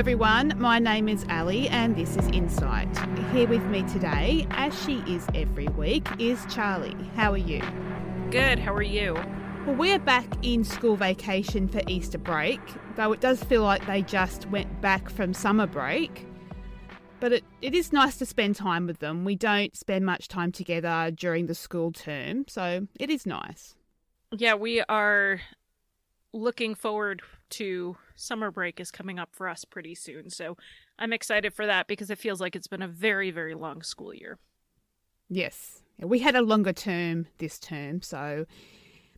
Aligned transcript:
everyone. 0.00 0.54
My 0.56 0.78
name 0.78 1.10
is 1.10 1.26
Ali, 1.28 1.68
and 1.68 1.94
this 1.94 2.16
is 2.16 2.26
Insight. 2.28 2.88
Here 3.34 3.46
with 3.46 3.62
me 3.66 3.82
today, 3.82 4.46
as 4.52 4.72
she 4.82 5.00
is 5.00 5.26
every 5.34 5.68
week, 5.68 6.08
is 6.18 6.42
Charlie. 6.48 6.96
How 7.16 7.32
are 7.32 7.36
you? 7.36 7.60
Good. 8.30 8.58
How 8.58 8.72
are 8.72 8.80
you? 8.80 9.12
Well, 9.66 9.76
we're 9.76 9.98
back 9.98 10.24
in 10.40 10.64
school 10.64 10.96
vacation 10.96 11.68
for 11.68 11.82
Easter 11.86 12.16
break, 12.16 12.60
though 12.96 13.12
it 13.12 13.20
does 13.20 13.44
feel 13.44 13.60
like 13.62 13.86
they 13.86 14.00
just 14.00 14.48
went 14.48 14.80
back 14.80 15.10
from 15.10 15.34
summer 15.34 15.66
break. 15.66 16.26
But 17.20 17.34
it, 17.34 17.44
it 17.60 17.74
is 17.74 17.92
nice 17.92 18.16
to 18.16 18.24
spend 18.24 18.56
time 18.56 18.86
with 18.86 19.00
them. 19.00 19.26
We 19.26 19.36
don't 19.36 19.76
spend 19.76 20.06
much 20.06 20.28
time 20.28 20.50
together 20.50 21.10
during 21.14 21.44
the 21.44 21.54
school 21.54 21.92
term, 21.92 22.46
so 22.48 22.86
it 22.98 23.10
is 23.10 23.26
nice. 23.26 23.74
Yeah, 24.34 24.54
we 24.54 24.80
are 24.80 25.42
looking 26.32 26.74
forward 26.74 27.20
to 27.50 27.96
summer 28.14 28.50
break 28.50 28.80
is 28.80 28.90
coming 28.90 29.18
up 29.18 29.30
for 29.32 29.48
us 29.48 29.64
pretty 29.64 29.94
soon. 29.94 30.30
So 30.30 30.56
I'm 30.98 31.12
excited 31.12 31.54
for 31.54 31.66
that 31.66 31.86
because 31.86 32.10
it 32.10 32.18
feels 32.18 32.40
like 32.40 32.56
it's 32.56 32.68
been 32.68 32.82
a 32.82 32.88
very, 32.88 33.30
very 33.30 33.54
long 33.54 33.82
school 33.82 34.14
year. 34.14 34.38
Yes. 35.28 35.82
We 35.98 36.20
had 36.20 36.34
a 36.34 36.42
longer 36.42 36.72
term 36.72 37.26
this 37.38 37.58
term, 37.58 38.02
so 38.02 38.46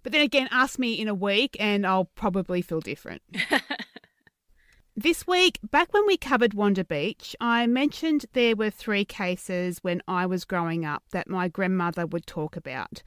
but 0.03 0.13
then 0.13 0.23
again, 0.23 0.49
ask 0.51 0.79
me 0.79 0.95
in 0.95 1.09
a 1.09 1.15
week 1.15 1.57
and 1.61 1.87
I'll 1.87 2.07
probably 2.07 2.61
feel 2.61 2.81
different. 2.81 3.23
this 4.97 5.27
week, 5.27 5.61
back 5.71 5.93
when 5.93 6.07
we 6.07 6.17
covered 6.17 6.55
Wanda 6.55 6.85
Beach, 6.85 7.37
I 7.41 7.67
mentioned 7.67 8.27
there 8.33 8.57
were 8.57 8.71
three 8.71 9.05
cases 9.05 9.79
when 9.83 10.03
I 10.09 10.27
was 10.27 10.45
growing 10.45 10.85
up 10.85 11.05
that 11.13 11.29
my 11.29 11.49
grandmother 11.49 12.07
would 12.07 12.27
talk 12.27 12.57
about. 12.57 13.03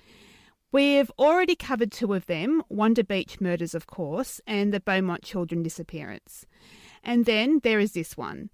We've 0.72 1.12
already 1.17 1.56
covered 1.56 1.92
two 1.92 2.14
of 2.14 2.26
them 2.26 2.62
Wanda 2.70 3.03
Beach 3.03 3.39
murders, 3.39 3.73
of 3.73 3.88
course, 3.88 4.42
and 4.45 4.73
the 4.73 4.80
Beaumont 4.80 5.23
children 5.23 5.64
disappearance. 5.64 6.45
And 7.03 7.26
then 7.26 7.59
there 7.64 7.80
is 7.80 7.94
this 7.94 8.17
one. 8.17 8.50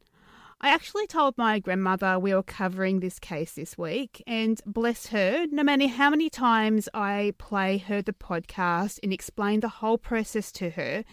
I 0.63 0.69
actually 0.69 1.08
told 1.08 1.35
my 1.39 1.58
grandmother 1.58 2.19
we 2.19 2.35
were 2.35 2.44
covering 2.44 3.00
this 3.00 3.17
case 3.17 3.53
this 3.53 3.75
week, 3.80 4.22
and 4.27 4.61
bless 4.67 5.08
her, 5.08 5.47
no 5.50 5.63
matter 5.63 5.88
how 5.88 6.11
many 6.11 6.30
times 6.30 6.88
I 6.94 7.33
play 7.39 7.80
her 7.80 8.03
the 8.03 8.13
podcast 8.13 9.00
and 9.02 9.11
explain 9.11 9.61
the 9.61 9.69
whole 9.69 9.97
process 9.97 10.52
to 10.53 10.69
her, 10.72 11.03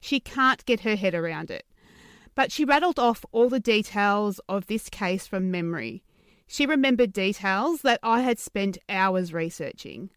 she 0.00 0.18
can't 0.18 0.64
get 0.64 0.80
her 0.80 0.96
head 0.96 1.14
around 1.14 1.52
it. 1.52 1.64
But 2.34 2.50
she 2.50 2.64
rattled 2.64 2.98
off 2.98 3.24
all 3.30 3.48
the 3.48 3.60
details 3.60 4.40
of 4.48 4.66
this 4.66 4.88
case 4.88 5.28
from 5.28 5.52
memory. 5.52 6.02
She 6.48 6.66
remembered 6.66 7.12
details 7.12 7.82
that 7.82 8.00
I 8.02 8.22
had 8.22 8.40
spent 8.40 8.78
hours 8.88 9.32
researching. 9.32 10.10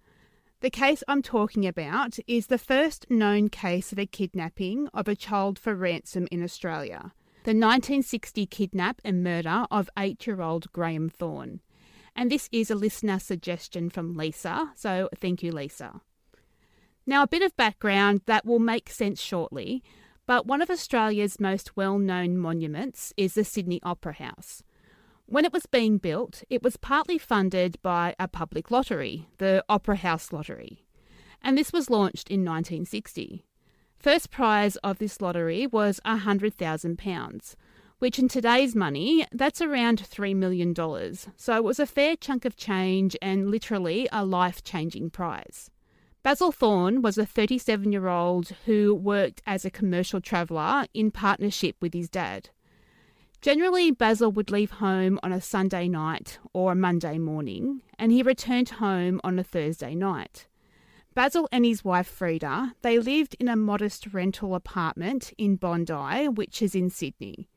The 0.62 0.70
case 0.70 1.04
I'm 1.08 1.22
talking 1.22 1.66
about 1.66 2.20
is 2.28 2.48
the 2.48 2.58
first 2.58 3.10
known 3.10 3.48
case 3.48 3.94
of 3.94 4.00
a 4.00 4.06
kidnapping 4.06 4.90
of 4.94 5.08
a 5.08 5.16
child 5.16 5.58
for 5.58 5.74
ransom 5.74 6.28
in 6.32 6.44
Australia 6.44 7.14
the 7.46 7.52
1960 7.52 8.46
kidnap 8.48 9.00
and 9.06 9.24
murder 9.24 9.66
of 9.72 9.90
eight 9.98 10.28
year 10.28 10.42
old 10.42 10.70
Graham 10.74 11.10
Thorne. 11.10 11.62
And 12.14 12.30
this 12.30 12.50
is 12.52 12.70
a 12.70 12.76
listener 12.76 13.18
suggestion 13.18 13.90
from 13.90 14.18
Lisa, 14.18 14.74
so 14.76 15.08
thank 15.16 15.42
you, 15.42 15.54
Lisa. 15.54 16.02
Now, 17.06 17.24
a 17.24 17.28
bit 17.28 17.42
of 17.42 17.56
background 17.56 18.22
that 18.26 18.46
will 18.46 18.60
make 18.60 18.90
sense 18.90 19.22
shortly, 19.22 19.82
but 20.28 20.46
one 20.46 20.62
of 20.62 20.70
Australia's 20.70 21.40
most 21.40 21.78
well 21.78 21.98
known 21.98 22.38
monuments 22.38 23.14
is 23.16 23.36
the 23.36 23.46
Sydney 23.46 23.80
Opera 23.84 24.14
House. 24.14 24.62
When 25.30 25.46
it 25.46 25.54
was 25.54 25.68
being 25.68 26.00
built, 26.00 26.44
it 26.50 26.64
was 26.64 26.76
partly 26.76 27.20
funded 27.20 27.80
by 27.84 28.16
a 28.18 28.28
public 28.28 28.72
lottery, 28.72 29.28
the 29.38 29.64
Opera 29.70 29.98
House 29.98 30.34
Lottery, 30.34 30.88
and 31.40 31.56
this 31.56 31.72
was 31.72 31.92
launched 31.92 32.32
in 32.32 32.40
1960. 32.40 33.46
First 34.00 34.32
prize 34.32 34.76
of 34.78 34.98
this 34.98 35.22
lottery 35.22 35.68
was 35.68 36.00
£100,000, 36.04 37.56
which 38.00 38.18
in 38.18 38.28
today's 38.28 38.76
money, 38.76 39.24
that's 39.32 39.62
around 39.62 40.02
$3 40.02 40.36
million. 40.36 40.74
So 41.38 41.56
it 41.56 41.64
was 41.64 41.80
a 41.80 41.86
fair 41.86 42.16
chunk 42.16 42.44
of 42.44 42.58
change 42.58 43.16
and 43.22 43.52
literally 43.52 44.10
a 44.12 44.26
life 44.26 44.64
changing 44.64 45.12
prize. 45.12 45.70
Basil 46.24 46.52
Thorne 46.52 47.04
was 47.04 47.20
a 47.20 47.26
37 47.28 47.92
year 47.92 48.08
old 48.08 48.54
who 48.66 48.96
worked 48.96 49.44
as 49.46 49.64
a 49.64 49.70
commercial 49.70 50.22
traveller 50.22 50.88
in 50.96 51.12
partnership 51.12 51.76
with 51.82 51.94
his 51.94 52.10
dad. 52.10 52.50
Generally, 53.42 53.92
Basil 53.92 54.34
would 54.34 54.52
leave 54.52 54.72
home 54.72 55.18
on 55.24 55.32
a 55.32 55.40
Sunday 55.40 55.88
night 55.88 56.40
or 56.52 56.74
a 56.74 56.76
Monday 56.76 57.18
morning, 57.18 57.82
and 57.98 58.12
he 58.12 58.22
returned 58.22 58.70
home 58.70 59.22
on 59.24 59.40
a 59.40 59.44
Thursday 59.44 59.96
night. 59.96 60.48
Basil 61.14 61.48
and 61.50 61.64
his 61.64 61.84
wife 61.84 62.14
Freda, 62.20 62.74
they 62.82 63.00
lived 63.00 63.38
in 63.40 63.48
a 63.48 63.56
modest 63.56 64.08
rental 64.14 64.56
apartment 64.56 65.34
in 65.38 65.56
Bondi, 65.56 66.28
which 66.28 66.62
is 66.62 66.76
in 66.76 66.90
Sydney. 66.90 67.48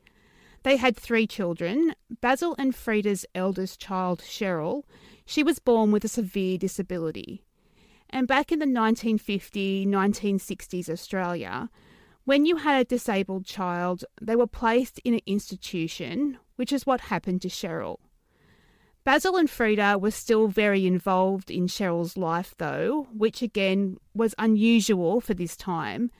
They 0.62 0.76
had 0.76 0.96
three 0.96 1.26
children. 1.26 1.96
Basil 2.20 2.54
and 2.58 2.72
Freda's 2.72 3.26
eldest 3.34 3.80
child, 3.80 4.20
Cheryl, 4.20 4.84
she 5.26 5.42
was 5.42 5.58
born 5.58 5.90
with 5.90 6.04
a 6.04 6.08
severe 6.08 6.58
disability. 6.58 7.44
And 8.08 8.28
back 8.28 8.52
in 8.52 8.60
the 8.60 8.66
1950 8.66 9.86
1960s 9.86 10.88
Australia, 10.88 11.70
when 12.24 12.46
you 12.46 12.56
had 12.56 12.80
a 12.80 12.84
disabled 12.84 13.44
child, 13.44 14.04
they 14.20 14.36
were 14.36 14.46
placed 14.46 15.00
in 15.04 15.14
an 15.14 15.20
institution, 15.26 16.38
which 16.56 16.72
is 16.72 16.86
what 16.86 17.02
happened 17.02 17.42
to 17.42 17.48
Cheryl. 17.48 17.98
Basil 19.04 19.36
and 19.36 19.48
Freda 19.48 20.00
were 20.00 20.12
still 20.12 20.46
very 20.46 20.86
involved 20.86 21.50
in 21.50 21.66
Cheryl's 21.66 22.16
life, 22.16 22.54
though, 22.58 23.08
which 23.12 23.42
again 23.42 23.96
was 24.14 24.34
unusual 24.38 25.20
for 25.20 25.34
this 25.34 25.56
time, 25.56 26.10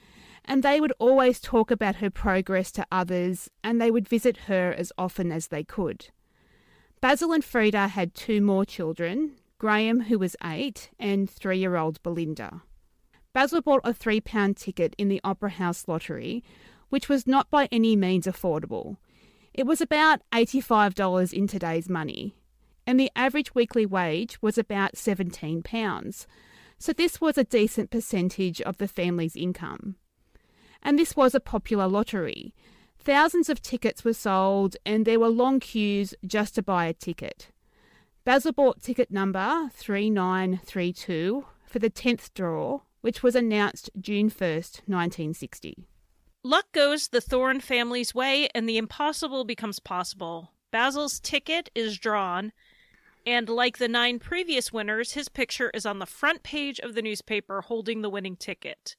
and 0.45 0.63
they 0.63 0.81
would 0.81 0.93
always 0.99 1.39
talk 1.39 1.71
about 1.71 1.97
her 1.97 2.11
progress 2.11 2.73
to 2.73 2.87
others 2.91 3.49
and 3.63 3.81
they 3.81 3.93
would 3.93 4.09
visit 4.09 4.37
her 4.49 4.73
as 4.73 4.93
often 4.99 5.31
as 5.31 5.49
they 5.49 5.63
could. 5.63 6.09
Basil 7.01 7.33
and 7.33 7.45
Freda 7.45 7.89
had 7.89 8.15
two 8.15 8.41
more 8.41 8.65
children 8.65 9.37
Graham, 9.59 10.01
who 10.01 10.19
was 10.19 10.35
eight, 10.43 10.91
and 10.99 11.31
three 11.31 11.59
year 11.59 11.77
old 11.77 12.03
Belinda. 12.03 12.63
Basil 13.33 13.63
bought 13.63 13.81
a 13.85 13.95
three 13.95 14.21
pound 14.21 14.57
ticket 14.57 14.95
in 14.99 15.09
the 15.09 15.21
Opera 15.25 15.51
House 15.51 15.89
lottery, 15.89 16.45
which 16.91 17.09
was 17.09 17.27
not 17.27 17.51
by 17.51 17.69
any 17.73 17.97
means 17.97 18.27
affordable. 18.27 18.99
It 19.55 19.67
was 19.67 19.81
about 19.81 20.21
$85 20.33 21.33
in 21.33 21.47
today's 21.47 21.89
money, 21.89 22.37
and 22.87 22.99
the 23.01 23.11
average 23.17 23.55
weekly 23.55 23.87
wage 23.87 24.41
was 24.43 24.59
about 24.59 24.95
£17. 24.95 26.27
So 26.79 26.93
this 26.93 27.21
was 27.21 27.39
a 27.39 27.45
decent 27.45 27.91
percentage 27.91 28.61
of 28.61 28.79
the 28.79 28.89
family's 28.89 29.37
income. 29.37 29.97
And 30.83 30.99
this 30.99 31.15
was 31.15 31.35
a 31.35 31.41
popular 31.41 31.87
lottery. 31.87 32.55
Thousands 32.99 33.49
of 33.49 33.63
tickets 33.63 34.05
were 34.05 34.13
sold, 34.13 34.77
and 34.85 35.07
there 35.07 35.21
were 35.21 35.29
long 35.29 35.61
queues 35.61 36.15
just 36.27 36.55
to 36.57 36.63
buy 36.63 36.87
a 36.87 36.93
ticket. 36.93 37.49
Basil 38.25 38.53
bought 38.53 38.83
ticket 38.83 39.11
number 39.11 39.71
3932 39.73 41.45
for 41.67 41.79
the 41.79 41.91
10th 41.91 42.33
draw, 42.35 42.81
which 43.03 43.23
was 43.23 43.37
announced 43.37 43.91
June 44.01 44.31
1st, 44.31 44.81
1960. 44.87 45.87
Luck 46.43 46.73
goes 46.73 47.09
the 47.09 47.21
Thorne 47.21 47.61
family's 47.61 48.15
way, 48.15 48.49
and 48.55 48.69
the 48.69 48.79
impossible 48.79 49.45
becomes 49.45 49.79
possible. 49.79 50.53
Basil's 50.73 51.21
ticket 51.21 51.71
is 51.75 51.99
drawn, 51.99 52.53
and 53.27 53.49
like 53.49 53.79
the 53.79 53.87
nine 53.87 54.19
previous 54.19 54.73
winners, 54.73 55.13
his 55.13 55.29
picture 55.29 55.71
is 55.75 55.87
on 55.87 55.99
the 55.99 56.07
front 56.07 56.43
page 56.43 56.81
of 56.81 56.95
the 56.95 57.03
newspaper 57.03 57.61
holding 57.61 58.03
the 58.03 58.11
winning 58.11 58.37
ticket. 58.37 58.97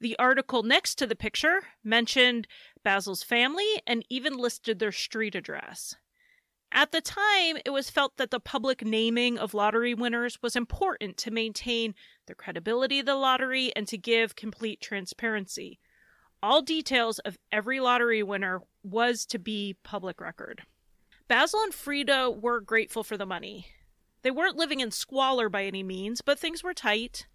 The 0.00 0.16
article 0.18 0.62
next 0.62 0.94
to 0.96 1.06
the 1.06 1.14
picture 1.14 1.60
mentioned 1.84 2.48
Basil's 2.82 3.22
family 3.22 3.82
and 3.86 4.04
even 4.08 4.38
listed 4.38 4.78
their 4.78 4.92
street 4.92 5.34
address. 5.34 5.94
At 6.72 6.92
the 6.92 7.00
time, 7.00 7.58
it 7.64 7.70
was 7.70 7.90
felt 7.90 8.16
that 8.16 8.30
the 8.30 8.38
public 8.38 8.84
naming 8.84 9.38
of 9.38 9.54
lottery 9.54 9.92
winners 9.92 10.40
was 10.40 10.54
important 10.54 11.16
to 11.18 11.30
maintain 11.30 11.94
the 12.26 12.34
credibility 12.34 13.00
of 13.00 13.06
the 13.06 13.16
lottery 13.16 13.74
and 13.74 13.88
to 13.88 13.98
give 13.98 14.36
complete 14.36 14.80
transparency. 14.80 15.80
All 16.42 16.62
details 16.62 17.18
of 17.20 17.38
every 17.50 17.80
lottery 17.80 18.22
winner 18.22 18.62
was 18.84 19.26
to 19.26 19.38
be 19.38 19.76
public 19.82 20.20
record. 20.20 20.62
Basil 21.26 21.60
and 21.60 21.74
Frida 21.74 22.30
were 22.30 22.60
grateful 22.60 23.04
for 23.04 23.16
the 23.16 23.26
money. 23.26 23.66
They 24.22 24.30
weren't 24.30 24.56
living 24.56 24.80
in 24.80 24.90
squalor 24.90 25.48
by 25.48 25.64
any 25.64 25.82
means, 25.82 26.20
but 26.20 26.38
things 26.38 26.62
were 26.62 26.74
tight. 26.74 27.26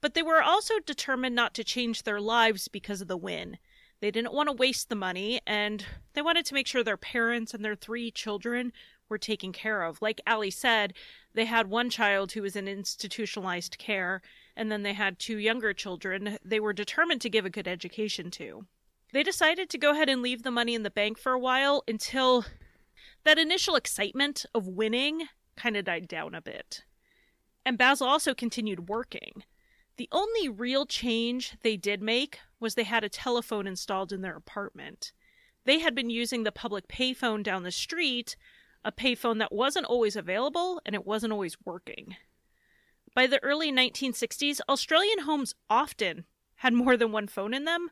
But 0.00 0.14
they 0.14 0.22
were 0.22 0.42
also 0.42 0.74
determined 0.84 1.34
not 1.34 1.54
to 1.54 1.64
change 1.64 2.02
their 2.02 2.20
lives 2.20 2.68
because 2.68 3.00
of 3.00 3.08
the 3.08 3.16
win. 3.16 3.58
They 4.00 4.10
didn't 4.10 4.32
want 4.32 4.48
to 4.48 4.52
waste 4.52 4.88
the 4.88 4.94
money, 4.94 5.40
and 5.46 5.84
they 6.14 6.22
wanted 6.22 6.46
to 6.46 6.54
make 6.54 6.66
sure 6.66 6.84
their 6.84 6.96
parents 6.96 7.52
and 7.52 7.64
their 7.64 7.74
three 7.74 8.10
children 8.10 8.72
were 9.08 9.18
taken 9.18 9.52
care 9.52 9.82
of. 9.82 10.00
Like 10.00 10.20
Ali 10.26 10.50
said, 10.50 10.94
they 11.34 11.46
had 11.46 11.68
one 11.68 11.90
child 11.90 12.32
who 12.32 12.42
was 12.42 12.54
in 12.54 12.68
institutionalized 12.68 13.78
care, 13.78 14.22
and 14.56 14.70
then 14.70 14.82
they 14.82 14.92
had 14.92 15.18
two 15.18 15.38
younger 15.38 15.72
children 15.72 16.38
they 16.44 16.60
were 16.60 16.72
determined 16.72 17.20
to 17.22 17.30
give 17.30 17.44
a 17.44 17.50
good 17.50 17.66
education 17.66 18.30
to. 18.32 18.66
They 19.12 19.22
decided 19.22 19.70
to 19.70 19.78
go 19.78 19.92
ahead 19.92 20.08
and 20.08 20.22
leave 20.22 20.42
the 20.42 20.50
money 20.50 20.74
in 20.74 20.82
the 20.82 20.90
bank 20.90 21.18
for 21.18 21.32
a 21.32 21.38
while 21.38 21.82
until 21.88 22.44
that 23.24 23.38
initial 23.38 23.74
excitement 23.74 24.44
of 24.54 24.68
winning 24.68 25.28
kind 25.56 25.76
of 25.76 25.84
died 25.84 26.06
down 26.06 26.34
a 26.34 26.42
bit. 26.42 26.84
And 27.64 27.78
Basil 27.78 28.06
also 28.06 28.34
continued 28.34 28.88
working. 28.88 29.42
The 29.98 30.08
only 30.12 30.48
real 30.48 30.86
change 30.86 31.54
they 31.62 31.76
did 31.76 32.00
make 32.00 32.38
was 32.60 32.76
they 32.76 32.84
had 32.84 33.02
a 33.02 33.08
telephone 33.08 33.66
installed 33.66 34.12
in 34.12 34.22
their 34.22 34.36
apartment. 34.36 35.12
They 35.64 35.80
had 35.80 35.96
been 35.96 36.08
using 36.08 36.44
the 36.44 36.52
public 36.52 36.86
payphone 36.86 37.42
down 37.42 37.64
the 37.64 37.72
street, 37.72 38.36
a 38.84 38.92
payphone 38.92 39.40
that 39.40 39.52
wasn't 39.52 39.86
always 39.86 40.14
available 40.14 40.80
and 40.86 40.94
it 40.94 41.04
wasn't 41.04 41.32
always 41.32 41.56
working. 41.64 42.16
By 43.12 43.26
the 43.26 43.42
early 43.42 43.72
1960s, 43.72 44.60
Australian 44.68 45.20
homes 45.20 45.56
often 45.68 46.26
had 46.56 46.72
more 46.72 46.96
than 46.96 47.10
one 47.10 47.26
phone 47.26 47.52
in 47.52 47.64
them, 47.64 47.90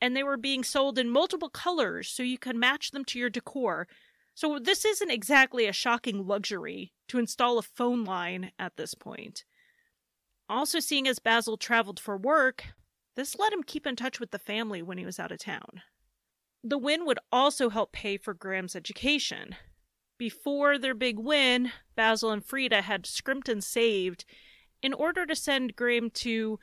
and 0.00 0.16
they 0.16 0.24
were 0.24 0.36
being 0.36 0.64
sold 0.64 0.98
in 0.98 1.08
multiple 1.08 1.48
colors 1.48 2.08
so 2.08 2.24
you 2.24 2.36
could 2.36 2.56
match 2.56 2.90
them 2.90 3.04
to 3.04 3.18
your 3.20 3.30
decor. 3.30 3.86
So, 4.34 4.58
this 4.58 4.84
isn't 4.84 5.10
exactly 5.10 5.66
a 5.66 5.72
shocking 5.72 6.26
luxury 6.26 6.92
to 7.06 7.20
install 7.20 7.58
a 7.58 7.62
phone 7.62 8.02
line 8.02 8.50
at 8.58 8.76
this 8.76 8.94
point. 8.94 9.44
Also, 10.48 10.80
seeing 10.80 11.08
as 11.08 11.18
Basil 11.18 11.56
traveled 11.56 11.98
for 11.98 12.16
work, 12.16 12.64
this 13.16 13.38
let 13.38 13.52
him 13.52 13.62
keep 13.62 13.86
in 13.86 13.96
touch 13.96 14.20
with 14.20 14.30
the 14.30 14.38
family 14.38 14.82
when 14.82 14.98
he 14.98 15.06
was 15.06 15.18
out 15.18 15.32
of 15.32 15.38
town. 15.38 15.82
The 16.62 16.78
win 16.78 17.06
would 17.06 17.18
also 17.30 17.70
help 17.70 17.92
pay 17.92 18.16
for 18.16 18.34
Graham's 18.34 18.76
education. 18.76 19.56
Before 20.18 20.78
their 20.78 20.94
big 20.94 21.18
win, 21.18 21.72
Basil 21.96 22.30
and 22.30 22.44
Freda 22.44 22.82
had 22.82 23.06
scrimped 23.06 23.48
and 23.48 23.62
saved 23.62 24.24
in 24.82 24.92
order 24.92 25.26
to 25.26 25.34
send 25.34 25.76
Graham 25.76 26.10
to 26.10 26.58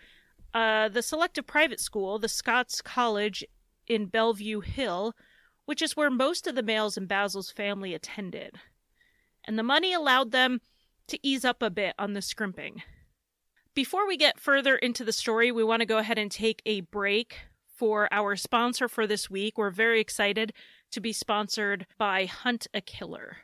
uh, 0.53 0.89
the 0.89 1.01
selective 1.01 1.47
private 1.47 1.79
school, 1.79 2.19
the 2.19 2.27
Scots 2.27 2.81
College 2.81 3.43
in 3.87 4.05
Bellevue 4.07 4.61
Hill, 4.61 5.13
which 5.65 5.81
is 5.81 5.95
where 5.95 6.09
most 6.09 6.47
of 6.47 6.55
the 6.55 6.63
males 6.63 6.97
in 6.97 7.05
Basil's 7.05 7.51
family 7.51 7.93
attended. 7.93 8.57
And 9.45 9.57
the 9.57 9.63
money 9.63 9.93
allowed 9.93 10.31
them 10.31 10.61
to 11.07 11.19
ease 11.23 11.45
up 11.45 11.61
a 11.61 11.69
bit 11.69 11.95
on 11.97 12.13
the 12.13 12.21
scrimping. 12.21 12.83
Before 13.73 14.06
we 14.06 14.18
get 14.18 14.38
further 14.38 14.75
into 14.75 15.06
the 15.06 15.13
story, 15.13 15.50
we 15.50 15.63
want 15.63 15.79
to 15.79 15.85
go 15.85 15.97
ahead 15.97 16.18
and 16.18 16.29
take 16.29 16.62
a 16.65 16.81
break 16.81 17.38
for 17.73 18.09
our 18.12 18.35
sponsor 18.35 18.89
for 18.89 19.07
this 19.07 19.29
week. 19.29 19.57
We're 19.57 19.69
very 19.69 20.01
excited 20.01 20.51
to 20.91 21.00
be 21.00 21.13
sponsored 21.13 21.88
by 21.97 22.25
Hunt 22.25 22.68
a 22.73 22.81
Killer. 22.81 23.38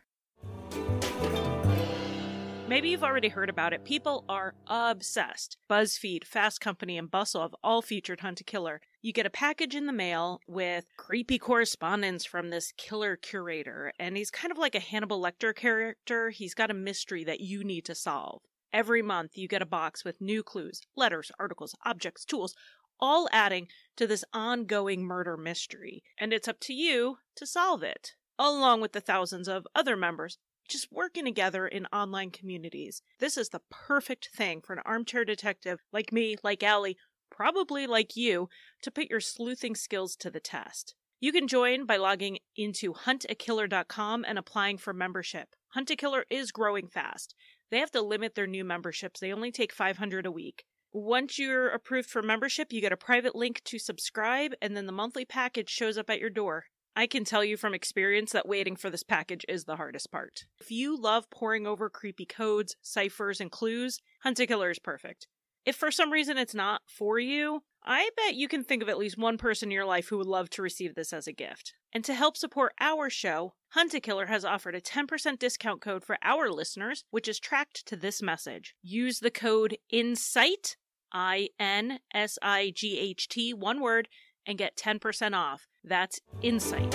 Maybe 2.68 2.90
you've 2.90 3.06
already 3.06 3.30
heard 3.30 3.50
about 3.50 3.72
it. 3.72 3.86
People 3.86 4.26
are 4.28 4.54
obsessed. 4.68 5.56
BuzzFeed, 5.70 6.26
Fast 6.26 6.60
Company, 6.60 6.98
and 6.98 7.10
Bustle 7.10 7.44
have 7.44 7.56
all 7.64 7.82
featured 7.82 8.20
Hunt 8.20 8.42
a 8.42 8.44
Killer. 8.44 8.82
You 9.02 9.14
get 9.14 9.26
a 9.26 9.30
package 9.30 9.76
in 9.76 9.86
the 9.86 9.94
mail 9.94 10.42
with 10.46 10.88
creepy 10.98 11.40
correspondence 11.40 12.26
from 12.26 12.50
this 12.50 12.74
killer 12.76 13.16
curator, 13.16 13.94
and 13.98 14.18
he's 14.18 14.30
kind 14.30 14.52
of 14.52 14.58
like 14.58 14.76
a 14.76 14.82
Hannibal 14.82 15.22
Lecter 15.22 15.56
character. 15.56 16.32
He's 16.32 16.54
got 16.54 16.70
a 16.70 16.74
mystery 16.74 17.24
that 17.24 17.40
you 17.40 17.64
need 17.64 17.86
to 17.86 17.96
solve. 17.96 18.42
Every 18.74 19.02
month, 19.02 19.38
you 19.38 19.48
get 19.48 19.62
a 19.62 19.66
box 19.66 20.04
with 20.04 20.22
new 20.22 20.44
clues, 20.44 20.82
letters, 20.96 21.32
articles, 21.40 21.76
objects, 21.86 22.26
tools, 22.26 22.56
all 23.00 23.30
adding 23.32 23.68
to 23.96 24.08
this 24.08 24.26
ongoing 24.34 25.04
murder 25.04 25.38
mystery. 25.38 26.04
And 26.18 26.34
it's 26.34 26.48
up 26.48 26.60
to 26.62 26.74
you 26.74 27.18
to 27.36 27.46
solve 27.46 27.84
it, 27.84 28.14
along 28.38 28.82
with 28.82 28.94
the 28.94 29.02
thousands 29.02 29.48
of 29.48 29.68
other 29.76 29.96
members 29.96 30.38
just 30.68 30.92
working 30.92 31.26
together 31.26 31.66
in 31.66 31.86
online 31.88 32.32
communities. 32.32 33.02
This 33.20 33.38
is 33.38 33.50
the 33.50 33.62
perfect 33.70 34.30
thing 34.36 34.62
for 34.62 34.74
an 34.74 34.82
armchair 34.86 35.24
detective 35.24 35.80
like 35.94 36.12
me, 36.12 36.36
like 36.44 36.62
Allie, 36.62 36.98
probably 37.30 37.88
like 37.88 38.16
you, 38.16 38.50
to 38.82 38.92
put 38.92 39.10
your 39.10 39.20
sleuthing 39.20 39.76
skills 39.76 40.16
to 40.18 40.30
the 40.30 40.40
test. 40.40 40.96
You 41.20 41.32
can 41.32 41.48
join 41.48 41.86
by 41.86 41.98
logging 41.98 42.40
into 42.56 42.94
huntakiller.com 42.94 44.26
and 44.28 44.38
applying 44.38 44.78
for 44.78 44.94
membership. 44.94 45.56
Hunt 45.70 45.90
a 45.90 45.96
Killer 45.96 46.26
is 46.30 46.52
growing 46.52 46.88
fast. 46.88 47.34
They 47.70 47.80
have 47.80 47.92
to 47.92 48.02
limit 48.02 48.36
their 48.36 48.48
new 48.48 48.64
memberships. 48.64 49.20
They 49.20 49.34
only 49.34 49.52
take 49.52 49.74
500 49.74 50.26
a 50.26 50.32
week. 50.32 50.66
Once 50.94 51.38
you're 51.38 51.70
approved 51.70 52.10
for 52.10 52.22
membership, 52.22 52.72
you 52.72 52.82
get 52.82 52.94
a 52.94 52.98
private 52.98 53.36
link 53.36 53.62
to 53.66 53.78
subscribe 53.78 54.54
and 54.62 54.76
then 54.76 54.86
the 54.86 54.92
monthly 54.92 55.26
package 55.26 55.70
shows 55.70 55.98
up 55.98 56.10
at 56.10 56.20
your 56.20 56.30
door. 56.30 56.66
I 56.96 57.06
can 57.06 57.26
tell 57.26 57.44
you 57.44 57.58
from 57.58 57.76
experience 57.76 58.32
that 58.32 58.48
waiting 58.48 58.76
for 58.76 58.90
this 58.90 59.04
package 59.04 59.46
is 59.48 59.66
the 59.66 59.76
hardest 59.76 60.12
part. 60.12 60.46
If 60.60 60.72
you 60.72 61.00
love 61.00 61.30
poring 61.30 61.68
over 61.68 61.92
creepy 61.92 62.26
codes, 62.26 62.76
ciphers, 62.82 63.40
and 63.40 63.52
clues, 63.52 64.00
Hunt 64.24 64.40
a 64.40 64.48
Killer 64.48 64.72
is 64.72 64.80
perfect. 64.80 65.28
If 65.68 65.76
for 65.76 65.92
some 65.92 66.14
reason 66.14 66.38
it's 66.38 66.56
not 66.56 66.82
for 66.88 67.20
you, 67.20 67.62
I 67.84 68.10
bet 68.16 68.36
you 68.36 68.48
can 68.48 68.64
think 68.64 68.82
of 68.82 68.88
at 68.88 68.98
least 68.98 69.18
one 69.18 69.38
person 69.38 69.68
in 69.68 69.74
your 69.74 69.84
life 69.84 70.08
who 70.08 70.18
would 70.18 70.26
love 70.26 70.50
to 70.52 70.62
receive 70.62 70.96
this 70.96 71.12
as 71.12 71.28
a 71.28 71.34
gift. 71.34 71.74
And 71.92 72.06
to 72.06 72.14
help 72.14 72.38
support 72.38 72.72
our 72.80 73.10
show, 73.10 73.52
Hunt 73.72 73.94
a 73.94 74.00
Killer 74.00 74.28
has 74.28 74.46
offered 74.46 74.76
a 74.76 74.80
10% 74.80 75.38
discount 75.38 75.82
code 75.82 76.06
for 76.06 76.18
our 76.24 76.50
listeners, 76.50 77.04
which 77.12 77.28
is 77.28 77.38
tracked 77.38 77.86
to 77.88 77.98
this 77.98 78.22
message. 78.22 78.76
Use 78.82 79.20
the 79.20 79.30
code 79.30 79.76
INSIGHT, 79.92 80.78
I 81.12 81.50
N 81.60 82.00
S 82.14 82.40
I 82.42 82.72
G 82.74 82.98
H 82.98 83.28
T, 83.28 83.54
one 83.54 83.82
word, 83.82 84.08
and 84.46 84.58
get 84.58 84.78
10% 84.78 85.36
off. 85.36 85.68
That's 85.84 86.22
Insight. 86.42 86.94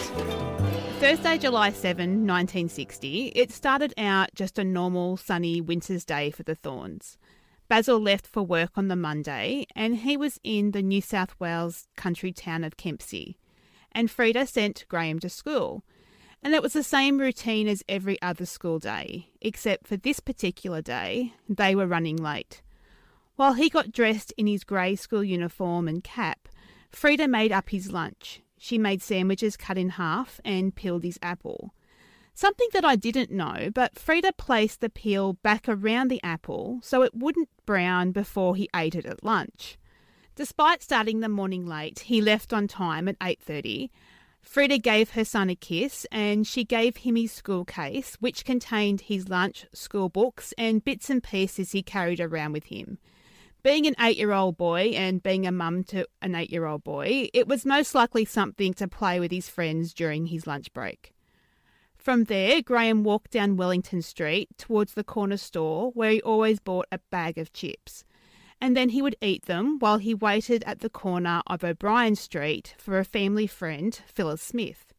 Thursday, 0.98 1.36
July 1.36 1.72
7, 1.72 2.26
1960, 2.26 3.32
it 3.34 3.50
started 3.50 3.92
out 3.98 4.30
just 4.34 4.58
a 4.58 4.64
normal 4.64 5.18
sunny 5.18 5.60
winter's 5.60 6.06
day 6.06 6.30
for 6.30 6.44
the 6.44 6.54
Thornes. 6.54 7.18
Basil 7.69 7.99
left 7.99 8.26
for 8.26 8.43
work 8.43 8.73
on 8.76 8.88
the 8.88 8.97
Monday 8.97 9.67
and 9.75 9.99
he 9.99 10.17
was 10.17 10.38
in 10.44 10.73
the 10.73 10.82
New 10.82 11.00
South 11.00 11.35
Wales 11.38 11.88
country 11.97 12.32
town 12.32 12.64
of 12.64 12.76
Kempsey. 12.76 13.38
And 13.93 14.09
Freda 14.09 14.47
sent 14.49 14.87
Graham 14.88 15.19
to 15.20 15.29
school. 15.29 15.85
And 16.43 16.55
it 16.55 16.62
was 16.62 16.73
the 16.73 16.82
same 16.82 17.19
routine 17.19 17.69
as 17.69 17.85
every 17.88 18.20
other 18.20 18.47
school 18.47 18.79
day, 18.79 19.29
except 19.41 19.87
for 19.87 19.97
this 19.97 20.19
particular 20.19 20.82
day, 20.82 21.35
they 21.49 21.75
were 21.75 21.87
running 21.87 22.17
late. 22.17 22.62
While 23.37 23.55
he 23.55 23.69
got 23.69 23.93
dressed 23.93 24.32
in 24.37 24.47
his 24.47 24.64
grey 24.64 24.97
school 24.97 25.23
uniform 25.23 25.87
and 25.88 26.03
cap, 26.03 26.49
Frida 26.91 27.29
made 27.29 27.53
up 27.53 27.70
his 27.70 27.93
lunch. 27.93 28.43
She 28.59 28.76
made 28.76 29.03
sandwiches 29.03 29.56
cut 29.56 29.79
in 29.79 29.91
half 29.91 30.41
and 30.44 30.75
peeled 30.75 31.05
his 31.05 31.19
apple. 31.23 31.75
Something 32.34 32.69
that 32.73 32.84
I 32.84 32.96
didn't 32.96 33.31
know, 33.31 33.70
but 33.75 33.94
Freda 33.94 34.37
placed 34.37 34.81
the 34.81 34.88
peel 34.88 35.34
back 35.34 35.69
around 35.69 36.08
the 36.08 36.23
apple 36.23 36.81
so 36.82 37.02
it 37.02 37.14
wouldn't 37.14 37.50
brown 37.67 38.12
before 38.12 38.56
he 38.56 38.70
ate 38.75 38.94
it 38.94 39.05
at 39.05 39.23
lunch. 39.23 39.79
Despite 40.34 40.82
starting 40.82 41.20
the 41.20 41.29
morning 41.29 41.67
late, 41.67 42.00
he 42.00 42.23
left 42.23 42.52
on 42.55 42.67
time 42.67 43.06
at 43.06 43.19
8:30. 43.20 43.90
Freda 44.43 44.82
gave 44.82 45.11
her 45.11 45.25
son 45.25 45.50
a 45.50 45.55
kiss 45.55 46.06
and 46.11 46.46
she 46.46 46.64
gave 46.64 46.99
him 46.99 47.17
his 47.17 47.31
school 47.31 47.64
case, 47.64 48.17
which 48.19 48.44
contained 48.44 49.02
his 49.02 49.28
lunch, 49.28 49.67
school 49.73 50.08
books, 50.08 50.52
and 50.56 50.85
bits 50.85 51.11
and 51.11 51.23
pieces 51.23 51.73
he 51.73 51.82
carried 51.82 52.18
around 52.18 52.52
with 52.52 52.64
him. 52.64 52.99
Being 53.62 53.87
an 53.87 53.95
eight 54.00 54.16
year 54.16 54.33
old 54.33 54.56
boy 54.56 54.92
and 54.97 55.23
being 55.23 55.47
a 55.47 55.52
mum 55.52 55.85
to 55.85 56.09
an 56.23 56.35
eight 56.35 56.50
year 56.50 56.64
old 56.64 56.83
boy, 56.83 57.28
it 57.33 57.47
was 57.47 57.66
most 57.66 57.95
likely 57.95 58.25
something 58.25 58.75
to 58.75 58.88
play 58.88 59.21
with 59.21 59.30
his 59.30 59.49
friends 59.49 59.92
during 59.92 60.26
his 60.26 60.47
lunch 60.47 60.73
break. 60.73 61.12
From 62.02 62.25
there, 62.25 62.61
Graham 62.62 63.04
walked 63.04 63.30
down 63.30 63.56
Wellington 63.56 64.02
Street 64.02 64.49
towards 64.59 64.94
the 64.94 65.04
corner 65.04 65.37
store 65.37 65.92
where 65.92 66.11
he 66.11 66.23
always 66.23 66.59
bought 66.59 66.88
a 66.90 66.99
bag 66.99 67.38
of 67.38 67.52
chips. 67.52 68.04
And 68.61 68.76
then 68.76 68.88
he 68.88 69.00
would 69.00 69.14
eat 69.23 69.44
them 69.47 69.78
while 69.78 69.99
he 69.99 70.12
waited 70.12 70.64
at 70.66 70.80
the 70.80 70.90
corner 70.90 71.42
of 71.47 71.62
O'Brien 71.62 72.16
Street 72.16 72.75
for 72.76 72.99
a 72.99 73.04
family 73.04 73.47
friend, 73.47 73.94
Phyllis 74.04 74.42
Smith. 74.42 74.92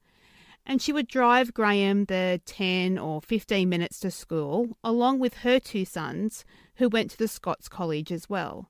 And 0.66 0.82
she 0.82 0.94
would 0.94 1.10
drive 1.10 1.54
Graham 1.54 2.06
the 2.06 2.40
10 2.46 2.98
or 2.98 3.22
15 3.22 3.68
minutes 3.68 4.00
to 4.00 4.10
school, 4.10 4.78
along 4.82 5.20
with 5.20 5.40
her 5.40 5.60
two 5.60 5.84
sons, 5.84 6.46
who 6.76 6.88
went 6.88 7.12
to 7.12 7.18
the 7.18 7.28
Scots 7.28 7.68
College 7.68 8.14
as 8.14 8.30
well. 8.30 8.70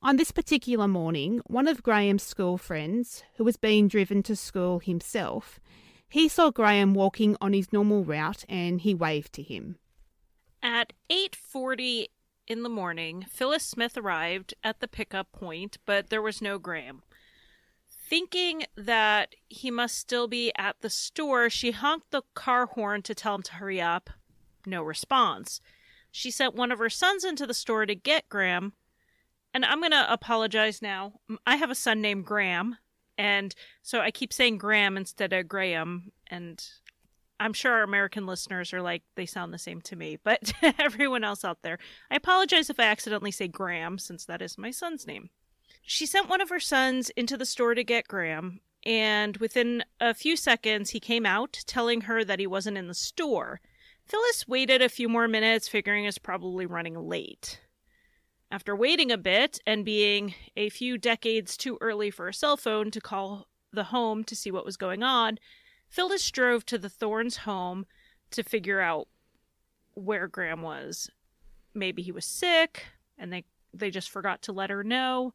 On 0.00 0.16
this 0.16 0.30
particular 0.30 0.88
morning, 0.88 1.42
one 1.46 1.68
of 1.68 1.82
Graham's 1.82 2.22
school 2.22 2.56
friends, 2.56 3.22
who 3.36 3.44
was 3.44 3.58
being 3.58 3.88
driven 3.88 4.22
to 4.22 4.36
school 4.36 4.78
himself, 4.78 5.60
he 6.12 6.28
saw 6.28 6.50
Graham 6.50 6.94
walking 6.94 7.36
on 7.40 7.52
his 7.52 7.72
normal 7.72 8.04
route 8.04 8.44
and 8.48 8.80
he 8.80 8.94
waved 8.94 9.32
to 9.34 9.42
him. 9.42 9.78
At 10.62 10.92
8:40 11.10 12.08
in 12.46 12.62
the 12.62 12.68
morning, 12.68 13.26
Phyllis 13.28 13.64
Smith 13.64 13.96
arrived 13.96 14.54
at 14.62 14.80
the 14.80 14.88
pickup 14.88 15.32
point, 15.32 15.78
but 15.84 16.10
there 16.10 16.22
was 16.22 16.40
no 16.40 16.58
Graham. 16.58 17.02
Thinking 17.88 18.64
that 18.76 19.34
he 19.48 19.70
must 19.70 19.98
still 19.98 20.28
be 20.28 20.52
at 20.56 20.80
the 20.80 20.90
store, 20.90 21.48
she 21.48 21.70
honked 21.70 22.10
the 22.10 22.22
car 22.34 22.66
horn 22.66 23.02
to 23.02 23.14
tell 23.14 23.34
him 23.34 23.42
to 23.42 23.54
hurry 23.54 23.80
up. 23.80 24.10
No 24.66 24.82
response 24.82 25.60
she 26.12 26.30
sent 26.30 26.54
one 26.54 26.70
of 26.70 26.78
her 26.78 26.90
sons 26.90 27.24
into 27.24 27.46
the 27.46 27.54
store 27.54 27.86
to 27.86 27.94
get 27.94 28.28
Graham. 28.28 28.74
And 29.54 29.64
I'm 29.64 29.80
going 29.80 29.92
to 29.92 30.12
apologize 30.12 30.80
now. 30.80 31.20
I 31.46 31.56
have 31.56 31.70
a 31.70 31.74
son 31.74 32.00
named 32.00 32.26
Graham, 32.26 32.76
and 33.18 33.54
so 33.82 34.00
I 34.00 34.10
keep 34.10 34.32
saying 34.32 34.58
Graham 34.58 34.96
instead 34.96 35.32
of 35.32 35.48
Graham. 35.48 36.12
And 36.28 36.64
I'm 37.40 37.52
sure 37.52 37.72
our 37.72 37.82
American 37.82 38.26
listeners 38.26 38.72
are 38.72 38.82
like, 38.82 39.02
they 39.14 39.26
sound 39.26 39.52
the 39.52 39.58
same 39.58 39.80
to 39.82 39.96
me. 39.96 40.18
But 40.22 40.52
everyone 40.78 41.24
else 41.24 41.44
out 41.44 41.62
there, 41.62 41.78
I 42.10 42.16
apologize 42.16 42.70
if 42.70 42.80
I 42.80 42.84
accidentally 42.84 43.30
say 43.30 43.48
Graham, 43.48 43.98
since 43.98 44.24
that 44.26 44.42
is 44.42 44.58
my 44.58 44.70
son's 44.70 45.06
name. 45.06 45.30
She 45.82 46.06
sent 46.06 46.28
one 46.28 46.40
of 46.40 46.48
her 46.48 46.60
sons 46.60 47.10
into 47.10 47.36
the 47.36 47.46
store 47.46 47.74
to 47.74 47.82
get 47.82 48.06
Graham, 48.06 48.60
and 48.84 49.36
within 49.38 49.82
a 50.00 50.14
few 50.14 50.36
seconds, 50.36 50.90
he 50.90 51.00
came 51.00 51.26
out 51.26 51.58
telling 51.66 52.02
her 52.02 52.24
that 52.24 52.38
he 52.38 52.46
wasn't 52.46 52.78
in 52.78 52.86
the 52.86 52.94
store 52.94 53.60
Phyllis 54.06 54.46
waited 54.48 54.82
a 54.82 54.88
few 54.88 55.08
more 55.08 55.28
minutes, 55.28 55.68
figuring 55.68 56.04
it's 56.04 56.18
probably 56.18 56.66
running 56.66 57.08
late. 57.08 57.60
After 58.52 58.76
waiting 58.76 59.10
a 59.10 59.16
bit 59.16 59.60
and 59.66 59.82
being 59.82 60.34
a 60.58 60.68
few 60.68 60.98
decades 60.98 61.56
too 61.56 61.78
early 61.80 62.10
for 62.10 62.28
a 62.28 62.34
cell 62.34 62.58
phone 62.58 62.90
to 62.90 63.00
call 63.00 63.48
the 63.72 63.84
home 63.84 64.24
to 64.24 64.36
see 64.36 64.50
what 64.50 64.66
was 64.66 64.76
going 64.76 65.02
on, 65.02 65.38
Phyllis 65.88 66.30
drove 66.30 66.66
to 66.66 66.76
the 66.76 66.90
Thornes 66.90 67.38
home 67.38 67.86
to 68.30 68.42
figure 68.42 68.78
out 68.78 69.08
where 69.94 70.28
Graham 70.28 70.60
was. 70.60 71.10
Maybe 71.72 72.02
he 72.02 72.12
was 72.12 72.26
sick 72.26 72.88
and 73.16 73.32
they 73.32 73.44
they 73.72 73.90
just 73.90 74.10
forgot 74.10 74.42
to 74.42 74.52
let 74.52 74.68
her 74.68 74.84
know. 74.84 75.32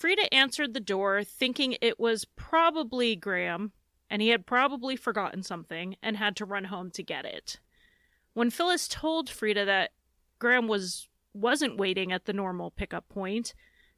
Freda 0.00 0.28
answered 0.30 0.72
the 0.72 0.78
door 0.78 1.24
thinking 1.24 1.76
it 1.80 1.98
was 1.98 2.24
probably 2.36 3.16
Graham 3.16 3.72
and 4.08 4.22
he 4.22 4.28
had 4.28 4.46
probably 4.46 4.94
forgotten 4.94 5.42
something 5.42 5.96
and 6.00 6.16
had 6.16 6.36
to 6.36 6.44
run 6.44 6.64
home 6.66 6.92
to 6.92 7.02
get 7.02 7.24
it. 7.24 7.58
When 8.34 8.50
Phyllis 8.50 8.86
told 8.86 9.28
Freda 9.28 9.66
that 9.66 9.90
Graham 10.38 10.68
was 10.68 11.08
wasn't 11.32 11.76
waiting 11.76 12.12
at 12.12 12.24
the 12.24 12.32
normal 12.32 12.70
pickup 12.70 13.08
point, 13.08 13.54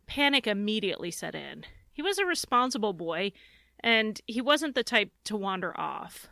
panic 0.06 0.46
immediately 0.46 1.10
set 1.10 1.34
in. 1.34 1.64
He 1.92 2.02
was 2.02 2.18
a 2.18 2.26
responsible 2.26 2.92
boy, 2.92 3.32
and 3.80 4.20
he 4.26 4.40
wasn't 4.40 4.74
the 4.74 4.84
type 4.84 5.10
to 5.24 5.36
wander 5.36 5.78
off. 5.78 6.28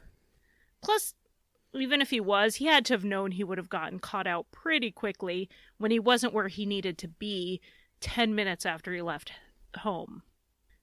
Plus, 0.83 1.15
even 1.75 2.01
if 2.01 2.11
he 2.11 2.21
was, 2.21 2.57
he 2.57 2.67
had 2.67 2.85
to 2.87 2.95
have 2.95 3.05
known 3.05 3.33
he 3.33 3.45
would 3.45 3.59
have 3.59 3.69
gotten 3.69 3.99
caught 3.99 4.27
out 4.27 4.51
pretty 4.51 4.91
quickly 4.91 5.49
when 5.79 5.91
he 5.91 5.99
wasn't 5.99 6.33
where 6.33 6.49
he 6.49 6.67
needed 6.67 6.99
to 6.99 7.09
be 7.09 7.61
10 8.01 8.35
minutes 8.35 8.67
after 8.67 8.93
he 8.93 9.03
left 9.03 9.33
home. 9.79 10.23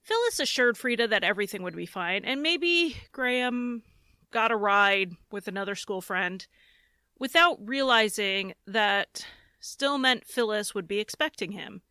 Phyllis 0.02 0.40
assured 0.40 0.78
Freda 0.78 1.10
that 1.10 1.24
everything 1.24 1.64
would 1.64 1.76
be 1.76 1.86
fine, 1.86 2.24
and 2.24 2.42
maybe 2.42 2.96
Graham 3.12 3.84
got 4.32 4.52
a 4.52 4.56
ride 4.56 5.14
with 5.32 5.48
another 5.48 5.76
school 5.76 6.02
friend 6.02 6.48
without 7.20 7.58
realizing 7.62 8.54
that 8.68 9.26
still 9.60 9.98
meant 9.98 10.26
Phyllis 10.26 10.74
would 10.74 10.88
be 10.88 11.00
expecting 11.00 11.52
him. 11.52 11.82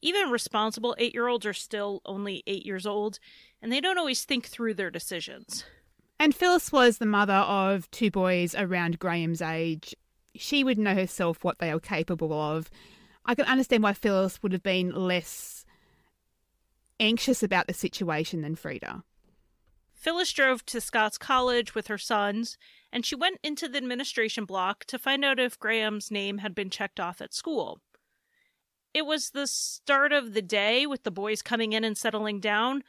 Even 0.00 0.30
responsible 0.30 0.96
eight 0.98 1.14
year 1.14 1.28
olds 1.28 1.46
are 1.46 1.52
still 1.52 2.00
only 2.04 2.42
eight 2.46 2.66
years 2.66 2.86
old, 2.86 3.18
and 3.60 3.70
they 3.70 3.80
don't 3.80 3.98
always 3.98 4.24
think 4.24 4.46
through 4.46 4.74
their 4.74 4.90
decisions. 4.90 5.64
And 6.18 6.34
Phyllis 6.34 6.72
was 6.72 6.98
the 6.98 7.06
mother 7.06 7.32
of 7.32 7.90
two 7.90 8.10
boys 8.10 8.54
around 8.54 8.98
Graham's 8.98 9.42
age. 9.42 9.94
She 10.34 10.64
would 10.64 10.78
know 10.78 10.94
herself 10.94 11.44
what 11.44 11.58
they 11.58 11.70
are 11.70 11.80
capable 11.80 12.32
of. 12.32 12.70
I 13.24 13.34
can 13.34 13.44
understand 13.44 13.82
why 13.82 13.92
Phyllis 13.92 14.42
would 14.42 14.52
have 14.52 14.62
been 14.62 14.90
less 14.90 15.64
anxious 16.98 17.42
about 17.42 17.66
the 17.66 17.74
situation 17.74 18.42
than 18.42 18.56
Freda. 18.56 19.02
Phyllis 20.02 20.32
drove 20.32 20.66
to 20.66 20.80
Scots 20.80 21.16
College 21.16 21.76
with 21.76 21.86
her 21.86 21.96
sons, 21.96 22.58
and 22.92 23.06
she 23.06 23.14
went 23.14 23.38
into 23.44 23.68
the 23.68 23.78
administration 23.78 24.44
block 24.44 24.84
to 24.86 24.98
find 24.98 25.24
out 25.24 25.38
if 25.38 25.60
Graham's 25.60 26.10
name 26.10 26.38
had 26.38 26.56
been 26.56 26.70
checked 26.70 26.98
off 26.98 27.20
at 27.20 27.32
school. 27.32 27.80
It 28.92 29.06
was 29.06 29.30
the 29.30 29.46
start 29.46 30.10
of 30.10 30.34
the 30.34 30.42
day 30.42 30.86
with 30.86 31.04
the 31.04 31.12
boys 31.12 31.40
coming 31.40 31.72
in 31.72 31.84
and 31.84 31.96
settling 31.96 32.40
down, 32.40 32.82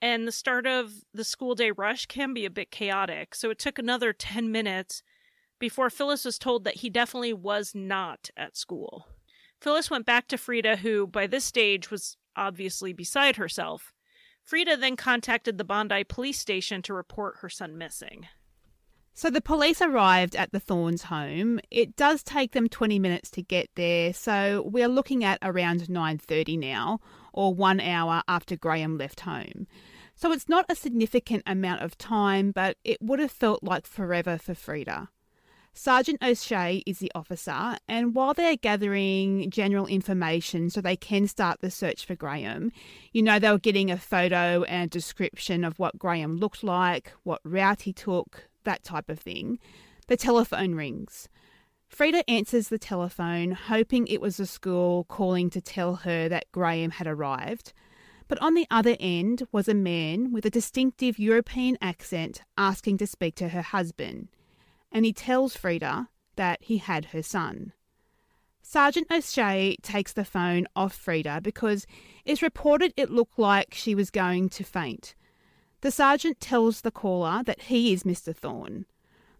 and 0.00 0.28
the 0.28 0.32
start 0.32 0.64
of 0.64 0.92
the 1.12 1.24
school 1.24 1.56
day 1.56 1.72
rush 1.72 2.06
can 2.06 2.32
be 2.32 2.44
a 2.44 2.50
bit 2.50 2.70
chaotic, 2.70 3.34
so 3.34 3.50
it 3.50 3.58
took 3.58 3.80
another 3.80 4.12
10 4.12 4.52
minutes 4.52 5.02
before 5.58 5.90
Phyllis 5.90 6.24
was 6.24 6.38
told 6.38 6.62
that 6.62 6.76
he 6.76 6.88
definitely 6.88 7.32
was 7.32 7.74
not 7.74 8.30
at 8.36 8.56
school. 8.56 9.08
Phyllis 9.60 9.90
went 9.90 10.06
back 10.06 10.28
to 10.28 10.36
Freda, 10.36 10.78
who 10.78 11.08
by 11.08 11.26
this 11.26 11.44
stage 11.44 11.90
was 11.90 12.16
obviously 12.36 12.92
beside 12.92 13.34
herself. 13.36 13.93
Freda 14.48 14.78
then 14.78 14.96
contacted 14.96 15.58
the 15.58 15.64
Bondi 15.64 16.04
police 16.04 16.38
station 16.38 16.82
to 16.82 16.94
report 16.94 17.36
her 17.38 17.48
son 17.48 17.78
missing. 17.78 18.26
So 19.14 19.30
the 19.30 19.40
police 19.40 19.80
arrived 19.80 20.34
at 20.34 20.50
the 20.50 20.58
Thornes 20.58 21.04
home. 21.04 21.60
It 21.70 21.94
does 21.94 22.22
take 22.22 22.52
them 22.52 22.68
20 22.68 22.98
minutes 22.98 23.30
to 23.32 23.42
get 23.42 23.70
there, 23.76 24.12
so 24.12 24.62
we're 24.66 24.88
looking 24.88 25.22
at 25.22 25.38
around 25.40 25.88
9:30 25.88 26.58
now 26.58 27.00
or 27.32 27.54
1 27.54 27.80
hour 27.80 28.22
after 28.26 28.56
Graham 28.56 28.98
left 28.98 29.20
home. 29.20 29.66
So 30.16 30.32
it's 30.32 30.48
not 30.48 30.66
a 30.68 30.74
significant 30.74 31.44
amount 31.46 31.82
of 31.82 31.96
time, 31.96 32.50
but 32.50 32.76
it 32.84 33.00
would 33.00 33.20
have 33.20 33.30
felt 33.30 33.62
like 33.62 33.86
forever 33.86 34.36
for 34.36 34.54
Freda. 34.54 35.08
Sergeant 35.76 36.22
O'Shea 36.22 36.84
is 36.86 37.00
the 37.00 37.10
officer, 37.16 37.76
and 37.88 38.14
while 38.14 38.32
they're 38.32 38.56
gathering 38.56 39.50
general 39.50 39.88
information 39.88 40.70
so 40.70 40.80
they 40.80 40.94
can 40.94 41.26
start 41.26 41.60
the 41.60 41.70
search 41.70 42.06
for 42.06 42.14
Graham, 42.14 42.70
you 43.10 43.20
know, 43.20 43.40
they 43.40 43.50
were 43.50 43.58
getting 43.58 43.90
a 43.90 43.96
photo 43.96 44.62
and 44.62 44.84
a 44.84 44.88
description 44.88 45.64
of 45.64 45.76
what 45.80 45.98
Graham 45.98 46.36
looked 46.36 46.62
like, 46.62 47.12
what 47.24 47.40
route 47.42 47.82
he 47.82 47.92
took, 47.92 48.48
that 48.62 48.84
type 48.84 49.10
of 49.10 49.18
thing. 49.18 49.58
The 50.06 50.16
telephone 50.16 50.76
rings. 50.76 51.28
Freda 51.92 52.22
answers 52.28 52.68
the 52.68 52.78
telephone, 52.78 53.50
hoping 53.50 54.06
it 54.06 54.20
was 54.20 54.36
the 54.36 54.46
school 54.46 55.02
calling 55.04 55.50
to 55.50 55.60
tell 55.60 55.96
her 55.96 56.28
that 56.28 56.52
Graham 56.52 56.92
had 56.92 57.08
arrived. 57.08 57.72
But 58.28 58.40
on 58.40 58.54
the 58.54 58.68
other 58.70 58.96
end 59.00 59.48
was 59.50 59.68
a 59.68 59.74
man 59.74 60.32
with 60.32 60.46
a 60.46 60.50
distinctive 60.50 61.18
European 61.18 61.76
accent 61.82 62.42
asking 62.56 62.98
to 62.98 63.08
speak 63.08 63.34
to 63.36 63.48
her 63.48 63.62
husband 63.62 64.28
and 64.94 65.04
he 65.04 65.12
tells 65.12 65.56
Freda 65.56 66.06
that 66.36 66.62
he 66.62 66.78
had 66.78 67.06
her 67.06 67.22
son. 67.22 67.72
Sergeant 68.62 69.08
O'Shea 69.10 69.76
takes 69.82 70.12
the 70.12 70.24
phone 70.24 70.66
off 70.74 70.96
Freda 70.96 71.42
because 71.42 71.86
it's 72.24 72.40
reported 72.40 72.94
it 72.96 73.10
looked 73.10 73.38
like 73.38 73.74
she 73.74 73.94
was 73.94 74.10
going 74.10 74.48
to 74.50 74.64
faint. 74.64 75.14
The 75.82 75.90
sergeant 75.90 76.40
tells 76.40 76.80
the 76.80 76.90
caller 76.90 77.42
that 77.44 77.62
he 77.62 77.92
is 77.92 78.04
Mr. 78.04 78.34
Thorne. 78.34 78.86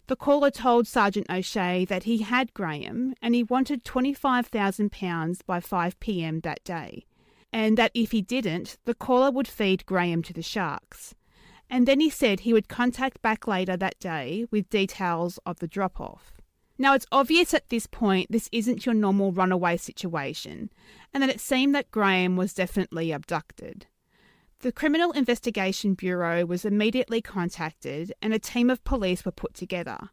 The 0.07 0.15
caller 0.15 0.51
told 0.51 0.87
Sergeant 0.87 1.25
O'Shea 1.31 1.85
that 1.85 2.03
he 2.03 2.19
had 2.19 2.53
Graham 2.53 3.15
and 3.21 3.33
he 3.33 3.41
wanted 3.41 3.83
£25,000 3.83 5.39
by 5.47 5.59
5 5.59 5.99
pm 5.99 6.41
that 6.41 6.63
day, 6.63 7.05
and 7.51 7.77
that 7.77 7.91
if 7.95 8.11
he 8.11 8.21
didn't, 8.21 8.77
the 8.85 8.93
caller 8.93 9.31
would 9.31 9.47
feed 9.47 9.87
Graham 9.87 10.21
to 10.21 10.33
the 10.33 10.43
sharks 10.43 11.15
and 11.69 11.87
then 11.87 11.99
he 11.99 12.09
said 12.09 12.41
he 12.41 12.53
would 12.53 12.67
contact 12.67 13.21
back 13.21 13.47
later 13.47 13.75
that 13.77 13.99
day 13.99 14.45
with 14.51 14.69
details 14.69 15.39
of 15.45 15.59
the 15.59 15.67
drop 15.67 15.99
off. 15.99 16.33
Now, 16.77 16.93
it's 16.93 17.07
obvious 17.11 17.53
at 17.53 17.69
this 17.69 17.87
point 17.87 18.31
this 18.31 18.49
isn't 18.51 18.85
your 18.85 18.95
normal 18.95 19.31
runaway 19.31 19.77
situation, 19.77 20.69
and 21.13 21.23
that 21.23 21.29
it 21.29 21.39
seemed 21.39 21.73
that 21.73 21.91
Graham 21.91 22.35
was 22.35 22.53
definitely 22.53 23.11
abducted. 23.11 23.87
The 24.59 24.71
Criminal 24.71 25.11
Investigation 25.11 25.93
Bureau 25.93 26.45
was 26.45 26.65
immediately 26.65 27.21
contacted, 27.21 28.13
and 28.21 28.33
a 28.33 28.39
team 28.39 28.69
of 28.69 28.83
police 28.83 29.23
were 29.23 29.31
put 29.31 29.53
together. 29.53 30.09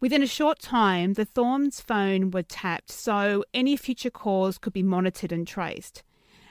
Within 0.00 0.22
a 0.22 0.26
short 0.26 0.58
time, 0.58 1.14
the 1.14 1.24
Thornes' 1.24 1.80
phone 1.80 2.30
were 2.30 2.42
tapped 2.42 2.90
so 2.90 3.44
any 3.52 3.76
future 3.76 4.10
calls 4.10 4.58
could 4.58 4.72
be 4.72 4.82
monitored 4.82 5.32
and 5.32 5.46
traced 5.46 6.02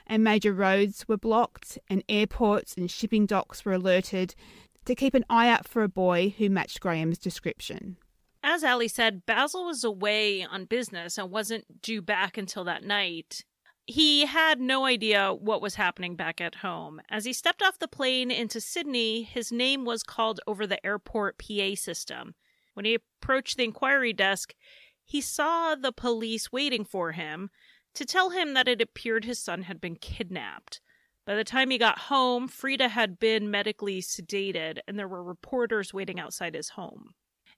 and 0.06 0.24
major 0.24 0.52
roads 0.52 1.06
were 1.08 1.16
blocked, 1.16 1.78
and 1.88 2.04
airports 2.08 2.74
and 2.76 2.90
shipping 2.90 3.26
docks 3.26 3.64
were 3.64 3.72
alerted 3.72 4.34
to 4.84 4.94
keep 4.94 5.14
an 5.14 5.24
eye 5.30 5.48
out 5.48 5.66
for 5.66 5.82
a 5.82 5.88
boy 5.88 6.34
who 6.36 6.50
matched 6.50 6.80
Graham's 6.80 7.18
description. 7.18 7.96
As 8.42 8.62
Ali 8.62 8.88
said, 8.88 9.24
Basil 9.24 9.64
was 9.64 9.84
away 9.84 10.44
on 10.44 10.66
business 10.66 11.16
and 11.16 11.30
wasn't 11.30 11.80
due 11.80 12.02
back 12.02 12.36
until 12.36 12.64
that 12.64 12.84
night. 12.84 13.44
He 13.86 14.26
had 14.26 14.60
no 14.60 14.84
idea 14.84 15.32
what 15.32 15.62
was 15.62 15.74
happening 15.74 16.14
back 16.16 16.40
at 16.40 16.56
home. 16.56 17.00
As 17.10 17.24
he 17.24 17.32
stepped 17.32 17.62
off 17.62 17.78
the 17.78 17.88
plane 17.88 18.30
into 18.30 18.60
Sydney, 18.60 19.22
his 19.22 19.50
name 19.50 19.84
was 19.84 20.02
called 20.02 20.40
over 20.46 20.66
the 20.66 20.84
airport 20.84 21.38
PA 21.38 21.74
system. 21.74 22.34
When 22.74 22.84
he 22.84 22.94
approached 22.94 23.56
the 23.56 23.64
inquiry 23.64 24.12
desk, 24.12 24.54
he 25.04 25.20
saw 25.20 25.74
the 25.74 25.92
police 25.92 26.50
waiting 26.50 26.84
for 26.84 27.12
him, 27.12 27.50
to 27.94 28.04
tell 28.04 28.30
him 28.30 28.54
that 28.54 28.68
it 28.68 28.80
appeared 28.80 29.24
his 29.24 29.38
son 29.38 29.62
had 29.62 29.80
been 29.80 29.96
kidnapped. 29.96 30.80
By 31.26 31.34
the 31.36 31.44
time 31.44 31.70
he 31.70 31.78
got 31.78 31.98
home, 32.00 32.48
Freda 32.48 32.90
had 32.90 33.18
been 33.18 33.50
medically 33.50 34.02
sedated, 34.02 34.78
and 34.86 34.98
there 34.98 35.08
were 35.08 35.22
reporters 35.22 35.94
waiting 35.94 36.20
outside 36.20 36.54
his 36.54 36.70
home. 36.70 37.14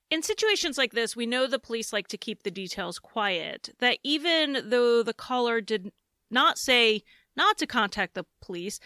In 0.09 0.23
situations 0.23 0.79
like 0.79 0.93
this, 0.93 1.17
we 1.17 1.27
know 1.27 1.49
the 1.49 1.59
police 1.59 1.93
like 1.93 2.07
to 2.09 2.19
keep 2.19 2.43
the 2.43 2.51
details 2.51 3.01
quiet, 3.01 3.71
that 3.81 3.99
even 4.05 4.63
though 4.67 5.03
the 5.03 5.15
caller 5.15 5.61
did 5.61 5.91
not 6.31 6.59
say 6.59 7.03
not 7.37 7.59
to 7.59 7.67
contact 7.67 8.15
the 8.15 8.25
police, 8.41 8.79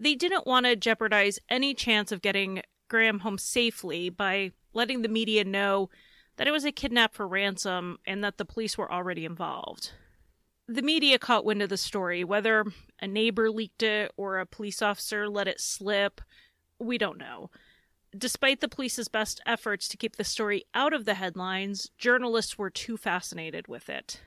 they 0.00 0.14
didn't 0.14 0.46
want 0.46 0.64
to 0.64 0.76
jeopardize 0.76 1.38
any 1.50 1.74
chance 1.74 2.10
of 2.10 2.22
getting 2.22 2.62
Graham 2.88 3.20
home 3.20 3.38
safely 3.38 4.08
by 4.08 4.52
letting 4.72 5.02
the 5.02 5.08
media 5.08 5.44
know 5.44 5.90
that 6.36 6.46
it 6.46 6.52
was 6.52 6.64
a 6.64 6.72
kidnap 6.72 7.12
for 7.12 7.28
ransom 7.28 7.98
and 8.06 8.24
that 8.24 8.38
the 8.38 8.44
police 8.44 8.78
were 8.78 8.90
already 8.90 9.26
involved 9.26 9.92
the 10.68 10.82
media 10.82 11.18
caught 11.18 11.44
wind 11.44 11.62
of 11.62 11.68
the 11.68 11.76
story. 11.76 12.24
Whether 12.24 12.64
a 13.00 13.06
neighbor 13.06 13.50
leaked 13.50 13.82
it 13.82 14.12
or 14.16 14.38
a 14.38 14.46
police 14.46 14.82
officer 14.82 15.28
let 15.28 15.48
it 15.48 15.60
slip, 15.60 16.20
we 16.78 16.98
don't 16.98 17.18
know. 17.18 17.50
Despite 18.16 18.60
the 18.60 18.68
police's 18.68 19.08
best 19.08 19.40
efforts 19.46 19.88
to 19.88 19.96
keep 19.96 20.16
the 20.16 20.24
story 20.24 20.64
out 20.74 20.92
of 20.92 21.04
the 21.04 21.14
headlines, 21.14 21.90
journalists 21.96 22.58
were 22.58 22.70
too 22.70 22.96
fascinated 22.96 23.68
with 23.68 23.88
it. 23.88 24.20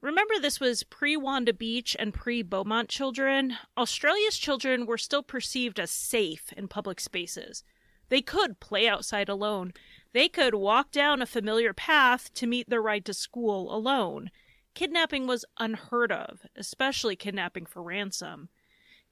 Remember, 0.00 0.34
this 0.40 0.60
was 0.60 0.84
pre 0.84 1.16
Wanda 1.16 1.52
Beach 1.52 1.96
and 1.98 2.14
pre 2.14 2.42
Beaumont 2.42 2.88
children. 2.88 3.56
Australia's 3.76 4.38
children 4.38 4.86
were 4.86 4.96
still 4.96 5.22
perceived 5.22 5.78
as 5.80 5.90
safe 5.90 6.52
in 6.56 6.68
public 6.68 7.00
spaces. 7.00 7.64
They 8.08 8.22
could 8.22 8.60
play 8.60 8.88
outside 8.88 9.28
alone. 9.28 9.72
They 10.12 10.28
could 10.28 10.54
walk 10.54 10.90
down 10.90 11.20
a 11.20 11.26
familiar 11.26 11.74
path 11.74 12.32
to 12.34 12.46
meet 12.46 12.70
their 12.70 12.80
ride 12.80 13.04
to 13.06 13.12
school 13.12 13.74
alone. 13.74 14.30
Kidnapping 14.78 15.26
was 15.26 15.44
unheard 15.58 16.12
of, 16.12 16.46
especially 16.54 17.16
kidnapping 17.16 17.66
for 17.66 17.82
ransom. 17.82 18.48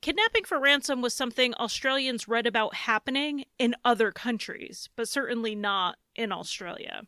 Kidnapping 0.00 0.44
for 0.44 0.60
ransom 0.60 1.02
was 1.02 1.12
something 1.12 1.54
Australians 1.54 2.28
read 2.28 2.46
about 2.46 2.72
happening 2.72 3.46
in 3.58 3.74
other 3.84 4.12
countries, 4.12 4.88
but 4.94 5.08
certainly 5.08 5.56
not 5.56 5.96
in 6.14 6.30
Australia. 6.30 7.02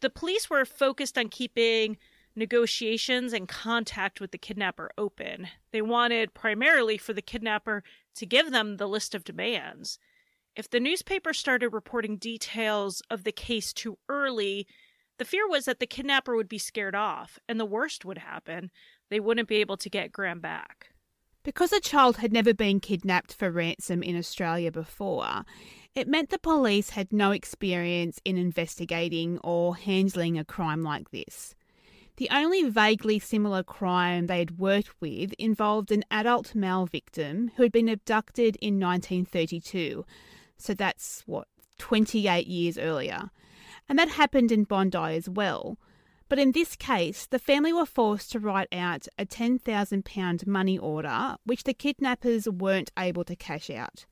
The 0.00 0.08
police 0.08 0.48
were 0.48 0.64
focused 0.64 1.18
on 1.18 1.28
keeping 1.28 1.98
negotiations 2.34 3.34
and 3.34 3.46
contact 3.46 4.18
with 4.18 4.30
the 4.30 4.38
kidnapper 4.38 4.90
open. 4.96 5.48
They 5.70 5.82
wanted 5.82 6.32
primarily 6.32 6.96
for 6.96 7.12
the 7.12 7.20
kidnapper 7.20 7.84
to 8.14 8.24
give 8.24 8.50
them 8.50 8.78
the 8.78 8.88
list 8.88 9.14
of 9.14 9.24
demands. 9.24 9.98
If 10.56 10.70
the 10.70 10.80
newspaper 10.80 11.34
started 11.34 11.68
reporting 11.68 12.16
details 12.16 13.02
of 13.10 13.24
the 13.24 13.32
case 13.32 13.74
too 13.74 13.98
early, 14.08 14.66
the 15.20 15.26
fear 15.26 15.46
was 15.46 15.66
that 15.66 15.80
the 15.80 15.86
kidnapper 15.86 16.34
would 16.34 16.48
be 16.48 16.56
scared 16.56 16.94
off, 16.94 17.38
and 17.46 17.60
the 17.60 17.66
worst 17.66 18.06
would 18.06 18.16
happen. 18.16 18.70
They 19.10 19.20
wouldn't 19.20 19.48
be 19.48 19.56
able 19.56 19.76
to 19.76 19.90
get 19.90 20.12
Graham 20.12 20.40
back. 20.40 20.94
Because 21.42 21.74
a 21.74 21.80
child 21.80 22.16
had 22.16 22.32
never 22.32 22.54
been 22.54 22.80
kidnapped 22.80 23.34
for 23.34 23.50
ransom 23.50 24.02
in 24.02 24.16
Australia 24.16 24.72
before, 24.72 25.44
it 25.94 26.08
meant 26.08 26.30
the 26.30 26.38
police 26.38 26.90
had 26.90 27.12
no 27.12 27.32
experience 27.32 28.18
in 28.24 28.38
investigating 28.38 29.38
or 29.44 29.76
handling 29.76 30.38
a 30.38 30.44
crime 30.44 30.82
like 30.82 31.10
this. 31.10 31.54
The 32.16 32.30
only 32.30 32.70
vaguely 32.70 33.18
similar 33.18 33.62
crime 33.62 34.26
they 34.26 34.38
had 34.38 34.58
worked 34.58 35.02
with 35.02 35.34
involved 35.34 35.92
an 35.92 36.02
adult 36.10 36.54
male 36.54 36.86
victim 36.86 37.50
who 37.56 37.62
had 37.64 37.72
been 37.72 37.90
abducted 37.90 38.56
in 38.62 38.80
1932. 38.80 40.06
So 40.56 40.72
that's 40.72 41.24
what, 41.26 41.46
28 41.76 42.46
years 42.46 42.78
earlier. 42.78 43.30
And 43.90 43.98
that 43.98 44.10
happened 44.10 44.52
in 44.52 44.62
Bondi 44.62 45.16
as 45.16 45.28
well. 45.28 45.76
But 46.28 46.38
in 46.38 46.52
this 46.52 46.76
case, 46.76 47.26
the 47.26 47.40
family 47.40 47.72
were 47.72 47.84
forced 47.84 48.30
to 48.30 48.38
write 48.38 48.68
out 48.70 49.08
a 49.18 49.26
£10,000 49.26 50.46
money 50.46 50.78
order, 50.78 51.36
which 51.44 51.64
the 51.64 51.74
kidnappers 51.74 52.48
weren't 52.48 52.92
able 52.96 53.24
to 53.24 53.34
cash 53.34 53.68
out. 53.68 54.06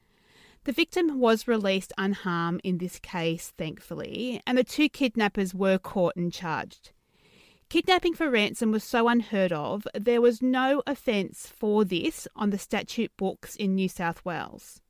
The 0.64 0.72
victim 0.72 1.20
was 1.20 1.46
released 1.46 1.92
unharmed 1.96 2.60
in 2.64 2.78
this 2.78 2.98
case, 2.98 3.52
thankfully, 3.56 4.42
and 4.48 4.58
the 4.58 4.64
two 4.64 4.88
kidnappers 4.88 5.54
were 5.54 5.78
caught 5.78 6.16
and 6.16 6.32
charged. 6.32 6.90
Kidnapping 7.68 8.14
for 8.14 8.28
ransom 8.28 8.72
was 8.72 8.82
so 8.82 9.06
unheard 9.06 9.52
of, 9.52 9.86
there 9.94 10.20
was 10.20 10.42
no 10.42 10.82
offence 10.88 11.46
for 11.46 11.84
this 11.84 12.26
on 12.34 12.50
the 12.50 12.58
statute 12.58 13.12
books 13.16 13.54
in 13.54 13.76
New 13.76 13.88
South 13.88 14.24
Wales. 14.24 14.80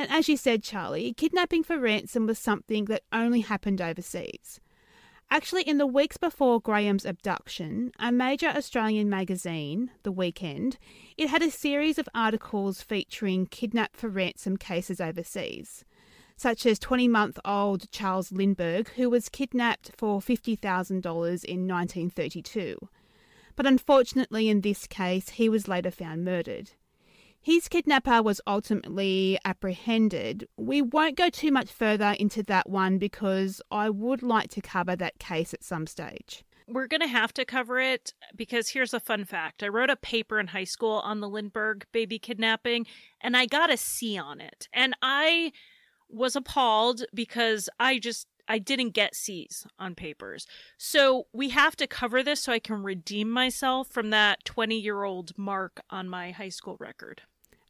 And 0.00 0.10
as 0.10 0.30
you 0.30 0.38
said, 0.38 0.62
Charlie, 0.62 1.12
kidnapping 1.12 1.62
for 1.62 1.78
ransom 1.78 2.26
was 2.26 2.38
something 2.38 2.86
that 2.86 3.02
only 3.12 3.40
happened 3.40 3.82
overseas. 3.82 4.58
Actually, 5.30 5.60
in 5.64 5.76
the 5.76 5.86
weeks 5.86 6.16
before 6.16 6.58
Graham's 6.58 7.04
abduction, 7.04 7.92
a 7.98 8.10
major 8.10 8.46
Australian 8.46 9.10
magazine, 9.10 9.90
The 10.02 10.10
Weekend, 10.10 10.78
it 11.18 11.28
had 11.28 11.42
a 11.42 11.50
series 11.50 11.98
of 11.98 12.08
articles 12.14 12.80
featuring 12.80 13.44
kidnap 13.44 13.94
for 13.94 14.08
ransom 14.08 14.56
cases 14.56 15.02
overseas 15.02 15.84
such 16.34 16.64
as 16.64 16.78
20 16.78 17.06
month 17.06 17.38
old 17.44 17.90
Charles 17.90 18.32
Lindbergh, 18.32 18.88
who 18.96 19.10
was 19.10 19.28
kidnapped 19.28 19.90
for 19.98 20.20
$50,000 20.20 21.04
in 21.44 21.68
1932. 21.68 22.88
But 23.54 23.66
unfortunately, 23.66 24.48
in 24.48 24.62
this 24.62 24.86
case, 24.86 25.28
he 25.28 25.50
was 25.50 25.68
later 25.68 25.90
found 25.90 26.24
murdered. 26.24 26.70
His 27.42 27.68
kidnapper 27.68 28.22
was 28.22 28.40
ultimately 28.46 29.38
apprehended. 29.46 30.46
We 30.58 30.82
won't 30.82 31.16
go 31.16 31.30
too 31.30 31.50
much 31.50 31.70
further 31.70 32.14
into 32.18 32.42
that 32.44 32.68
one 32.68 32.98
because 32.98 33.62
I 33.70 33.88
would 33.88 34.22
like 34.22 34.50
to 34.50 34.60
cover 34.60 34.94
that 34.96 35.18
case 35.18 35.54
at 35.54 35.64
some 35.64 35.86
stage. 35.86 36.44
We're 36.68 36.86
going 36.86 37.00
to 37.00 37.08
have 37.08 37.32
to 37.34 37.46
cover 37.46 37.80
it 37.80 38.12
because 38.36 38.68
here's 38.68 38.92
a 38.92 39.00
fun 39.00 39.24
fact. 39.24 39.62
I 39.62 39.68
wrote 39.68 39.90
a 39.90 39.96
paper 39.96 40.38
in 40.38 40.48
high 40.48 40.64
school 40.64 41.00
on 41.02 41.20
the 41.20 41.28
Lindbergh 41.28 41.86
baby 41.92 42.18
kidnapping 42.18 42.86
and 43.22 43.36
I 43.36 43.46
got 43.46 43.72
a 43.72 43.76
C 43.78 44.18
on 44.18 44.40
it. 44.40 44.68
And 44.72 44.94
I 45.00 45.52
was 46.10 46.36
appalled 46.36 47.04
because 47.14 47.68
I 47.80 47.98
just 47.98 48.26
I 48.50 48.58
didn't 48.58 48.90
get 48.90 49.14
C's 49.14 49.64
on 49.78 49.94
papers. 49.94 50.44
So 50.76 51.28
we 51.32 51.50
have 51.50 51.76
to 51.76 51.86
cover 51.86 52.20
this 52.20 52.40
so 52.40 52.52
I 52.52 52.58
can 52.58 52.82
redeem 52.82 53.30
myself 53.30 53.86
from 53.86 54.10
that 54.10 54.44
20 54.44 54.76
year 54.76 55.04
old 55.04 55.38
mark 55.38 55.80
on 55.88 56.08
my 56.08 56.32
high 56.32 56.48
school 56.48 56.76
record. 56.80 57.22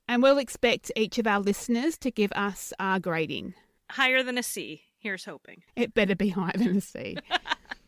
And 0.09 0.23
we'll 0.23 0.39
expect 0.39 0.91
each 0.97 1.19
of 1.19 1.27
our 1.27 1.39
listeners 1.39 1.99
to 1.99 2.11
give 2.11 2.33
us 2.33 2.73
our 2.81 2.99
grading. 2.99 3.53
Higher 3.91 4.23
than 4.23 4.39
a 4.39 4.43
C. 4.43 4.85
Here's 4.99 5.27
hoping. 5.27 5.63
It 5.77 5.93
better 5.93 6.17
be 6.17 6.31
higher 6.31 6.57
than 6.57 6.79
a 6.79 6.81
C. 6.81 7.19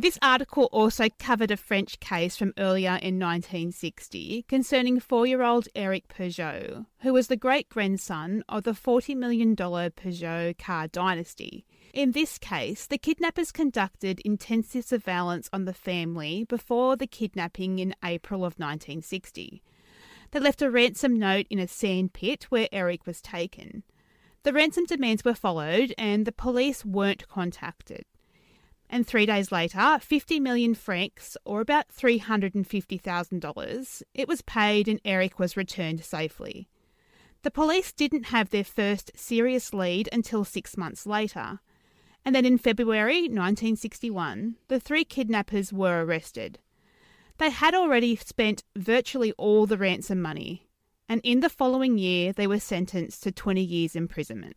This 0.00 0.16
article 0.22 0.68
also 0.70 1.08
covered 1.18 1.50
a 1.50 1.56
French 1.56 1.98
case 1.98 2.36
from 2.36 2.54
earlier 2.56 3.00
in 3.02 3.18
1960 3.18 4.44
concerning 4.46 5.00
four 5.00 5.26
year 5.26 5.42
old 5.42 5.66
Eric 5.74 6.06
Peugeot, 6.06 6.86
who 7.00 7.12
was 7.12 7.26
the 7.26 7.36
great 7.36 7.68
grandson 7.68 8.44
of 8.48 8.62
the 8.62 8.74
$40 8.74 9.16
million 9.16 9.56
Peugeot 9.56 10.56
car 10.56 10.86
dynasty. 10.86 11.66
In 11.92 12.12
this 12.12 12.38
case, 12.38 12.86
the 12.86 12.96
kidnappers 12.96 13.50
conducted 13.50 14.20
intensive 14.20 14.84
surveillance 14.84 15.50
on 15.52 15.64
the 15.64 15.74
family 15.74 16.44
before 16.44 16.94
the 16.94 17.08
kidnapping 17.08 17.80
in 17.80 17.92
April 18.04 18.42
of 18.42 18.54
1960. 18.54 19.64
They 20.30 20.38
left 20.38 20.62
a 20.62 20.70
ransom 20.70 21.18
note 21.18 21.46
in 21.50 21.58
a 21.58 21.66
sand 21.66 22.12
pit 22.12 22.44
where 22.50 22.68
Eric 22.70 23.04
was 23.04 23.20
taken. 23.20 23.82
The 24.44 24.52
ransom 24.52 24.84
demands 24.84 25.24
were 25.24 25.34
followed 25.34 25.92
and 25.98 26.24
the 26.24 26.30
police 26.30 26.84
weren't 26.84 27.26
contacted 27.26 28.04
and 28.90 29.06
three 29.06 29.26
days 29.26 29.52
later, 29.52 29.98
50 30.00 30.40
million 30.40 30.74
francs, 30.74 31.36
or 31.44 31.60
about 31.60 31.88
$350,000, 31.88 34.02
it 34.14 34.28
was 34.28 34.42
paid 34.42 34.88
and 34.88 35.00
Eric 35.04 35.38
was 35.38 35.56
returned 35.56 36.04
safely. 36.04 36.68
The 37.42 37.50
police 37.50 37.92
didn't 37.92 38.26
have 38.26 38.50
their 38.50 38.64
first 38.64 39.12
serious 39.14 39.72
lead 39.72 40.08
until 40.12 40.44
six 40.44 40.76
months 40.76 41.06
later, 41.06 41.60
and 42.24 42.34
then 42.34 42.44
in 42.44 42.58
February 42.58 43.22
1961, 43.22 44.56
the 44.68 44.80
three 44.80 45.04
kidnappers 45.04 45.72
were 45.72 46.04
arrested. 46.04 46.58
They 47.38 47.50
had 47.50 47.74
already 47.74 48.16
spent 48.16 48.64
virtually 48.76 49.32
all 49.32 49.66
the 49.66 49.78
ransom 49.78 50.20
money, 50.20 50.68
and 51.08 51.20
in 51.22 51.40
the 51.40 51.48
following 51.48 51.96
year, 51.96 52.32
they 52.32 52.46
were 52.46 52.58
sentenced 52.58 53.22
to 53.22 53.32
20 53.32 53.62
years 53.62 53.94
imprisonment. 53.94 54.56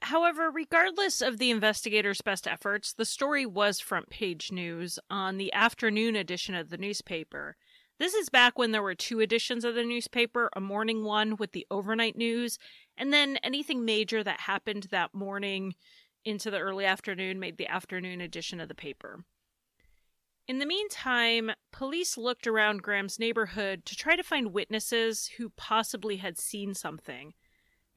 However, 0.00 0.50
regardless 0.50 1.20
of 1.20 1.38
the 1.38 1.50
investigators' 1.50 2.22
best 2.22 2.46
efforts, 2.46 2.92
the 2.92 3.04
story 3.04 3.44
was 3.44 3.80
front 3.80 4.10
page 4.10 4.52
news 4.52 4.98
on 5.10 5.36
the 5.36 5.52
afternoon 5.52 6.16
edition 6.16 6.54
of 6.54 6.70
the 6.70 6.78
newspaper. 6.78 7.56
This 7.98 8.14
is 8.14 8.28
back 8.28 8.56
when 8.56 8.70
there 8.70 8.82
were 8.82 8.94
two 8.94 9.20
editions 9.20 9.64
of 9.64 9.74
the 9.74 9.82
newspaper 9.82 10.50
a 10.54 10.60
morning 10.60 11.02
one 11.02 11.36
with 11.36 11.50
the 11.50 11.66
overnight 11.68 12.16
news, 12.16 12.58
and 12.96 13.12
then 13.12 13.38
anything 13.42 13.84
major 13.84 14.22
that 14.22 14.40
happened 14.40 14.86
that 14.92 15.14
morning 15.14 15.74
into 16.24 16.50
the 16.50 16.60
early 16.60 16.84
afternoon 16.84 17.40
made 17.40 17.56
the 17.56 17.66
afternoon 17.66 18.20
edition 18.20 18.60
of 18.60 18.68
the 18.68 18.74
paper. 18.74 19.24
In 20.46 20.60
the 20.60 20.66
meantime, 20.66 21.50
police 21.72 22.16
looked 22.16 22.46
around 22.46 22.82
Graham's 22.82 23.18
neighborhood 23.18 23.84
to 23.86 23.96
try 23.96 24.14
to 24.14 24.22
find 24.22 24.54
witnesses 24.54 25.32
who 25.36 25.50
possibly 25.50 26.18
had 26.18 26.38
seen 26.38 26.74
something. 26.74 27.34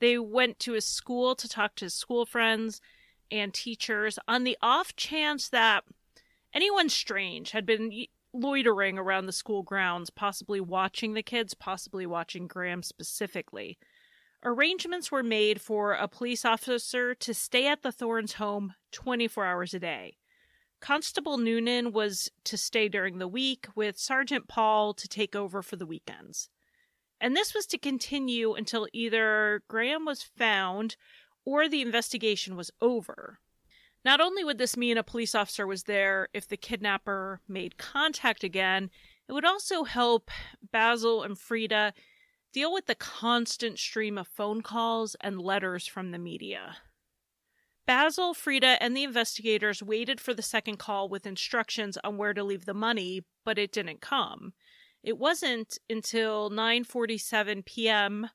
They 0.01 0.17
went 0.17 0.59
to 0.59 0.73
his 0.73 0.85
school 0.85 1.35
to 1.35 1.47
talk 1.47 1.75
to 1.75 1.85
his 1.85 1.93
school 1.93 2.25
friends 2.25 2.81
and 3.29 3.53
teachers 3.53 4.17
on 4.27 4.43
the 4.43 4.57
off 4.61 4.95
chance 4.95 5.47
that 5.49 5.83
anyone 6.53 6.89
strange 6.89 7.51
had 7.51 7.67
been 7.67 8.07
loitering 8.33 8.97
around 8.97 9.27
the 9.27 9.31
school 9.31 9.61
grounds, 9.61 10.09
possibly 10.09 10.59
watching 10.59 11.13
the 11.13 11.21
kids, 11.21 11.53
possibly 11.53 12.07
watching 12.07 12.47
Graham 12.47 12.81
specifically. 12.81 13.77
Arrangements 14.43 15.11
were 15.11 15.21
made 15.21 15.61
for 15.61 15.93
a 15.93 16.07
police 16.07 16.43
officer 16.45 17.13
to 17.13 17.33
stay 17.33 17.67
at 17.67 17.83
the 17.83 17.91
Thornes 17.91 18.33
home 18.33 18.73
24 18.91 19.45
hours 19.45 19.73
a 19.75 19.79
day. 19.79 20.17
Constable 20.79 21.37
Noonan 21.37 21.91
was 21.91 22.31
to 22.45 22.57
stay 22.57 22.89
during 22.89 23.19
the 23.19 23.27
week, 23.27 23.67
with 23.75 23.99
Sergeant 23.99 24.47
Paul 24.47 24.95
to 24.95 25.07
take 25.07 25.35
over 25.35 25.61
for 25.61 25.75
the 25.75 25.85
weekends. 25.85 26.49
And 27.21 27.35
this 27.35 27.53
was 27.53 27.67
to 27.67 27.77
continue 27.77 28.53
until 28.55 28.87
either 28.91 29.61
Graham 29.67 30.05
was 30.05 30.23
found 30.23 30.95
or 31.45 31.69
the 31.69 31.81
investigation 31.81 32.55
was 32.55 32.71
over. 32.81 33.39
Not 34.03 34.19
only 34.19 34.43
would 34.43 34.57
this 34.57 34.75
mean 34.75 34.97
a 34.97 35.03
police 35.03 35.35
officer 35.35 35.67
was 35.67 35.83
there 35.83 36.29
if 36.33 36.47
the 36.47 36.57
kidnapper 36.57 37.39
made 37.47 37.77
contact 37.77 38.43
again, 38.43 38.89
it 39.29 39.33
would 39.33 39.45
also 39.45 39.83
help 39.83 40.31
Basil 40.71 41.21
and 41.21 41.37
Freda 41.37 41.93
deal 42.51 42.73
with 42.73 42.87
the 42.87 42.95
constant 42.95 43.77
stream 43.77 44.17
of 44.17 44.27
phone 44.27 44.61
calls 44.61 45.15
and 45.21 45.39
letters 45.39 45.85
from 45.85 46.09
the 46.09 46.19
media. 46.19 46.77
Basil, 47.85 48.33
Freda, 48.33 48.77
and 48.81 48.97
the 48.97 49.03
investigators 49.03 49.83
waited 49.83 50.19
for 50.19 50.33
the 50.33 50.41
second 50.41 50.77
call 50.77 51.07
with 51.07 51.27
instructions 51.27 51.97
on 52.03 52.17
where 52.17 52.33
to 52.33 52.43
leave 52.43 52.65
the 52.65 52.73
money, 52.73 53.21
but 53.45 53.59
it 53.59 53.71
didn't 53.71 54.01
come. 54.01 54.53
It 55.03 55.17
wasn't 55.17 55.77
until 55.89 56.49
9:47 56.49 57.65
p.m. 57.65 58.29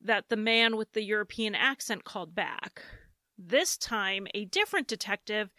that 0.00 0.28
the 0.28 0.36
man 0.36 0.76
with 0.76 0.92
the 0.92 1.02
European 1.02 1.54
accent 1.54 2.04
called 2.04 2.34
back. 2.34 2.82
This 3.36 3.76
time, 3.76 4.26
a 4.34 4.44
different 4.44 4.86
detective 4.88 5.50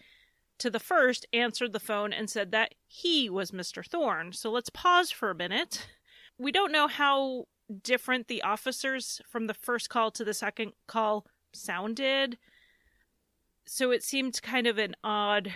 to 0.60 0.69
the 0.69 0.80
first 0.80 1.25
answered 1.34 1.73
the 1.73 1.80
phone 1.80 2.13
and 2.13 2.30
said 2.30 2.52
that 2.52 2.75
he 2.88 3.30
was 3.30 3.52
Mr. 3.52 3.86
Thorne. 3.86 4.34
So 4.34 4.52
let's 4.52 4.69
pause 4.69 5.12
for 5.12 5.30
a 5.30 5.36
minute. 5.36 5.88
We 6.38 6.52
don't 6.52 6.71
know 6.71 6.88
how 6.88 7.45
different 7.84 8.28
the 8.28 8.41
officers 8.41 9.21
from 9.30 9.47
the 9.47 9.54
first 9.54 9.89
call 9.89 10.12
to 10.12 10.23
the 10.23 10.34
second 10.34 10.73
call 10.88 11.25
sounded. 11.54 12.38
So 13.65 13.91
it 13.91 14.04
seemed 14.04 14.41
kind 14.41 14.67
of 14.67 14.78
an 14.78 14.95
odd 15.04 15.54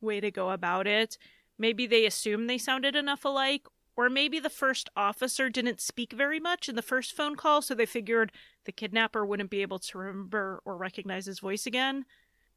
way 0.00 0.20
to 0.20 0.30
go 0.30 0.50
about 0.50 0.86
it. 0.86 1.18
Maybe 1.58 1.86
they 1.86 2.06
assumed 2.06 2.48
they 2.48 2.58
sounded 2.58 2.94
enough 2.94 3.24
alike, 3.24 3.66
or 3.96 4.10
maybe 4.10 4.38
the 4.38 4.50
first 4.50 4.90
officer 4.96 5.48
didn't 5.48 5.80
speak 5.80 6.12
very 6.12 6.38
much 6.38 6.68
in 6.68 6.76
the 6.76 6.82
first 6.82 7.12
phone 7.12 7.34
call, 7.34 7.62
so 7.62 7.74
they 7.74 7.86
figured 7.86 8.30
the 8.64 8.72
kidnapper 8.72 9.24
wouldn't 9.24 9.50
be 9.50 9.62
able 9.62 9.78
to 9.78 9.98
remember 9.98 10.60
or 10.64 10.76
recognize 10.76 11.26
his 11.26 11.40
voice 11.40 11.66
again. 11.66 12.04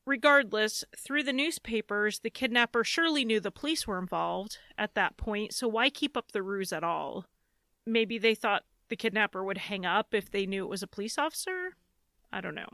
Regardless, 0.06 0.84
through 0.98 1.24
the 1.24 1.34
newspapers, 1.34 2.20
the 2.20 2.30
kidnapper 2.30 2.84
surely 2.84 3.24
knew 3.24 3.40
the 3.40 3.52
police 3.52 3.88
were 3.88 4.00
involved 4.00 4.58
at 4.78 4.96
that 4.96 5.18
point, 5.18 5.54
so 5.54 5.68
why 5.68 5.90
keep 5.90 6.18
up 6.18 6.32
the 6.32 6.44
ruse 6.44 6.74
at 6.74 6.84
all? 6.84 7.26
Maybe 7.86 8.18
they 8.18 8.36
thought 8.36 8.64
the 8.90 8.96
kidnapper 8.96 9.44
would 9.44 9.58
hang 9.60 9.86
up 9.86 10.14
if 10.14 10.30
they 10.30 10.46
knew 10.46 10.66
it 10.66 10.70
was 10.70 10.84
a 10.84 10.88
police 10.88 11.18
officer? 11.18 11.76
I 12.32 12.42
don't 12.42 12.56
know. 12.56 12.70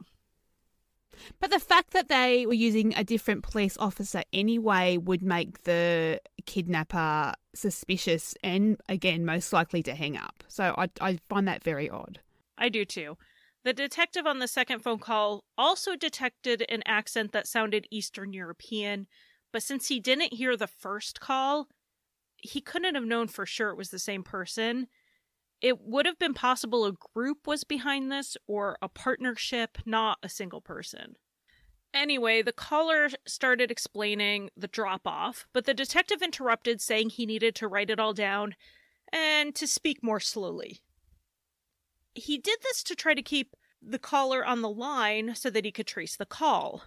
But 1.39 1.51
the 1.51 1.59
fact 1.59 1.91
that 1.91 2.07
they 2.07 2.45
were 2.45 2.53
using 2.53 2.93
a 2.95 3.03
different 3.03 3.43
police 3.43 3.77
officer 3.77 4.23
anyway 4.31 4.97
would 4.97 5.21
make 5.21 5.63
the 5.63 6.19
kidnapper 6.45 7.33
suspicious 7.53 8.35
and, 8.43 8.79
again, 8.89 9.25
most 9.25 9.51
likely 9.53 9.81
to 9.83 9.95
hang 9.95 10.17
up. 10.17 10.43
So 10.47 10.75
I, 10.77 10.89
I 11.01 11.19
find 11.29 11.47
that 11.47 11.63
very 11.63 11.89
odd. 11.89 12.19
I 12.57 12.69
do 12.69 12.85
too. 12.85 13.17
The 13.63 13.73
detective 13.73 14.27
on 14.27 14.39
the 14.39 14.47
second 14.47 14.79
phone 14.79 14.99
call 14.99 15.43
also 15.57 15.95
detected 15.95 16.63
an 16.69 16.83
accent 16.85 17.31
that 17.31 17.47
sounded 17.47 17.87
Eastern 17.89 18.31
European, 18.31 19.07
but 19.51 19.63
since 19.63 19.87
he 19.87 19.99
didn't 19.99 20.33
hear 20.33 20.55
the 20.55 20.67
first 20.67 21.19
call, 21.19 21.67
he 22.37 22.61
couldn't 22.61 22.93
have 22.95 23.05
known 23.05 23.27
for 23.27 23.45
sure 23.45 23.69
it 23.69 23.77
was 23.77 23.89
the 23.89 23.97
same 23.97 24.21
person. 24.21 24.87
It 25.65 25.81
would 25.81 26.05
have 26.05 26.19
been 26.19 26.35
possible 26.35 26.85
a 26.85 26.91
group 26.91 27.47
was 27.47 27.63
behind 27.63 28.11
this 28.11 28.37
or 28.45 28.77
a 28.83 28.87
partnership, 28.87 29.79
not 29.83 30.19
a 30.21 30.29
single 30.29 30.61
person. 30.61 31.15
Anyway, 31.91 32.43
the 32.43 32.53
caller 32.53 33.09
started 33.25 33.71
explaining 33.71 34.51
the 34.55 34.67
drop 34.67 35.07
off, 35.07 35.47
but 35.53 35.65
the 35.65 35.73
detective 35.73 36.21
interrupted, 36.21 36.81
saying 36.81 37.09
he 37.09 37.25
needed 37.25 37.55
to 37.55 37.67
write 37.67 37.89
it 37.89 37.99
all 37.99 38.13
down 38.13 38.53
and 39.11 39.55
to 39.55 39.65
speak 39.65 40.03
more 40.03 40.19
slowly. 40.19 40.81
He 42.13 42.37
did 42.37 42.59
this 42.61 42.83
to 42.83 42.93
try 42.93 43.15
to 43.15 43.23
keep 43.23 43.55
the 43.81 43.97
caller 43.97 44.45
on 44.45 44.61
the 44.61 44.69
line 44.69 45.33
so 45.33 45.49
that 45.49 45.65
he 45.65 45.71
could 45.71 45.87
trace 45.87 46.15
the 46.15 46.27
call. 46.27 46.83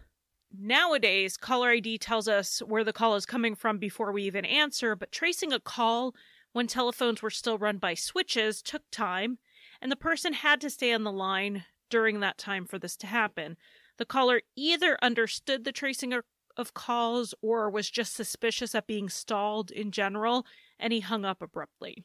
Nowadays, 0.57 1.37
caller 1.37 1.71
ID 1.71 1.99
tells 1.99 2.29
us 2.29 2.61
where 2.61 2.85
the 2.85 2.93
call 2.93 3.17
is 3.17 3.27
coming 3.27 3.57
from 3.57 3.79
before 3.79 4.13
we 4.13 4.23
even 4.23 4.45
answer, 4.45 4.95
but 4.95 5.11
tracing 5.11 5.53
a 5.53 5.59
call 5.59 6.15
when 6.53 6.67
telephones 6.67 7.23
were 7.23 7.31
still 7.31 7.59
run 7.59 7.79
by 7.79 7.95
switches 7.95 8.63
took 8.63 8.83
time, 8.91 9.39
and 9.81 9.93
the 9.93 9.97
person 9.97 10.33
had 10.33 10.61
to 10.61 10.71
stay 10.71 10.93
on 10.93 11.05
the 11.05 11.13
line 11.13 11.65
during 11.91 12.21
that 12.21 12.39
time 12.39 12.65
for 12.65 12.79
this 12.79 12.97
to 12.97 13.07
happen. 13.07 13.57
The 13.97 14.05
caller 14.05 14.43
either 14.57 14.99
understood 15.03 15.65
the 15.65 15.73
tracing 15.73 16.15
of 16.57 16.75
calls 16.75 17.35
or 17.43 17.71
was 17.71 17.91
just 17.91 18.15
suspicious 18.15 18.75
at 18.75 18.87
being 18.87 19.09
stalled 19.09 19.71
in 19.71 19.91
general, 19.91 20.47
and 20.79 20.93
he 20.93 21.01
hung 21.01 21.25
up 21.25 21.43
abruptly. 21.43 22.05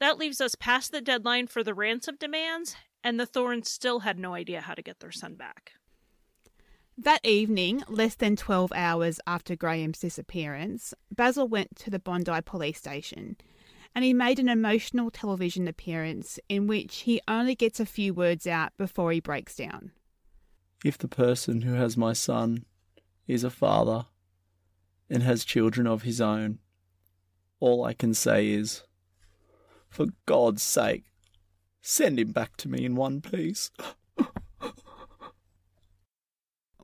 That 0.00 0.18
leaves 0.18 0.40
us 0.40 0.54
past 0.54 0.90
the 0.90 1.00
deadline 1.00 1.46
for 1.46 1.62
the 1.62 1.74
ransom 1.74 2.16
demands, 2.18 2.74
and 3.04 3.20
the 3.20 3.26
Thornes 3.26 3.68
still 3.68 4.00
had 4.00 4.18
no 4.18 4.34
idea 4.34 4.60
how 4.60 4.74
to 4.74 4.82
get 4.82 5.00
their 5.00 5.12
son 5.12 5.34
back. 5.34 5.72
That 6.98 7.20
evening, 7.24 7.82
less 7.88 8.14
than 8.14 8.36
12 8.36 8.72
hours 8.74 9.20
after 9.26 9.56
Graham's 9.56 10.00
disappearance, 10.00 10.92
Basil 11.10 11.48
went 11.48 11.76
to 11.76 11.90
the 11.90 11.98
Bondi 11.98 12.40
police 12.44 12.78
station 12.78 13.36
and 13.94 14.04
he 14.04 14.14
made 14.14 14.38
an 14.38 14.48
emotional 14.48 15.10
television 15.10 15.68
appearance 15.68 16.38
in 16.48 16.66
which 16.66 17.00
he 17.00 17.20
only 17.28 17.54
gets 17.54 17.80
a 17.80 17.86
few 17.86 18.14
words 18.14 18.46
out 18.46 18.72
before 18.76 19.12
he 19.12 19.20
breaks 19.20 19.56
down. 19.56 19.92
If 20.84 20.98
the 20.98 21.08
person 21.08 21.62
who 21.62 21.74
has 21.74 21.96
my 21.96 22.12
son 22.12 22.64
is 23.26 23.44
a 23.44 23.50
father 23.50 24.06
and 25.08 25.22
has 25.22 25.44
children 25.44 25.86
of 25.86 26.02
his 26.02 26.20
own, 26.20 26.58
all 27.60 27.84
I 27.84 27.92
can 27.92 28.14
say 28.14 28.48
is, 28.48 28.82
for 29.88 30.06
God's 30.26 30.62
sake, 30.62 31.04
send 31.82 32.18
him 32.18 32.32
back 32.32 32.56
to 32.58 32.68
me 32.68 32.84
in 32.84 32.96
one 32.96 33.20
piece. 33.20 33.70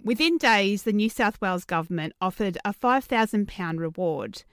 Within 0.01 0.39
days, 0.39 0.85
the 0.85 0.93
New 0.93 1.11
South 1.11 1.41
Wales 1.41 1.65
government 1.65 2.15
offered 2.21 2.57
a 2.65 2.73
£5,000 2.73 3.79
reward 3.79 4.45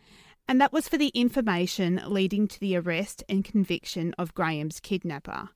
and 0.48 0.62
that 0.62 0.74
was 0.74 0.88
for 0.88 0.98
the 0.98 1.10
information 1.10 2.02
leading 2.06 2.48
to 2.48 2.60
the 2.60 2.76
arrest 2.76 3.24
and 3.28 3.44
conviction 3.44 4.14
of 4.18 4.34
Graham's 4.34 4.80
kidnapper. 4.80 5.50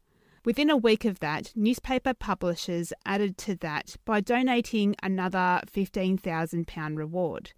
Within 0.45 0.69
a 0.69 0.77
week 0.77 1.05
of 1.05 1.19
that, 1.19 1.51
newspaper 1.55 2.13
publishers 2.13 2.93
added 3.05 3.37
to 3.39 3.55
that 3.57 3.97
by 4.05 4.21
donating 4.21 4.95
another 5.03 5.61
£15,000 5.67 6.97
reward. 6.97 7.53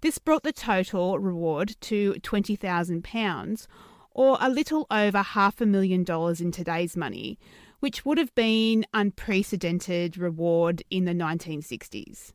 This 0.00 0.18
brought 0.18 0.42
the 0.42 0.52
total 0.52 1.18
reward 1.18 1.76
to 1.82 2.14
£20,000, 2.14 3.66
or 4.12 4.38
a 4.40 4.48
little 4.48 4.86
over 4.90 5.22
half 5.22 5.60
a 5.60 5.66
million 5.66 6.04
dollars 6.04 6.40
in 6.40 6.50
today's 6.50 6.96
money, 6.96 7.38
which 7.80 8.04
would 8.04 8.18
have 8.18 8.34
been 8.34 8.86
unprecedented 8.94 10.16
reward 10.16 10.82
in 10.90 11.04
the 11.04 11.12
1960s. 11.12 12.32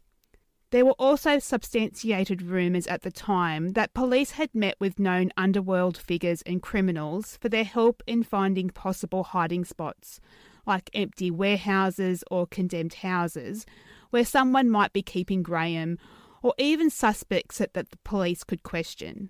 There 0.72 0.86
were 0.86 0.94
also 0.94 1.38
substantiated 1.38 2.42
rumours 2.42 2.88
at 2.88 3.02
the 3.02 3.12
time 3.12 3.74
that 3.74 3.94
police 3.94 4.32
had 4.32 4.56
met 4.56 4.76
with 4.80 5.00
known 5.00 5.32
underworld 5.36 5.98
figures 5.98 6.42
and 6.44 6.62
criminals 6.62 7.38
for 7.42 7.50
their 7.50 7.66
help 7.66 8.02
in 8.08 8.24
finding 8.24 8.70
possible 8.70 9.26
hiding 9.26 9.66
spots, 9.66 10.22
like 10.66 10.90
empty 10.94 11.30
warehouses 11.30 12.24
or 12.32 12.48
condemned 12.48 12.94
houses, 12.96 13.66
where 14.12 14.24
someone 14.24 14.70
might 14.70 14.94
be 14.94 15.02
keeping 15.02 15.44
Graham, 15.44 15.98
or 16.42 16.54
even 16.58 16.90
suspects 16.90 17.58
that, 17.58 17.74
that 17.74 17.92
the 17.92 17.98
police 18.06 18.46
could 18.46 18.64
question. 18.64 19.30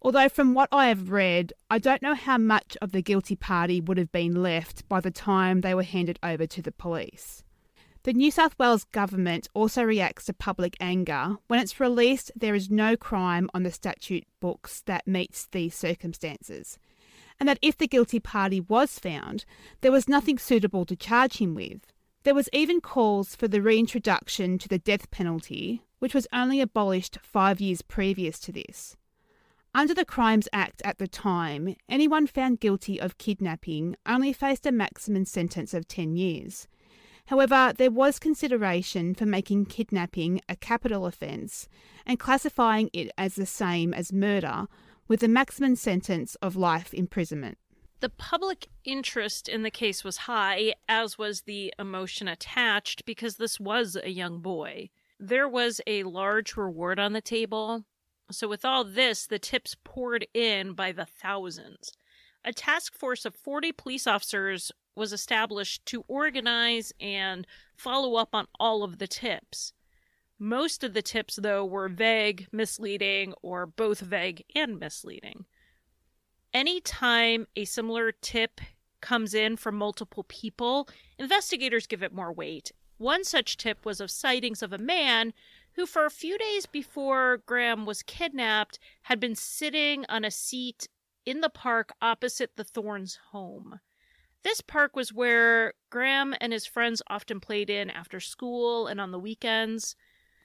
Although, 0.00 0.30
from 0.30 0.54
what 0.54 0.70
I 0.72 0.86
have 0.86 1.10
read, 1.10 1.52
I 1.68 1.78
don't 1.78 2.00
know 2.00 2.14
how 2.14 2.38
much 2.38 2.78
of 2.80 2.92
the 2.92 3.02
guilty 3.02 3.36
party 3.36 3.82
would 3.82 3.98
have 3.98 4.12
been 4.12 4.42
left 4.42 4.88
by 4.88 5.00
the 5.00 5.10
time 5.10 5.60
they 5.60 5.74
were 5.74 5.82
handed 5.82 6.18
over 6.22 6.46
to 6.46 6.62
the 6.62 6.72
police. 6.72 7.44
The 8.04 8.14
New 8.14 8.30
South 8.30 8.58
Wales 8.58 8.84
government 8.84 9.48
also 9.52 9.82
reacts 9.82 10.24
to 10.24 10.32
public 10.32 10.74
anger 10.80 11.36
when 11.48 11.60
it's 11.60 11.78
released 11.78 12.32
there 12.34 12.54
is 12.54 12.70
no 12.70 12.96
crime 12.96 13.50
on 13.52 13.62
the 13.62 13.70
statute 13.70 14.24
books 14.40 14.80
that 14.86 15.06
meets 15.06 15.46
these 15.46 15.74
circumstances, 15.74 16.78
and 17.38 17.46
that 17.46 17.58
if 17.60 17.76
the 17.76 17.86
guilty 17.86 18.18
party 18.18 18.58
was 18.58 18.98
found, 18.98 19.44
there 19.82 19.92
was 19.92 20.08
nothing 20.08 20.38
suitable 20.38 20.86
to 20.86 20.96
charge 20.96 21.36
him 21.36 21.54
with. 21.54 21.92
There 22.22 22.34
was 22.34 22.48
even 22.54 22.80
calls 22.80 23.36
for 23.36 23.48
the 23.48 23.60
reintroduction 23.60 24.56
to 24.56 24.68
the 24.68 24.78
death 24.78 25.10
penalty, 25.10 25.82
which 25.98 26.14
was 26.14 26.26
only 26.32 26.62
abolished 26.62 27.18
five 27.22 27.60
years 27.60 27.82
previous 27.82 28.40
to 28.40 28.52
this. 28.52 28.96
Under 29.74 29.92
the 29.92 30.06
Crimes 30.06 30.48
Act 30.54 30.80
at 30.86 30.96
the 30.96 31.06
time, 31.06 31.76
anyone 31.86 32.26
found 32.26 32.60
guilty 32.60 32.98
of 32.98 33.18
kidnapping 33.18 33.94
only 34.06 34.32
faced 34.32 34.64
a 34.64 34.72
maximum 34.72 35.26
sentence 35.26 35.74
of 35.74 35.86
10 35.86 36.16
years. 36.16 36.66
However, 37.30 37.72
there 37.78 37.92
was 37.92 38.18
consideration 38.18 39.14
for 39.14 39.24
making 39.24 39.66
kidnapping 39.66 40.40
a 40.48 40.56
capital 40.56 41.06
offence 41.06 41.68
and 42.04 42.18
classifying 42.18 42.90
it 42.92 43.12
as 43.16 43.36
the 43.36 43.46
same 43.46 43.94
as 43.94 44.12
murder, 44.12 44.66
with 45.06 45.22
a 45.22 45.28
maximum 45.28 45.76
sentence 45.76 46.34
of 46.42 46.56
life 46.56 46.92
imprisonment. 46.92 47.56
The 48.00 48.08
public 48.08 48.66
interest 48.84 49.48
in 49.48 49.62
the 49.62 49.70
case 49.70 50.02
was 50.02 50.26
high, 50.26 50.74
as 50.88 51.18
was 51.18 51.42
the 51.42 51.72
emotion 51.78 52.26
attached, 52.26 53.04
because 53.04 53.36
this 53.36 53.60
was 53.60 53.96
a 54.02 54.10
young 54.10 54.40
boy. 54.40 54.90
There 55.20 55.48
was 55.48 55.80
a 55.86 56.02
large 56.02 56.56
reward 56.56 56.98
on 56.98 57.12
the 57.12 57.20
table, 57.20 57.84
so 58.32 58.48
with 58.48 58.64
all 58.64 58.82
this, 58.82 59.24
the 59.24 59.38
tips 59.38 59.76
poured 59.84 60.26
in 60.34 60.72
by 60.72 60.90
the 60.90 61.06
thousands. 61.06 61.92
A 62.44 62.52
task 62.52 62.94
force 62.94 63.24
of 63.24 63.36
40 63.36 63.70
police 63.70 64.08
officers 64.08 64.72
was 64.94 65.12
established 65.12 65.84
to 65.86 66.04
organize 66.08 66.92
and 67.00 67.46
follow 67.76 68.16
up 68.16 68.34
on 68.34 68.46
all 68.58 68.82
of 68.82 68.98
the 68.98 69.06
tips. 69.06 69.72
Most 70.38 70.82
of 70.82 70.94
the 70.94 71.02
tips, 71.02 71.36
though, 71.36 71.64
were 71.64 71.88
vague, 71.88 72.48
misleading, 72.50 73.34
or 73.42 73.66
both 73.66 74.00
vague 74.00 74.44
and 74.54 74.78
misleading. 74.78 75.44
Anytime 76.54 77.46
a 77.54 77.64
similar 77.64 78.10
tip 78.10 78.60
comes 79.00 79.34
in 79.34 79.56
from 79.56 79.76
multiple 79.76 80.24
people, 80.24 80.88
investigators 81.18 81.86
give 81.86 82.02
it 82.02 82.12
more 82.12 82.32
weight. 82.32 82.72
One 82.98 83.24
such 83.24 83.56
tip 83.56 83.84
was 83.84 84.00
of 84.00 84.10
sightings 84.10 84.62
of 84.62 84.72
a 84.72 84.78
man 84.78 85.32
who, 85.74 85.86
for 85.86 86.04
a 86.04 86.10
few 86.10 86.36
days 86.36 86.66
before 86.66 87.42
Graham 87.46 87.86
was 87.86 88.02
kidnapped, 88.02 88.78
had 89.02 89.20
been 89.20 89.34
sitting 89.34 90.04
on 90.08 90.24
a 90.24 90.30
seat 90.30 90.88
in 91.24 91.40
the 91.40 91.48
park 91.50 91.92
opposite 92.02 92.56
the 92.56 92.64
Thornes' 92.64 93.18
home. 93.30 93.80
This 94.42 94.60
park 94.60 94.96
was 94.96 95.12
where 95.12 95.74
Graham 95.90 96.34
and 96.40 96.52
his 96.52 96.66
friends 96.66 97.02
often 97.08 97.40
played 97.40 97.68
in 97.68 97.90
after 97.90 98.20
school 98.20 98.86
and 98.86 99.00
on 99.00 99.10
the 99.10 99.18
weekends. 99.18 99.96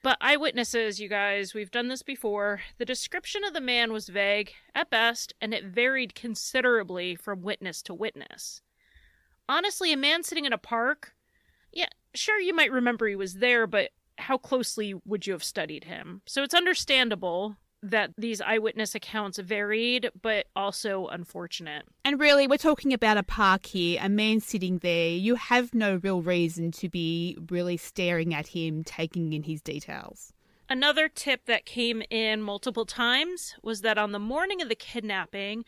But 0.04 0.18
eyewitnesses, 0.22 1.00
you 1.00 1.10
guys, 1.10 1.54
we've 1.54 1.72
done 1.72 1.88
this 1.88 2.04
before. 2.04 2.62
The 2.78 2.86
description 2.86 3.44
of 3.44 3.54
the 3.54 3.62
man 3.62 3.92
was 3.92 4.08
vague 4.08 4.54
at 4.76 4.92
best, 4.92 5.34
and 5.42 5.54
it 5.54 5.64
varied 5.64 6.14
considerably 6.14 7.16
from 7.16 7.42
witness 7.42 7.82
to 7.84 7.94
witness. 7.94 8.62
Honestly, 9.50 9.92
a 9.92 9.98
man 9.98 10.24
sitting 10.24 10.46
in 10.46 10.54
a 10.54 10.60
park, 10.60 11.16
yeah, 11.72 11.88
sure, 12.14 12.40
you 12.40 12.54
might 12.54 12.72
remember 12.72 13.08
he 13.08 13.16
was 13.16 13.36
there, 13.36 13.66
but 13.66 13.90
how 14.18 14.38
closely 14.38 14.94
would 15.06 15.26
you 15.26 15.34
have 15.34 15.44
studied 15.44 15.86
him? 15.86 16.22
So 16.26 16.44
it's 16.44 16.54
understandable 16.54 17.58
that 17.90 18.12
these 18.18 18.42
eyewitness 18.42 18.96
accounts 18.96 19.38
varied, 19.38 20.10
but 20.22 20.48
also 20.56 21.08
unfortunate. 21.08 21.84
And 22.04 22.20
really, 22.20 22.48
we're 22.48 22.58
talking 22.58 22.94
about 22.94 23.18
a 23.18 23.24
park 23.24 23.68
here, 23.68 24.00
a 24.02 24.10
man 24.10 24.40
sitting 24.40 24.80
there. 24.80 25.10
You 25.10 25.36
have 25.36 25.74
no 25.74 25.98
real 25.98 26.22
reason 26.22 26.72
to 26.74 26.90
be 26.90 27.38
really 27.50 27.78
staring 27.78 28.34
at 28.34 28.48
him, 28.48 28.84
taking 28.84 29.34
in 29.34 29.44
his 29.44 29.62
details. 29.62 30.34
Another 30.68 31.08
tip 31.08 31.46
that 31.46 31.66
came 31.66 32.02
in 32.10 32.42
multiple 32.42 32.86
times 32.86 33.56
was 33.62 33.82
that 33.82 34.00
on 34.00 34.12
the 34.12 34.20
morning 34.20 34.62
of 34.62 34.70
the 34.70 34.76
kidnapping, 34.76 35.64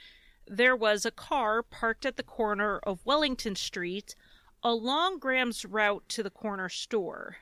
there 0.48 0.76
was 0.76 1.06
a 1.06 1.12
car 1.12 1.62
parked 1.62 2.06
at 2.06 2.18
the 2.18 2.24
corner 2.24 2.80
of 2.80 3.06
Wellington 3.06 3.56
Street 3.56 4.16
along 4.64 5.20
Graham's 5.20 5.66
route 5.66 6.04
to 6.10 6.24
the 6.24 6.32
corner 6.32 6.68
store. 6.68 7.38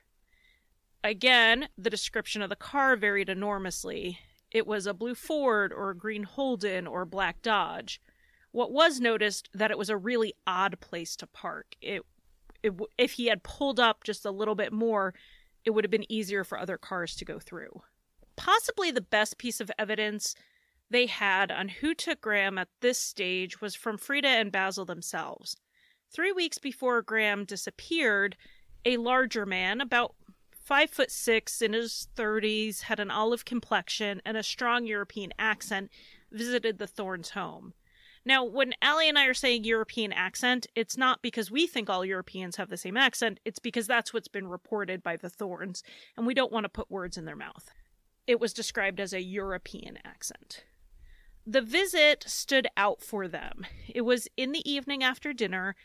Again, 1.01 1.69
the 1.77 1.89
description 1.89 2.41
of 2.41 2.49
the 2.49 2.55
car 2.57 2.97
varied 2.97 3.29
enormously. 3.29 4.19
It 4.51 4.65
was 4.65 4.88
a 4.88 4.93
blue 4.93 5.15
Ford 5.15 5.73
or 5.73 5.89
a 5.89 5.97
green 5.97 6.23
Holden 6.23 6.88
or 6.88 7.01
a 7.01 7.08
black 7.08 7.41
Dodge. 7.41 8.01
What 8.51 8.71
was 8.71 8.99
noticed 8.99 9.49
that 9.53 9.71
it 9.71 9.77
was 9.77 9.89
a 9.89 9.97
really 9.97 10.34
odd 10.47 10.79
place 10.79 11.15
to 11.17 11.27
park. 11.27 11.75
It, 11.81 12.03
it 12.63 12.73
if 12.97 13.13
he 13.13 13.27
had 13.27 13.43
pulled 13.43 13.79
up 13.79 14.03
just 14.03 14.25
a 14.25 14.31
little 14.31 14.55
bit 14.55 14.71
more, 14.71 15.13
it 15.65 15.71
would 15.71 15.84
have 15.84 15.91
been 15.91 16.12
easier 16.12 16.43
for 16.43 16.60
other 16.60 16.77
cars 16.77 17.15
to 17.17 17.25
go 17.25 17.39
through. 17.39 17.81
Possibly 18.36 18.91
the 18.91 19.01
best 19.01 19.38
piece 19.38 19.60
of 19.60 19.71
evidence 19.77 20.36
they 20.89 21.08
had 21.08 21.51
on 21.51 21.67
who 21.67 21.93
took 21.93 22.21
Graham 22.21 22.58
at 22.58 22.69
this 22.81 22.99
stage 22.99 23.60
was 23.60 23.75
from 23.75 23.97
Freda 23.97 24.25
and 24.25 24.51
Basil 24.51 24.86
themselves. 24.86 25.58
Three 26.12 26.31
weeks 26.31 26.58
before 26.58 27.01
Graham 27.01 27.45
disappeared, 27.45 28.38
a 28.86 28.97
larger 28.97 29.45
man, 29.45 29.81
about 29.81 30.15
five 30.65 30.89
foot 30.89 31.12
six, 31.12 31.62
in 31.62 31.73
his 31.73 32.08
thirties, 32.15 32.82
had 32.82 32.99
an 32.99 33.12
olive 33.12 33.45
complexion 33.45 34.21
and 34.25 34.36
a 34.36 34.43
strong 34.43 34.88
European 34.88 35.32
accent, 35.38 35.91
visited 36.32 36.80
the 36.80 36.88
Thornes' 36.88 37.30
home. 37.30 37.73
Now, 38.25 38.43
when 38.43 38.73
Allie 38.82 39.08
and 39.08 39.19
I 39.19 39.25
are 39.28 39.36
saying 39.36 39.63
European 39.63 40.12
accent, 40.12 40.65
it's 40.75 40.97
not 40.97 41.21
because 41.21 41.51
we 41.51 41.67
think 41.67 41.88
all 41.88 42.04
Europeans 42.04 42.56
have 42.56 42.69
the 42.69 42.78
same 42.78 42.97
accent, 42.97 43.39
it's 43.45 43.60
because 43.60 43.86
that's 43.86 44.12
what's 44.12 44.28
been 44.28 44.47
reported 44.47 45.04
by 45.04 45.15
the 45.15 45.30
Thornes, 45.30 45.84
and 46.17 46.25
we 46.25 46.34
don't 46.34 46.51
want 46.51 46.63
to 46.63 46.69
put 46.69 46.89
words 46.89 47.17
in 47.17 47.25
their 47.25 47.36
mouth. 47.36 47.69
It 48.25 48.39
was 48.39 48.51
described 48.51 48.99
as 48.99 49.13
a 49.13 49.21
European 49.21 49.99
accent. 50.04 50.63
The 51.45 51.62
visit 51.62 52.23
stood 52.25 52.67
out 52.75 53.04
for 53.04 53.28
them. 53.28 53.67
It 53.88 54.01
was 54.01 54.28
in 54.36 54.51
the 54.51 54.67
evening 54.67 55.04
after 55.04 55.32
dinner, 55.32 55.75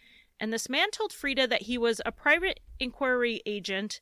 and 0.41 0.51
this 0.51 0.71
man 0.71 0.91
told 0.91 1.13
Freda 1.13 1.47
that 1.51 1.63
he 1.63 1.77
was 1.77 2.01
a 2.07 2.13
private 2.13 2.61
inquiry 2.79 3.43
agent 3.45 4.01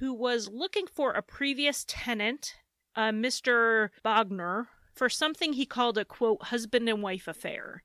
who 0.00 0.14
was 0.14 0.48
looking 0.48 0.86
for 0.86 1.12
a 1.12 1.22
previous 1.22 1.84
tenant, 1.86 2.56
uh, 2.96 3.10
Mr. 3.10 3.90
Bogner, 4.02 4.66
for 4.94 5.10
something 5.10 5.52
he 5.52 5.66
called 5.66 5.98
a 5.98 6.06
quote 6.06 6.44
husband 6.44 6.88
and 6.88 7.02
wife 7.02 7.28
affair. 7.28 7.82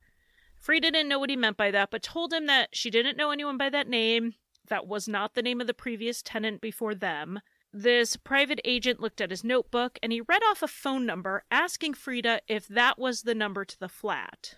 Freda 0.58 0.80
didn't 0.80 1.08
know 1.08 1.18
what 1.18 1.28
he 1.28 1.36
meant 1.36 1.58
by 1.58 1.70
that, 1.70 1.90
but 1.90 2.02
told 2.02 2.32
him 2.32 2.46
that 2.46 2.70
she 2.72 2.90
didn't 2.90 3.18
know 3.18 3.30
anyone 3.30 3.58
by 3.58 3.68
that 3.68 3.86
name. 3.86 4.32
That 4.68 4.86
was 4.86 5.06
not 5.06 5.34
the 5.34 5.42
name 5.42 5.60
of 5.60 5.66
the 5.66 5.74
previous 5.74 6.22
tenant 6.22 6.62
before 6.62 6.94
them. 6.94 7.40
This 7.70 8.16
private 8.16 8.60
agent 8.64 8.98
looked 8.98 9.20
at 9.20 9.30
his 9.30 9.44
notebook 9.44 9.98
and 10.02 10.10
he 10.10 10.22
read 10.22 10.42
off 10.50 10.62
a 10.62 10.68
phone 10.68 11.04
number 11.04 11.44
asking 11.50 11.94
Freda 11.94 12.40
if 12.48 12.66
that 12.68 12.98
was 12.98 13.22
the 13.22 13.34
number 13.34 13.66
to 13.66 13.78
the 13.78 13.90
flat. 13.90 14.54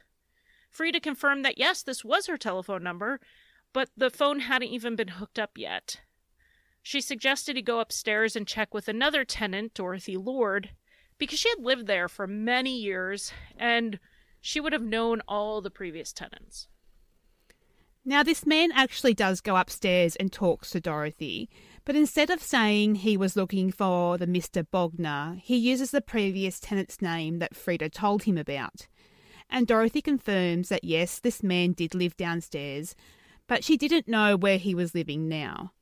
Freda 0.73 1.03
confirmed 1.03 1.44
that 1.44 1.59
yes, 1.59 1.83
this 1.83 2.05
was 2.05 2.29
her 2.29 2.37
telephone 2.37 2.85
number, 2.85 3.18
but 3.73 3.90
the 3.97 4.11
phone 4.11 4.40
hadn't 4.40 4.68
even 4.68 4.94
been 4.94 5.09
hooked 5.09 5.40
up 5.40 5.59
yet. 5.59 6.01
She 6.88 7.03
suggested 7.03 7.55
he 7.55 7.61
go 7.61 7.81
upstairs 7.81 8.35
and 8.35 8.46
check 8.46 8.72
with 8.72 8.88
another 8.88 9.22
tenant, 9.22 9.74
Dorothy 9.74 10.16
Lord, 10.16 10.70
because 11.18 11.38
she 11.38 11.51
had 11.51 11.62
lived 11.62 11.87
there 11.87 12.09
for 12.09 12.27
many 12.27 12.79
years 12.79 13.31
and 13.59 14.01
she 14.40 14.59
would 14.59 14.72
have 14.72 14.81
known 14.81 15.20
all 15.29 15.61
the 15.61 15.70
previous 15.70 16.14
tenants. 16.14 16.66
Now, 18.07 18.22
this 18.22 18.46
man 18.46 18.72
actually 18.72 19.12
does 19.12 19.42
go 19.42 19.57
upstairs 19.57 20.16
and 20.16 20.33
talks 20.33 20.70
to 20.70 20.81
Dorothy, 20.81 21.51
but 21.85 21.94
instead 21.94 22.31
of 22.31 22.40
saying 22.40 22.94
he 22.94 23.18
was 23.18 23.37
looking 23.37 23.70
for 23.70 24.16
the 24.16 24.27
Mr. 24.27 24.66
Bogner, 24.66 25.38
he 25.42 25.59
uses 25.59 25.90
the 25.90 26.01
previous 26.01 26.59
tenant's 26.59 27.03
name 27.03 27.38
that 27.38 27.53
Freda 27.55 27.92
told 27.92 28.22
him 28.22 28.38
about. 28.38 28.88
And 29.51 29.66
Dorothy 29.66 30.01
confirms 30.01 30.70
that 30.70 30.85
yes, 30.85 31.20
this 31.20 31.42
man 31.42 31.72
did 31.72 31.94
live 31.94 32.16
downstairs, 32.16 32.96
but 33.46 33.62
she 33.62 33.77
didn't 33.77 34.09
know 34.09 34.38
where 34.38 34.57
he 34.57 34.74
was 34.74 34.94
living 34.94 35.29
now 35.29 35.72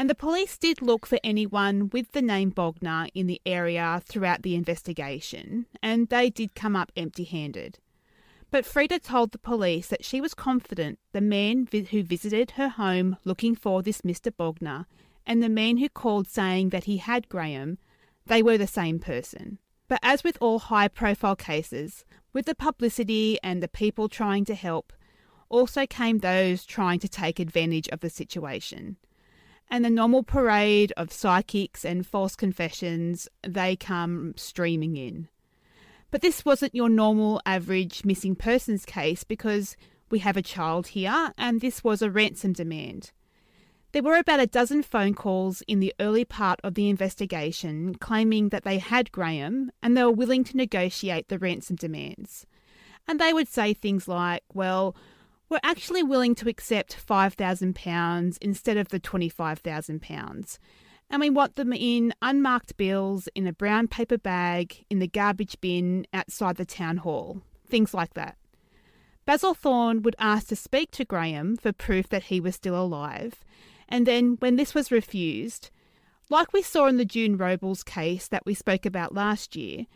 and 0.00 0.08
the 0.08 0.14
police 0.14 0.56
did 0.56 0.80
look 0.80 1.04
for 1.04 1.18
anyone 1.22 1.90
with 1.90 2.12
the 2.12 2.22
name 2.22 2.50
Bogner 2.50 3.10
in 3.14 3.26
the 3.26 3.38
area 3.44 4.00
throughout 4.06 4.40
the 4.40 4.54
investigation, 4.54 5.66
and 5.82 6.08
they 6.08 6.30
did 6.30 6.54
come 6.54 6.74
up 6.74 6.90
empty 6.96 7.24
handed. 7.24 7.78
But 8.50 8.64
Freda 8.64 9.02
told 9.02 9.32
the 9.32 9.38
police 9.38 9.88
that 9.88 10.02
she 10.02 10.18
was 10.22 10.32
confident 10.32 10.98
the 11.12 11.20
man 11.20 11.68
who 11.90 12.02
visited 12.02 12.52
her 12.52 12.70
home 12.70 13.18
looking 13.26 13.54
for 13.54 13.82
this 13.82 14.00
Mr. 14.00 14.34
Bogner 14.34 14.86
and 15.26 15.42
the 15.42 15.50
man 15.50 15.76
who 15.76 15.90
called 15.90 16.26
saying 16.26 16.70
that 16.70 16.84
he 16.84 16.96
had 16.96 17.28
Graham, 17.28 17.76
they 18.24 18.42
were 18.42 18.56
the 18.56 18.66
same 18.66 19.00
person. 19.00 19.58
But 19.86 20.00
as 20.02 20.24
with 20.24 20.38
all 20.40 20.60
high 20.60 20.88
profile 20.88 21.36
cases, 21.36 22.06
with 22.32 22.46
the 22.46 22.54
publicity 22.54 23.38
and 23.42 23.62
the 23.62 23.68
people 23.68 24.08
trying 24.08 24.46
to 24.46 24.54
help, 24.54 24.94
also 25.50 25.84
came 25.84 26.20
those 26.20 26.64
trying 26.64 27.00
to 27.00 27.08
take 27.08 27.38
advantage 27.38 27.88
of 27.88 28.00
the 28.00 28.08
situation 28.08 28.96
and 29.70 29.84
the 29.84 29.90
normal 29.90 30.22
parade 30.22 30.92
of 30.96 31.12
psychics 31.12 31.84
and 31.84 32.06
false 32.06 32.34
confessions, 32.34 33.28
they 33.46 33.76
come 33.76 34.34
streaming 34.36 34.96
in. 34.96 35.28
But 36.10 36.22
this 36.22 36.44
wasn't 36.44 36.74
your 36.74 36.88
normal 36.88 37.40
average 37.46 38.04
missing 38.04 38.34
persons 38.34 38.84
case 38.84 39.22
because 39.22 39.76
we 40.10 40.18
have 40.18 40.36
a 40.36 40.42
child 40.42 40.88
here 40.88 41.32
and 41.38 41.60
this 41.60 41.84
was 41.84 42.02
a 42.02 42.10
ransom 42.10 42.52
demand. 42.52 43.12
There 43.92 44.02
were 44.02 44.16
about 44.16 44.40
a 44.40 44.46
dozen 44.46 44.82
phone 44.82 45.14
calls 45.14 45.62
in 45.66 45.80
the 45.80 45.94
early 45.98 46.24
part 46.24 46.60
of 46.62 46.74
the 46.74 46.88
investigation 46.88 47.94
claiming 47.96 48.48
that 48.50 48.64
they 48.64 48.78
had 48.78 49.12
Graham 49.12 49.70
and 49.82 49.96
they 49.96 50.04
were 50.04 50.10
willing 50.10 50.44
to 50.44 50.56
negotiate 50.56 51.28
the 51.28 51.38
ransom 51.38 51.76
demands. 51.76 52.46
And 53.08 53.20
they 53.20 53.32
would 53.32 53.48
say 53.48 53.74
things 53.74 54.06
like, 54.06 54.42
well, 54.52 54.94
were 55.50 55.60
actually 55.62 56.02
willing 56.02 56.34
to 56.36 56.48
accept 56.48 56.96
£5,000 57.06 58.38
instead 58.40 58.76
of 58.76 58.88
the 58.88 59.00
£25,000. 59.00 60.58
And 61.10 61.20
we 61.20 61.28
want 61.28 61.56
them 61.56 61.72
in 61.72 62.14
unmarked 62.22 62.76
bills 62.76 63.28
in 63.34 63.48
a 63.48 63.52
brown 63.52 63.88
paper 63.88 64.16
bag 64.16 64.84
in 64.88 65.00
the 65.00 65.08
garbage 65.08 65.60
bin 65.60 66.06
outside 66.14 66.56
the 66.56 66.64
town 66.64 66.98
hall, 66.98 67.42
things 67.68 67.92
like 67.92 68.14
that. 68.14 68.36
Basil 69.26 69.54
Thorne 69.54 70.02
would 70.02 70.16
ask 70.18 70.46
to 70.48 70.56
speak 70.56 70.92
to 70.92 71.04
Graham 71.04 71.56
for 71.56 71.72
proof 71.72 72.08
that 72.08 72.24
he 72.24 72.40
was 72.40 72.54
still 72.54 72.80
alive, 72.80 73.44
and 73.88 74.06
then, 74.06 74.36
when 74.38 74.54
this 74.54 74.72
was 74.72 74.92
refused, 74.92 75.70
like 76.28 76.52
we 76.52 76.62
saw 76.62 76.86
in 76.86 76.96
the 76.96 77.04
June 77.04 77.36
Robles 77.36 77.82
case 77.82 78.28
that 78.28 78.46
we 78.46 78.54
spoke 78.54 78.86
about 78.86 79.14
last 79.14 79.56
year, 79.56 79.86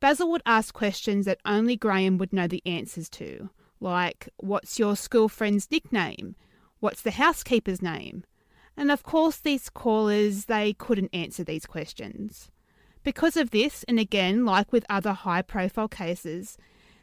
Basil 0.00 0.30
would 0.30 0.42
ask 0.46 0.72
questions 0.72 1.26
that 1.26 1.38
only 1.44 1.76
Graham 1.76 2.16
would 2.16 2.32
know 2.32 2.46
the 2.46 2.62
answers 2.64 3.10
to, 3.10 3.50
like 3.82 4.28
what's 4.36 4.78
your 4.78 4.96
school 4.96 5.28
friend's 5.28 5.70
nickname? 5.70 6.36
What's 6.80 7.02
the 7.02 7.10
housekeeper's 7.12 7.82
name? 7.82 8.24
And 8.76 8.90
of 8.90 9.02
course, 9.02 9.36
these 9.36 9.68
callers, 9.68 10.46
they 10.46 10.72
couldn't 10.72 11.14
answer 11.14 11.44
these 11.44 11.66
questions. 11.66 12.50
Because 13.04 13.36
of 13.36 13.50
this, 13.50 13.84
and 13.88 13.98
again, 13.98 14.44
like 14.44 14.72
with 14.72 14.86
other 14.88 15.12
high 15.12 15.42
profile 15.42 15.88
cases, 15.88 16.56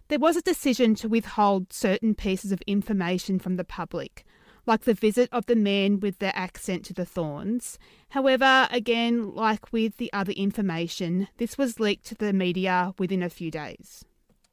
there 0.07 0.19
was 0.19 0.35
a 0.35 0.41
decision 0.41 0.95
to 0.95 1.09
withhold 1.09 1.71
certain 1.71 2.15
pieces 2.15 2.51
of 2.51 2.61
information 2.65 3.37
from 3.37 3.57
the 3.57 3.63
public, 3.63 4.25
like 4.65 4.81
the 4.81 4.93
visit 4.93 5.29
of 5.31 5.45
the 5.45 5.55
man 5.55 5.99
with 5.99 6.19
the 6.19 6.35
accent 6.35 6.83
to 6.85 6.93
the 6.93 7.05
Thornes. 7.05 7.77
However, 8.09 8.67
again, 8.71 9.35
like 9.35 9.71
with 9.71 9.97
the 9.97 10.11
other 10.11 10.31
information, 10.31 11.27
this 11.37 11.57
was 11.57 11.79
leaked 11.79 12.05
to 12.07 12.15
the 12.15 12.33
media 12.33 12.93
within 12.97 13.21
a 13.21 13.29
few 13.29 13.51
days. 13.51 14.05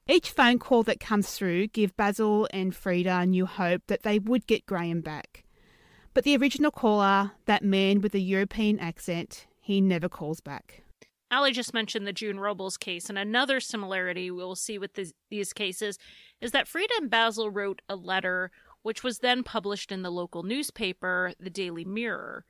Each 0.09 0.31
phone 0.31 0.61
call 0.61 0.85
that 0.85 1.01
comes 1.01 1.33
through 1.33 1.69
give 1.69 1.97
Basil 1.97 2.47
and 2.53 2.73
Freda 2.73 3.27
new 3.29 3.45
hope 3.45 3.83
that 3.89 4.05
they 4.05 4.21
would 4.21 4.47
get 4.47 4.65
Graham 4.65 5.01
back. 5.01 5.45
But 6.15 6.23
the 6.23 6.37
original 6.37 6.71
caller, 6.71 7.33
that 7.47 7.65
man 7.65 8.01
with 8.01 8.13
the 8.13 8.23
European 8.23 8.79
accent, 8.79 9.47
he 9.61 9.81
never 9.81 10.09
calls 10.09 10.41
back. 10.41 10.85
Ali 11.33 11.51
just 11.51 11.75
mentioned 11.75 12.07
the 12.07 12.13
June 12.13 12.39
Robles 12.39 12.77
case, 12.77 13.09
and 13.09 13.19
another 13.19 13.59
similarity 13.59 14.31
we'll 14.31 14.55
see 14.55 14.79
with 14.79 14.95
this, 14.95 15.13
these 15.29 15.53
cases 15.53 15.99
is 16.41 16.53
that 16.53 16.69
Freda 16.69 16.97
and 16.99 17.11
Basil 17.11 17.51
wrote 17.51 17.83
a 17.89 17.97
letter 17.97 18.53
which 18.83 19.03
was 19.03 19.19
then 19.19 19.43
published 19.43 19.91
in 19.91 20.03
the 20.03 20.11
local 20.11 20.45
newspaper, 20.45 21.33
the 21.41 21.51
Daily 21.51 21.85
Mirror. 21.85 22.45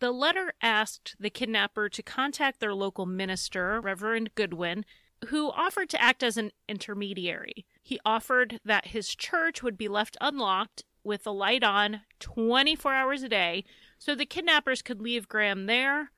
The 0.00 0.12
letter 0.12 0.52
asked 0.60 1.16
the 1.18 1.30
kidnapper 1.30 1.88
to 1.88 2.02
contact 2.02 2.60
their 2.60 2.74
local 2.74 3.06
minister, 3.06 3.80
Reverend 3.80 4.34
Goodwin, 4.34 4.84
who 5.28 5.50
offered 5.50 5.88
to 5.90 6.02
act 6.02 6.22
as 6.22 6.36
an 6.36 6.50
intermediary. 6.68 7.64
He 7.82 8.00
offered 8.04 8.58
that 8.64 8.88
his 8.88 9.14
church 9.14 9.62
would 9.62 9.76
be 9.76 9.88
left 9.88 10.16
unlocked 10.20 10.84
with 11.04 11.24
the 11.24 11.32
light 11.32 11.64
on 11.64 12.02
24 12.20 12.94
hours 12.94 13.22
a 13.22 13.28
day 13.28 13.64
so 13.98 14.14
the 14.14 14.26
kidnappers 14.26 14.82
could 14.82 15.00
leave 15.00 15.28
Graham 15.28 15.66
there 15.66 16.10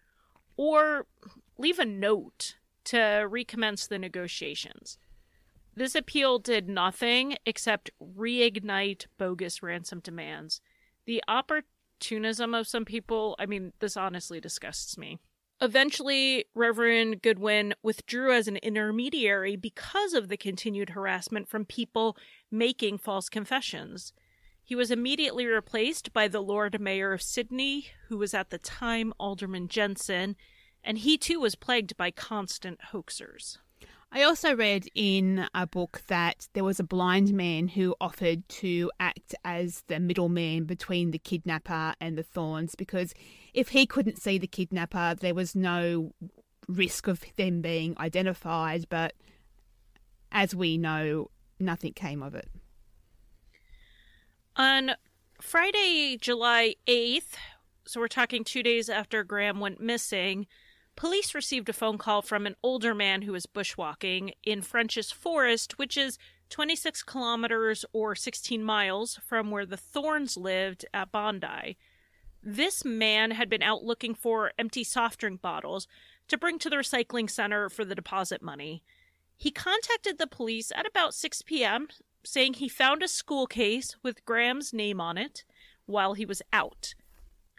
or 0.57 1.07
leave 1.59 1.79
a 1.79 1.85
note 1.85 2.57
to 2.85 3.27
recommence 3.29 3.87
the 3.87 3.99
negotiations. 3.99 4.99
This 5.75 5.95
appeal 5.95 6.39
did 6.39 6.69
nothing 6.69 7.37
except 7.45 7.91
reignite 8.01 9.07
bogus 9.19 9.63
ransom 9.63 10.01
demands. 10.01 10.61
The 11.07 11.23
opportunism 11.27 12.55
of 12.55 12.69
some 12.69 12.85
people, 12.85 13.35
I 13.39 13.47
mean, 13.47 13.73
this 13.81 13.97
honestly 13.97 14.41
disgusts 14.41 14.97
me. 14.97 15.19
Eventually, 15.61 16.47
Reverend 16.55 17.23
Goodwin 17.23 17.75
withdrew 17.83 18.33
as 18.33 18.49
an 18.49 18.57
intermediary 18.57 19.57
because 19.57 20.13
of 20.13 20.29
the 20.29 20.37
continued 20.37 20.91
harassment 20.91 21.49
from 21.49 21.65
people 21.65 22.17
making 22.51 22.99
false 22.99 23.29
confessions. 23.29 24.13
He 24.63 24.75
was 24.75 24.91
immediately 24.91 25.47
replaced 25.47 26.13
by 26.13 26.29
the 26.29 26.41
Lord 26.41 26.81
Mayor 26.81 27.13
of 27.13 27.23
Sydney, 27.23 27.89
who 28.09 28.19
was 28.19 28.35
at 28.35 28.51
the 28.51 28.59
time 28.59 29.13
Alderman 29.19 29.69
Jensen, 29.69 30.37
and 30.83 30.99
he 30.99 31.17
too 31.17 31.41
was 31.41 31.55
plagued 31.55 31.97
by 31.97 32.11
constant 32.11 32.81
hoaxers. 32.93 33.59
I 34.17 34.23
also 34.23 34.55
read 34.55 34.87
in 34.95 35.49
a 35.57 35.67
book 35.67 36.03
that 36.07 36.47
there 36.53 36.63
was 36.63 36.79
a 36.79 36.85
blind 36.85 37.35
man 37.35 37.67
who 37.67 37.97
offered 38.01 38.49
to 38.49 38.89
act 39.01 39.35
as 39.45 39.83
the 39.89 39.99
middleman 39.99 40.67
between 40.67 41.11
the 41.11 41.19
kidnapper 41.19 41.95
and 42.01 42.17
the 42.17 42.23
Thornes 42.23 42.77
because 42.77 43.13
if 43.55 43.71
he 43.71 43.87
couldn't 43.87 44.23
see 44.23 44.39
the 44.39 44.47
kidnapper, 44.47 45.17
there 45.19 45.35
was 45.35 45.57
no 45.57 46.13
risk 46.69 47.09
of 47.09 47.25
them 47.35 47.61
being 47.61 47.97
identified. 47.99 48.87
But 48.89 49.15
as 50.31 50.55
we 50.55 50.79
know, 50.79 51.33
nothing 51.59 51.93
came 51.93 52.23
of 52.23 52.37
it. 52.37 52.49
On 54.55 54.93
Friday, 55.41 56.19
July 56.21 56.77
8th, 56.87 57.35
so 57.85 57.99
we're 57.99 58.07
talking 58.07 58.45
two 58.45 58.63
days 58.63 58.89
after 58.89 59.25
Graham 59.25 59.59
went 59.59 59.81
missing, 59.81 60.47
police 60.97 61.35
received 61.35 61.69
a 61.69 61.73
phone 61.73 61.99
call 61.99 62.23
from 62.23 62.47
an 62.47 62.57
older 62.63 62.95
man 62.95 63.23
who 63.23 63.33
was 63.33 63.47
bushwalking 63.47 64.33
in 64.45 64.63
Frenchs 64.63 65.11
Forest, 65.11 65.79
which 65.79 65.97
is 65.97 66.19
26 66.51 67.03
kilometers 67.03 67.85
or 67.93 68.15
16 68.15 68.63
miles 68.63 69.19
from 69.27 69.51
where 69.51 69.67
the 69.67 69.77
Thornes 69.77 70.37
lived 70.37 70.85
at 70.95 71.11
Bondi. 71.11 71.77
This 72.43 72.85
man 72.85 73.31
had 73.31 73.49
been 73.49 73.63
out 73.63 73.83
looking 73.83 74.15
for 74.15 74.53
empty 74.59 74.85
soft 74.85 75.21
drink 75.21 75.41
bottles 75.41 75.89
to 76.29 76.39
bring 76.39 76.59
to 76.59 76.71
the 76.71 76.77
recycling 76.77 77.29
center 77.29 77.69
for 77.69 77.85
the 77.85 77.95
deposit 77.95 78.43
money. 78.43 78.83
He 79.37 79.51
contacted 79.51 80.19
the 80.19 80.27
police 80.27 80.71
at 80.75 80.87
about 80.87 81.15
6 81.15 81.43
p.m., 81.43 81.89
saying 82.23 82.55
he 82.55 82.69
found 82.69 83.03
a 83.03 83.09
school 83.09 83.47
case 83.47 83.97
with 84.03 84.25
Graham's 84.25 84.73
name 84.73 85.01
on 85.01 85.19
it 85.19 85.45
while 85.87 86.15
he 86.15 86.25
was 86.25 86.43
out. 86.53 86.95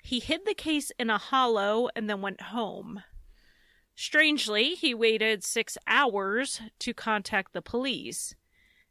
He 0.02 0.20
hid 0.20 0.42
the 0.46 0.54
case 0.54 0.92
in 1.00 1.10
a 1.10 1.18
hollow 1.18 1.90
and 1.96 2.10
then 2.10 2.22
went 2.22 2.42
home. 2.42 3.02
Strangely, 3.96 4.76
he 4.76 4.94
waited 4.94 5.44
six 5.44 5.78
hours 5.88 6.62
to 6.80 6.94
contact 6.94 7.54
the 7.54 7.62
police. 7.62 8.36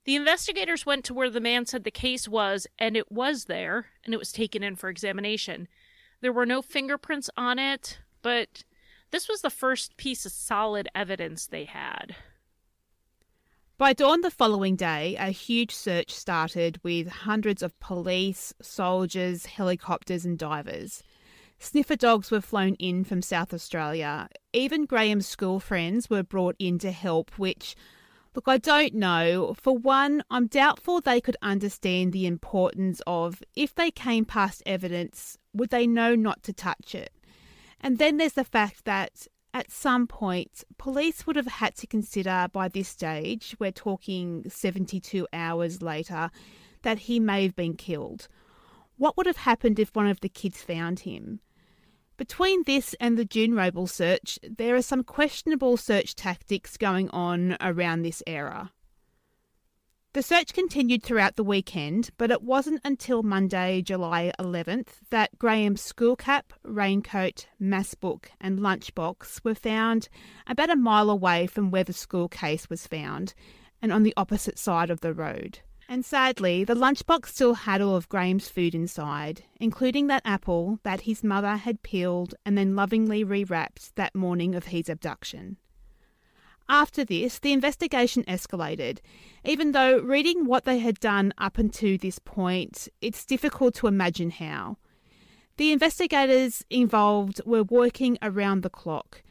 The 0.05 0.17
investigators 0.17 0.87
went 0.87 1.05
to 1.05 1.14
where 1.14 1.31
the 1.31 1.40
man 1.40 1.67
said 1.67 1.85
the 1.85 1.90
case 1.90 2.27
was, 2.27 2.67
and 2.79 2.97
it 2.97 3.12
was 3.12 3.45
there, 3.45 3.87
and 4.05 4.12
it 4.14 4.19
was 4.19 4.33
taken 4.33 4.62
in 4.62 4.77
for 4.77 4.88
examination. 4.88 5.69
There 6.21 6.33
were 6.33 6.47
no 6.47 6.62
fingerprints 6.62 7.29
on 7.37 7.59
it, 7.59 7.99
but 8.23 8.64
this 9.11 9.29
was 9.29 9.43
the 9.43 9.51
first 9.51 9.97
piece 9.97 10.25
of 10.25 10.33
solid 10.33 10.88
evidence 10.95 11.47
they 11.47 11.64
had. 11.64 12.17
By 13.77 13.93
dawn 13.93 14.21
the 14.21 14.31
following 14.31 14.77
day, 14.77 15.17
a 15.19 15.31
huge 15.31 15.75
search 15.75 16.12
started 16.12 16.81
with 16.83 17.09
hundreds 17.09 17.62
of 17.62 17.79
police, 17.81 18.55
soldiers, 18.62 19.47
helicopters, 19.47 20.25
and 20.25 20.38
divers. 20.38 21.03
Sniffer 21.59 21.97
dogs 21.97 22.31
were 22.31 22.40
flown 22.40 22.75
in 22.75 23.05
from 23.05 23.23
South 23.23 23.55
Australia. 23.55 24.29
Even 24.53 24.87
Graham's 24.87 25.27
school 25.27 25.61
friends 25.61 26.11
were 26.11 26.23
brought 26.23 26.57
in 26.59 26.79
to 26.81 26.90
help, 26.90 27.31
which, 27.38 27.75
look, 28.35 28.45
I 28.47 28.59
don't 28.59 28.95
know. 28.95 29.55
For 29.61 29.77
one, 29.77 30.23
I'm 30.31 30.47
doubtful 30.47 31.01
they 31.01 31.21
could 31.21 31.37
understand 31.43 32.12
the 32.12 32.27
importance 32.27 33.01
of 33.07 33.43
if 33.57 33.75
they 33.75 33.90
came 33.90 34.25
past 34.25 34.62
evidence, 34.67 35.38
would 35.53 35.71
they 35.71 35.87
know 35.87 36.14
not 36.14 36.43
to 36.45 36.53
touch 36.53 36.95
it? 36.95 37.12
And 37.81 37.99
then 37.99 38.17
there's 38.17 38.33
the 38.35 38.45
fact 38.45 38.85
that 38.85 39.27
at 39.55 39.71
some 39.71 40.09
point, 40.09 40.64
police 40.79 41.27
would 41.27 41.37
have 41.37 41.47
had 41.47 41.77
to 41.77 41.87
consider 41.87 42.49
by 42.53 42.67
this 42.67 42.88
stage, 42.88 43.55
we're 43.61 43.71
talking 43.71 44.45
72 44.49 45.29
hours 45.33 45.81
later, 45.81 46.31
that 46.83 46.99
he 46.99 47.21
may 47.21 47.45
have 47.45 47.55
been 47.55 47.75
killed. 47.75 48.27
What 48.96 49.16
would 49.16 49.26
have 49.26 49.38
happened 49.38 49.78
if 49.78 49.94
one 49.94 50.07
of 50.07 50.20
the 50.20 50.28
kids 50.28 50.62
found 50.62 51.00
him? 51.00 51.40
Between 52.16 52.62
this 52.62 52.94
and 53.00 53.18
the 53.18 53.24
June 53.24 53.52
Roble 53.52 53.88
search, 53.88 54.38
there 54.48 54.76
are 54.76 54.83
some 54.83 55.02
questionable 55.02 55.76
search 55.76 56.14
tactics 56.14 56.76
going 56.76 57.11
on 57.11 57.57
around 57.61 58.02
this 58.02 58.22
era. 58.24 58.70
The 60.12 60.22
search 60.22 60.52
continued 60.52 61.02
throughout 61.02 61.35
the 61.35 61.42
weekend, 61.42 62.11
but 62.18 62.30
it 62.30 62.40
wasn't 62.40 62.80
until 62.85 63.24
Monday, 63.24 63.83
July 63.83 64.30
11th, 64.38 65.00
that 65.11 65.37
Graham's 65.40 65.83
school 65.83 66.14
cap, 66.14 66.52
raincoat, 66.62 67.48
mass 67.59 67.96
book, 67.96 68.30
and 68.40 68.61
lunchbox 68.61 69.42
were 69.42 69.57
found 69.57 70.09
about 70.46 70.70
a 70.70 70.76
mile 70.76 71.11
away 71.11 71.48
from 71.48 71.72
where 71.72 71.83
the 71.83 71.92
school 71.92 72.28
case 72.28 72.70
was 72.70 72.87
found, 72.87 73.35
and 73.83 73.92
on 73.92 74.04
the 74.04 74.14
opposite 74.16 74.57
side 74.57 74.88
of 74.88 75.00
the 75.00 75.12
road. 75.12 75.59
And 75.88 76.05
sadly, 76.05 76.64
the 76.64 76.75
lunchbox 76.75 77.29
still 77.29 77.55
had 77.55 77.83
all 77.83 77.97
of 77.97 78.09
Graham's 78.09 78.49
food 78.49 78.75
inside, 78.75 79.44
including 79.61 80.07
that 80.07 80.23
apple 80.25 80.79
that 80.83 81.03
his 81.03 81.23
mother 81.23 81.57
had 81.57 81.83
peeled 81.83 82.35
and 82.44 82.57
then 82.57 82.75
lovingly 82.75 83.25
rewrapped 83.25 83.92
that 83.97 84.14
morning 84.14 84.55
of 84.55 84.66
his 84.66 84.88
abduction. 84.88 85.59
After 86.68 87.05
this, 87.05 87.38
the 87.38 87.53
investigation 87.53 88.25
escalated. 88.25 89.01
Even 89.44 89.73
though 89.73 90.01
reading 90.01 90.47
what 90.47 90.64
they 90.64 90.79
had 90.79 90.99
done 90.99 91.35
up 91.37 91.59
until 91.59 91.99
this 91.99 92.18
point, 92.18 92.88
it's 93.03 93.27
difficult 93.27 93.75
to 93.77 93.87
imagine 93.87 94.31
how. 94.31 94.79
The 95.59 95.73
investigators 95.73 96.64
involved 96.70 97.42
were 97.44 97.62
working 97.62 98.16
around 98.23 98.62
the 98.62 98.70
clock. 98.70 99.23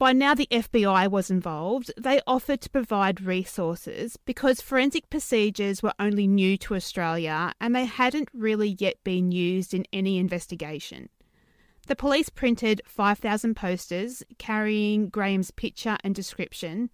By 0.00 0.14
now, 0.14 0.34
the 0.34 0.48
FBI 0.50 1.10
was 1.10 1.30
involved. 1.30 1.92
They 1.94 2.22
offered 2.26 2.62
to 2.62 2.70
provide 2.70 3.20
resources 3.20 4.16
because 4.24 4.62
forensic 4.62 5.10
procedures 5.10 5.82
were 5.82 5.92
only 5.98 6.26
new 6.26 6.56
to 6.56 6.74
Australia 6.74 7.52
and 7.60 7.76
they 7.76 7.84
hadn't 7.84 8.30
really 8.32 8.78
yet 8.78 8.94
been 9.04 9.30
used 9.30 9.74
in 9.74 9.84
any 9.92 10.16
investigation. 10.16 11.10
The 11.86 11.96
police 11.96 12.30
printed 12.30 12.80
5,000 12.86 13.54
posters 13.54 14.22
carrying 14.38 15.10
Graham's 15.10 15.50
picture 15.50 15.98
and 16.02 16.14
description, 16.14 16.88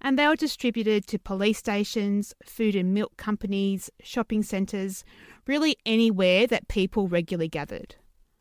and 0.00 0.18
they 0.18 0.26
were 0.26 0.34
distributed 0.34 1.06
to 1.06 1.18
police 1.20 1.58
stations, 1.58 2.34
food 2.44 2.74
and 2.74 2.92
milk 2.92 3.16
companies, 3.16 3.88
shopping 4.02 4.42
centres, 4.42 5.04
really 5.46 5.76
anywhere 5.86 6.48
that 6.48 6.66
people 6.66 7.06
regularly 7.06 7.48
gathered. 7.48 7.94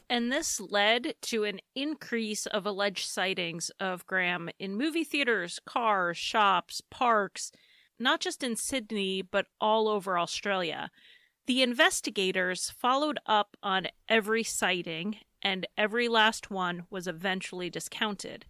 And 0.10 0.32
this 0.32 0.60
led 0.60 1.16
to 1.24 1.44
an 1.44 1.60
increase 1.76 2.46
of 2.46 2.66
alleged 2.66 3.08
sightings 3.08 3.72
of 3.80 4.06
Graham 4.06 4.50
in 4.58 4.78
movie 4.78 5.04
theaters, 5.04 5.60
cars, 5.66 6.18
shops, 6.18 6.82
parks, 6.90 7.52
not 8.00 8.22
just 8.22 8.44
in 8.44 8.56
Sydney, 8.56 9.22
but 9.22 9.48
all 9.60 9.88
over 9.88 10.18
Australia. 10.18 10.90
The 11.46 11.62
investigators 11.62 12.70
followed 12.70 13.20
up 13.26 13.58
on 13.62 13.88
every 14.08 14.44
sighting 14.44 15.18
and 15.42 15.68
every 15.78 16.08
last 16.08 16.50
one 16.50 16.84
was 16.90 17.08
eventually 17.08 17.70
discounted. 17.70 18.46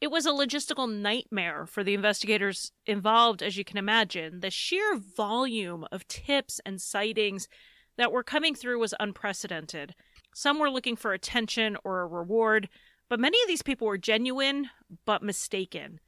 It 0.00 0.10
was 0.10 0.26
a 0.26 0.30
logistical 0.30 0.92
nightmare 0.92 1.66
for 1.66 1.82
the 1.82 1.94
investigators 1.94 2.72
involved, 2.86 3.42
as 3.42 3.56
you 3.56 3.64
can 3.64 3.78
imagine. 3.78 4.40
The 4.40 4.50
sheer 4.50 4.96
volume 4.96 5.86
of 5.90 6.06
tips 6.06 6.60
and 6.66 6.80
sightings 6.80 7.48
that 7.96 8.12
were 8.12 8.22
coming 8.22 8.54
through 8.54 8.78
was 8.78 8.94
unprecedented. 9.00 9.94
Some 10.38 10.58
were 10.58 10.68
looking 10.68 10.96
for 10.96 11.14
attention 11.14 11.78
or 11.82 12.02
a 12.02 12.06
reward, 12.06 12.68
but 13.08 13.18
many 13.18 13.40
of 13.40 13.48
these 13.48 13.62
people 13.62 13.86
were 13.86 13.96
genuine 13.96 14.68
but 15.06 15.22
mistaken. 15.22 15.98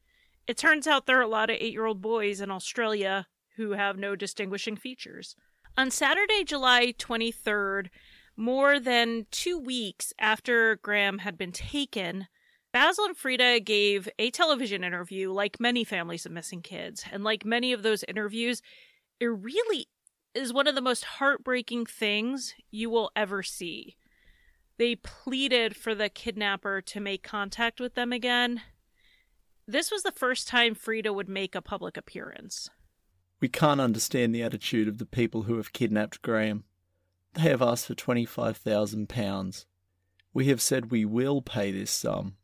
It 0.47 0.59
turns 0.59 0.87
out 0.87 1.07
there 1.07 1.18
are 1.18 1.22
a 1.22 1.26
lot 1.26 1.49
of 1.49 1.57
eight 1.59 1.72
year 1.72 1.87
old 1.87 2.03
boys 2.03 2.43
in 2.43 2.51
Australia 2.51 3.26
who 3.57 3.70
have 3.70 3.97
no 3.97 4.14
distinguishing 4.14 4.76
features. 4.76 5.35
On 5.79 5.91
Saturday, 5.91 6.45
July 6.45 6.93
23rd, 6.99 7.87
more 8.37 8.79
than 8.79 9.24
two 9.31 9.59
weeks 9.59 10.12
after 10.18 10.76
Graham 10.76 11.20
had 11.20 11.39
been 11.39 11.51
taken, 11.51 12.26
Basil 12.70 13.07
and 13.07 13.16
Freda 13.16 13.64
gave 13.64 14.11
a 14.18 14.31
television 14.31 14.85
interview 14.85 15.33
like 15.33 15.59
many 15.59 15.85
families 15.85 16.26
of 16.26 16.33
missing 16.33 16.61
kids. 16.61 17.03
And 17.11 17.24
like 17.24 17.47
many 17.47 17.72
of 17.72 17.83
those 17.83 18.05
interviews, 18.07 18.61
it 19.20 19.24
really 19.24 19.89
is 20.35 20.53
one 20.53 20.66
of 20.66 20.74
the 20.74 20.83
most 20.83 21.05
heartbreaking 21.05 21.87
things 21.87 22.53
you 22.70 22.91
will 22.91 23.11
ever 23.16 23.43
see. 23.43 23.97
They 24.79 24.95
pleaded 24.95 25.76
for 25.76 25.95
the 25.95 26.09
kidnapper 26.09 26.81
to 26.81 27.01
make 27.01 27.22
contact 27.22 27.81
with 27.81 27.95
them 27.95 28.12
again. 28.12 28.62
This 29.66 29.91
was 29.91 30.05
the 30.05 30.12
first 30.12 30.49
time 30.49 30.74
Freda 30.74 31.12
would 31.12 31.29
make 31.29 31.55
a 31.55 31.61
public 31.61 31.97
appearance. 31.97 32.70
We 33.41 33.49
can't 33.49 33.81
understand 33.81 34.35
the 34.35 34.43
attitude 34.43 34.89
of 34.89 34.99
the 34.99 35.07
people 35.07 35.43
who 35.43 35.57
have 35.57 35.72
kidnapped 35.72 36.22
Graham. 36.22 36.64
They 37.35 37.43
have 37.43 37.61
asked 37.61 37.87
for 37.87 37.95
£25,000. 37.95 39.64
We 40.33 40.47
have 40.47 40.62
said 40.62 40.91
we 40.91 41.05
will 41.05 41.43
pay 41.43 41.72
this 41.72 41.91
sum, 41.91 42.37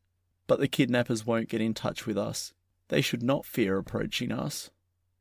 but 0.47 0.59
the 0.59 0.69
kidnappers 0.69 1.25
won't 1.25 1.49
get 1.49 1.61
in 1.61 1.73
touch 1.73 2.05
with 2.07 2.19
us. 2.19 2.53
They 2.89 3.01
should 3.01 3.23
not 3.23 3.47
fear 3.47 3.79
approaching 3.79 4.33
us. 4.33 4.71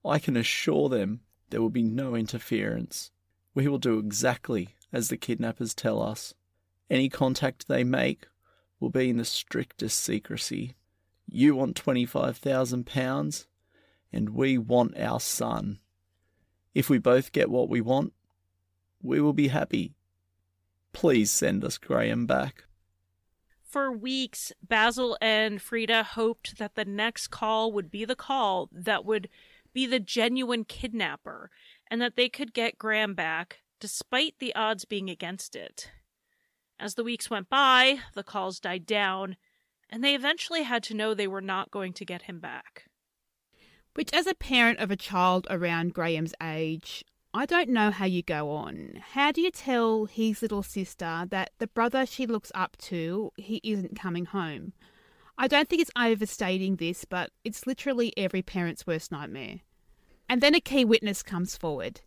I 0.03 0.20
can 0.20 0.36
assure 0.36 0.89
them 0.89 1.22
there 1.49 1.61
will 1.61 1.70
be 1.70 1.84
no 1.84 2.16
interference. 2.16 3.11
We 3.53 3.68
will 3.68 3.78
do 3.78 3.99
exactly 3.99 4.76
as 4.91 5.09
the 5.09 5.18
kidnappers 5.18 5.74
tell 5.74 6.01
us. 6.01 6.34
Any 6.93 7.09
contact 7.09 7.67
they 7.67 7.83
make 7.83 8.27
will 8.79 8.91
be 8.91 9.09
in 9.09 9.17
the 9.17 9.25
strictest 9.25 9.97
secrecy. 9.97 10.75
You 11.27 11.55
want 11.55 11.83
£25,000, 11.83 13.47
and 14.11 14.29
we 14.29 14.59
want 14.59 14.99
our 14.99 15.19
son. 15.19 15.79
If 16.75 16.91
we 16.91 16.99
both 16.99 17.31
get 17.31 17.49
what 17.49 17.67
we 17.67 17.81
want, 17.81 18.13
we 19.01 19.19
will 19.19 19.33
be 19.33 19.47
happy. 19.47 19.95
Please 20.91 21.31
send 21.31 21.65
us 21.65 21.79
Graham 21.79 22.27
back. 22.27 22.65
For 23.63 23.91
weeks, 23.91 24.51
Basil 24.61 25.17
and 25.19 25.57
Freda 25.57 26.03
hoped 26.03 26.59
that 26.59 26.75
the 26.75 26.85
next 26.85 27.29
call 27.29 27.71
would 27.71 27.89
be 27.89 28.05
the 28.05 28.15
call 28.15 28.69
that 28.71 29.03
would 29.03 29.29
be 29.73 29.87
the 29.87 29.99
genuine 29.99 30.63
kidnapper 30.63 31.49
and 31.89 31.99
that 32.03 32.17
they 32.17 32.29
could 32.29 32.53
get 32.53 32.77
Graham 32.77 33.15
back, 33.15 33.61
despite 33.79 34.35
the 34.37 34.53
odds 34.53 34.85
being 34.85 35.09
against 35.09 35.55
it. 35.55 35.89
As 36.80 36.95
the 36.95 37.03
weeks 37.03 37.30
went 37.30 37.49
by, 37.49 37.99
the 38.13 38.24
calls 38.24 38.59
died 38.59 38.86
down, 38.86 39.38
and 39.89 40.03
they 40.03 40.15
eventually 40.15 40.63
had 40.63 40.84
to 40.84 40.93
know 40.93 41.13
they 41.13 41.28
were 41.28 41.41
not 41.41 41.71
going 41.71 41.93
to 41.93 42.05
get 42.05 42.24
him 42.24 42.39
back. 42.39 42.86
Which, 43.93 44.11
as 44.11 44.28
a 44.28 44.34
parent 44.34 44.80
of 44.80 44.89
a 44.89 44.95
child 44.95 45.45
around 45.49 45.93
Graham's 45.93 46.34
age, 46.41 47.05
I 47.34 47.45
don't 47.45 47.69
know 47.69 47.91
how 47.91 48.05
you 48.05 48.21
go 48.21 48.51
on. 48.51 49.01
How 49.13 49.32
do 49.32 49.41
you 49.41 49.51
tell 49.51 50.05
his 50.05 50.41
little 50.41 50.63
sister 50.63 51.26
that 51.30 51.51
the 51.59 51.67
brother 51.67 52.05
she 52.05 52.28
looks 52.28 52.51
up 52.53 52.78
to, 52.78 53.32
he 53.38 53.59
isn't 53.63 53.99
coming 53.99 54.26
home? 54.26 54.74
I 55.38 55.47
don't 55.47 55.67
think 55.67 55.82
it's 55.82 55.91
overstating 55.97 56.76
this, 56.76 57.05
but 57.05 57.32
it's 57.43 57.65
literally 57.65 58.13
every 58.15 58.43
parent's 58.43 58.86
worst 58.86 59.11
nightmare. 59.11 59.61
And 60.30 60.41
then 60.41 60.53
a 60.53 60.61
key 60.61 60.86
witness 60.86 61.24
comes 61.24 61.57
forward. 61.57 62.01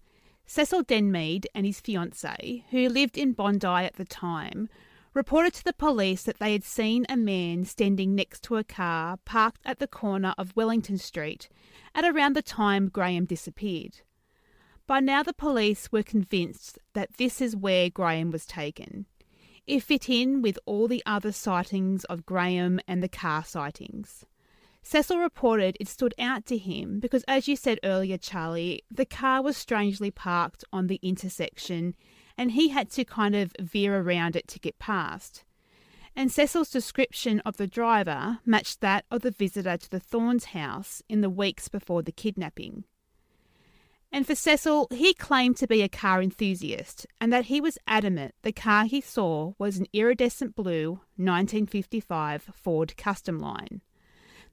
Cecil 0.47 0.84
Denmead 0.84 1.47
and 1.55 1.66
his 1.66 1.80
fiancée, 1.80 2.62
who 2.70 2.88
lived 2.88 3.18
in 3.18 3.32
Bondi 3.32 3.66
at 3.66 3.97
the 3.97 4.05
time, 4.05 4.68
reported 5.12 5.55
to 5.55 5.64
the 5.64 5.72
police 5.72 6.22
that 6.22 6.38
they 6.38 6.53
had 6.53 6.62
seen 6.62 7.05
a 7.09 7.16
man 7.16 7.64
standing 7.64 8.14
next 8.14 8.42
to 8.44 8.57
a 8.57 8.64
car 8.64 9.16
parked 9.24 9.61
at 9.64 9.78
the 9.78 9.88
corner 9.88 10.34
of 10.38 10.55
Wellington 10.55 10.99
Street 10.99 11.49
at 11.94 12.05
around 12.05 12.36
the 12.36 12.42
time 12.42 12.88
Graham 12.88 13.24
disappeared. 13.24 14.03
By 14.86 15.01
now, 15.01 15.22
the 15.24 15.32
police 15.32 15.90
were 15.90 16.05
convinced 16.05 16.78
that 16.92 17.16
this 17.16 17.40
is 17.40 17.57
where 17.57 17.90
Graham 17.90 18.30
was 18.30 18.47
taken. 18.47 19.07
It 19.66 19.82
fit 19.82 20.09
in 20.09 20.42
with 20.42 20.61
all 20.64 20.86
the 20.86 21.03
other 21.05 21.32
sightings 21.32 22.05
of 22.05 22.24
Graham 22.24 22.78
and 22.86 23.03
the 23.03 23.09
car 23.09 23.44
sightings. 23.44 24.24
Cecil 24.89 25.18
reported 25.18 25.76
it 25.80 25.89
stood 25.89 26.14
out 26.16 26.47
to 26.47 26.57
him 26.57 27.01
because, 27.01 27.24
as 27.26 27.49
you 27.49 27.57
said 27.57 27.80
earlier, 27.82 28.16
Charlie, 28.16 28.84
the 28.89 29.05
car 29.05 29.43
was 29.43 29.57
strangely 29.57 30.12
parked 30.12 30.62
on 30.72 30.87
the 30.87 31.01
intersection 31.03 31.97
and 32.39 32.53
he 32.53 32.68
had 32.68 32.89
to 32.91 33.05
kind 33.05 33.34
of 33.34 33.53
veer 33.59 33.99
around 33.99 34.37
it 34.37 34.47
to 34.47 34.61
get 34.61 34.78
past. 34.78 35.43
And 36.14 36.30
Cecil's 36.30 36.70
description 36.70 37.41
of 37.41 37.57
the 37.57 37.66
driver 37.66 38.39
matched 38.47 38.80
that 38.80 39.05
of 39.11 39.22
the 39.22 39.32
visitor 39.32 39.76
to 39.76 39.91
the 39.91 39.99
Thornes 39.99 40.45
house 40.45 41.03
in 41.09 41.20
the 41.20 41.30
weeks 41.30 41.66
before 41.66 42.03
the 42.03 42.12
kidnapping. 42.12 42.84
And 44.12 44.24
for 44.24 44.37
Cecil, 44.37 44.87
he 44.93 45.14
claimed 45.14 45.57
to 45.57 45.66
be 45.66 45.82
a 45.82 45.89
car 45.89 46.22
enthusiast 46.22 47.09
and 47.20 47.32
that 47.32 47.47
he 47.47 47.61
was 47.61 47.76
adamant 47.89 48.37
the 48.43 48.53
car 48.53 48.84
he 48.84 49.01
saw 49.01 49.55
was 49.59 49.78
an 49.78 49.89
iridescent 49.93 50.55
blue 50.55 51.01
1955 51.16 52.51
Ford 52.55 52.97
Custom 52.97 53.41
Line. 53.41 53.80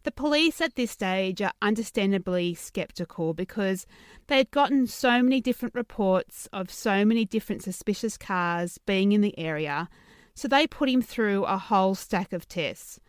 The 0.04 0.12
police 0.12 0.60
at 0.60 0.76
this 0.76 0.91
stage 0.91 1.41
are 1.41 1.54
understandably 1.62 2.56
sceptical 2.56 3.34
because 3.34 3.88
they 4.28 4.36
had 4.36 4.51
gotten 4.51 4.86
so 4.86 5.24
many 5.24 5.39
different 5.39 5.76
reports 5.76 6.49
of 6.51 6.70
so 6.70 7.06
many 7.06 7.24
different 7.24 7.64
suspicious 7.64 8.18
cars 8.18 8.78
being 8.80 9.14
in 9.14 9.22
the 9.22 9.38
area, 9.39 9.89
so 10.36 10.49
they 10.49 10.68
put 10.68 10.89
him 10.89 11.01
through 11.01 11.45
a 11.45 11.58
whole 11.58 11.95
stack 11.95 12.34
of 12.34 12.49
tests. 12.49 12.99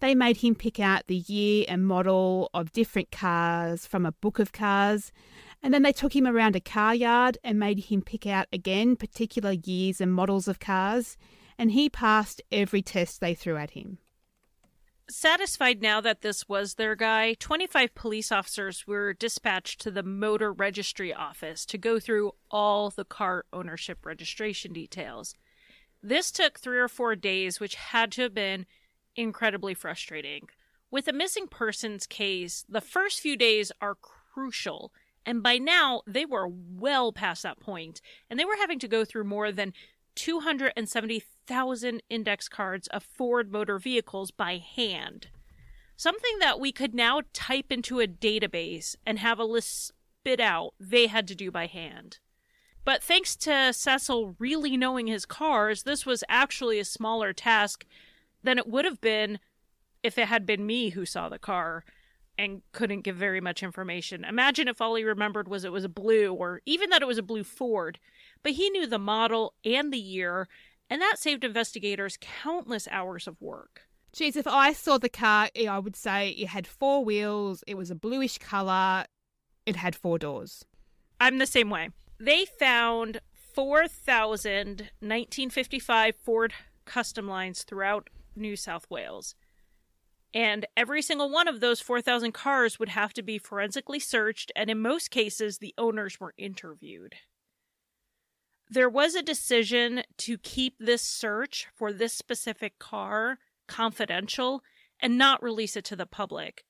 They 0.00 0.16
made 0.16 0.38
him 0.38 0.56
pick 0.56 0.80
out 0.80 1.06
the 1.06 1.22
year 1.28 1.66
and 1.68 1.86
model 1.86 2.50
of 2.52 2.72
different 2.72 3.12
cars 3.12 3.86
from 3.86 4.04
a 4.04 4.12
book 4.12 4.40
of 4.40 4.50
cars, 4.50 5.12
and 5.62 5.72
then 5.72 5.82
they 5.82 5.92
took 5.92 6.16
him 6.16 6.26
around 6.26 6.56
a 6.56 6.60
car 6.60 6.96
yard 6.96 7.38
and 7.44 7.60
made 7.60 7.78
him 7.78 8.02
pick 8.02 8.26
out 8.26 8.48
again 8.52 8.96
particular 8.96 9.52
years 9.52 10.00
and 10.00 10.12
models 10.12 10.48
of 10.48 10.58
cars, 10.58 11.16
and 11.56 11.70
he 11.70 11.88
passed 11.88 12.42
every 12.50 12.82
test 12.82 13.20
they 13.20 13.34
threw 13.34 13.56
at 13.56 13.70
him. 13.70 13.98
Satisfied 15.10 15.82
now 15.82 16.00
that 16.00 16.22
this 16.22 16.48
was 16.48 16.74
their 16.74 16.96
guy, 16.96 17.34
25 17.34 17.94
police 17.94 18.32
officers 18.32 18.86
were 18.86 19.12
dispatched 19.12 19.80
to 19.82 19.90
the 19.90 20.02
motor 20.02 20.50
registry 20.50 21.12
office 21.12 21.66
to 21.66 21.76
go 21.76 22.00
through 22.00 22.32
all 22.50 22.88
the 22.88 23.04
car 23.04 23.44
ownership 23.52 24.06
registration 24.06 24.72
details. 24.72 25.34
This 26.02 26.30
took 26.30 26.58
three 26.58 26.78
or 26.78 26.88
four 26.88 27.16
days, 27.16 27.60
which 27.60 27.74
had 27.74 28.12
to 28.12 28.22
have 28.22 28.34
been 28.34 28.64
incredibly 29.14 29.74
frustrating. 29.74 30.48
With 30.90 31.06
a 31.06 31.12
missing 31.12 31.48
persons 31.48 32.06
case, 32.06 32.64
the 32.66 32.80
first 32.80 33.20
few 33.20 33.36
days 33.36 33.72
are 33.82 33.96
crucial, 33.96 34.90
and 35.26 35.42
by 35.42 35.58
now 35.58 36.00
they 36.06 36.24
were 36.24 36.48
well 36.48 37.12
past 37.12 37.42
that 37.42 37.60
point, 37.60 38.00
and 38.30 38.40
they 38.40 38.44
were 38.46 38.56
having 38.58 38.78
to 38.78 38.88
go 38.88 39.04
through 39.04 39.24
more 39.24 39.52
than 39.52 39.74
270,000 40.14 41.28
index 42.08 42.48
cards 42.48 42.88
of 42.88 43.02
Ford 43.02 43.52
motor 43.52 43.78
vehicles 43.78 44.30
by 44.30 44.58
hand. 44.58 45.28
Something 45.96 46.38
that 46.40 46.58
we 46.58 46.72
could 46.72 46.94
now 46.94 47.22
type 47.32 47.70
into 47.70 48.00
a 48.00 48.06
database 48.06 48.96
and 49.06 49.18
have 49.18 49.38
a 49.38 49.44
list 49.44 49.92
spit 50.20 50.40
out, 50.40 50.74
they 50.80 51.06
had 51.06 51.28
to 51.28 51.34
do 51.34 51.50
by 51.50 51.66
hand. 51.66 52.18
But 52.84 53.02
thanks 53.02 53.36
to 53.36 53.72
Cecil 53.72 54.36
really 54.38 54.76
knowing 54.76 55.06
his 55.06 55.24
cars, 55.24 55.84
this 55.84 56.04
was 56.04 56.24
actually 56.28 56.78
a 56.78 56.84
smaller 56.84 57.32
task 57.32 57.86
than 58.42 58.58
it 58.58 58.66
would 58.66 58.84
have 58.84 59.00
been 59.00 59.38
if 60.02 60.18
it 60.18 60.28
had 60.28 60.44
been 60.44 60.66
me 60.66 60.90
who 60.90 61.06
saw 61.06 61.28
the 61.28 61.38
car 61.38 61.84
and 62.36 62.62
couldn't 62.72 63.02
give 63.02 63.16
very 63.16 63.40
much 63.40 63.62
information. 63.62 64.24
Imagine 64.24 64.68
if 64.68 64.80
all 64.80 64.96
he 64.96 65.04
remembered 65.04 65.48
was 65.48 65.64
it 65.64 65.72
was 65.72 65.84
a 65.84 65.88
blue 65.88 66.34
or 66.34 66.60
even 66.66 66.90
that 66.90 67.00
it 67.00 67.08
was 67.08 67.18
a 67.18 67.22
blue 67.22 67.44
Ford 67.44 67.98
but 68.44 68.52
he 68.52 68.70
knew 68.70 68.86
the 68.86 68.98
model 68.98 69.54
and 69.64 69.92
the 69.92 69.98
year, 69.98 70.48
and 70.94 71.02
that 71.02 71.18
saved 71.18 71.42
investigators 71.42 72.16
countless 72.20 72.86
hours 72.88 73.26
of 73.26 73.42
work. 73.42 73.88
Geez, 74.12 74.36
if 74.36 74.46
I 74.46 74.72
saw 74.72 74.96
the 74.96 75.08
car, 75.08 75.48
I 75.68 75.78
would 75.80 75.96
say 75.96 76.28
it 76.28 76.50
had 76.50 76.68
four 76.68 77.04
wheels, 77.04 77.64
it 77.66 77.76
was 77.76 77.90
a 77.90 77.96
bluish 77.96 78.38
colour, 78.38 79.04
it 79.66 79.74
had 79.74 79.96
four 79.96 80.20
doors. 80.20 80.64
I'm 81.18 81.38
the 81.38 81.48
same 81.48 81.68
way. 81.68 81.88
They 82.20 82.44
found 82.44 83.20
4,000 83.32 84.82
1955 85.00 86.14
Ford 86.14 86.54
custom 86.84 87.26
lines 87.26 87.64
throughout 87.64 88.08
New 88.36 88.54
South 88.54 88.86
Wales. 88.88 89.34
And 90.32 90.64
every 90.76 91.02
single 91.02 91.28
one 91.28 91.48
of 91.48 91.58
those 91.58 91.80
4,000 91.80 92.30
cars 92.30 92.78
would 92.78 92.90
have 92.90 93.12
to 93.14 93.22
be 93.22 93.38
forensically 93.38 93.98
searched, 93.98 94.52
and 94.54 94.70
in 94.70 94.78
most 94.78 95.10
cases, 95.10 95.58
the 95.58 95.74
owners 95.76 96.20
were 96.20 96.34
interviewed. 96.38 97.16
There 98.70 98.88
was 98.88 99.14
a 99.14 99.22
decision 99.22 100.02
to 100.18 100.38
keep 100.38 100.76
this 100.78 101.02
search 101.02 101.68
for 101.74 101.92
this 101.92 102.12
specific 102.12 102.78
car 102.78 103.38
confidential 103.66 104.62
and 105.00 105.18
not 105.18 105.42
release 105.42 105.76
it 105.76 105.84
to 105.86 105.96
the 105.96 106.06
public. 106.06 106.64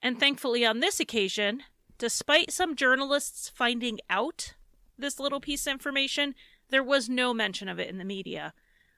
And 0.00 0.18
thankfully, 0.18 0.64
on 0.64 0.80
this 0.80 1.00
occasion, 1.00 1.62
despite 1.98 2.50
some 2.50 2.74
journalists 2.74 3.48
finding 3.48 3.98
out 4.08 4.54
this 4.98 5.20
little 5.20 5.40
piece 5.40 5.66
of 5.66 5.72
information, 5.72 6.34
there 6.70 6.82
was 6.82 7.08
no 7.08 7.34
mention 7.34 7.68
of 7.68 7.78
it 7.78 7.88
in 7.88 7.98
the 7.98 8.04
media. 8.04 8.54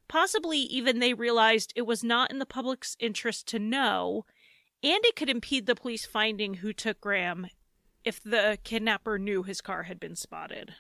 Possibly 0.07 0.59
even 0.59 0.99
they 0.99 1.15
realized 1.15 1.73
it 1.75 1.87
was 1.87 2.05
not 2.05 2.31
in 2.31 2.39
the 2.39 2.47
public's 2.47 2.97
interest 3.01 3.49
to 3.49 3.59
know, 3.59 4.27
and 4.83 5.05
it 5.05 5.17
could 5.17 5.31
impede 5.31 5.67
the 5.67 5.75
police 5.75 6.05
finding 6.05 6.55
who 6.55 6.73
took 6.73 7.01
Graham 7.01 7.49
if 8.05 8.23
the 8.23 8.59
kidnapper 8.65 9.19
knew 9.19 9.43
his 9.43 9.63
car 9.63 9.85
had 9.85 9.99
been 9.99 10.15
spotted. 10.15 10.75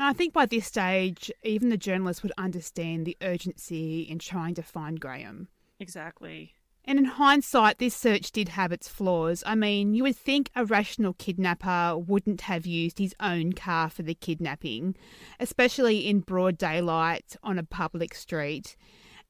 And 0.00 0.08
I 0.08 0.14
think 0.14 0.32
by 0.32 0.46
this 0.46 0.66
stage, 0.66 1.30
even 1.42 1.68
the 1.68 1.76
journalists 1.76 2.22
would 2.22 2.32
understand 2.38 3.04
the 3.04 3.18
urgency 3.20 4.00
in 4.00 4.18
trying 4.18 4.54
to 4.54 4.62
find 4.62 4.98
Graham. 4.98 5.48
Exactly. 5.78 6.54
And 6.86 6.98
in 6.98 7.04
hindsight, 7.04 7.76
this 7.76 7.94
search 7.94 8.32
did 8.32 8.48
have 8.48 8.72
its 8.72 8.88
flaws. 8.88 9.44
I 9.44 9.54
mean, 9.54 9.94
you 9.94 10.04
would 10.04 10.16
think 10.16 10.48
a 10.56 10.64
rational 10.64 11.12
kidnapper 11.12 11.98
wouldn't 11.98 12.40
have 12.40 12.64
used 12.64 12.98
his 12.98 13.14
own 13.20 13.52
car 13.52 13.90
for 13.90 14.02
the 14.02 14.14
kidnapping, 14.14 14.96
especially 15.38 16.08
in 16.08 16.20
broad 16.20 16.56
daylight 16.56 17.36
on 17.42 17.58
a 17.58 17.62
public 17.62 18.14
street. 18.14 18.76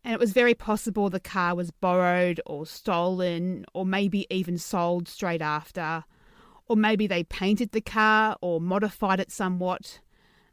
And 0.05 0.14
it 0.14 0.21
was 0.21 0.31
very 0.31 0.55
possible 0.55 1.11
the 1.11 1.18
car 1.18 1.57
was 1.57 1.73
borrowed 1.73 2.41
or 2.47 2.64
stolen 2.64 3.66
or 3.75 3.85
maybe 3.85 4.25
even 4.31 4.57
sold 4.57 5.09
straight 5.09 5.43
after. 5.43 6.05
Or 6.68 6.77
maybe 6.77 7.09
they 7.09 7.25
painted 7.25 7.73
the 7.73 7.81
car 7.81 8.37
or 8.41 8.61
modified 8.61 9.18
it 9.18 9.33
somewhat. 9.33 9.99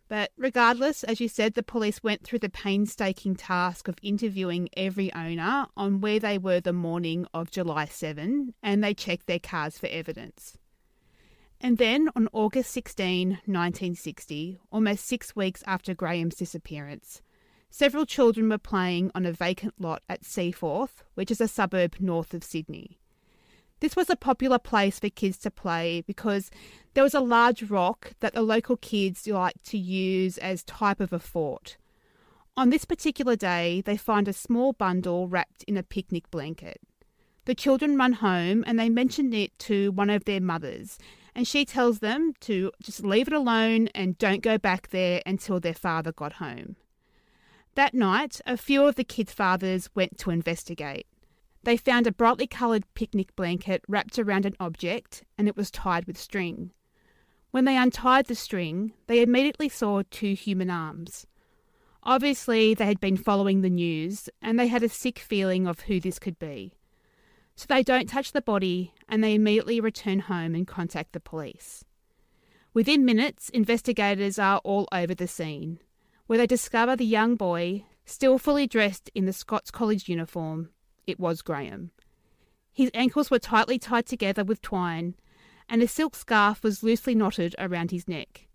But 0.10 0.32
regardless, 0.38 1.04
as 1.04 1.20
you 1.20 1.28
said, 1.28 1.54
the 1.54 1.64
police 1.64 2.02
went 2.02 2.24
through 2.24 2.40
the 2.40 2.50
painstaking 2.50 3.36
task 3.36 3.88
of 3.88 3.96
interviewing 4.02 4.70
every 4.78 5.14
owner 5.14 5.68
on 5.76 6.00
where 6.00 6.20
they 6.20 6.38
were 6.38 6.62
the 6.62 6.74
morning 6.74 7.28
of 7.34 7.52
July 7.52 7.86
7 7.86 8.54
and 8.64 8.84
they 8.84 8.94
checked 8.94 9.28
their 9.28 9.40
cars 9.40 9.78
for 9.78 9.88
evidence. 9.88 10.58
And 11.60 11.78
then 11.78 12.10
on 12.16 12.30
August 12.32 12.72
16, 12.72 13.30
1960, 13.30 14.60
almost 14.72 15.06
six 15.06 15.36
weeks 15.36 15.64
after 15.66 15.94
Graham's 15.94 16.36
disappearance, 16.36 17.22
several 17.70 18.06
children 18.06 18.48
were 18.48 18.58
playing 18.58 19.12
on 19.14 19.26
a 19.26 19.32
vacant 19.32 19.74
lot 19.80 20.04
at 20.08 20.24
Seaforth, 20.24 21.04
which 21.16 21.32
is 21.32 21.42
a 21.42 21.48
suburb 21.48 21.96
north 22.00 22.34
of 22.34 22.44
Sydney. 22.44 23.00
This 23.80 23.96
was 23.96 24.10
a 24.10 24.16
popular 24.16 24.58
place 24.58 25.00
for 25.00 25.10
kids 25.10 25.38
to 25.40 25.52
play 25.52 26.04
because 26.08 26.50
there 26.96 27.04
was 27.04 27.14
a 27.14 27.20
large 27.20 27.64
rock 27.64 28.14
that 28.22 28.34
the 28.34 28.42
local 28.42 28.78
kids 28.78 29.28
liked 29.28 29.64
to 29.66 29.78
use 29.78 30.40
as 30.40 30.64
type 30.64 31.00
of 31.00 31.14
a 31.14 31.20
fort. 31.20 31.78
On 32.56 32.72
this 32.72 32.86
particular 32.86 33.36
day, 33.36 33.82
they 33.82 33.98
find 33.98 34.28
a 34.28 34.34
small 34.34 34.74
bundle 34.74 35.28
wrapped 35.28 35.64
in 35.64 35.78
a 35.78 35.84
picnic 35.84 36.32
blanket. 36.32 36.82
The 37.46 37.54
children 37.54 37.96
run 37.98 38.14
home 38.14 38.64
and 38.66 38.80
they 38.80 38.90
mention 38.90 39.32
it 39.32 39.58
to 39.60 39.92
one 39.92 40.10
of 40.10 40.26
their 40.26 40.42
mothers, 40.42 40.98
and 41.36 41.48
she 41.48 41.64
tells 41.64 42.00
them 42.00 42.34
to 42.42 42.72
just 42.82 43.04
leave 43.04 43.28
it 43.28 43.34
alone 43.34 43.90
and 43.94 44.18
don't 44.18 44.42
go 44.42 44.58
back 44.58 44.90
there 44.90 45.22
until 45.24 45.60
their 45.60 45.76
father 45.76 46.12
got 46.12 46.34
home. 46.34 46.78
That 47.76 47.94
night, 47.94 48.42
a 48.48 48.58
few 48.58 48.88
of 48.88 48.96
the 48.96 49.04
kids' 49.04 49.34
fathers 49.34 49.88
went 49.94 50.18
to 50.18 50.32
investigate. 50.32 51.06
They 51.64 51.78
found 51.78 52.08
a 52.08 52.12
brightly 52.12 52.48
coloured 52.48 52.86
picnic 52.94 53.36
blanket 53.36 53.84
wrapped 53.88 54.18
around 54.18 54.46
an 54.46 54.56
object 54.60 55.24
and 55.38 55.48
it 55.48 55.58
was 55.58 55.72
tied 55.72 56.06
with 56.06 56.18
string. 56.18 56.72
When 57.52 57.66
they 57.66 57.78
untied 57.78 58.28
the 58.28 58.36
string, 58.36 58.94
they 59.08 59.22
immediately 59.22 59.70
saw 59.70 60.04
two 60.10 60.34
human 60.34 60.70
arms. 60.70 61.28
Obviously, 62.04 62.74
they 62.74 62.86
had 62.86 63.00
been 63.00 63.18
following 63.18 63.62
the 63.62 63.70
news 63.70 64.30
and 64.42 64.60
they 64.60 64.68
had 64.68 64.84
a 64.84 64.90
sick 64.90 65.20
feeling 65.20 65.68
of 65.68 65.82
who 65.82 66.00
this 66.00 66.20
could 66.20 66.40
be. 66.40 66.74
So 67.56 67.66
they 67.68 67.84
don't 67.84 68.08
touch 68.08 68.32
the 68.32 68.42
body 68.42 68.94
and 69.10 69.24
they 69.24 69.34
immediately 69.34 69.80
return 69.80 70.20
home 70.20 70.56
and 70.56 70.68
contact 70.68 71.14
the 71.14 71.20
police. 71.20 71.84
Within 72.74 73.04
minutes, 73.04 73.50
investigators 73.50 74.38
are 74.38 74.60
all 74.60 74.88
over 74.92 75.16
the 75.16 75.28
scene 75.28 75.80
where 76.28 76.38
they 76.38 76.46
discover 76.46 76.96
the 76.96 77.06
young 77.06 77.36
boy, 77.36 77.86
still 78.06 78.38
fully 78.38 78.68
dressed 78.68 79.10
in 79.16 79.26
the 79.26 79.34
Scots 79.34 79.72
College 79.72 80.08
uniform. 80.08 80.70
It 81.08 81.20
was 81.20 81.42
Graham. 81.42 81.92
His 82.72 82.92
ankles 82.94 83.32
were 83.32 83.40
tightly 83.40 83.80
tied 83.80 84.06
together 84.06 84.44
with 84.44 84.62
twine, 84.62 85.16
and 85.70 85.82
a 85.82 85.88
silk 85.88 86.16
scarf 86.16 86.62
was 86.62 86.84
loosely 86.84 87.16
knotted 87.16 87.56
around 87.58 87.92
his 87.92 88.08
neck. 88.08 88.48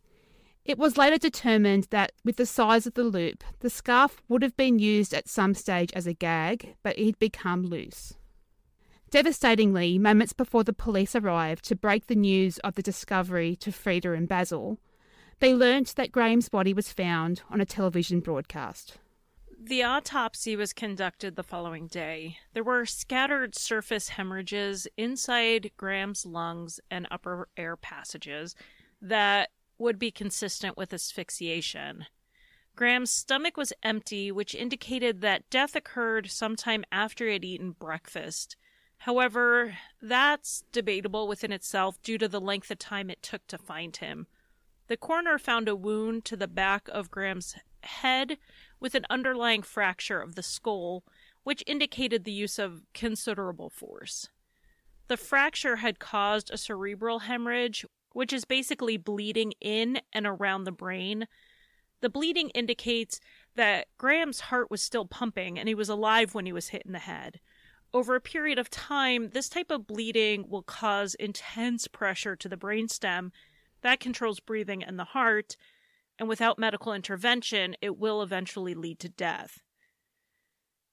It 0.64 0.78
was 0.78 0.96
later 0.96 1.18
determined 1.18 1.88
that, 1.90 2.12
with 2.24 2.36
the 2.36 2.46
size 2.46 2.86
of 2.86 2.94
the 2.94 3.02
loop, 3.02 3.42
the 3.60 3.70
scarf 3.70 4.22
would 4.28 4.42
have 4.42 4.56
been 4.56 4.78
used 4.78 5.12
at 5.12 5.28
some 5.28 5.54
stage 5.54 5.90
as 5.94 6.06
a 6.06 6.12
gag, 6.12 6.76
but 6.84 6.96
it 6.96 7.06
had 7.06 7.18
become 7.18 7.64
loose. 7.64 8.14
Devastatingly, 9.10 9.98
moments 9.98 10.32
before 10.32 10.62
the 10.62 10.72
police 10.72 11.16
arrived 11.16 11.64
to 11.64 11.74
break 11.74 12.06
the 12.06 12.14
news 12.14 12.58
of 12.60 12.76
the 12.76 12.82
discovery 12.82 13.56
to 13.56 13.70
Freda 13.70 14.16
and 14.16 14.28
Basil, 14.28 14.78
they 15.40 15.52
learnt 15.52 15.96
that 15.96 16.12
Graham's 16.12 16.48
body 16.48 16.72
was 16.72 16.92
found 16.92 17.42
on 17.50 17.60
a 17.60 17.66
television 17.66 18.20
broadcast. 18.20 18.98
The 19.64 19.84
autopsy 19.84 20.56
was 20.56 20.72
conducted 20.72 21.36
the 21.36 21.44
following 21.44 21.86
day. 21.86 22.38
There 22.52 22.64
were 22.64 22.84
scattered 22.84 23.54
surface 23.54 24.08
hemorrhages 24.08 24.88
inside 24.96 25.70
Graham's 25.76 26.26
lungs 26.26 26.80
and 26.90 27.06
upper 27.12 27.48
air 27.56 27.76
passages 27.76 28.56
that 29.00 29.50
would 29.78 30.00
be 30.00 30.10
consistent 30.10 30.76
with 30.76 30.92
asphyxiation. 30.92 32.06
Graham's 32.74 33.12
stomach 33.12 33.56
was 33.56 33.72
empty, 33.84 34.32
which 34.32 34.56
indicated 34.56 35.20
that 35.20 35.48
death 35.48 35.76
occurred 35.76 36.28
sometime 36.28 36.84
after 36.90 37.28
he 37.28 37.34
had 37.34 37.44
eaten 37.44 37.70
breakfast. 37.70 38.56
However, 38.98 39.76
that's 40.00 40.64
debatable 40.72 41.28
within 41.28 41.52
itself 41.52 42.02
due 42.02 42.18
to 42.18 42.26
the 42.26 42.40
length 42.40 42.72
of 42.72 42.80
time 42.80 43.10
it 43.10 43.22
took 43.22 43.46
to 43.46 43.58
find 43.58 43.96
him. 43.96 44.26
The 44.88 44.96
coroner 44.96 45.38
found 45.38 45.68
a 45.68 45.76
wound 45.76 46.24
to 46.24 46.36
the 46.36 46.48
back 46.48 46.88
of 46.88 47.12
Graham's 47.12 47.54
head 47.84 48.38
with 48.82 48.96
an 48.96 49.06
underlying 49.08 49.62
fracture 49.62 50.20
of 50.20 50.34
the 50.34 50.42
skull, 50.42 51.04
which 51.44 51.62
indicated 51.68 52.24
the 52.24 52.32
use 52.32 52.58
of 52.58 52.82
considerable 52.92 53.70
force. 53.70 54.28
The 55.06 55.16
fracture 55.16 55.76
had 55.76 56.00
caused 56.00 56.50
a 56.50 56.58
cerebral 56.58 57.20
hemorrhage, 57.20 57.86
which 58.12 58.32
is 58.32 58.44
basically 58.44 58.96
bleeding 58.96 59.52
in 59.60 60.00
and 60.12 60.26
around 60.26 60.64
the 60.64 60.72
brain. 60.72 61.28
The 62.00 62.10
bleeding 62.10 62.50
indicates 62.50 63.20
that 63.54 63.86
Graham's 63.98 64.40
heart 64.40 64.68
was 64.68 64.82
still 64.82 65.06
pumping 65.06 65.60
and 65.60 65.68
he 65.68 65.74
was 65.76 65.88
alive 65.88 66.34
when 66.34 66.44
he 66.44 66.52
was 66.52 66.68
hit 66.68 66.82
in 66.84 66.92
the 66.92 66.98
head. 66.98 67.38
Over 67.94 68.16
a 68.16 68.20
period 68.20 68.58
of 68.58 68.68
time, 68.68 69.30
this 69.30 69.48
type 69.48 69.70
of 69.70 69.86
bleeding 69.86 70.46
will 70.48 70.62
cause 70.62 71.14
intense 71.14 71.86
pressure 71.86 72.34
to 72.34 72.48
the 72.48 72.56
brainstem 72.56 73.30
that 73.82 74.00
controls 74.00 74.40
breathing 74.40 74.82
and 74.82 74.98
the 74.98 75.04
heart, 75.04 75.56
and 76.18 76.28
without 76.28 76.58
medical 76.58 76.92
intervention, 76.92 77.76
it 77.80 77.98
will 77.98 78.22
eventually 78.22 78.74
lead 78.74 78.98
to 79.00 79.08
death. 79.08 79.62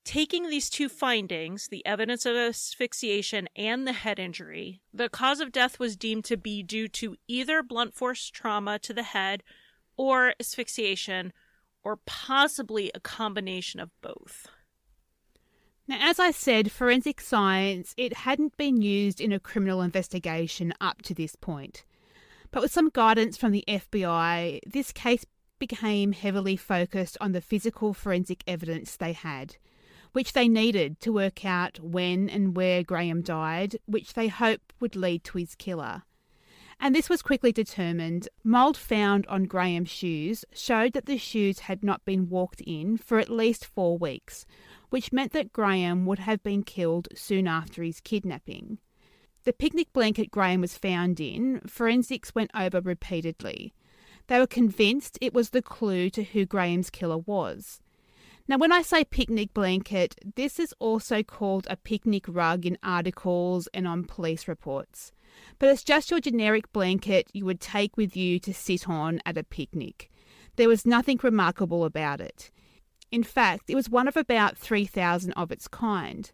Taking 0.05 0.49
these 0.49 0.70
two 0.70 0.89
findings, 0.89 1.67
the 1.67 1.86
evidence 1.86 2.26
of 2.26 2.36
asphyxiation 2.36 3.47
and 3.55 3.86
the 3.86 3.93
head 3.93 4.17
injury, 4.17 4.82
the 4.93 5.09
cause 5.09 5.39
of 5.39 5.51
death 5.51 5.78
was 5.78 5.95
deemed 5.95 6.26
to 6.26 6.38
be 6.38 6.63
due 6.63 6.88
to 6.88 7.15
either 7.28 7.61
blunt 7.61 7.93
force 7.93 8.30
trauma 8.30 8.80
to 8.80 8.93
the 8.93 9.03
head 9.03 9.43
or 9.97 10.34
asphyxiation, 10.39 11.34
or 11.84 11.97
possibly 12.05 12.89
a 12.95 12.99
combination 12.99 13.80
of 13.80 13.91
both. 14.01 14.47
Now, 15.88 15.97
as 15.99 16.20
I 16.20 16.32
said, 16.32 16.72
forensic 16.72 17.20
science, 17.20 17.93
it 17.97 18.13
hadn't 18.13 18.55
been 18.57 18.82
used 18.82 19.20
in 19.20 19.34
a 19.34 19.39
criminal 19.39 19.82
investigation 19.82 20.74
up 20.80 21.01
to 21.01 21.13
this 21.13 21.36
point. 21.36 21.84
But 22.52 22.64
with 22.64 22.72
some 22.72 22.89
guidance 22.89 23.38
from 23.38 23.52
the 23.52 23.64
FBI, 23.68 24.62
this 24.66 24.91
case 24.91 25.26
became 25.60 26.14
heavily 26.14 26.56
focused 26.56 27.18
on 27.22 27.32
the 27.32 27.41
physical 27.41 27.93
forensic 27.93 28.43
evidence 28.47 28.95
they 28.95 29.14
had, 29.14 29.58
which 30.14 30.34
they 30.34 30.47
needed 30.47 31.00
to 31.02 31.14
work 31.14 31.45
out 31.45 31.80
when 31.80 32.30
and 32.30 32.56
where 32.56 32.84
Graham 32.84 33.22
died, 33.22 33.78
which 33.86 34.14
they 34.14 34.30
hoped 34.30 34.74
would 34.80 34.95
lead 34.95 35.24
to 35.26 35.38
his 35.38 35.54
killer. 35.56 36.04
And 36.80 36.95
this 36.95 37.10
was 37.10 37.22
quickly 37.22 37.52
determined. 37.52 38.30
Mould 38.43 38.78
found 38.78 39.28
on 39.28 39.43
Graham's 39.43 39.89
shoes 39.89 40.45
showed 40.54 40.93
that 40.93 41.06
the 41.06 41.18
shoes 41.18 41.60
had 41.60 41.84
not 41.84 42.06
been 42.06 42.30
walked 42.30 42.62
in 42.62 42.97
for 42.97 43.20
at 43.20 43.30
least 43.30 43.66
four 43.66 43.97
weeks, 43.97 44.45
which 44.89 45.12
meant 45.12 45.34
that 45.34 45.52
Graham 45.52 46.06
would 46.06 46.20
have 46.20 46.41
been 46.41 46.64
killed 46.64 47.10
soon 47.14 47.47
after 47.47 47.84
his 47.84 48.00
kidnapping. 48.00 48.80
The 49.45 49.53
picnic 49.53 49.91
blanket 49.93 50.31
Graham 50.31 50.61
was 50.61 50.77
found 50.77 51.19
in, 51.19 51.61
forensics 51.61 52.35
went 52.35 52.51
over 52.53 52.81
repeatedly. 52.81 53.73
They 54.27 54.37
were 54.37 54.47
convinced 54.47 55.17
it 55.21 55.33
was 55.33 55.49
the 55.49 55.61
clue 55.61 56.09
to 56.11 56.23
who 56.23 56.45
Graham's 56.45 56.89
killer 56.89 57.17
was. 57.17 57.81
Now, 58.47 58.57
when 58.57 58.71
I 58.71 58.81
say 58.81 59.03
picnic 59.03 59.53
blanket, 59.53 60.15
this 60.35 60.59
is 60.59 60.73
also 60.79 61.23
called 61.23 61.67
a 61.69 61.77
picnic 61.77 62.25
rug 62.27 62.65
in 62.65 62.77
articles 62.83 63.67
and 63.73 63.87
on 63.87 64.05
police 64.05 64.47
reports. 64.47 65.11
But 65.57 65.69
it's 65.69 65.83
just 65.83 66.11
your 66.11 66.19
generic 66.19 66.71
blanket 66.73 67.29
you 67.31 67.45
would 67.45 67.61
take 67.61 67.95
with 67.95 68.17
you 68.17 68.39
to 68.39 68.53
sit 68.53 68.89
on 68.89 69.21
at 69.25 69.37
a 69.37 69.43
picnic. 69.43 70.09
There 70.55 70.67
was 70.67 70.85
nothing 70.85 71.19
remarkable 71.21 71.85
about 71.85 72.19
it. 72.19 72.51
In 73.11 73.23
fact, 73.23 73.69
it 73.69 73.75
was 73.75 73.89
one 73.89 74.07
of 74.07 74.17
about 74.17 74.57
3,000 74.57 75.31
of 75.33 75.51
its 75.51 75.67
kind. 75.67 76.31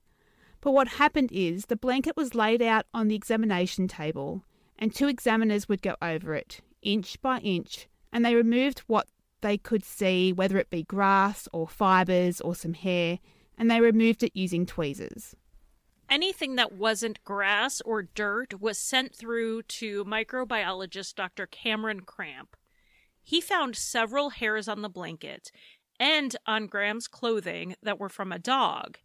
But 0.66 0.74
what 0.74 0.88
happened 0.88 1.32
is 1.32 1.68
the 1.68 1.76
blanket 1.76 2.18
was 2.18 2.34
laid 2.34 2.60
out 2.60 2.88
on 2.92 3.08
the 3.08 3.14
examination 3.14 3.88
table, 3.88 4.44
and 4.80 4.92
two 4.92 5.08
examiners 5.08 5.70
would 5.70 5.84
go 5.84 5.96
over 6.02 6.34
it, 6.34 6.62
inch 6.82 7.22
by 7.22 7.38
inch, 7.42 7.88
and 8.12 8.26
they 8.26 8.34
removed 8.34 8.80
what 8.88 9.08
they 9.42 9.60
could 9.60 9.86
see, 9.86 10.34
whether 10.34 10.58
it 10.58 10.72
be 10.72 10.82
grass 10.82 11.48
or 11.54 11.68
fibres 11.68 12.42
or 12.42 12.56
some 12.56 12.74
hair, 12.74 13.20
and 13.60 13.70
they 13.70 13.80
removed 13.80 14.24
it 14.24 14.32
using 14.34 14.66
tweezers. 14.66 15.36
Anything 16.10 16.56
that 16.56 16.72
wasn't 16.72 17.24
grass 17.24 17.80
or 17.82 18.02
dirt 18.02 18.60
was 18.60 18.80
sent 18.80 19.14
through 19.14 19.62
to 19.62 20.04
microbiologist 20.04 21.14
Dr. 21.14 21.46
Cameron 21.46 22.00
Cramp. 22.00 22.58
He 23.22 23.40
found 23.40 23.76
several 23.76 24.32
hairs 24.32 24.68
on 24.68 24.82
the 24.82 24.90
blanket 24.90 25.52
and 26.00 26.36
on 26.48 26.66
Graham's 26.66 27.08
clothing 27.08 27.76
that 27.84 28.00
were 28.00 28.10
from 28.10 28.32
a 28.32 28.40
dog. 28.40 28.98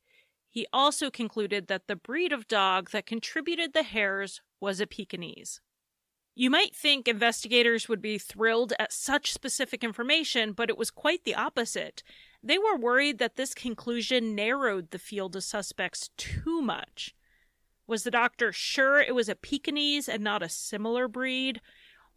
He 0.51 0.67
also 0.73 1.11
concluded 1.11 1.69
that 1.69 1.87
the 1.87 1.95
breed 1.95 2.33
of 2.33 2.49
dog 2.49 2.91
that 2.91 3.07
contributed 3.07 3.73
the 3.73 3.85
hairs 3.85 4.43
was 4.61 4.81
a 4.81 4.87
Pekingese. 4.87 5.61
You 6.35 6.51
might 6.51 6.75
think 6.75 7.07
investigators 7.07 7.89
would 7.89 8.03
be 8.03 8.19
thrilled 8.19 8.73
at 8.79 8.93
such 8.93 9.33
specific 9.33 9.85
information, 9.85 10.53
but 10.53 10.69
it 10.69 10.77
was 10.79 10.91
quite 10.91 11.25
the 11.25 11.35
opposite. 11.35 12.03
They 12.43 12.59
were 12.59 12.77
worried 12.77 13.19
that 13.19 13.37
this 13.37 13.55
conclusion 13.55 14.35
narrowed 14.35 14.91
the 14.91 14.99
field 14.99 15.37
of 15.37 15.45
suspects 15.45 16.11
too 16.17 16.63
much. 16.63 17.15
Was 17.87 18.05
the 18.05 18.11
doctor 18.11 18.53
sure 18.53 19.01
it 19.01 19.15
was 19.15 19.29
a 19.29 19.35
Pekingese 19.35 20.09
and 20.09 20.25
not 20.25 20.43
a 20.43 20.49
similar 20.49 21.09
breed? 21.09 21.61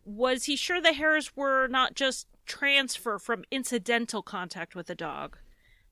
Was 0.06 0.46
he 0.46 0.56
sure 0.56 0.82
the 0.82 0.94
hairs 0.94 1.36
were 1.36 1.68
not 1.68 1.94
just 1.96 2.28
transfer 2.46 3.20
from 3.20 3.44
incidental 3.52 4.22
contact 4.22 4.76
with 4.76 4.90
a 4.90 4.96
dog? 4.96 5.38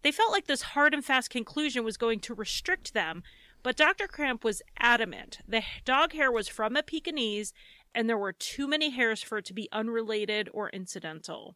They 0.01 0.11
felt 0.11 0.31
like 0.31 0.47
this 0.47 0.61
hard 0.61 0.93
and 0.93 1.05
fast 1.05 1.29
conclusion 1.29 1.83
was 1.83 1.97
going 1.97 2.19
to 2.21 2.33
restrict 2.33 2.93
them, 2.93 3.23
but 3.63 3.77
Dr. 3.77 4.07
Cramp 4.07 4.43
was 4.43 4.61
adamant. 4.79 5.39
The 5.47 5.63
dog 5.85 6.13
hair 6.13 6.31
was 6.31 6.47
from 6.47 6.75
a 6.75 6.83
Pekingese, 6.83 7.53
and 7.93 8.09
there 8.09 8.17
were 8.17 8.33
too 8.33 8.67
many 8.67 8.89
hairs 8.89 9.21
for 9.21 9.37
it 9.39 9.45
to 9.45 9.53
be 9.53 9.69
unrelated 9.71 10.49
or 10.53 10.69
incidental. 10.69 11.55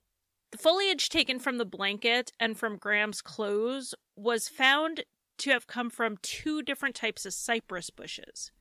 The 0.52 0.58
foliage 0.60 1.10
taken 1.10 1.40
from 1.40 1.58
the 1.58 1.66
blanket 1.66 2.32
and 2.40 2.58
from 2.58 2.78
Graham's 2.78 3.22
clothes 3.22 3.96
was 4.16 4.48
found 4.48 5.04
to 5.40 5.50
have 5.50 5.68
come 5.68 5.90
from 5.90 6.18
two 6.22 6.62
different 6.62 6.96
types 6.96 7.26
of 7.26 7.34
cypress 7.34 7.90
bushes. 7.90 8.52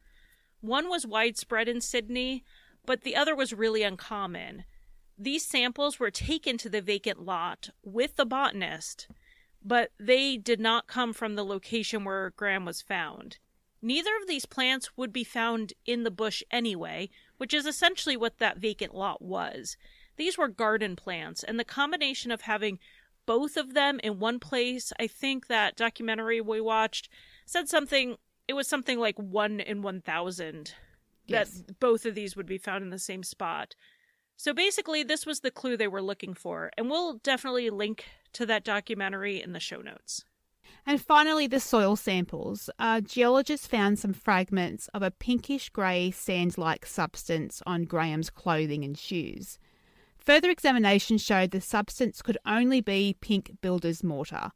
One 0.61 0.89
was 0.89 1.07
widespread 1.07 1.69
in 1.69 1.81
Sydney, 1.81 2.43
but 2.87 3.03
the 3.03 3.15
other 3.15 3.37
was 3.37 3.53
really 3.53 3.83
uncommon. 3.83 4.65
These 5.19 5.47
samples 5.47 6.01
were 6.01 6.11
taken 6.11 6.59
to 6.59 6.69
the 6.69 6.81
vacant 6.81 7.21
lot 7.21 7.69
with 7.85 8.17
the 8.17 8.27
botanist, 8.27 9.07
but 9.65 9.91
they 9.99 10.37
did 10.37 10.61
not 10.61 10.87
come 10.87 11.13
from 11.13 11.35
the 11.35 11.45
location 11.45 12.05
where 12.05 12.31
Graham 12.37 12.65
was 12.65 12.83
found. 12.83 13.39
Neither 13.81 14.11
of 14.21 14.27
these 14.27 14.47
plants 14.47 14.97
would 14.97 15.13
be 15.13 15.25
found 15.25 15.73
in 15.85 16.05
the 16.05 16.11
bush 16.11 16.43
anyway, 16.51 17.11
which 17.37 17.53
is 17.53 17.67
essentially 17.67 18.17
what 18.17 18.39
that 18.39 18.59
vacant 18.59 18.95
lot 18.95 19.21
was. 19.21 19.77
These 20.17 20.39
were 20.39 20.49
garden 20.49 20.97
plants, 20.97 21.43
and 21.43 21.59
the 21.59 21.65
combination 21.65 22.31
of 22.31 22.43
having 22.43 22.79
both 23.27 23.57
of 23.57 23.75
them 23.75 24.01
in 24.03 24.19
one 24.19 24.39
place, 24.39 24.93
I 24.99 25.07
think 25.07 25.47
that 25.47 25.77
documentary 25.77 26.41
we 26.41 26.61
watched 26.61 27.09
said 27.47 27.69
something, 27.69 28.17
it 28.47 28.55
was 28.55 28.69
something 28.69 28.99
like 28.99 29.19
one 29.19 29.61
in 29.61 29.83
1,000 29.83 30.75
Yes. 31.27 31.63
that 31.67 31.81
both 31.81 32.05
of 32.05 32.15
these 32.15 32.37
would 32.37 32.47
be 32.47 32.59
found 32.59 32.85
in 32.85 32.91
the 32.91 32.99
same 32.99 33.23
spot. 33.23 33.75
So 34.37 34.53
basically, 34.53 35.03
this 35.03 35.25
was 35.25 35.41
the 35.41 35.51
clue 35.51 35.77
they 35.77 35.89
were 35.89 36.03
looking 36.03 36.35
for, 36.35 36.71
and 36.77 36.91
we'll 36.91 37.15
definitely 37.15 37.71
link 37.71 38.05
to 38.35 38.47
that 38.47 38.65
documentary 38.65 39.43
in 39.43 39.53
the 39.53 39.61
show 39.61 39.81
notes. 39.81 40.25
And 40.87 41.01
finally, 41.01 41.47
the 41.47 41.61
soil 41.61 41.97
samples. 41.97 42.69
Uh, 42.79 43.01
geologists 43.01 43.67
found 43.67 43.99
some 43.99 44.13
fragments 44.13 44.89
of 44.89 45.03
a 45.03 45.11
pinkish 45.11 45.71
grey 45.71 46.11
sand 46.11 46.59
like 46.59 46.85
substance 46.85 47.63
on 47.67 47.85
Graham's 47.85 48.31
clothing 48.31 48.85
and 48.85 48.97
shoes. 48.97 49.59
Further 50.19 50.51
examination 50.51 51.19
showed 51.19 51.51
the 51.51 51.61
substance 51.61 52.23
could 52.23 52.39
only 52.47 52.81
be 52.81 53.17
pink 53.21 53.53
builder's 53.61 54.03
mortar, 54.03 54.53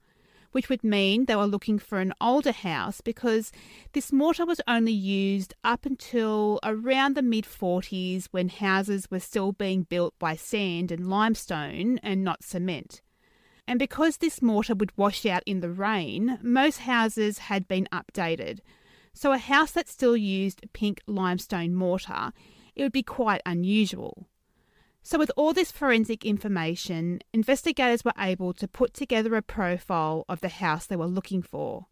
which 0.53 0.68
would 0.68 0.83
mean 0.83 1.24
they 1.24 1.37
were 1.37 1.47
looking 1.47 1.79
for 1.79 1.99
an 1.99 2.14
older 2.20 2.53
house 2.53 3.01
because 3.01 3.53
this 3.93 4.12
mortar 4.12 4.47
was 4.47 4.61
only 4.66 4.93
used 4.93 5.55
up 5.64 5.85
until 5.85 6.59
around 6.62 7.16
the 7.16 7.22
mid 7.22 7.45
40s 7.45 8.29
when 8.31 8.49
houses 8.49 9.11
were 9.11 9.20
still 9.20 9.53
being 9.53 9.83
built 9.83 10.14
by 10.18 10.37
sand 10.37 10.91
and 10.91 11.11
limestone 11.11 11.99
and 12.03 12.24
not 12.24 12.43
cement. 12.43 13.03
And 13.68 13.78
because 13.78 14.16
this 14.16 14.40
mortar 14.40 14.74
would 14.74 14.96
wash 14.96 15.26
out 15.26 15.42
in 15.44 15.60
the 15.60 15.68
rain, 15.68 16.38
most 16.40 16.78
houses 16.78 17.36
had 17.36 17.68
been 17.68 17.86
updated. 17.92 18.60
So 19.12 19.32
a 19.32 19.38
house 19.38 19.72
that 19.72 19.90
still 19.90 20.16
used 20.16 20.72
pink 20.72 21.02
limestone 21.06 21.74
mortar, 21.74 22.32
it 22.74 22.82
would 22.82 22.92
be 22.92 23.02
quite 23.02 23.42
unusual. 23.44 24.26
So 25.02 25.18
with 25.18 25.30
all 25.36 25.52
this 25.52 25.70
forensic 25.70 26.24
information, 26.24 27.20
investigators 27.34 28.06
were 28.06 28.14
able 28.18 28.54
to 28.54 28.66
put 28.66 28.94
together 28.94 29.36
a 29.36 29.42
profile 29.42 30.24
of 30.30 30.40
the 30.40 30.48
house 30.48 30.86
they 30.86 30.96
were 30.96 31.06
looking 31.06 31.42
for. 31.42 31.88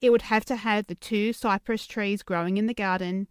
It 0.00 0.10
would 0.10 0.22
have 0.22 0.46
to 0.46 0.56
have 0.56 0.86
the 0.86 0.94
two 0.94 1.34
cypress 1.34 1.86
trees 1.86 2.22
growing 2.22 2.56
in 2.56 2.66
the 2.66 2.74
garden. 2.74 3.28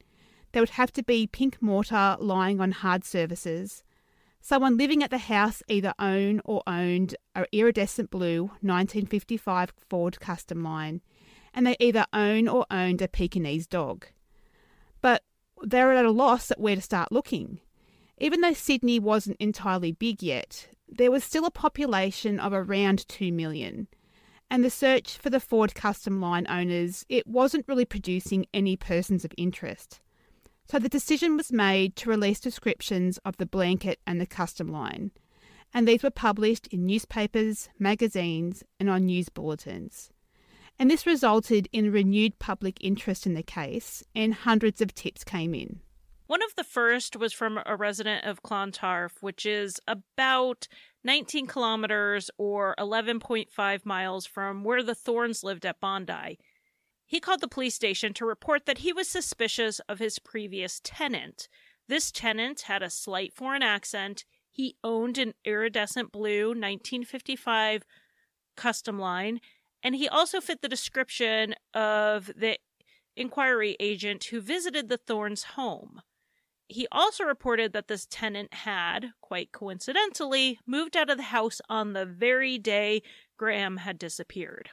There 0.52 0.62
would 0.62 0.78
have 0.82 0.94
to 0.94 1.04
be 1.04 1.26
pink 1.26 1.60
mortar 1.60 2.16
lying 2.20 2.62
on 2.62 2.74
hard 2.74 3.06
surfaces. 3.06 3.84
Someone 4.44 4.76
living 4.76 5.04
at 5.04 5.12
the 5.12 5.20
house 5.20 5.62
either 5.68 5.94
own 6.00 6.42
or 6.44 6.64
owned 6.66 7.16
a 7.36 7.46
iridescent 7.52 8.10
blue 8.10 8.46
1955 8.62 9.72
Ford 9.88 10.20
Custom 10.20 10.64
Line, 10.64 11.02
and 11.54 11.66
they 11.66 11.76
either 11.80 12.08
own 12.12 12.48
or 12.48 12.66
owned 12.72 13.04
a 13.04 13.08
Pekingese 13.08 13.68
dog. 13.68 14.08
But 15.00 15.24
they're 15.62 15.94
at 15.94 16.06
a 16.06 16.12
loss 16.12 16.50
at 16.50 16.60
where 16.60 16.76
to 16.76 16.82
start 16.82 17.12
looking. 17.12 17.60
Even 18.18 18.42
though 18.42 18.54
Sydney 18.54 19.00
wasn't 19.00 19.38
entirely 19.40 19.92
big 19.92 20.24
yet, 20.24 20.68
there 20.88 21.12
was 21.12 21.24
still 21.24 21.46
a 21.46 21.52
population 21.52 22.40
of 22.40 22.52
around 22.52 23.08
2 23.08 23.32
million. 23.32 23.88
And 24.50 24.64
the 24.64 24.70
search 24.72 25.18
for 25.18 25.30
the 25.30 25.40
Ford 25.40 25.76
Custom 25.76 26.20
Line 26.20 26.48
owners, 26.50 27.06
it 27.10 27.28
wasn't 27.28 27.68
really 27.68 27.86
producing 27.86 28.48
any 28.54 28.76
persons 28.76 29.24
of 29.24 29.34
interest. 29.38 30.02
So 30.72 30.80
the 30.80 30.88
decision 30.88 31.36
was 31.36 31.52
made 31.52 31.98
to 31.98 32.10
release 32.10 32.40
descriptions 32.40 33.20
of 33.26 33.36
the 33.36 33.46
blanket 33.46 34.00
and 34.08 34.22
the 34.22 34.26
custom 34.26 34.70
line, 34.70 35.12
and 35.74 35.86
these 35.86 36.02
were 36.02 36.10
published 36.10 36.68
in 36.68 36.86
newspapers, 36.86 37.68
magazines, 37.78 38.64
and 38.80 38.90
on 38.90 39.06
news 39.06 39.28
bulletins. 39.28 40.12
And 40.80 40.90
this 40.90 41.06
resulted 41.06 41.68
in 41.74 41.92
renewed 41.92 42.40
public 42.40 42.78
interest 42.80 43.26
in 43.26 43.34
the 43.34 43.44
case, 43.44 44.02
and 44.16 44.34
hundreds 44.34 44.80
of 44.80 44.96
tips 44.96 45.26
came 45.26 45.54
in. 45.54 45.82
One 46.28 46.42
of 46.42 46.56
the 46.56 46.64
first 46.64 47.18
was 47.18 47.34
from 47.34 47.60
a 47.66 47.76
resident 47.76 48.24
of 48.26 48.42
Clontarf, 48.42 49.22
which 49.22 49.46
is 49.46 49.78
about 49.90 50.70
19 51.04 51.48
kilometers 51.48 52.32
or 52.38 52.76
11.5 52.80 53.86
miles 53.86 54.26
from 54.26 54.64
where 54.64 54.84
the 54.84 54.96
Thornes 54.96 55.44
lived 55.44 55.66
at 55.66 55.82
Bondi. 55.82 56.40
He 57.12 57.20
called 57.20 57.42
the 57.42 57.50
police 57.50 57.76
station 57.76 58.14
to 58.14 58.26
report 58.26 58.66
that 58.66 58.78
he 58.78 58.94
was 58.94 59.06
suspicious 59.06 59.82
of 59.90 60.00
his 60.00 60.18
previous 60.18 60.80
tenant. 60.82 61.50
This 61.90 62.10
tenant 62.10 62.62
had 62.62 62.82
a 62.82 62.90
slight 62.90 63.34
foreign 63.34 63.62
accent. 63.62 64.24
He 64.50 64.78
owned 64.82 65.18
an 65.18 65.34
iridescent 65.44 66.14
blue 66.14 66.52
1955 66.52 67.84
custom 68.56 68.98
line, 68.98 69.42
and 69.84 69.94
he 69.94 70.08
also 70.08 70.40
fit 70.40 70.62
the 70.62 70.70
description 70.70 71.54
of 71.74 72.32
the 72.34 72.60
inquiry 73.18 73.76
agent 73.82 74.24
who 74.24 74.40
visited 74.40 74.88
the 74.88 74.96
Thornes' 74.96 75.44
home. 75.44 76.00
He 76.70 76.88
also 76.94 77.26
reported 77.26 77.74
that 77.74 77.90
this 77.90 78.08
tenant 78.10 78.54
had, 78.54 79.12
quite 79.20 79.52
coincidentally, 79.52 80.60
moved 80.66 80.96
out 80.96 81.10
of 81.10 81.18
the 81.18 81.24
house 81.24 81.60
on 81.68 81.92
the 81.92 82.06
very 82.06 82.58
day 82.58 83.02
Graham 83.36 83.76
had 83.76 84.00
disappeared. 84.00 84.70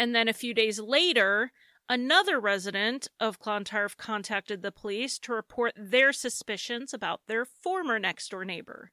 And 0.00 0.14
then 0.14 0.28
a 0.28 0.32
few 0.32 0.54
days 0.54 0.80
later, 0.80 1.52
another 1.86 2.40
resident 2.40 3.08
of 3.20 3.38
Clontarf 3.38 3.98
contacted 3.98 4.62
the 4.62 4.72
police 4.72 5.18
to 5.18 5.34
report 5.34 5.74
their 5.76 6.10
suspicions 6.10 6.94
about 6.94 7.20
their 7.26 7.44
former 7.44 7.98
next 7.98 8.30
door 8.30 8.46
neighbor. 8.46 8.92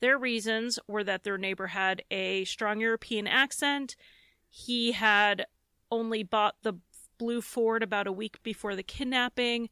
Their 0.00 0.16
reasons 0.16 0.78
were 0.88 1.04
that 1.04 1.24
their 1.24 1.36
neighbor 1.36 1.66
had 1.66 2.04
a 2.10 2.46
strong 2.46 2.80
European 2.80 3.26
accent, 3.26 3.96
he 4.48 4.92
had 4.92 5.44
only 5.90 6.22
bought 6.22 6.56
the 6.62 6.78
blue 7.18 7.42
Ford 7.42 7.82
about 7.82 8.06
a 8.06 8.12
week 8.12 8.42
before 8.42 8.74
the 8.74 8.82
kidnapping, 8.82 9.68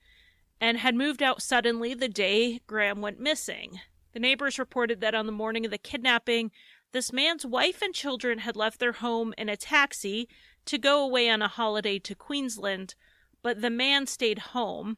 and 0.61 0.77
had 0.77 0.95
moved 0.95 1.23
out 1.23 1.41
suddenly 1.41 1.95
the 1.95 2.11
day 2.11 2.61
Graham 2.67 3.01
went 3.01 3.19
missing. 3.19 3.81
The 4.13 4.21
neighbors 4.21 4.59
reported 4.59 5.01
that 5.01 5.15
on 5.15 5.25
the 5.25 5.33
morning 5.33 5.65
of 5.65 5.71
the 5.71 5.79
kidnapping, 5.79 6.51
this 6.93 7.11
man's 7.11 7.47
wife 7.47 7.81
and 7.81 7.95
children 7.95 8.41
had 8.41 8.55
left 8.55 8.79
their 8.79 8.93
home 8.93 9.33
in 9.39 9.49
a 9.49 9.57
taxi 9.57 10.29
to 10.67 10.79
go 10.79 11.03
away 11.05 11.29
on 11.29 11.43
a 11.43 11.49
holiday 11.49 11.99
to 12.01 12.15
Queensland, 12.15 12.95
but 13.43 13.61
the 13.61 13.71
man 13.71 14.07
stayed 14.07 14.39
home. 14.39 14.97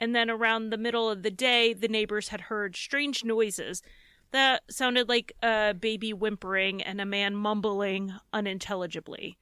And 0.00 0.14
then 0.14 0.30
around 0.30 0.70
the 0.70 0.76
middle 0.76 1.10
of 1.10 1.22
the 1.22 1.30
day, 1.30 1.72
the 1.72 1.88
neighbors 1.88 2.28
had 2.28 2.42
heard 2.42 2.76
strange 2.76 3.24
noises 3.24 3.82
that 4.30 4.62
sounded 4.70 5.08
like 5.08 5.32
a 5.42 5.74
baby 5.74 6.12
whimpering 6.12 6.82
and 6.82 7.00
a 7.00 7.06
man 7.06 7.34
mumbling 7.34 8.12
unintelligibly. 8.32 9.38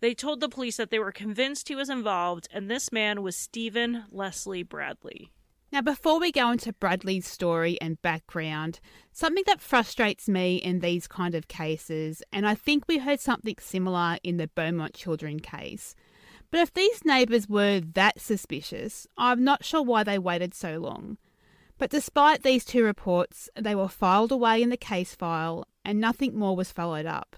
They 0.00 0.14
told 0.14 0.40
the 0.40 0.48
police 0.48 0.78
that 0.78 0.90
they 0.90 0.98
were 0.98 1.12
convinced 1.12 1.68
he 1.68 1.74
was 1.74 1.90
involved, 1.90 2.48
and 2.52 2.70
this 2.70 2.90
man 2.90 3.22
was 3.22 3.36
Stephen 3.36 4.04
Leslie 4.10 4.62
Bradley. 4.62 5.32
Now, 5.72 5.82
before 5.82 6.18
we 6.18 6.32
go 6.32 6.50
into 6.50 6.72
Bradley's 6.72 7.28
story 7.28 7.80
and 7.80 8.02
background, 8.02 8.80
something 9.12 9.44
that 9.46 9.60
frustrates 9.60 10.28
me 10.28 10.56
in 10.56 10.80
these 10.80 11.06
kind 11.06 11.34
of 11.34 11.46
cases, 11.46 12.24
and 12.32 12.46
I 12.46 12.56
think 12.56 12.88
we 12.88 12.98
heard 12.98 13.20
something 13.20 13.54
similar 13.60 14.18
in 14.24 14.36
the 14.36 14.48
Beaumont 14.48 14.94
children 14.94 15.38
case. 15.38 15.94
But 16.50 16.60
if 16.60 16.74
these 16.74 17.04
neighbours 17.04 17.48
were 17.48 17.80
that 17.80 18.20
suspicious, 18.20 19.06
I'm 19.16 19.44
not 19.44 19.64
sure 19.64 19.82
why 19.82 20.02
they 20.02 20.18
waited 20.18 20.54
so 20.54 20.78
long. 20.78 21.18
But 21.78 21.90
despite 21.90 22.42
these 22.42 22.64
two 22.64 22.84
reports, 22.84 23.48
they 23.54 23.76
were 23.76 23.88
filed 23.88 24.32
away 24.32 24.62
in 24.62 24.70
the 24.70 24.76
case 24.76 25.14
file 25.14 25.66
and 25.84 26.00
nothing 26.00 26.36
more 26.36 26.56
was 26.56 26.72
followed 26.72 27.06
up, 27.06 27.36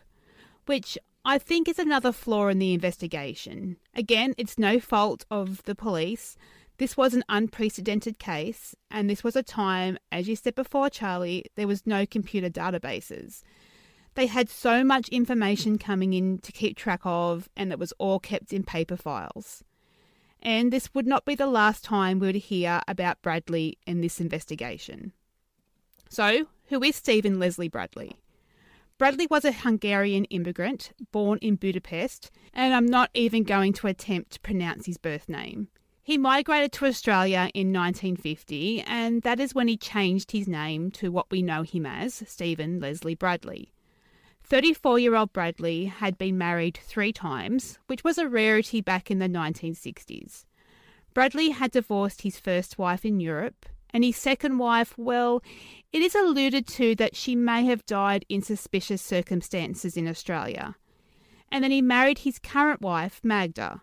which 0.67 0.99
I 1.25 1.39
think 1.39 1.69
is 1.69 1.79
another 1.79 2.11
flaw 2.11 2.49
in 2.49 2.59
the 2.59 2.75
investigation. 2.75 3.77
Again, 3.95 4.35
it's 4.37 4.59
no 4.59 4.81
fault 4.81 5.25
of 5.31 5.63
the 5.65 5.75
police. 5.77 6.37
This 6.83 6.97
was 6.97 7.15
an 7.15 7.23
unprecedented 7.29 8.19
case, 8.19 8.75
and 8.91 9.09
this 9.09 9.23
was 9.23 9.37
a 9.37 9.43
time, 9.45 9.99
as 10.11 10.29
you 10.29 10.35
said 10.35 10.57
before, 10.57 10.91
Charlie, 10.91 11.45
there 11.55 11.69
was 11.69 11.87
no 11.87 12.05
computer 12.05 12.51
databases. 12.51 13.43
They 14.17 14.27
had 14.27 14.51
so 14.51 14.83
much 14.83 15.09
information 15.11 15.79
coming 15.79 16.13
in 16.13 16.39
to 16.39 16.51
keep 16.51 16.77
track 16.77 17.03
of, 17.05 17.49
and 17.57 17.71
it 17.71 17.79
was 17.79 17.93
all 17.99 18.19
kept 18.19 18.53
in 18.53 18.65
paper 18.65 18.97
files. 18.97 19.63
And 20.43 20.73
this 20.73 20.93
would 20.93 21.07
not 21.07 21.25
be 21.25 21.37
the 21.37 21.47
last 21.47 21.85
time 21.85 22.19
we 22.19 22.27
would 22.27 22.35
hear 22.35 22.81
about 22.89 23.23
Bradley 23.23 23.79
in 23.87 24.01
this 24.01 24.21
investigation. 24.21 25.13
So, 26.09 26.49
who 26.67 26.83
is 26.83 26.97
Stephen 26.97 27.39
Leslie 27.39 27.69
Bradley? 27.69 28.17
Bradley 28.99 29.29
was 29.31 29.45
a 29.45 29.53
Hungarian 29.53 30.25
immigrant 30.25 30.91
born 31.13 31.39
in 31.43 31.55
Budapest, 31.55 32.33
and 32.53 32.75
I'm 32.75 32.87
not 32.87 33.11
even 33.15 33.45
going 33.45 33.73
to 33.75 33.87
attempt 33.87 34.33
to 34.33 34.41
pronounce 34.41 34.87
his 34.87 34.99
birth 34.99 35.29
name. 35.29 35.69
He 36.05 36.19
migrated 36.19 36.73
to 36.73 36.87
Australia 36.87 37.49
in 37.55 37.73
1950, 37.73 38.81
and 38.81 39.23
that 39.23 39.39
is 39.39 39.55
when 39.55 39.69
he 39.69 39.77
changed 39.77 40.33
his 40.33 40.49
name 40.49 40.91
to 40.93 41.13
what 41.13 41.31
we 41.31 41.43
know 41.43 41.63
him 41.63 41.87
as 41.87 42.25
Stephen 42.27 42.81
Leslie 42.81 43.15
Bradley. 43.15 43.73
34 44.43 44.99
year 44.99 45.15
old 45.15 45.33
Bradley 45.33 45.85
had 45.85 46.19
been 46.19 46.37
married 46.37 46.77
three 46.83 47.13
times, 47.13 47.79
which 47.87 48.03
was 48.03 48.19
a 48.19 48.29
rarity 48.29 48.81
back 48.81 49.13
in 49.13 49.21
the 49.21 49.29
1960s. 49.29 50.45
Bradley 51.15 51.51
had 51.51 51.71
divorced 51.71 52.23
his 52.23 52.41
first 52.41 52.79
wife 52.79 53.05
in 53.05 53.21
Europe, 53.21 53.65
and 53.91 54.03
his 54.03 54.17
second 54.17 54.59
wife, 54.59 54.99
well, 54.99 55.41
it 55.93 56.03
is 56.03 56.17
alluded 56.17 56.67
to 56.67 56.97
that 56.97 57.15
she 57.15 57.37
may 57.37 57.65
have 57.67 57.87
died 57.87 58.25
in 58.29 58.43
suspicious 58.43 59.03
circumstances 59.03 59.97
in 59.97 60.09
Australia. 60.09 60.75
And 61.53 61.63
then 61.63 61.71
he 61.71 61.81
married 61.81 62.19
his 62.19 62.41
current 62.41 62.81
wife, 62.81 63.21
Magda. 63.23 63.83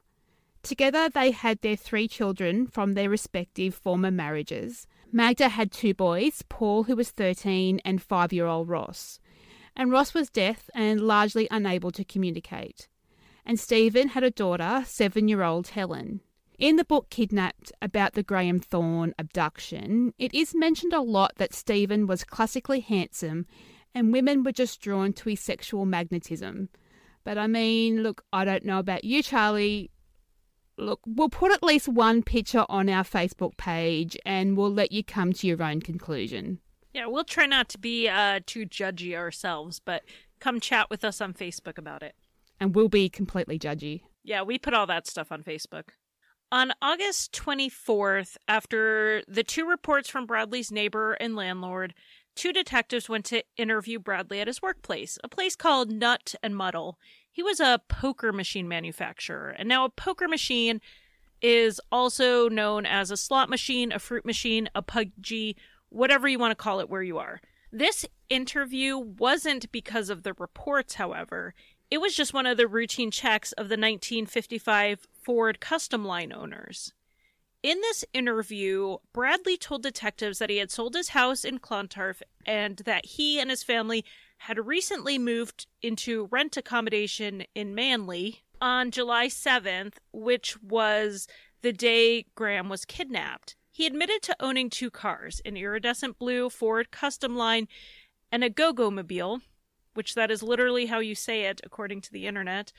Together, 0.63 1.09
they 1.09 1.31
had 1.31 1.61
their 1.61 1.75
three 1.75 2.07
children 2.07 2.67
from 2.67 2.93
their 2.93 3.09
respective 3.09 3.73
former 3.73 4.11
marriages. 4.11 4.87
Magda 5.11 5.49
had 5.49 5.71
two 5.71 5.93
boys, 5.93 6.43
Paul, 6.49 6.83
who 6.83 6.95
was 6.95 7.09
13, 7.11 7.79
and 7.83 8.01
five 8.01 8.31
year 8.31 8.45
old 8.45 8.69
Ross 8.69 9.19
and 9.79 9.91
Ross 9.91 10.13
was 10.13 10.29
deaf 10.29 10.69
and 10.75 10.99
largely 10.99 11.47
unable 11.49 11.89
to 11.91 12.03
communicate. 12.03 12.89
And 13.45 13.57
Stephen 13.57 14.09
had 14.09 14.23
a 14.25 14.29
daughter, 14.29 14.83
seven 14.85 15.29
year 15.29 15.41
old 15.41 15.69
Helen. 15.69 16.19
In 16.57 16.75
the 16.75 16.83
book 16.83 17.09
Kidnapped 17.09 17.71
about 17.81 18.11
the 18.11 18.21
Graham 18.21 18.59
Thorne 18.59 19.13
abduction, 19.17 20.13
it 20.19 20.33
is 20.33 20.53
mentioned 20.53 20.91
a 20.91 21.01
lot 21.01 21.31
that 21.37 21.53
Stephen 21.53 22.07
was 22.07 22.25
classically 22.25 22.81
handsome 22.81 23.45
and 23.95 24.11
women 24.11 24.43
were 24.43 24.51
just 24.51 24.81
drawn 24.81 25.13
to 25.13 25.29
his 25.29 25.39
sexual 25.39 25.85
magnetism. 25.85 26.67
But 27.23 27.37
I 27.37 27.47
mean, 27.47 28.03
look, 28.03 28.25
I 28.33 28.43
don't 28.43 28.65
know 28.65 28.79
about 28.79 29.05
you, 29.05 29.23
Charlie. 29.23 29.91
Look, 30.79 31.01
we'll 31.05 31.29
put 31.29 31.51
at 31.51 31.61
least 31.61 31.87
one 31.87 32.23
picture 32.23 32.65
on 32.69 32.89
our 32.89 33.03
Facebook 33.03 33.57
page 33.57 34.17
and 34.25 34.55
we'll 34.55 34.73
let 34.73 34.91
you 34.91 35.03
come 35.03 35.33
to 35.33 35.47
your 35.47 35.61
own 35.61 35.81
conclusion. 35.81 36.59
Yeah, 36.93 37.07
we'll 37.07 37.25
try 37.25 37.45
not 37.45 37.69
to 37.69 37.77
be 37.77 38.07
uh, 38.07 38.39
too 38.45 38.65
judgy 38.65 39.15
ourselves, 39.15 39.79
but 39.83 40.03
come 40.39 40.59
chat 40.59 40.89
with 40.89 41.03
us 41.03 41.21
on 41.21 41.33
Facebook 41.33 41.77
about 41.77 42.01
it. 42.01 42.15
And 42.59 42.73
we'll 42.73 42.89
be 42.89 43.09
completely 43.09 43.59
judgy. 43.59 44.01
Yeah, 44.23 44.41
we 44.41 44.57
put 44.57 44.73
all 44.73 44.87
that 44.87 45.05
stuff 45.05 45.31
on 45.31 45.43
Facebook. 45.43 45.89
On 46.51 46.71
August 46.81 47.31
24th, 47.33 48.37
after 48.47 49.21
the 49.27 49.43
two 49.43 49.67
reports 49.67 50.09
from 50.09 50.25
Bradley's 50.25 50.71
neighbor 50.71 51.13
and 51.13 51.35
landlord, 51.35 51.93
two 52.35 52.51
detectives 52.51 53.07
went 53.07 53.25
to 53.25 53.43
interview 53.55 53.99
Bradley 53.99 54.39
at 54.39 54.47
his 54.47 54.61
workplace, 54.61 55.19
a 55.23 55.27
place 55.27 55.55
called 55.55 55.91
Nut 55.91 56.33
and 56.41 56.55
Muddle. 56.55 56.97
He 57.39 57.43
was 57.43 57.61
a 57.61 57.79
poker 57.87 58.33
machine 58.33 58.67
manufacturer, 58.67 59.51
and 59.51 59.69
now 59.69 59.85
a 59.85 59.89
poker 59.89 60.27
machine 60.27 60.81
is 61.41 61.79
also 61.89 62.49
known 62.49 62.85
as 62.85 63.11
a 63.11 63.15
slot 63.15 63.49
machine, 63.49 63.93
a 63.93 63.99
fruit 63.99 64.25
machine, 64.25 64.67
a 64.75 64.81
pudgy, 64.81 65.55
whatever 65.87 66.27
you 66.27 66.37
want 66.37 66.51
to 66.51 66.61
call 66.61 66.81
it 66.81 66.89
where 66.89 67.01
you 67.01 67.17
are. 67.17 67.39
This 67.71 68.05
interview 68.27 68.97
wasn't 68.97 69.71
because 69.71 70.09
of 70.09 70.23
the 70.23 70.33
reports, 70.33 70.95
however. 70.95 71.53
It 71.89 72.01
was 72.01 72.13
just 72.13 72.33
one 72.33 72.45
of 72.45 72.57
the 72.57 72.67
routine 72.67 73.09
checks 73.09 73.53
of 73.53 73.69
the 73.69 73.77
1955 73.77 75.07
Ford 75.13 75.61
Custom 75.61 76.03
Line 76.03 76.33
owners. 76.33 76.91
In 77.63 77.79
this 77.79 78.03
interview, 78.13 78.97
Bradley 79.13 79.55
told 79.55 79.83
detectives 79.83 80.39
that 80.39 80.49
he 80.49 80.57
had 80.57 80.71
sold 80.71 80.93
his 80.93 81.09
house 81.09 81.45
in 81.45 81.59
Clontarf 81.59 82.21
and 82.45 82.79
that 82.79 83.05
he 83.05 83.39
and 83.39 83.49
his 83.49 83.63
family 83.63 84.03
had 84.39 84.65
recently 84.65 85.17
moved 85.17 85.67
into 85.81 86.27
rent 86.31 86.57
accommodation 86.57 87.43
in 87.53 87.75
Manly 87.75 88.43
on 88.61 88.89
July 88.89 89.27
7th, 89.27 89.95
which 90.11 90.61
was 90.61 91.27
the 91.61 91.73
day 91.73 92.25
Graham 92.35 92.69
was 92.69 92.85
kidnapped. 92.85 93.55
He 93.69 93.85
admitted 93.85 94.21
to 94.23 94.35
owning 94.39 94.69
two 94.69 94.89
cars 94.89 95.41
an 95.45 95.57
iridescent 95.57 96.17
blue 96.17 96.49
Ford 96.49 96.89
Custom 96.89 97.35
Line 97.35 97.67
and 98.31 98.43
a 98.43 98.49
Goggomobil, 98.49 99.41
which 99.93 100.15
that 100.15 100.31
is 100.31 100.41
literally 100.41 100.85
how 100.85 100.99
you 100.99 101.15
say 101.15 101.43
it 101.43 101.59
according 101.63 102.01
to 102.01 102.11
the 102.11 102.25
internet. 102.25 102.71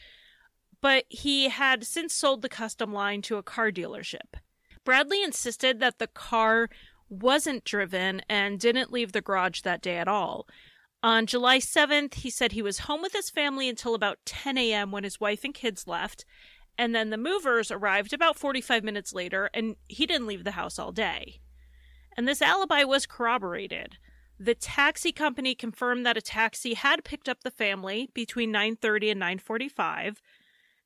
But 0.81 1.05
he 1.09 1.51
had 1.51 1.85
since 1.85 2.15
sold 2.15 2.41
the 2.41 2.49
Custom 2.49 2.93
Line 2.93 3.21
to 3.23 3.37
a 3.37 3.43
car 3.43 3.71
dealership. 3.71 4.39
Bradley 4.85 5.23
insisted 5.23 5.79
that 5.81 5.99
the 5.99 6.07
car 6.07 6.71
wasn't 7.11 7.65
driven 7.65 8.23
and 8.31 8.59
didn't 8.59 8.93
leave 8.93 9.13
the 9.13 9.21
garage 9.21 9.61
that 9.61 9.83
day 9.83 9.99
at 9.99 10.09
all. 10.09 10.47
On 11.03 11.27
July 11.27 11.59
7th, 11.59 12.15
he 12.15 12.29
said 12.29 12.53
he 12.53 12.61
was 12.61 12.81
home 12.81 13.01
with 13.01 13.15
his 13.15 13.31
family 13.31 13.69
until 13.69 13.95
about 13.95 14.19
10 14.27 14.59
a.m. 14.59 14.91
when 14.91 15.05
his 15.05 15.19
wife 15.19 15.45
and 15.45 15.55
kids 15.55 15.87
left, 15.87 16.27
and 16.77 16.95
then 16.95 17.09
the 17.09 17.17
movers 17.17 17.71
arrived 17.71 18.13
about 18.13 18.39
45 18.39 18.85
minutes 18.85 19.15
later, 19.15 19.49
and 19.55 19.77
he 19.89 20.07
didn't 20.07 20.27
leave 20.27 20.45
the 20.45 20.53
house 20.53 20.79
all 20.79 20.93
day. 20.93 21.41
And 22.17 22.29
this 22.29 22.43
alibi 22.43 22.85
was 22.85 23.07
corroborated. 23.07 23.97
The 24.39 24.55
taxi 24.55 25.11
company 25.11 25.55
confirmed 25.55 26.05
that 26.05 26.19
a 26.19 26.23
taxi 26.23 26.75
had 26.75 27.05
picked 27.05 27.29
up 27.29 27.45
the 27.45 27.51
family 27.51 28.11
between 28.13 28.53
9:30 28.53 29.11
and 29.11 29.21
9:45. 29.21 30.21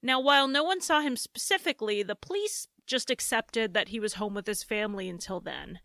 Now, 0.01 0.21
while 0.21 0.47
no 0.47 0.63
one 0.63 0.81
saw 0.81 1.01
him 1.01 1.17
specifically, 1.17 2.03
the 2.03 2.15
police 2.15 2.69
just 2.87 3.11
accepted 3.11 3.75
that 3.75 3.89
he 3.89 3.99
was 3.99 4.15
home 4.15 4.35
with 4.35 4.47
his 4.47 4.63
family 4.63 5.09
until 5.09 5.41
then. 5.41 5.81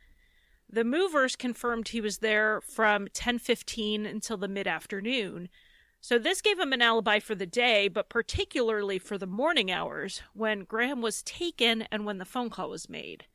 The 0.72 0.84
movers 0.84 1.36
confirmed 1.36 1.88
he 1.88 2.02
was 2.02 2.20
there 2.20 2.62
from 2.62 3.08
10:15 3.08 4.06
until 4.06 4.38
the 4.38 4.48
mid-afternoon, 4.48 5.50
so 6.02 6.18
this 6.18 6.42
gave 6.42 6.60
him 6.60 6.72
an 6.72 6.82
alibi 6.82 7.20
for 7.20 7.36
the 7.36 7.46
day, 7.46 7.88
but 7.88 8.10
particularly 8.10 9.00
for 9.00 9.18
the 9.18 9.28
morning 9.28 9.70
hours 9.70 10.22
when 10.34 10.64
Graham 10.64 11.02
was 11.02 11.24
taken 11.24 11.82
and 11.92 12.06
when 12.06 12.20
the 12.20 12.26
phone 12.26 12.50
call 12.50 12.70
was 12.70 12.88
made. 12.88 13.26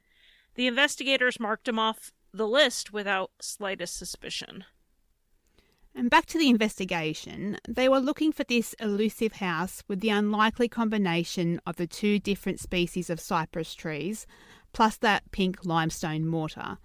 The 0.55 0.66
investigators 0.66 1.41
marked 1.41 1.68
him 1.68 1.78
off 1.78 2.12
the 2.32 2.49
list 2.49 2.93
without 2.93 3.32
slightest 3.41 3.97
suspicion. 3.97 4.64
And 5.95 6.11
back 6.11 6.26
to 6.26 6.39
the 6.39 6.49
investigation, 6.49 7.59
they 7.68 7.89
were 7.89 8.01
looking 8.01 8.32
for 8.32 8.45
this 8.45 8.74
elusive 8.80 9.35
house 9.35 9.85
with 9.87 10.01
the 10.01 10.09
unlikely 10.09 10.68
combination 10.68 11.61
of 11.66 11.76
the 11.76 11.87
two 11.87 12.18
different 12.18 12.61
species 12.61 13.11
of 13.11 13.20
cypress 13.20 13.74
trees, 13.74 14.26
plus 14.72 14.97
that 14.97 15.30
pink 15.30 15.64
limestone 15.64 16.26
mortar. 16.26 16.78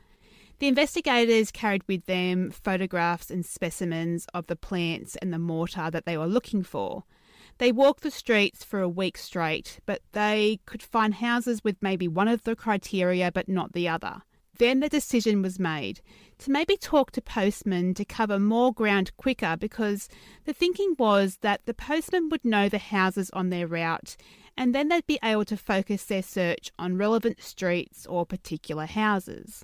The 0.60 0.68
investigators 0.68 1.52
carried 1.52 1.88
with 1.88 2.06
them 2.06 2.52
photographs 2.52 3.32
and 3.32 3.46
specimens 3.46 4.26
of 4.34 4.48
the 4.48 4.58
plants 4.58 5.16
and 5.16 5.34
the 5.34 5.40
mortar 5.40 5.90
that 5.90 6.06
they 6.06 6.18
were 6.18 6.28
looking 6.28 6.64
for. 6.64 7.06
They 7.60 7.72
walked 7.72 8.04
the 8.04 8.12
streets 8.12 8.64
for 8.64 8.82
a 8.82 8.90
week 8.90 9.18
straight, 9.18 9.80
but 9.86 10.02
they 10.12 10.60
could 10.66 10.84
find 10.84 11.14
houses 11.14 11.64
with 11.64 11.82
maybe 11.82 12.10
one 12.10 12.28
of 12.28 12.44
the 12.44 12.58
criteria 12.58 13.32
but 13.32 13.48
not 13.48 13.72
the 13.72 13.88
other. 13.88 14.22
Then 14.58 14.82
the 14.82 14.90
decision 14.90 15.42
was 15.42 15.60
made 15.60 16.02
to 16.40 16.52
maybe 16.52 16.76
talk 16.76 17.12
to 17.12 17.22
postmen 17.22 17.94
to 17.94 18.04
cover 18.04 18.38
more 18.38 18.74
ground 18.74 19.16
quicker 19.16 19.56
because 19.58 20.10
the 20.44 20.54
thinking 20.54 20.96
was 21.00 21.38
that 21.38 21.66
the 21.66 21.74
postmen 21.74 22.28
would 22.28 22.44
know 22.44 22.68
the 22.68 22.80
houses 22.80 23.30
on 23.32 23.50
their 23.50 23.66
route 23.66 24.18
and 24.58 24.76
then 24.76 24.90
they'd 24.90 25.08
be 25.08 25.20
able 25.24 25.46
to 25.46 25.56
focus 25.56 26.04
their 26.04 26.22
search 26.22 26.70
on 26.78 26.98
relevant 26.98 27.42
streets 27.42 28.06
or 28.06 28.26
particular 28.26 28.86
houses. 28.86 29.64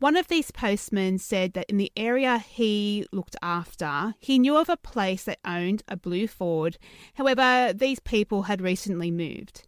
One 0.00 0.16
of 0.16 0.28
these 0.28 0.52
postmen 0.52 1.18
said 1.18 1.54
that 1.54 1.68
in 1.68 1.76
the 1.76 1.90
area 1.96 2.38
he 2.38 3.04
looked 3.10 3.34
after, 3.42 4.14
he 4.20 4.38
knew 4.38 4.56
of 4.56 4.68
a 4.68 4.76
place 4.76 5.24
that 5.24 5.40
owned 5.44 5.82
a 5.88 5.96
blue 5.96 6.28
Ford. 6.28 6.78
However, 7.14 7.72
these 7.74 7.98
people 7.98 8.42
had 8.42 8.62
recently 8.62 9.10
moved. 9.10 9.66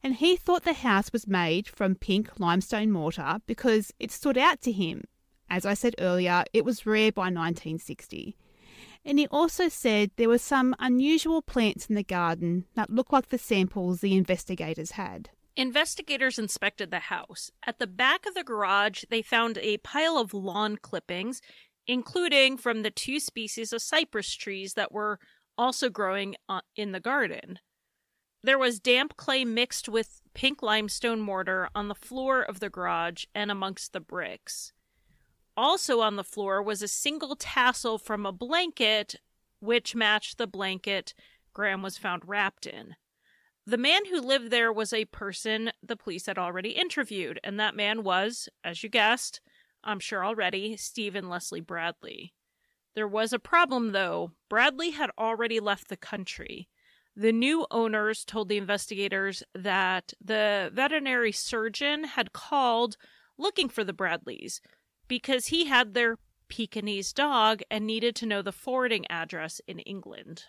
And 0.00 0.14
he 0.14 0.36
thought 0.36 0.62
the 0.62 0.72
house 0.72 1.12
was 1.12 1.26
made 1.26 1.66
from 1.66 1.96
pink 1.96 2.38
limestone 2.38 2.92
mortar 2.92 3.38
because 3.46 3.92
it 3.98 4.12
stood 4.12 4.38
out 4.38 4.60
to 4.62 4.72
him. 4.72 5.02
As 5.50 5.66
I 5.66 5.74
said 5.74 5.96
earlier, 5.98 6.44
it 6.52 6.64
was 6.64 6.86
rare 6.86 7.10
by 7.10 7.22
1960. 7.22 8.36
And 9.04 9.18
he 9.18 9.26
also 9.28 9.68
said 9.68 10.12
there 10.14 10.28
were 10.28 10.38
some 10.38 10.76
unusual 10.78 11.42
plants 11.42 11.86
in 11.86 11.96
the 11.96 12.04
garden 12.04 12.66
that 12.74 12.90
looked 12.90 13.12
like 13.12 13.30
the 13.30 13.38
samples 13.38 14.00
the 14.00 14.16
investigators 14.16 14.92
had. 14.92 15.30
Investigators 15.56 16.38
inspected 16.38 16.90
the 16.90 16.98
house. 16.98 17.50
At 17.66 17.78
the 17.78 17.86
back 17.86 18.26
of 18.26 18.34
the 18.34 18.44
garage, 18.44 19.04
they 19.10 19.22
found 19.22 19.58
a 19.58 19.76
pile 19.78 20.16
of 20.16 20.32
lawn 20.32 20.78
clippings, 20.78 21.42
including 21.86 22.56
from 22.56 22.82
the 22.82 22.90
two 22.90 23.20
species 23.20 23.72
of 23.72 23.82
cypress 23.82 24.34
trees 24.34 24.74
that 24.74 24.92
were 24.92 25.18
also 25.58 25.90
growing 25.90 26.36
uh, 26.48 26.60
in 26.74 26.92
the 26.92 27.00
garden. 27.00 27.58
There 28.42 28.58
was 28.58 28.80
damp 28.80 29.16
clay 29.16 29.44
mixed 29.44 29.88
with 29.88 30.22
pink 30.34 30.62
limestone 30.62 31.20
mortar 31.20 31.68
on 31.74 31.88
the 31.88 31.94
floor 31.94 32.40
of 32.42 32.60
the 32.60 32.70
garage 32.70 33.24
and 33.34 33.50
amongst 33.50 33.92
the 33.92 34.00
bricks. 34.00 34.72
Also 35.56 36.00
on 36.00 36.16
the 36.16 36.24
floor 36.24 36.62
was 36.62 36.82
a 36.82 36.88
single 36.88 37.36
tassel 37.36 37.98
from 37.98 38.24
a 38.24 38.32
blanket, 38.32 39.16
which 39.60 39.94
matched 39.94 40.38
the 40.38 40.46
blanket 40.46 41.14
Graham 41.52 41.82
was 41.82 41.98
found 41.98 42.26
wrapped 42.26 42.66
in. 42.66 42.96
The 43.64 43.78
man 43.78 44.06
who 44.06 44.20
lived 44.20 44.50
there 44.50 44.72
was 44.72 44.92
a 44.92 45.04
person 45.04 45.70
the 45.82 45.96
police 45.96 46.26
had 46.26 46.38
already 46.38 46.70
interviewed, 46.70 47.38
and 47.44 47.60
that 47.60 47.76
man 47.76 48.02
was, 48.02 48.48
as 48.64 48.82
you 48.82 48.88
guessed, 48.88 49.40
I'm 49.84 50.00
sure 50.00 50.24
already, 50.24 50.76
Stephen 50.76 51.28
Leslie 51.28 51.60
Bradley. 51.60 52.34
There 52.94 53.08
was 53.08 53.32
a 53.32 53.38
problem, 53.38 53.92
though. 53.92 54.32
Bradley 54.48 54.90
had 54.90 55.10
already 55.16 55.60
left 55.60 55.88
the 55.88 55.96
country. 55.96 56.68
The 57.14 57.32
new 57.32 57.66
owners 57.70 58.24
told 58.24 58.48
the 58.48 58.56
investigators 58.56 59.42
that 59.54 60.12
the 60.20 60.70
veterinary 60.72 61.32
surgeon 61.32 62.04
had 62.04 62.32
called 62.32 62.96
looking 63.38 63.68
for 63.68 63.84
the 63.84 63.92
Bradleys 63.92 64.60
because 65.08 65.46
he 65.46 65.66
had 65.66 65.94
their 65.94 66.16
Pekingese 66.48 67.12
dog 67.12 67.62
and 67.70 67.86
needed 67.86 68.16
to 68.16 68.26
know 68.26 68.42
the 68.42 68.52
forwarding 68.52 69.06
address 69.10 69.60
in 69.66 69.78
England. 69.80 70.44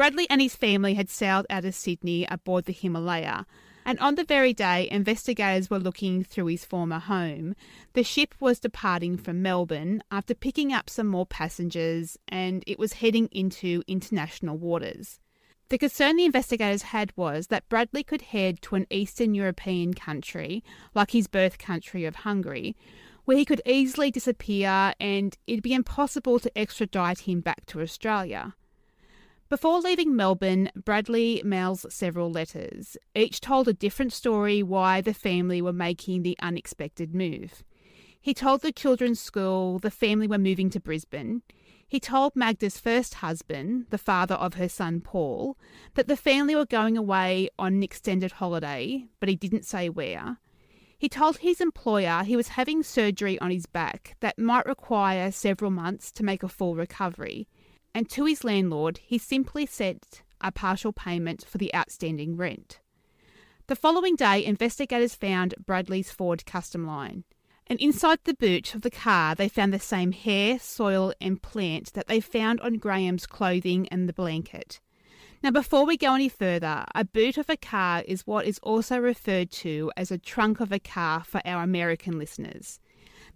Bradley 0.00 0.26
and 0.30 0.40
his 0.40 0.56
family 0.56 0.94
had 0.94 1.10
sailed 1.10 1.44
out 1.50 1.66
of 1.66 1.74
Sydney 1.74 2.24
aboard 2.30 2.64
the 2.64 2.72
Himalaya, 2.72 3.44
and 3.84 3.98
on 3.98 4.14
the 4.14 4.24
very 4.24 4.54
day 4.54 4.88
investigators 4.90 5.68
were 5.68 5.78
looking 5.78 6.24
through 6.24 6.46
his 6.46 6.64
former 6.64 6.98
home, 6.98 7.54
the 7.92 8.02
ship 8.02 8.34
was 8.40 8.58
departing 8.58 9.18
from 9.18 9.42
Melbourne 9.42 10.02
after 10.10 10.34
picking 10.34 10.72
up 10.72 10.88
some 10.88 11.06
more 11.06 11.26
passengers 11.26 12.16
and 12.28 12.64
it 12.66 12.78
was 12.78 12.94
heading 12.94 13.28
into 13.30 13.82
international 13.86 14.56
waters. 14.56 15.20
The 15.68 15.76
concern 15.76 16.16
the 16.16 16.24
investigators 16.24 16.80
had 16.80 17.12
was 17.14 17.48
that 17.48 17.68
Bradley 17.68 18.02
could 18.02 18.22
head 18.22 18.62
to 18.62 18.76
an 18.76 18.86
Eastern 18.88 19.34
European 19.34 19.92
country, 19.92 20.64
like 20.94 21.10
his 21.10 21.26
birth 21.26 21.58
country 21.58 22.06
of 22.06 22.16
Hungary, 22.16 22.74
where 23.26 23.36
he 23.36 23.44
could 23.44 23.60
easily 23.66 24.10
disappear 24.10 24.94
and 24.98 25.36
it'd 25.46 25.62
be 25.62 25.74
impossible 25.74 26.38
to 26.38 26.58
extradite 26.58 27.18
him 27.28 27.42
back 27.42 27.66
to 27.66 27.82
Australia. 27.82 28.54
Before 29.50 29.80
leaving 29.80 30.14
Melbourne, 30.14 30.70
Bradley 30.76 31.42
mails 31.44 31.84
several 31.92 32.30
letters. 32.30 32.96
Each 33.16 33.40
told 33.40 33.66
a 33.66 33.72
different 33.72 34.12
story 34.12 34.62
why 34.62 35.00
the 35.00 35.12
family 35.12 35.60
were 35.60 35.72
making 35.72 36.22
the 36.22 36.38
unexpected 36.40 37.16
move. 37.16 37.64
He 38.20 38.32
told 38.32 38.60
the 38.60 38.70
children's 38.70 39.18
school 39.18 39.80
the 39.80 39.90
family 39.90 40.28
were 40.28 40.38
moving 40.38 40.70
to 40.70 40.78
Brisbane. 40.78 41.42
He 41.88 41.98
told 41.98 42.36
Magda's 42.36 42.78
first 42.78 43.14
husband, 43.14 43.86
the 43.90 43.98
father 43.98 44.36
of 44.36 44.54
her 44.54 44.68
son 44.68 45.00
Paul, 45.00 45.58
that 45.94 46.06
the 46.06 46.16
family 46.16 46.54
were 46.54 46.64
going 46.64 46.96
away 46.96 47.48
on 47.58 47.72
an 47.72 47.82
extended 47.82 48.30
holiday, 48.30 49.06
but 49.18 49.28
he 49.28 49.34
didn't 49.34 49.64
say 49.64 49.88
where. 49.88 50.38
He 50.96 51.08
told 51.08 51.38
his 51.38 51.60
employer 51.60 52.22
he 52.22 52.36
was 52.36 52.48
having 52.48 52.84
surgery 52.84 53.36
on 53.40 53.50
his 53.50 53.66
back 53.66 54.16
that 54.20 54.38
might 54.38 54.66
require 54.66 55.32
several 55.32 55.72
months 55.72 56.12
to 56.12 56.22
make 56.22 56.44
a 56.44 56.48
full 56.48 56.76
recovery 56.76 57.48
and 57.94 58.08
to 58.10 58.24
his 58.24 58.44
landlord 58.44 58.98
he 58.98 59.18
simply 59.18 59.66
sent 59.66 60.22
a 60.40 60.52
partial 60.52 60.92
payment 60.92 61.44
for 61.44 61.58
the 61.58 61.74
outstanding 61.74 62.36
rent. 62.36 62.80
The 63.66 63.76
following 63.76 64.16
day, 64.16 64.44
investigators 64.44 65.14
found 65.14 65.54
Bradley's 65.64 66.10
Ford 66.10 66.44
Custom 66.44 66.86
Line, 66.86 67.24
and 67.66 67.80
inside 67.80 68.18
the 68.24 68.34
boot 68.34 68.74
of 68.74 68.82
the 68.82 68.90
car 68.90 69.34
they 69.34 69.48
found 69.48 69.72
the 69.72 69.78
same 69.78 70.10
hair, 70.10 70.58
soil, 70.58 71.14
and 71.20 71.40
plant 71.40 71.92
that 71.92 72.08
they 72.08 72.20
found 72.20 72.60
on 72.62 72.78
Graham's 72.78 73.26
clothing 73.26 73.86
and 73.88 74.08
the 74.08 74.12
blanket. 74.12 74.80
Now, 75.42 75.52
before 75.52 75.86
we 75.86 75.96
go 75.96 76.14
any 76.14 76.28
further, 76.28 76.84
a 76.94 77.04
boot 77.04 77.38
of 77.38 77.48
a 77.48 77.56
car 77.56 78.02
is 78.06 78.26
what 78.26 78.44
is 78.44 78.58
also 78.58 78.98
referred 78.98 79.50
to 79.52 79.90
as 79.96 80.10
a 80.10 80.18
trunk 80.18 80.60
of 80.60 80.72
a 80.72 80.78
car 80.78 81.24
for 81.24 81.40
our 81.46 81.62
American 81.62 82.18
listeners. 82.18 82.78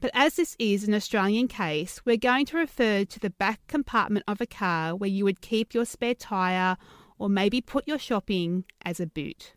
But 0.01 0.11
as 0.15 0.37
this 0.37 0.57
is 0.59 0.87
an 0.87 0.95
Australian 0.95 1.49
case, 1.49 2.01
we're 2.05 2.17
going 2.17 2.47
to 2.47 2.57
refer 2.57 3.05
to 3.05 3.21
the 3.21 3.31
back 3.31 3.61
compartment 3.67 4.25
of 4.29 4.41
a 4.41 4.47
car 4.47 4.95
where 4.95 5.11
you 5.11 5.25
would 5.25 5.41
keep 5.41 5.75
your 5.75 5.85
spare 5.85 6.15
tyre 6.15 6.77
or 7.19 7.29
maybe 7.29 7.61
put 7.61 7.89
your 7.89 7.99
shopping 7.99 8.65
as 8.85 9.01
a 9.01 9.07
boot. 9.07 9.55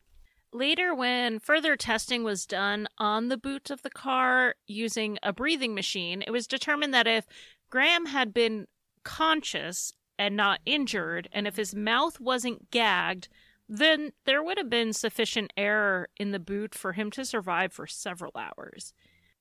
Later, 0.53 0.95
when 0.95 1.39
further 1.39 1.75
testing 1.75 2.23
was 2.23 2.45
done 2.45 2.87
on 2.97 3.27
the 3.27 3.37
boot 3.37 3.69
of 3.69 3.81
the 3.81 3.89
car 3.89 4.55
using 4.65 5.17
a 5.21 5.33
breathing 5.33 5.75
machine, 5.75 6.23
it 6.25 6.31
was 6.31 6.47
determined 6.47 6.93
that 6.93 7.07
if 7.07 7.25
Graham 7.69 8.07
had 8.07 8.33
been 8.33 8.67
conscious 9.03 9.93
and 10.17 10.35
not 10.35 10.61
injured, 10.65 11.27
and 11.31 11.47
if 11.47 11.57
his 11.57 11.75
mouth 11.75 12.19
wasn't 12.19 12.71
gagged, 12.71 13.27
then 13.69 14.13
there 14.25 14.41
would 14.41 14.57
have 14.57 14.69
been 14.69 14.93
sufficient 14.93 15.51
air 15.57 16.07
in 16.17 16.31
the 16.31 16.39
boot 16.39 16.73
for 16.73 16.93
him 16.93 17.11
to 17.11 17.25
survive 17.25 17.73
for 17.73 17.85
several 17.85 18.31
hours. 18.35 18.93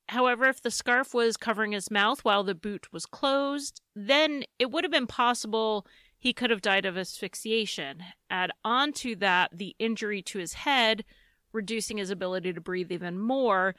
However, 0.09 0.45
if 0.47 0.61
the 0.61 0.71
scarf 0.71 1.15
was 1.15 1.37
covering 1.37 1.73
his 1.73 1.91
mouth 1.91 2.25
while 2.25 2.45
the 2.45 2.55
boot 2.55 2.93
was 2.93 3.07
closed, 3.07 3.81
then 3.95 4.45
it 4.59 4.71
would 4.71 4.85
have 4.85 4.93
been 4.93 5.07
possible 5.07 5.87
he 6.19 6.33
could 6.33 6.51
have 6.51 6.63
died 6.63 6.87
of 6.87 6.97
asphyxiation. 6.97 8.03
Add 8.31 8.53
on 8.65 8.93
to 8.95 9.17
that 9.17 9.51
the 9.53 9.75
injury 9.79 10.23
to 10.23 10.39
his 10.39 10.55
head, 10.55 11.05
reducing 11.53 11.99
his 11.99 12.11
ability 12.11 12.53
to 12.53 12.61
breathe 12.61 12.93
even 12.93 13.19
more. 13.19 13.75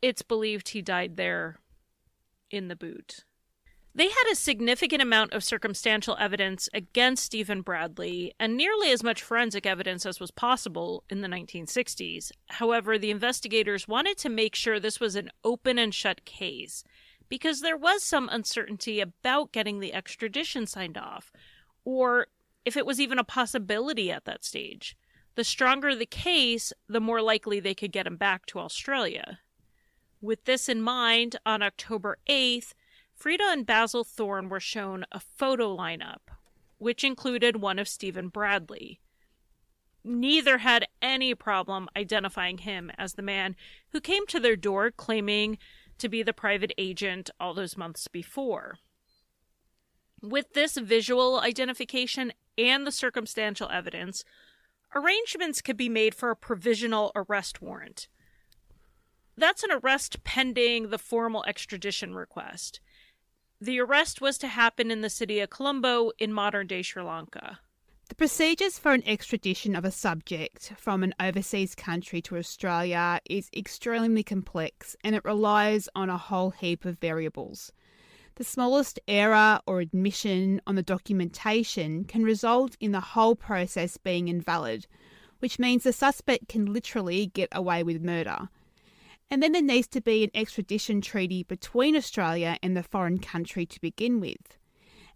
It's 0.00 0.22
believed 0.22 0.70
he 0.70 0.82
died 0.82 1.16
there 1.16 1.60
in 2.50 2.68
the 2.68 2.76
boot. 2.76 3.24
They 3.94 4.08
had 4.08 4.24
a 4.32 4.36
significant 4.36 5.02
amount 5.02 5.34
of 5.34 5.44
circumstantial 5.44 6.16
evidence 6.18 6.66
against 6.72 7.24
Stephen 7.24 7.60
Bradley 7.60 8.32
and 8.40 8.56
nearly 8.56 8.90
as 8.90 9.02
much 9.02 9.22
forensic 9.22 9.66
evidence 9.66 10.06
as 10.06 10.18
was 10.18 10.30
possible 10.30 11.04
in 11.10 11.20
the 11.20 11.28
1960s. 11.28 12.32
However, 12.46 12.96
the 12.96 13.10
investigators 13.10 13.86
wanted 13.86 14.16
to 14.18 14.30
make 14.30 14.54
sure 14.54 14.80
this 14.80 14.98
was 14.98 15.14
an 15.14 15.30
open 15.44 15.78
and 15.78 15.94
shut 15.94 16.24
case 16.24 16.84
because 17.28 17.60
there 17.60 17.76
was 17.76 18.02
some 18.02 18.30
uncertainty 18.32 19.00
about 19.00 19.52
getting 19.52 19.80
the 19.80 19.92
extradition 19.92 20.66
signed 20.66 20.96
off, 20.96 21.30
or 21.84 22.28
if 22.64 22.76
it 22.76 22.86
was 22.86 23.00
even 23.00 23.18
a 23.18 23.24
possibility 23.24 24.10
at 24.10 24.24
that 24.24 24.44
stage. 24.44 24.96
The 25.34 25.44
stronger 25.44 25.94
the 25.94 26.06
case, 26.06 26.72
the 26.88 27.00
more 27.00 27.20
likely 27.20 27.60
they 27.60 27.74
could 27.74 27.92
get 27.92 28.06
him 28.06 28.16
back 28.16 28.46
to 28.46 28.58
Australia. 28.58 29.40
With 30.20 30.44
this 30.44 30.68
in 30.68 30.82
mind, 30.82 31.36
on 31.44 31.62
October 31.62 32.18
8th, 32.28 32.74
Freda 33.22 33.52
and 33.52 33.64
Basil 33.64 34.02
Thorne 34.02 34.48
were 34.48 34.58
shown 34.58 35.04
a 35.12 35.20
photo 35.20 35.76
lineup, 35.76 36.22
which 36.78 37.04
included 37.04 37.56
one 37.60 37.78
of 37.78 37.86
Stephen 37.86 38.28
Bradley. 38.28 39.00
Neither 40.02 40.58
had 40.58 40.88
any 41.00 41.32
problem 41.32 41.88
identifying 41.96 42.58
him 42.58 42.90
as 42.98 43.14
the 43.14 43.22
man 43.22 43.54
who 43.90 44.00
came 44.00 44.26
to 44.26 44.40
their 44.40 44.56
door 44.56 44.90
claiming 44.90 45.58
to 45.98 46.08
be 46.08 46.24
the 46.24 46.32
private 46.32 46.72
agent 46.76 47.30
all 47.38 47.54
those 47.54 47.76
months 47.76 48.08
before. 48.08 48.78
With 50.20 50.54
this 50.54 50.76
visual 50.76 51.38
identification 51.38 52.32
and 52.58 52.84
the 52.84 52.90
circumstantial 52.90 53.68
evidence, 53.68 54.24
arrangements 54.96 55.62
could 55.62 55.76
be 55.76 55.88
made 55.88 56.16
for 56.16 56.30
a 56.30 56.36
provisional 56.36 57.12
arrest 57.14 57.62
warrant. 57.62 58.08
That's 59.36 59.62
an 59.62 59.70
arrest 59.70 60.24
pending 60.24 60.90
the 60.90 60.98
formal 60.98 61.44
extradition 61.44 62.16
request. 62.16 62.80
The 63.62 63.78
arrest 63.78 64.20
was 64.20 64.38
to 64.38 64.48
happen 64.48 64.90
in 64.90 65.02
the 65.02 65.08
city 65.08 65.38
of 65.38 65.50
Colombo 65.50 66.10
in 66.18 66.32
modern 66.32 66.66
day 66.66 66.82
Sri 66.82 67.00
Lanka. 67.00 67.60
The 68.08 68.16
procedures 68.16 68.76
for 68.76 68.92
an 68.92 69.04
extradition 69.06 69.76
of 69.76 69.84
a 69.84 69.92
subject 69.92 70.72
from 70.76 71.04
an 71.04 71.14
overseas 71.20 71.76
country 71.76 72.20
to 72.22 72.38
Australia 72.38 73.20
is 73.30 73.50
extremely 73.56 74.24
complex 74.24 74.96
and 75.04 75.14
it 75.14 75.24
relies 75.24 75.88
on 75.94 76.10
a 76.10 76.18
whole 76.18 76.50
heap 76.50 76.84
of 76.84 76.98
variables. 76.98 77.70
The 78.34 78.42
smallest 78.42 78.98
error 79.06 79.60
or 79.64 79.78
admission 79.78 80.60
on 80.66 80.74
the 80.74 80.82
documentation 80.82 82.02
can 82.02 82.24
result 82.24 82.76
in 82.80 82.90
the 82.90 83.12
whole 83.14 83.36
process 83.36 83.96
being 83.96 84.26
invalid, 84.26 84.88
which 85.38 85.60
means 85.60 85.84
the 85.84 85.92
suspect 85.92 86.48
can 86.48 86.72
literally 86.72 87.26
get 87.26 87.50
away 87.52 87.84
with 87.84 88.02
murder. 88.02 88.48
And 89.32 89.42
then 89.42 89.52
there 89.52 89.62
needs 89.62 89.86
to 89.88 90.02
be 90.02 90.24
an 90.24 90.30
extradition 90.34 91.00
treaty 91.00 91.42
between 91.42 91.96
Australia 91.96 92.58
and 92.62 92.76
the 92.76 92.82
foreign 92.82 93.18
country 93.18 93.64
to 93.64 93.80
begin 93.80 94.20
with. 94.20 94.58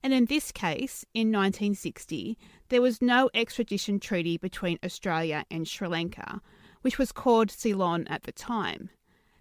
And 0.03 0.15
in 0.15 0.25
this 0.25 0.53
case, 0.53 1.05
in 1.13 1.29
1960, 1.31 2.39
there 2.71 2.81
was 2.81 3.03
no 3.03 3.29
extradition 3.35 4.01
treaty 4.01 4.39
between 4.39 4.79
Australia 4.83 5.45
and 5.51 5.69
Sri 5.69 5.87
Lanka, 5.87 6.41
which 6.81 6.97
was 6.97 7.13
called 7.13 7.51
Ceylon 7.51 8.07
at 8.09 8.23
the 8.23 8.33
time. 8.33 8.89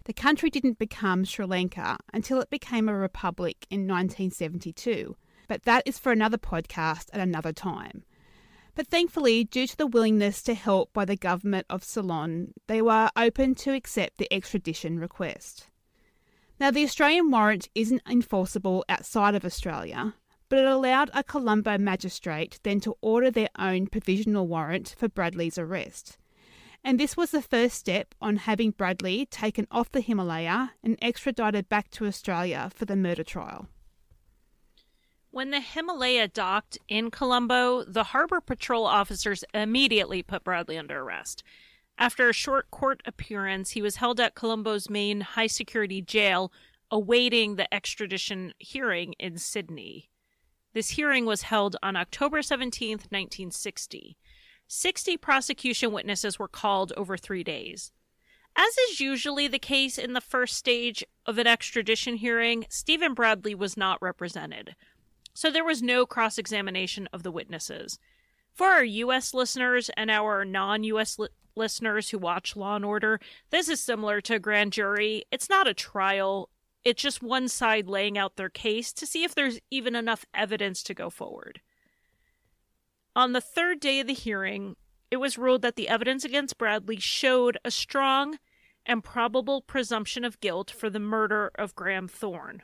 The 0.04 0.12
country 0.12 0.50
didn't 0.50 0.78
become 0.78 1.24
Sri 1.24 1.46
Lanka 1.46 1.96
until 2.12 2.42
it 2.42 2.50
became 2.50 2.86
a 2.86 2.94
republic 2.94 3.66
in 3.70 3.88
1972, 3.88 5.16
but 5.48 5.62
that 5.62 5.84
is 5.86 5.98
for 5.98 6.12
another 6.12 6.36
podcast 6.36 7.06
at 7.14 7.20
another 7.20 7.54
time. 7.54 8.04
But 8.76 8.88
thankfully, 8.88 9.42
due 9.42 9.66
to 9.66 9.76
the 9.76 9.86
willingness 9.86 10.42
to 10.42 10.52
help 10.54 10.92
by 10.92 11.06
the 11.06 11.16
government 11.16 11.66
of 11.70 11.82
Ceylon, 11.82 12.52
they 12.66 12.82
were 12.82 13.08
open 13.16 13.54
to 13.56 13.72
accept 13.72 14.18
the 14.18 14.32
extradition 14.32 15.00
request. 15.00 15.68
Now, 16.60 16.70
the 16.70 16.84
Australian 16.84 17.30
warrant 17.30 17.70
isn't 17.74 18.02
enforceable 18.06 18.84
outside 18.86 19.34
of 19.34 19.46
Australia, 19.46 20.14
but 20.50 20.58
it 20.58 20.66
allowed 20.66 21.10
a 21.14 21.24
Colombo 21.24 21.78
magistrate 21.78 22.60
then 22.64 22.80
to 22.80 22.94
order 23.00 23.30
their 23.30 23.48
own 23.58 23.86
provisional 23.86 24.46
warrant 24.46 24.94
for 24.98 25.08
Bradley's 25.08 25.56
arrest. 25.56 26.18
And 26.84 27.00
this 27.00 27.16
was 27.16 27.30
the 27.30 27.40
first 27.40 27.76
step 27.76 28.14
on 28.20 28.36
having 28.36 28.72
Bradley 28.72 29.24
taken 29.24 29.66
off 29.70 29.90
the 29.90 30.02
Himalaya 30.02 30.72
and 30.84 30.98
extradited 31.00 31.70
back 31.70 31.90
to 31.92 32.06
Australia 32.06 32.70
for 32.74 32.84
the 32.84 32.94
murder 32.94 33.24
trial. 33.24 33.68
When 35.36 35.50
the 35.50 35.60
Himalaya 35.60 36.28
docked 36.28 36.78
in 36.88 37.10
Colombo, 37.10 37.84
the 37.84 38.04
Harbor 38.04 38.40
Patrol 38.40 38.86
officers 38.86 39.44
immediately 39.52 40.22
put 40.22 40.44
Bradley 40.44 40.78
under 40.78 41.02
arrest. 41.02 41.42
After 41.98 42.30
a 42.30 42.32
short 42.32 42.70
court 42.70 43.02
appearance, 43.04 43.72
he 43.72 43.82
was 43.82 43.96
held 43.96 44.18
at 44.18 44.34
Colombo's 44.34 44.88
main 44.88 45.20
high 45.20 45.48
security 45.48 46.00
jail, 46.00 46.50
awaiting 46.90 47.56
the 47.56 47.72
extradition 47.74 48.54
hearing 48.58 49.12
in 49.18 49.36
Sydney. 49.36 50.08
This 50.72 50.88
hearing 50.88 51.26
was 51.26 51.42
held 51.42 51.76
on 51.82 51.96
October 51.96 52.40
17, 52.40 52.92
1960. 52.92 54.16
60 54.68 55.16
prosecution 55.18 55.92
witnesses 55.92 56.38
were 56.38 56.48
called 56.48 56.94
over 56.96 57.18
three 57.18 57.44
days. 57.44 57.92
As 58.56 58.78
is 58.88 59.00
usually 59.00 59.48
the 59.48 59.58
case 59.58 59.98
in 59.98 60.14
the 60.14 60.22
first 60.22 60.56
stage 60.56 61.04
of 61.26 61.36
an 61.36 61.46
extradition 61.46 62.16
hearing, 62.16 62.64
Stephen 62.70 63.12
Bradley 63.12 63.54
was 63.54 63.76
not 63.76 64.00
represented 64.00 64.74
so 65.36 65.50
there 65.50 65.64
was 65.64 65.82
no 65.82 66.06
cross 66.06 66.38
examination 66.38 67.08
of 67.12 67.22
the 67.22 67.30
witnesses. 67.30 67.98
For 68.54 68.68
our 68.68 68.84
U.S. 68.84 69.34
listeners 69.34 69.90
and 69.98 70.10
our 70.10 70.46
non 70.46 70.82
U.S. 70.84 71.18
Li- 71.18 71.28
listeners 71.54 72.08
who 72.08 72.18
watch 72.18 72.56
Law 72.56 72.76
and 72.76 72.84
Order, 72.86 73.20
this 73.50 73.68
is 73.68 73.78
similar 73.78 74.22
to 74.22 74.36
a 74.36 74.38
grand 74.38 74.72
jury. 74.72 75.24
It's 75.30 75.50
not 75.50 75.68
a 75.68 75.74
trial, 75.74 76.48
it's 76.84 77.02
just 77.02 77.22
one 77.22 77.48
side 77.48 77.86
laying 77.86 78.16
out 78.16 78.36
their 78.36 78.48
case 78.48 78.94
to 78.94 79.06
see 79.06 79.24
if 79.24 79.34
there's 79.34 79.60
even 79.70 79.94
enough 79.94 80.24
evidence 80.32 80.82
to 80.84 80.94
go 80.94 81.10
forward. 81.10 81.60
On 83.14 83.32
the 83.32 83.40
third 83.42 83.78
day 83.78 84.00
of 84.00 84.06
the 84.06 84.14
hearing, 84.14 84.76
it 85.10 85.16
was 85.16 85.36
ruled 85.36 85.60
that 85.62 85.76
the 85.76 85.88
evidence 85.88 86.24
against 86.24 86.56
Bradley 86.56 86.98
showed 86.98 87.58
a 87.62 87.70
strong 87.70 88.38
and 88.86 89.04
probable 89.04 89.60
presumption 89.60 90.24
of 90.24 90.40
guilt 90.40 90.70
for 90.70 90.88
the 90.88 90.98
murder 90.98 91.50
of 91.56 91.74
Graham 91.74 92.08
Thorne. 92.08 92.62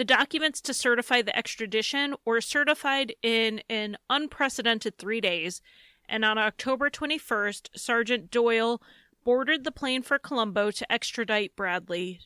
The 0.00 0.04
documents 0.06 0.62
to 0.62 0.72
certify 0.72 1.20
the 1.20 1.36
extradition 1.36 2.14
were 2.24 2.40
certified 2.40 3.14
in 3.22 3.60
an 3.68 3.98
unprecedented 4.08 4.96
three 4.96 5.20
days, 5.20 5.60
and 6.08 6.24
on 6.24 6.38
October 6.38 6.88
21st, 6.88 7.68
Sergeant 7.76 8.30
Doyle 8.30 8.80
boarded 9.24 9.62
the 9.62 9.70
plane 9.70 10.00
for 10.00 10.18
Colombo 10.18 10.70
to 10.70 10.90
extradite 10.90 11.54
Bradley 11.54 12.20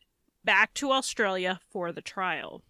back 0.45 0.73
to 0.75 0.93
Australia 0.93 1.59
for 1.69 1.91
the 1.91 2.01
trial. 2.01 2.63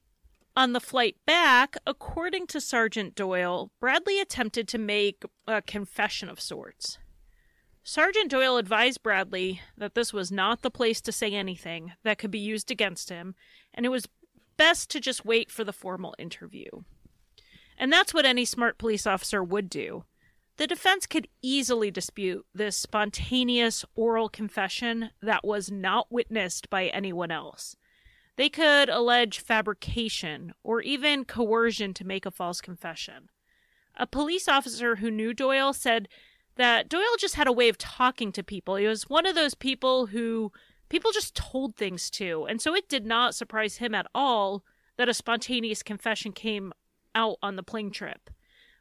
On 0.56 0.72
the 0.72 0.80
flight 0.80 1.16
back, 1.26 1.76
according 1.86 2.46
to 2.46 2.58
Sergeant 2.58 3.14
Doyle, 3.14 3.70
Bradley 3.80 4.18
attempted 4.20 4.66
to 4.68 4.78
make 4.78 5.22
a 5.46 5.60
confession 5.60 6.30
of 6.30 6.40
sorts. 6.40 6.96
Sergeant 7.82 8.30
Doyle 8.30 8.56
advised 8.56 9.02
Bradley 9.02 9.60
that 9.76 9.94
this 9.94 10.14
was 10.14 10.32
not 10.32 10.62
the 10.62 10.70
place 10.70 11.02
to 11.02 11.12
say 11.12 11.34
anything 11.34 11.92
that 12.04 12.16
could 12.16 12.30
be 12.30 12.38
used 12.38 12.70
against 12.70 13.10
him, 13.10 13.34
and 13.74 13.84
it 13.84 13.90
was 13.90 14.08
best 14.56 14.90
to 14.90 15.00
just 15.00 15.24
wait 15.24 15.50
for 15.50 15.64
the 15.64 15.72
formal 15.72 16.14
interview. 16.18 16.68
And 17.76 17.92
that's 17.92 18.14
what 18.14 18.26
any 18.26 18.44
smart 18.44 18.78
police 18.78 19.06
officer 19.06 19.42
would 19.42 19.68
do. 19.68 20.04
The 20.56 20.66
defense 20.68 21.06
could 21.06 21.26
easily 21.42 21.90
dispute 21.90 22.46
this 22.54 22.76
spontaneous 22.76 23.84
oral 23.96 24.28
confession 24.28 25.10
that 25.20 25.44
was 25.44 25.70
not 25.70 26.12
witnessed 26.12 26.70
by 26.70 26.86
anyone 26.86 27.32
else. 27.32 27.74
They 28.36 28.48
could 28.48 28.88
allege 28.88 29.40
fabrication 29.40 30.54
or 30.62 30.80
even 30.80 31.24
coercion 31.24 31.94
to 31.94 32.06
make 32.06 32.24
a 32.24 32.30
false 32.30 32.60
confession. 32.60 33.30
A 33.96 34.06
police 34.06 34.48
officer 34.48 34.96
who 34.96 35.10
knew 35.10 35.32
Doyle 35.32 35.72
said 35.72 36.08
that 36.56 36.88
Doyle 36.88 37.16
just 37.18 37.34
had 37.34 37.46
a 37.46 37.52
way 37.52 37.68
of 37.68 37.78
talking 37.78 38.30
to 38.32 38.42
people. 38.42 38.76
He 38.76 38.86
was 38.86 39.08
one 39.08 39.26
of 39.26 39.34
those 39.34 39.54
people 39.54 40.06
who 40.06 40.52
people 40.94 41.10
just 41.10 41.34
told 41.34 41.74
things 41.74 42.08
to. 42.08 42.46
And 42.48 42.62
so 42.62 42.72
it 42.72 42.88
did 42.88 43.04
not 43.04 43.34
surprise 43.34 43.78
him 43.78 43.96
at 43.96 44.06
all 44.14 44.62
that 44.96 45.08
a 45.08 45.14
spontaneous 45.14 45.82
confession 45.82 46.30
came 46.30 46.72
out 47.16 47.36
on 47.42 47.56
the 47.56 47.64
plane 47.64 47.90
trip. 47.90 48.30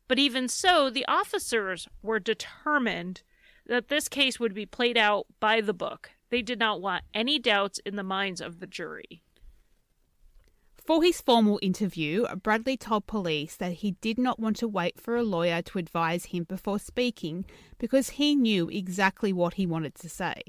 But 0.07 0.20
even 0.20 0.47
so, 0.47 0.91
the 0.91 1.05
officers 1.07 1.88
were 2.03 2.20
determined 2.20 3.24
that 3.66 3.88
this 3.88 4.07
case 4.07 4.39
would 4.39 4.53
be 4.53 4.68
played 4.68 4.95
out 4.95 5.26
by 5.39 5.59
the 5.59 5.74
book. 5.74 6.11
They 6.30 6.43
did 6.43 6.59
not 6.59 6.82
want 6.82 7.03
any 7.16 7.39
doubts 7.39 7.80
in 7.84 7.95
the 7.95 8.03
minds 8.03 8.41
of 8.41 8.59
the 8.59 8.68
jury. 8.68 9.24
For 10.86 11.01
his 11.01 11.20
formal 11.20 11.57
interview, 11.64 12.28
Bradley 12.43 12.78
told 12.78 13.07
police 13.07 13.55
that 13.55 13.74
he 13.74 13.91
did 14.01 14.20
not 14.20 14.39
want 14.39 14.57
to 14.57 14.68
wait 14.68 14.99
for 15.01 15.16
a 15.16 15.24
lawyer 15.24 15.64
to 15.64 15.80
advise 15.80 16.26
him 16.26 16.43
before 16.43 16.78
speaking 16.78 17.45
because 17.80 18.11
he 18.11 18.36
knew 18.36 18.70
exactly 18.70 19.34
what 19.34 19.55
he 19.55 19.66
wanted 19.66 19.95
to 19.95 20.09
say. 20.09 20.43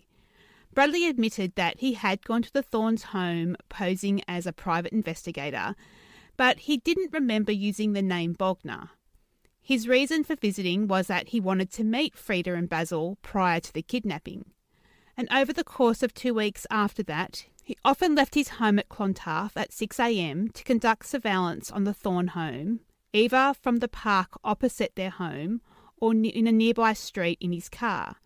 Bradley 0.74 1.06
admitted 1.06 1.54
that 1.54 1.78
he 1.78 1.92
had 1.92 2.24
gone 2.24 2.42
to 2.42 2.52
the 2.52 2.62
Thornes 2.62 3.04
home 3.04 3.56
posing 3.68 4.22
as 4.26 4.44
a 4.44 4.52
private 4.52 4.92
investigator, 4.92 5.76
but 6.36 6.58
he 6.60 6.78
didn't 6.78 7.12
remember 7.12 7.52
using 7.52 7.92
the 7.92 8.02
name 8.02 8.34
Bogner. 8.34 8.88
His 9.62 9.86
reason 9.86 10.24
for 10.24 10.34
visiting 10.34 10.88
was 10.88 11.06
that 11.06 11.28
he 11.28 11.38
wanted 11.38 11.70
to 11.72 11.84
meet 11.84 12.16
Freda 12.16 12.58
and 12.58 12.68
Basil 12.68 13.18
prior 13.22 13.60
to 13.60 13.72
the 13.72 13.82
kidnapping. 13.82 14.46
And 15.16 15.28
over 15.32 15.52
the 15.52 15.62
course 15.62 16.02
of 16.02 16.12
two 16.12 16.34
weeks 16.34 16.66
after 16.70 17.04
that, 17.04 17.46
he 17.62 17.78
often 17.84 18.16
left 18.16 18.34
his 18.34 18.48
home 18.48 18.80
at 18.80 18.88
Clontarf 18.88 19.56
at 19.56 19.70
6am 19.70 20.52
to 20.54 20.64
conduct 20.64 21.06
surveillance 21.06 21.70
on 21.70 21.84
the 21.84 21.94
Thorne 21.94 22.28
home, 22.28 22.80
either 23.12 23.54
from 23.62 23.76
the 23.76 23.88
park 23.88 24.30
opposite 24.42 24.96
their 24.96 25.10
home 25.10 25.60
or 25.98 26.12
in 26.12 26.48
a 26.48 26.52
nearby 26.52 26.94
street 26.94 27.38
in 27.40 27.52
his 27.52 27.68
car. 27.68 28.16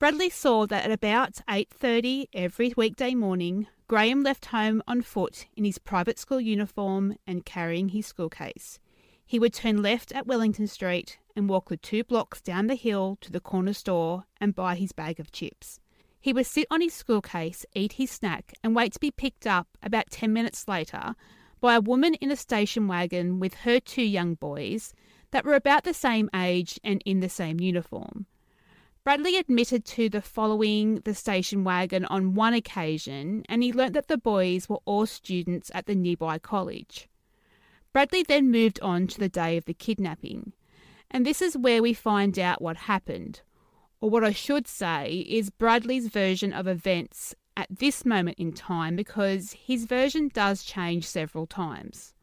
Bradley 0.00 0.28
saw 0.28 0.66
that 0.66 0.84
at 0.84 0.90
about 0.90 1.40
8:30 1.48 2.26
every 2.34 2.74
weekday 2.76 3.14
morning, 3.14 3.68
Graham 3.86 4.24
left 4.24 4.46
home 4.46 4.82
on 4.88 5.02
foot 5.02 5.46
in 5.56 5.64
his 5.64 5.78
private 5.78 6.18
school 6.18 6.40
uniform 6.40 7.14
and 7.28 7.46
carrying 7.46 7.90
his 7.90 8.04
school 8.04 8.28
case. 8.28 8.80
He 9.24 9.38
would 9.38 9.54
turn 9.54 9.82
left 9.82 10.10
at 10.10 10.26
Wellington 10.26 10.66
Street 10.66 11.18
and 11.36 11.48
walk 11.48 11.68
the 11.68 11.76
two 11.76 12.02
blocks 12.02 12.40
down 12.40 12.66
the 12.66 12.74
hill 12.74 13.18
to 13.20 13.30
the 13.30 13.40
corner 13.40 13.72
store 13.72 14.24
and 14.40 14.54
buy 14.54 14.74
his 14.74 14.90
bag 14.90 15.20
of 15.20 15.30
chips. 15.30 15.78
He 16.20 16.32
would 16.32 16.46
sit 16.46 16.66
on 16.72 16.80
his 16.80 16.92
school 16.92 17.22
case, 17.22 17.64
eat 17.74 17.92
his 17.92 18.10
snack, 18.10 18.52
and 18.64 18.74
wait 18.74 18.94
to 18.94 19.00
be 19.00 19.12
picked 19.12 19.46
up 19.46 19.68
about 19.80 20.10
10 20.10 20.32
minutes 20.32 20.66
later 20.66 21.14
by 21.60 21.76
a 21.76 21.80
woman 21.80 22.14
in 22.14 22.32
a 22.32 22.36
station 22.36 22.88
wagon 22.88 23.38
with 23.38 23.54
her 23.54 23.78
two 23.78 24.02
young 24.02 24.34
boys 24.34 24.92
that 25.30 25.44
were 25.44 25.54
about 25.54 25.84
the 25.84 25.94
same 25.94 26.28
age 26.34 26.80
and 26.82 27.00
in 27.06 27.20
the 27.20 27.28
same 27.28 27.60
uniform. 27.60 28.26
Bradley 29.04 29.36
admitted 29.36 29.84
to 29.84 30.08
the 30.08 30.22
following 30.22 31.00
the 31.04 31.14
station 31.14 31.62
wagon 31.62 32.06
on 32.06 32.32
one 32.32 32.54
occasion, 32.54 33.44
and 33.50 33.62
he 33.62 33.70
learnt 33.70 33.92
that 33.92 34.08
the 34.08 34.16
boys 34.16 34.66
were 34.66 34.80
all 34.86 35.04
students 35.04 35.70
at 35.74 35.84
the 35.84 35.94
nearby 35.94 36.38
college. 36.38 37.06
Bradley 37.92 38.22
then 38.22 38.50
moved 38.50 38.80
on 38.80 39.06
to 39.08 39.18
the 39.20 39.28
day 39.28 39.58
of 39.58 39.66
the 39.66 39.74
kidnapping, 39.74 40.54
and 41.10 41.26
this 41.26 41.42
is 41.42 41.54
where 41.54 41.82
we 41.82 41.92
find 41.92 42.38
out 42.38 42.62
what 42.62 42.78
happened, 42.78 43.42
or 44.00 44.08
what 44.08 44.24
I 44.24 44.32
should 44.32 44.66
say 44.66 45.26
is 45.28 45.50
Bradley's 45.50 46.08
version 46.08 46.54
of 46.54 46.66
events 46.66 47.34
at 47.58 47.68
this 47.70 48.06
moment 48.06 48.38
in 48.38 48.54
time 48.54 48.96
because 48.96 49.52
his 49.52 49.84
version 49.84 50.30
does 50.32 50.64
change 50.64 51.06
several 51.06 51.46
times. 51.46 52.14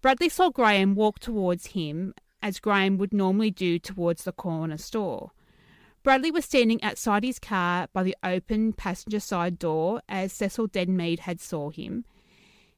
Bradley 0.00 0.28
saw 0.28 0.50
Graham 0.50 0.96
walk 0.96 1.20
towards 1.20 1.66
him 1.66 2.14
as 2.42 2.58
Graham 2.58 2.98
would 2.98 3.14
normally 3.14 3.52
do 3.52 3.78
towards 3.78 4.24
the 4.24 4.32
corner 4.32 4.76
store. 4.76 5.30
Bradley 6.02 6.32
was 6.32 6.44
standing 6.44 6.82
outside 6.82 7.22
his 7.22 7.38
car 7.38 7.86
by 7.92 8.02
the 8.02 8.16
open 8.24 8.72
passenger 8.72 9.20
side 9.20 9.56
door 9.58 10.02
as 10.08 10.32
Cecil 10.32 10.68
Denmead 10.68 11.20
had 11.20 11.40
saw 11.40 11.70
him. 11.70 12.04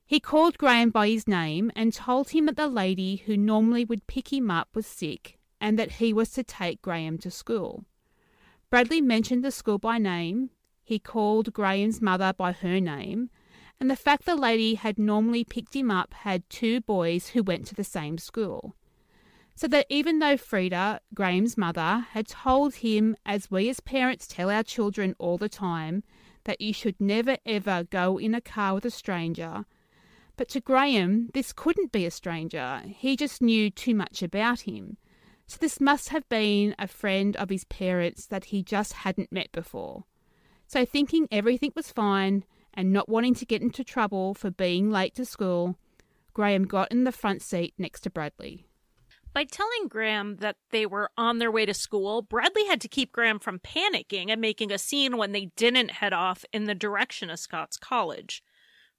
He 0.05 0.20
called 0.20 0.59
Graham 0.59 0.91
by 0.91 1.09
his 1.09 1.27
name 1.27 1.72
and 1.75 1.95
told 1.95 2.31
him 2.31 2.45
that 2.47 2.57
the 2.57 2.68
lady 2.68 3.16
who 3.25 3.39
normally 3.39 3.87
would 3.87 4.07
pick 4.07 4.31
him 4.31 4.51
up 4.51 4.68
was 4.75 4.87
sick 4.87 5.39
and 5.59 5.79
that 5.79 5.93
he 5.93 6.12
was 6.12 6.31
to 6.33 6.45
take 6.45 6.83
Graham 6.83 7.16
to 7.18 7.31
school. 7.31 7.87
Bradley 8.68 9.01
mentioned 9.01 9.43
the 9.43 9.51
school 9.51 9.79
by 9.79 9.97
name. 9.97 10.51
He 10.83 10.99
called 10.99 11.55
Graham's 11.55 12.03
mother 12.03 12.35
by 12.37 12.53
her 12.53 12.79
name, 12.79 13.31
and 13.81 13.91
the 13.91 13.97
fact 13.97 14.27
the 14.27 14.37
lady 14.37 14.75
had 14.75 14.99
normally 14.99 15.45
picked 15.45 15.75
him 15.75 15.91
up 15.91 16.12
had 16.12 16.49
two 16.51 16.83
boys 16.83 17.29
who 17.29 17.43
went 17.43 17.66
to 17.68 17.75
the 17.75 17.85
same 17.85 18.18
school 18.18 18.77
so 19.55 19.69
that 19.69 19.87
even 19.89 20.19
though 20.19 20.37
Freda, 20.37 20.99
Graham's 21.15 21.57
mother, 21.57 22.07
had 22.11 22.27
told 22.27 22.77
him, 22.77 23.17
as 23.25 23.51
we 23.51 23.69
as 23.69 23.81
parents 23.81 24.27
tell 24.27 24.51
our 24.51 24.63
children 24.63 25.15
all 25.19 25.39
the 25.39 25.49
time, 25.49 26.03
that 26.45 26.61
you 26.61 26.73
should 26.73 27.01
never 27.01 27.37
ever 27.47 27.85
go 27.85 28.19
in 28.19 28.35
a 28.35 28.41
car 28.41 28.75
with 28.75 28.85
a 28.85 28.91
stranger, 28.91 29.65
but 30.37 30.49
to 30.49 30.61
Graham, 30.61 31.31
this 31.33 31.53
couldn't 31.53 31.93
be 31.93 32.05
a 32.05 32.11
stranger. 32.11 32.83
He 32.87 33.17
just 33.17 33.41
knew 33.41 33.71
too 33.71 33.95
much 33.95 34.23
about 34.23 34.61
him. 34.61 34.97
So 35.47 35.59
this 35.61 35.81
must 35.81 36.09
have 36.09 36.29
been 36.29 36.75
a 36.79 36.89
friend 36.89 37.37
of 37.37 37.51
his 37.51 37.65
parents 37.65 38.27
that 38.27 38.47
he 38.47 38.63
just 38.63 38.93
hadn't 38.93 39.31
met 39.31 39.53
before. 39.53 40.05
So, 40.67 40.85
thinking 40.85 41.29
everything 41.31 41.73
was 41.77 41.93
fine 41.93 42.45
and 42.73 42.93
not 42.93 43.09
wanting 43.09 43.35
to 43.35 43.47
get 43.47 43.63
into 43.63 43.85
trouble 43.85 44.35
for 44.35 44.51
being 44.51 44.91
late 44.91 45.15
to 45.17 45.25
school, 45.25 45.77
Graham 46.33 46.65
got 46.65 46.91
in 46.91 47.05
the 47.05 47.13
front 47.13 47.43
seat 47.43 47.75
next 47.79 48.01
to 48.01 48.11
Bradley. 48.11 48.67
By 49.35 49.43
telling 49.43 49.89
Graham 49.89 50.37
that 50.37 50.59
they 50.70 50.87
were 50.87 51.11
on 51.18 51.39
their 51.39 51.51
way 51.51 51.66
to 51.66 51.74
school, 51.74 52.22
Bradley 52.22 52.66
had 52.66 52.80
to 52.82 52.89
keep 52.89 53.11
Graham 53.11 53.41
from 53.41 53.59
panicking 53.59 54.30
and 54.30 54.41
making 54.41 54.70
a 54.70 54.78
scene 54.78 55.16
when 55.16 55.32
they 55.32 55.51
didn't 55.57 55.91
head 55.91 56.12
off 56.12 56.45
in 56.53 56.64
the 56.64 56.74
direction 56.74 57.30
of 57.30 57.41
Scots 57.41 57.76
College. 57.76 58.45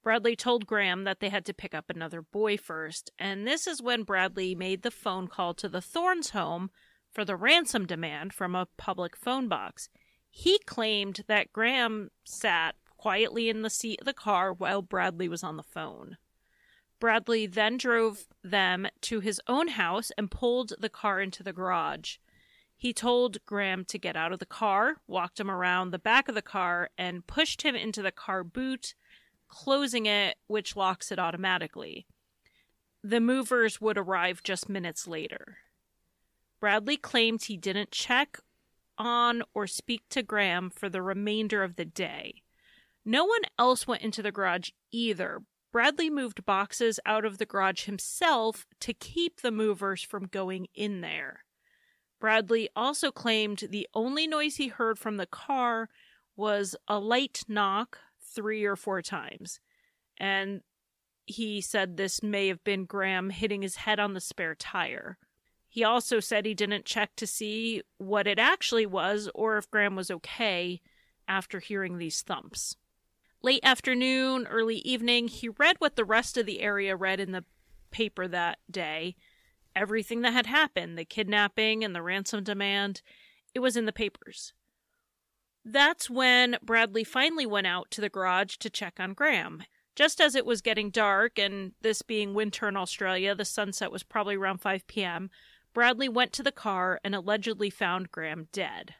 Bradley 0.02 0.36
told 0.36 0.66
Graham 0.66 1.04
that 1.04 1.20
they 1.20 1.30
had 1.30 1.46
to 1.46 1.54
pick 1.54 1.74
up 1.74 1.88
another 1.88 2.20
boy 2.20 2.58
first, 2.58 3.10
and 3.18 3.46
this 3.46 3.66
is 3.66 3.80
when 3.80 4.02
Bradley 4.02 4.54
made 4.54 4.82
the 4.82 4.90
phone 4.90 5.26
call 5.26 5.54
to 5.54 5.70
the 5.70 5.80
Thornes 5.80 6.30
home 6.30 6.70
for 7.10 7.24
the 7.24 7.34
ransom 7.34 7.86
demand 7.86 8.34
from 8.34 8.54
a 8.54 8.68
public 8.76 9.16
phone 9.16 9.48
box. 9.48 9.88
He 10.28 10.58
claimed 10.58 11.24
that 11.28 11.50
Graham 11.50 12.10
sat 12.24 12.74
quietly 12.98 13.48
in 13.48 13.62
the 13.62 13.70
seat 13.70 14.02
of 14.02 14.06
the 14.06 14.12
car 14.12 14.52
while 14.52 14.82
Bradley 14.82 15.30
was 15.30 15.42
on 15.42 15.56
the 15.56 15.62
phone. 15.62 16.18
Bradley 16.98 17.46
then 17.46 17.76
drove 17.76 18.26
them 18.42 18.86
to 19.02 19.20
his 19.20 19.40
own 19.46 19.68
house 19.68 20.10
and 20.16 20.30
pulled 20.30 20.72
the 20.78 20.88
car 20.88 21.20
into 21.20 21.42
the 21.42 21.52
garage. 21.52 22.16
He 22.76 22.92
told 22.92 23.44
Graham 23.46 23.84
to 23.86 23.98
get 23.98 24.16
out 24.16 24.32
of 24.32 24.38
the 24.38 24.46
car, 24.46 24.96
walked 25.06 25.40
him 25.40 25.50
around 25.50 25.90
the 25.90 25.98
back 25.98 26.28
of 26.28 26.34
the 26.34 26.42
car, 26.42 26.90
and 26.98 27.26
pushed 27.26 27.62
him 27.62 27.74
into 27.74 28.02
the 28.02 28.12
car 28.12 28.44
boot, 28.44 28.94
closing 29.48 30.06
it, 30.06 30.36
which 30.46 30.76
locks 30.76 31.10
it 31.10 31.18
automatically. 31.18 32.06
The 33.02 33.20
movers 33.20 33.80
would 33.80 33.96
arrive 33.96 34.42
just 34.42 34.68
minutes 34.68 35.06
later. 35.06 35.58
Bradley 36.60 36.96
claimed 36.96 37.44
he 37.44 37.56
didn't 37.56 37.92
check 37.92 38.40
on 38.98 39.42
or 39.54 39.66
speak 39.66 40.02
to 40.10 40.22
Graham 40.22 40.70
for 40.70 40.88
the 40.88 41.02
remainder 41.02 41.62
of 41.62 41.76
the 41.76 41.84
day. 41.84 42.42
No 43.04 43.24
one 43.24 43.42
else 43.58 43.86
went 43.86 44.02
into 44.02 44.22
the 44.22 44.32
garage 44.32 44.70
either, 44.90 45.42
Bradley 45.76 46.08
moved 46.08 46.46
boxes 46.46 46.98
out 47.04 47.26
of 47.26 47.36
the 47.36 47.44
garage 47.44 47.84
himself 47.84 48.66
to 48.80 48.94
keep 48.94 49.42
the 49.42 49.50
movers 49.50 50.00
from 50.00 50.24
going 50.24 50.68
in 50.74 51.02
there. 51.02 51.44
Bradley 52.18 52.70
also 52.74 53.10
claimed 53.10 53.64
the 53.68 53.86
only 53.92 54.26
noise 54.26 54.56
he 54.56 54.68
heard 54.68 54.98
from 54.98 55.18
the 55.18 55.26
car 55.26 55.90
was 56.34 56.76
a 56.88 56.98
light 56.98 57.42
knock 57.46 57.98
three 58.18 58.64
or 58.64 58.74
four 58.74 59.02
times. 59.02 59.60
And 60.16 60.62
he 61.26 61.60
said 61.60 61.98
this 61.98 62.22
may 62.22 62.48
have 62.48 62.64
been 62.64 62.86
Graham 62.86 63.28
hitting 63.28 63.60
his 63.60 63.76
head 63.76 64.00
on 64.00 64.14
the 64.14 64.20
spare 64.22 64.54
tire. 64.54 65.18
He 65.68 65.84
also 65.84 66.20
said 66.20 66.46
he 66.46 66.54
didn't 66.54 66.86
check 66.86 67.14
to 67.16 67.26
see 67.26 67.82
what 67.98 68.26
it 68.26 68.38
actually 68.38 68.86
was 68.86 69.28
or 69.34 69.58
if 69.58 69.70
Graham 69.70 69.94
was 69.94 70.10
okay 70.10 70.80
after 71.28 71.60
hearing 71.60 71.98
these 71.98 72.22
thumps. 72.22 72.76
Late 73.46 73.62
afternoon, 73.62 74.48
early 74.48 74.78
evening, 74.78 75.28
he 75.28 75.50
read 75.50 75.76
what 75.78 75.94
the 75.94 76.04
rest 76.04 76.36
of 76.36 76.46
the 76.46 76.60
area 76.60 76.96
read 76.96 77.20
in 77.20 77.30
the 77.30 77.44
paper 77.92 78.26
that 78.26 78.58
day. 78.68 79.14
Everything 79.76 80.22
that 80.22 80.32
had 80.32 80.46
happened, 80.46 80.98
the 80.98 81.04
kidnapping 81.04 81.84
and 81.84 81.94
the 81.94 82.02
ransom 82.02 82.42
demand, 82.42 83.02
it 83.54 83.60
was 83.60 83.76
in 83.76 83.84
the 83.84 83.92
papers. 83.92 84.52
That's 85.64 86.10
when 86.10 86.56
Bradley 86.60 87.04
finally 87.04 87.46
went 87.46 87.68
out 87.68 87.88
to 87.92 88.00
the 88.00 88.08
garage 88.08 88.56
to 88.56 88.68
check 88.68 88.94
on 88.98 89.14
Graham. 89.14 89.62
Just 89.94 90.20
as 90.20 90.34
it 90.34 90.44
was 90.44 90.60
getting 90.60 90.90
dark, 90.90 91.38
and 91.38 91.70
this 91.82 92.02
being 92.02 92.34
winter 92.34 92.66
in 92.66 92.76
Australia, 92.76 93.32
the 93.32 93.44
sunset 93.44 93.92
was 93.92 94.02
probably 94.02 94.34
around 94.34 94.58
5 94.58 94.88
p.m., 94.88 95.30
Bradley 95.72 96.08
went 96.08 96.32
to 96.32 96.42
the 96.42 96.50
car 96.50 96.98
and 97.04 97.14
allegedly 97.14 97.70
found 97.70 98.10
Graham 98.10 98.48
dead. 98.50 98.96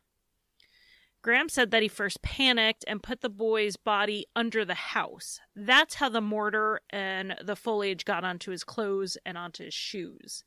Graham 1.26 1.48
said 1.48 1.72
that 1.72 1.82
he 1.82 1.88
first 1.88 2.22
panicked 2.22 2.84
and 2.86 3.02
put 3.02 3.20
the 3.20 3.28
boy's 3.28 3.74
body 3.74 4.26
under 4.36 4.64
the 4.64 4.74
house. 4.74 5.40
That's 5.56 5.96
how 5.96 6.08
the 6.08 6.20
mortar 6.20 6.82
and 6.88 7.34
the 7.42 7.56
foliage 7.56 8.04
got 8.04 8.22
onto 8.22 8.52
his 8.52 8.62
clothes 8.62 9.18
and 9.26 9.36
onto 9.36 9.64
his 9.64 9.74
shoes. 9.74 10.44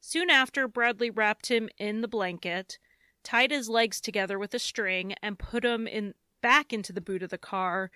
Soon 0.00 0.30
after, 0.30 0.66
Bradley 0.66 1.10
wrapped 1.10 1.48
him 1.48 1.68
in 1.76 2.00
the 2.00 2.08
blanket, 2.08 2.78
tied 3.22 3.50
his 3.50 3.68
legs 3.68 4.00
together 4.00 4.38
with 4.38 4.54
a 4.54 4.58
string, 4.58 5.16
and 5.22 5.38
put 5.38 5.66
him 5.66 5.86
in 5.86 6.14
back 6.40 6.72
into 6.72 6.94
the 6.94 7.02
boot 7.02 7.22
of 7.22 7.28
the 7.28 7.36
car. 7.36 7.90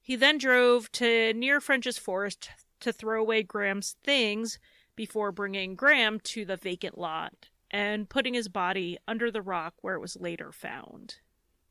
He 0.00 0.16
then 0.16 0.38
drove 0.38 0.90
to 0.92 1.34
near 1.34 1.60
Frenchs 1.60 1.98
Forest 1.98 2.48
to 2.80 2.94
throw 2.94 3.20
away 3.20 3.42
Graham's 3.42 3.96
things 4.02 4.58
before 4.96 5.32
bringing 5.32 5.74
Graham 5.74 6.18
to 6.20 6.46
the 6.46 6.56
vacant 6.56 6.96
lot 6.96 7.50
and 7.70 8.08
putting 8.08 8.32
his 8.32 8.48
body 8.48 8.96
under 9.06 9.30
the 9.30 9.42
rock 9.42 9.74
where 9.82 9.96
it 9.96 10.00
was 10.00 10.16
later 10.16 10.50
found. 10.50 11.16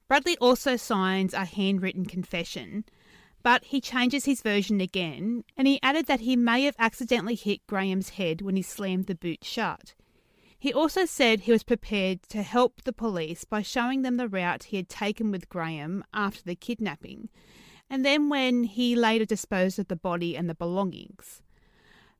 Bradley 0.07 0.37
also 0.37 0.75
signs 0.75 1.33
a 1.33 1.45
handwritten 1.45 2.05
confession, 2.05 2.85
but 3.41 3.65
he 3.65 3.81
changes 3.81 4.25
his 4.25 4.41
version 4.41 4.79
again, 4.79 5.43
and 5.57 5.67
he 5.67 5.81
added 5.81 6.05
that 6.05 6.21
he 6.21 6.35
may 6.35 6.63
have 6.63 6.75
accidentally 6.77 7.35
hit 7.35 7.65
Graham's 7.67 8.09
head 8.09 8.41
when 8.41 8.55
he 8.55 8.61
slammed 8.61 9.07
the 9.07 9.15
boot 9.15 9.43
shut. 9.43 9.95
He 10.59 10.73
also 10.73 11.05
said 11.05 11.41
he 11.41 11.51
was 11.51 11.63
prepared 11.63 12.23
to 12.29 12.43
help 12.43 12.83
the 12.83 12.93
police 12.93 13.43
by 13.45 13.61
showing 13.61 14.03
them 14.03 14.17
the 14.17 14.27
route 14.27 14.65
he 14.65 14.77
had 14.77 14.89
taken 14.89 15.31
with 15.31 15.49
Graham 15.49 16.03
after 16.13 16.43
the 16.43 16.55
kidnapping, 16.55 17.29
and 17.89 18.05
then 18.05 18.29
when 18.29 18.63
he 18.63 18.95
later 18.95 19.25
disposed 19.25 19.79
of 19.79 19.87
the 19.87 19.95
body 19.95 20.35
and 20.35 20.49
the 20.49 20.55
belongings. 20.55 21.41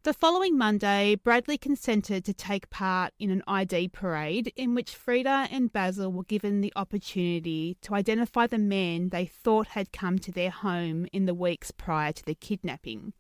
The 0.06 0.14
following 0.14 0.56
Monday, 0.56 1.16
Bradley 1.16 1.58
consented 1.58 2.24
to 2.26 2.34
take 2.36 2.70
part 2.70 3.12
in 3.18 3.32
an 3.32 3.42
ID 3.48 3.88
parade 3.88 4.54
in 4.56 4.76
which 4.76 4.96
Freda 4.96 5.48
and 5.50 5.74
Basil 5.74 6.12
were 6.12 6.26
given 6.26 6.62
the 6.62 6.72
opportunity 6.76 7.76
to 7.82 7.96
identify 7.96 8.46
the 8.46 8.60
man 8.60 9.10
they 9.10 9.26
thought 9.26 9.70
had 9.70 9.92
come 9.92 10.20
to 10.20 10.32
their 10.32 10.52
home 10.52 11.08
in 11.12 11.26
the 11.26 11.34
weeks 11.34 11.72
prior 11.72 12.12
to 12.12 12.24
the 12.24 12.36
kidnapping. 12.36 13.14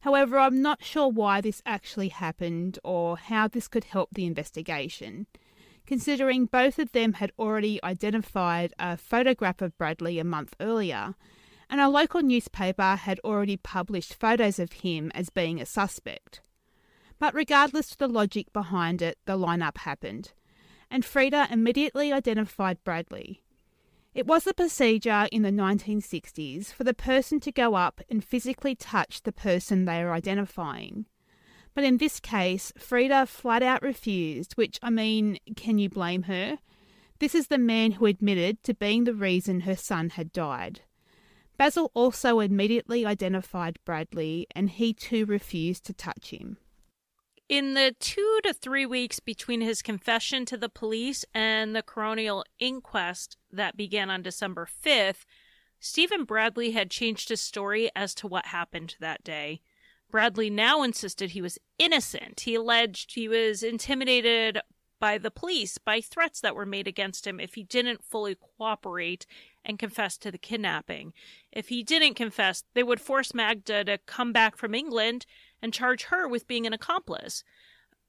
However, 0.00 0.36
I'm 0.40 0.60
not 0.60 0.82
sure 0.82 1.06
why 1.06 1.40
this 1.40 1.62
actually 1.64 2.08
happened 2.08 2.80
or 2.82 3.16
how 3.16 3.46
this 3.46 3.68
could 3.68 3.84
help 3.84 4.08
the 4.12 4.26
investigation, 4.26 5.28
considering 5.86 6.46
both 6.46 6.80
of 6.80 6.90
them 6.90 7.12
had 7.12 7.30
already 7.38 7.78
identified 7.84 8.74
a 8.80 8.96
photograph 8.96 9.62
of 9.62 9.78
Bradley 9.78 10.18
a 10.18 10.24
month 10.24 10.56
earlier 10.58 11.14
and 11.70 11.80
a 11.80 11.88
local 11.88 12.20
newspaper 12.20 12.96
had 12.96 13.20
already 13.20 13.56
published 13.56 14.14
photos 14.14 14.58
of 14.58 14.72
him 14.72 15.10
as 15.14 15.30
being 15.30 15.60
a 15.60 15.66
suspect. 15.66 16.42
But 17.20 17.32
regardless 17.32 17.92
of 17.92 17.98
the 17.98 18.08
logic 18.08 18.52
behind 18.52 19.00
it, 19.00 19.18
the 19.24 19.38
lineup 19.38 19.78
happened, 19.78 20.32
and 20.90 21.04
Freda 21.04 21.50
immediately 21.50 22.12
identified 22.12 22.82
Bradley. 22.82 23.42
It 24.12 24.26
was 24.26 24.46
a 24.46 24.54
procedure 24.54 25.28
in 25.30 25.42
the 25.42 25.52
1960s 25.52 26.72
for 26.72 26.82
the 26.82 26.92
person 26.92 27.38
to 27.40 27.52
go 27.52 27.76
up 27.76 28.00
and 28.10 28.24
physically 28.24 28.74
touch 28.74 29.22
the 29.22 29.32
person 29.32 29.84
they 29.84 30.02
are 30.02 30.12
identifying. 30.12 31.06
But 31.74 31.84
in 31.84 31.98
this 31.98 32.18
case, 32.18 32.72
Freda 32.76 33.28
flat 33.28 33.62
out 33.62 33.82
refused, 33.82 34.54
which, 34.54 34.80
I 34.82 34.90
mean, 34.90 35.38
can 35.54 35.78
you 35.78 35.88
blame 35.88 36.24
her? 36.24 36.58
This 37.20 37.36
is 37.36 37.46
the 37.46 37.58
man 37.58 37.92
who 37.92 38.06
admitted 38.06 38.64
to 38.64 38.74
being 38.74 39.04
the 39.04 39.14
reason 39.14 39.60
her 39.60 39.76
son 39.76 40.10
had 40.10 40.32
died. 40.32 40.80
Basil 41.60 41.90
also 41.92 42.40
immediately 42.40 43.04
identified 43.04 43.78
Bradley, 43.84 44.46
and 44.56 44.70
he 44.70 44.94
too 44.94 45.26
refused 45.26 45.84
to 45.84 45.92
touch 45.92 46.30
him. 46.30 46.56
In 47.50 47.74
the 47.74 47.94
two 48.00 48.40
to 48.44 48.54
three 48.54 48.86
weeks 48.86 49.20
between 49.20 49.60
his 49.60 49.82
confession 49.82 50.46
to 50.46 50.56
the 50.56 50.70
police 50.70 51.22
and 51.34 51.76
the 51.76 51.82
coronial 51.82 52.44
inquest 52.58 53.36
that 53.52 53.76
began 53.76 54.08
on 54.08 54.22
December 54.22 54.66
5th, 54.66 55.26
Stephen 55.78 56.24
Bradley 56.24 56.70
had 56.70 56.90
changed 56.90 57.28
his 57.28 57.42
story 57.42 57.90
as 57.94 58.14
to 58.14 58.26
what 58.26 58.46
happened 58.46 58.96
that 58.98 59.22
day. 59.22 59.60
Bradley 60.10 60.48
now 60.48 60.82
insisted 60.82 61.32
he 61.32 61.42
was 61.42 61.58
innocent. 61.78 62.40
He 62.40 62.54
alleged 62.54 63.12
he 63.12 63.28
was 63.28 63.62
intimidated 63.62 64.62
by 64.98 65.18
the 65.18 65.30
police 65.30 65.76
by 65.76 66.00
threats 66.00 66.40
that 66.40 66.54
were 66.54 66.64
made 66.64 66.88
against 66.88 67.26
him 67.26 67.38
if 67.38 67.52
he 67.52 67.64
didn't 67.64 68.02
fully 68.02 68.34
cooperate 68.34 69.26
and 69.64 69.78
confess 69.78 70.16
to 70.18 70.30
the 70.30 70.38
kidnapping. 70.38 71.12
If 71.52 71.68
he 71.68 71.82
didn't 71.82 72.14
confess, 72.14 72.64
they 72.74 72.82
would 72.82 73.00
force 73.00 73.34
Magda 73.34 73.84
to 73.84 73.98
come 73.98 74.32
back 74.32 74.56
from 74.56 74.74
England 74.74 75.26
and 75.62 75.72
charge 75.72 76.04
her 76.04 76.26
with 76.26 76.46
being 76.46 76.66
an 76.66 76.72
accomplice. 76.72 77.44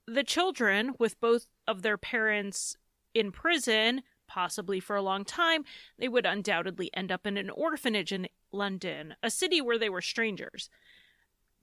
The 0.08 0.24
children, 0.24 0.94
with 1.00 1.20
both 1.20 1.48
of 1.68 1.82
their 1.82 1.98
parents 1.98 2.78
in 3.14 3.32
prison, 3.32 4.04
possibly 4.28 4.80
for 4.80 4.96
a 4.96 5.02
long 5.02 5.26
time, 5.26 5.66
they 6.00 6.08
would 6.08 6.26
undoubtedly 6.26 6.90
end 6.94 7.12
up 7.12 7.28
in 7.28 7.38
an 7.38 7.50
orphanage 7.50 8.12
in 8.12 8.28
London, 8.52 9.16
a 9.22 9.30
city 9.30 9.62
where 9.62 9.78
they 9.78 9.90
were 9.90 10.02
strangers. 10.02 10.70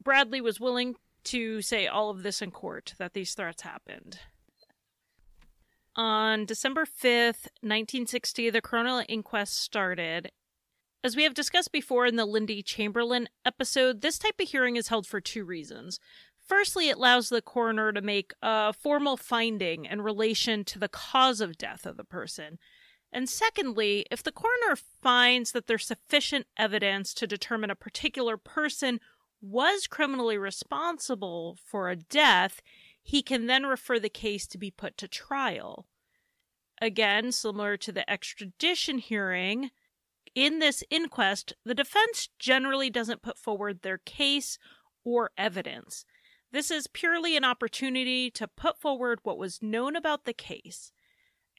Bradley 0.02 0.40
was 0.40 0.60
willing 0.60 0.96
to 1.24 1.60
say 1.62 1.86
all 1.86 2.10
of 2.10 2.22
this 2.22 2.40
in 2.42 2.50
court 2.50 2.94
that 2.98 3.14
these 3.14 3.34
threats 3.34 3.62
happened. 3.62 4.18
On 5.96 6.44
December 6.44 6.84
5th, 6.84 7.48
1960, 7.60 8.50
the 8.50 8.62
coronial 8.62 9.04
inquest 9.08 9.58
started. 9.58 10.30
As 11.02 11.16
we 11.16 11.22
have 11.22 11.34
discussed 11.34 11.72
before 11.72 12.06
in 12.06 12.16
the 12.16 12.26
Lindy 12.26 12.62
Chamberlain 12.62 13.28
episode, 13.44 14.00
this 14.00 14.18
type 14.18 14.40
of 14.40 14.48
hearing 14.48 14.76
is 14.76 14.88
held 14.88 15.06
for 15.06 15.20
two 15.20 15.44
reasons. 15.44 16.00
Firstly, 16.46 16.88
it 16.88 16.96
allows 16.96 17.28
the 17.28 17.42
coroner 17.42 17.92
to 17.92 18.00
make 18.00 18.32
a 18.42 18.72
formal 18.72 19.16
finding 19.16 19.84
in 19.84 20.00
relation 20.00 20.64
to 20.64 20.78
the 20.78 20.88
cause 20.88 21.40
of 21.40 21.58
death 21.58 21.84
of 21.84 21.96
the 21.96 22.04
person. 22.04 22.58
And 23.12 23.28
secondly, 23.28 24.06
if 24.10 24.22
the 24.22 24.32
coroner 24.32 24.76
finds 24.76 25.52
that 25.52 25.66
there's 25.66 25.86
sufficient 25.86 26.46
evidence 26.56 27.14
to 27.14 27.26
determine 27.26 27.70
a 27.70 27.76
particular 27.76 28.36
person 28.36 29.00
was 29.40 29.86
criminally 29.86 30.36
responsible 30.36 31.56
for 31.64 31.88
a 31.88 31.96
death, 31.96 32.60
he 33.08 33.22
can 33.22 33.46
then 33.46 33.64
refer 33.64 33.98
the 33.98 34.10
case 34.10 34.46
to 34.46 34.58
be 34.58 34.70
put 34.70 34.98
to 34.98 35.08
trial. 35.08 35.86
Again, 36.78 37.32
similar 37.32 37.78
to 37.78 37.90
the 37.90 38.08
extradition 38.08 38.98
hearing, 38.98 39.70
in 40.34 40.58
this 40.58 40.84
inquest, 40.90 41.54
the 41.64 41.74
defense 41.74 42.28
generally 42.38 42.90
doesn't 42.90 43.22
put 43.22 43.38
forward 43.38 43.80
their 43.80 43.96
case 43.96 44.58
or 45.06 45.30
evidence. 45.38 46.04
This 46.52 46.70
is 46.70 46.86
purely 46.86 47.34
an 47.34 47.44
opportunity 47.44 48.30
to 48.32 48.46
put 48.46 48.78
forward 48.78 49.20
what 49.22 49.38
was 49.38 49.62
known 49.62 49.96
about 49.96 50.26
the 50.26 50.34
case. 50.34 50.92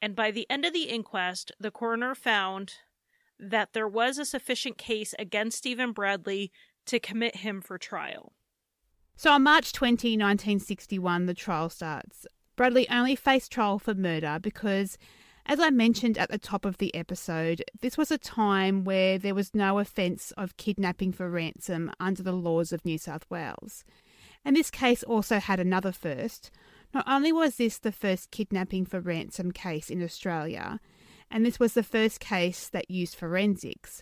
And 0.04 0.16
by 0.16 0.30
the 0.30 0.46
end 0.52 0.66
of 0.66 0.74
the 0.74 0.84
inquest, 0.84 1.52
the 1.60 1.72
coroner 1.72 2.14
found 2.14 2.74
that 3.40 3.74
there 3.74 3.88
was 3.88 4.20
a 4.20 4.26
sufficient 4.26 4.78
case 4.78 5.16
against 5.18 5.58
Stephen 5.58 5.94
Bradley 5.94 6.52
to 6.86 7.00
commit 7.00 7.38
him 7.38 7.60
for 7.60 7.80
trial. 7.80 8.34
So 9.20 9.34
on 9.34 9.44
March 9.44 9.74
20, 9.74 10.12
1961, 10.12 11.26
the 11.26 11.34
trial 11.34 11.68
starts. 11.68 12.26
Bradley 12.56 12.90
only 12.90 13.18
faced 13.18 13.52
trial 13.52 13.78
for 13.78 13.94
murder 13.94 14.40
because, 14.42 14.98
as 15.46 15.60
I 15.60 15.72
mentioned 15.72 16.18
at 16.18 16.32
the 16.32 16.38
top 16.38 16.64
of 16.64 16.78
the 16.78 16.96
episode, 16.96 17.62
this 17.82 17.98
was 17.98 18.12
a 18.12 18.18
time 18.18 18.86
where 18.86 19.18
there 19.18 19.36
was 19.36 19.54
no 19.54 19.80
offence 19.80 20.32
of 20.38 20.56
kidnapping 20.56 21.12
for 21.12 21.30
ransom 21.30 21.92
under 22.00 22.24
the 22.24 22.32
laws 22.32 22.72
of 22.72 22.86
New 22.86 22.98
South 22.98 23.26
Wales. 23.30 23.84
And 24.46 24.56
this 24.56 24.72
case 24.72 25.04
also 25.04 25.40
had 25.40 25.60
another 25.60 25.92
first. 25.92 26.50
Not 26.94 27.04
only 27.06 27.34
was 27.34 27.58
this 27.58 27.78
the 27.78 27.92
first 27.92 28.32
kidnapping 28.32 28.86
for 28.86 29.02
ransom 29.02 29.52
case 29.52 29.90
in 29.90 30.02
Australia, 30.02 30.80
and 31.30 31.46
this 31.46 31.60
was 31.60 31.74
the 31.74 31.84
first 31.84 32.22
case 32.22 32.70
that 32.70 32.90
used 32.90 33.16
forensics, 33.16 34.02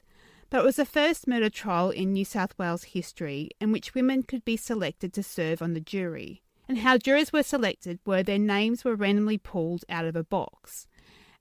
but 0.50 0.60
it 0.60 0.66
was 0.66 0.78
the 0.78 0.86
first 0.86 1.28
murder 1.28 1.50
trial 1.50 1.90
in 1.90 2.14
New 2.14 2.26
South 2.26 2.58
Wales 2.58 2.84
history 2.84 3.50
in 3.60 3.72
which 3.72 3.94
women 3.94 4.24
could 4.24 4.46
be 4.46 4.58
selected 4.58 5.14
to 5.14 5.24
serve 5.24 5.62
on 5.62 5.74
the 5.74 5.82
jury. 5.82 6.42
And 6.70 6.80
how 6.80 6.98
jurors 6.98 7.32
were 7.32 7.44
selected 7.44 8.00
were 8.06 8.24
their 8.24 8.40
names 8.40 8.84
were 8.84 8.96
randomly 8.96 9.38
pulled 9.38 9.86
out 9.90 10.06
of 10.06 10.16
a 10.16 10.24
box. 10.24 10.88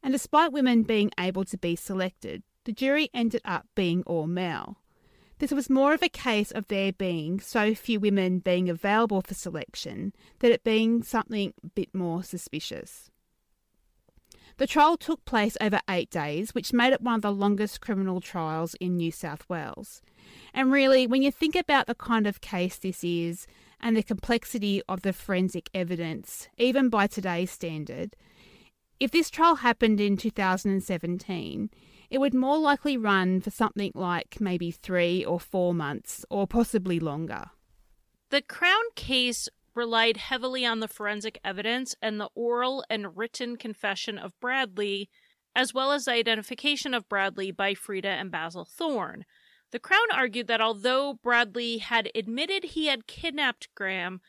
And 0.03 0.13
despite 0.13 0.53
women 0.53 0.83
being 0.83 1.11
able 1.19 1.45
to 1.47 1.59
be 1.59 1.75
selected, 1.75 2.43
the 2.65 2.73
jury 2.73 3.09
ended 3.13 3.43
up 3.45 3.67
being 3.75 4.03
all 4.05 4.27
male. 4.27 4.79
This 5.39 5.51
was 5.51 5.69
more 5.69 5.93
of 5.93 6.03
a 6.03 6.09
case 6.09 6.51
of 6.51 6.69
there 6.69 6.93
being 6.93 7.41
so 7.41 7.75
few 7.75 8.01
women 8.01 8.39
being 8.39 8.71
available 8.71 9.21
for 9.21 9.35
selection 9.35 10.15
that 10.39 10.51
it 10.51 10.65
being 10.65 11.03
something 11.03 11.53
a 11.63 11.67
bit 11.69 11.95
more 11.95 12.23
suspicious. 12.23 13.11
The 14.59 14.67
trial 14.67 14.97
took 14.97 15.23
place 15.27 15.57
over 15.61 15.81
eight 15.89 16.09
days, 16.09 16.55
which 16.55 16.73
made 16.73 16.95
it 16.95 17.03
one 17.03 17.17
of 17.17 17.23
the 17.23 17.33
longest 17.33 17.83
criminal 17.83 18.23
trials 18.23 18.75
in 18.81 18.97
New 18.97 19.13
South 19.13 19.47
Wales. 19.51 20.01
And 20.55 20.73
really, 20.73 21.07
when 21.07 21.23
you 21.23 21.31
think 21.31 21.55
about 21.55 21.87
the 21.87 21.95
kind 21.95 22.27
of 22.27 22.41
case 22.41 22.79
this 22.79 23.05
is 23.05 23.47
and 23.81 23.95
the 23.95 24.03
complexity 24.03 24.81
of 24.89 25.03
the 25.03 25.13
forensic 25.13 25.69
evidence, 25.75 26.49
even 26.57 26.89
by 26.89 27.07
today's 27.07 27.51
standard, 27.51 28.17
if 28.99 29.11
this 29.11 29.29
trial 29.29 29.57
happened 29.57 30.01
in 30.01 30.17
2017, 30.17 31.69
it 32.09 32.19
would 32.19 32.33
more 32.33 32.57
likely 32.57 32.97
run 32.97 33.43
for 33.43 33.51
something 33.51 33.93
like 33.95 34.41
maybe 34.41 34.71
three 34.71 35.23
or 35.23 35.39
four 35.39 35.75
months, 35.75 36.25
or 36.31 36.47
possibly 36.47 36.99
longer. 36.99 37.51
The 38.31 38.41
Crown 38.41 38.83
case 38.95 39.51
relied 39.77 40.17
heavily 40.17 40.65
on 40.65 40.81
the 40.81 40.89
forensic 40.89 41.39
evidence 41.45 41.95
and 42.01 42.19
the 42.19 42.31
oral 42.35 42.85
and 42.89 43.17
written 43.17 43.57
confession 43.57 44.19
of 44.19 44.39
Bradley, 44.41 45.09
as 45.55 45.73
well 45.73 45.93
as 45.93 46.07
the 46.07 46.13
identification 46.13 46.95
of 46.95 47.09
Bradley 47.09 47.51
by 47.51 47.75
Freda 47.75 48.07
and 48.07 48.31
Basil 48.31 48.65
Thorne. 48.65 49.25
The 49.73 49.79
Crown 49.79 50.11
argued 50.13 50.47
that 50.47 50.61
although 50.61 51.15
Bradley 51.23 51.79
had 51.79 52.11
admitted 52.15 52.65
he 52.65 52.87
had 52.87 53.07
kidnapped 53.07 53.69
Graham, 53.75 54.21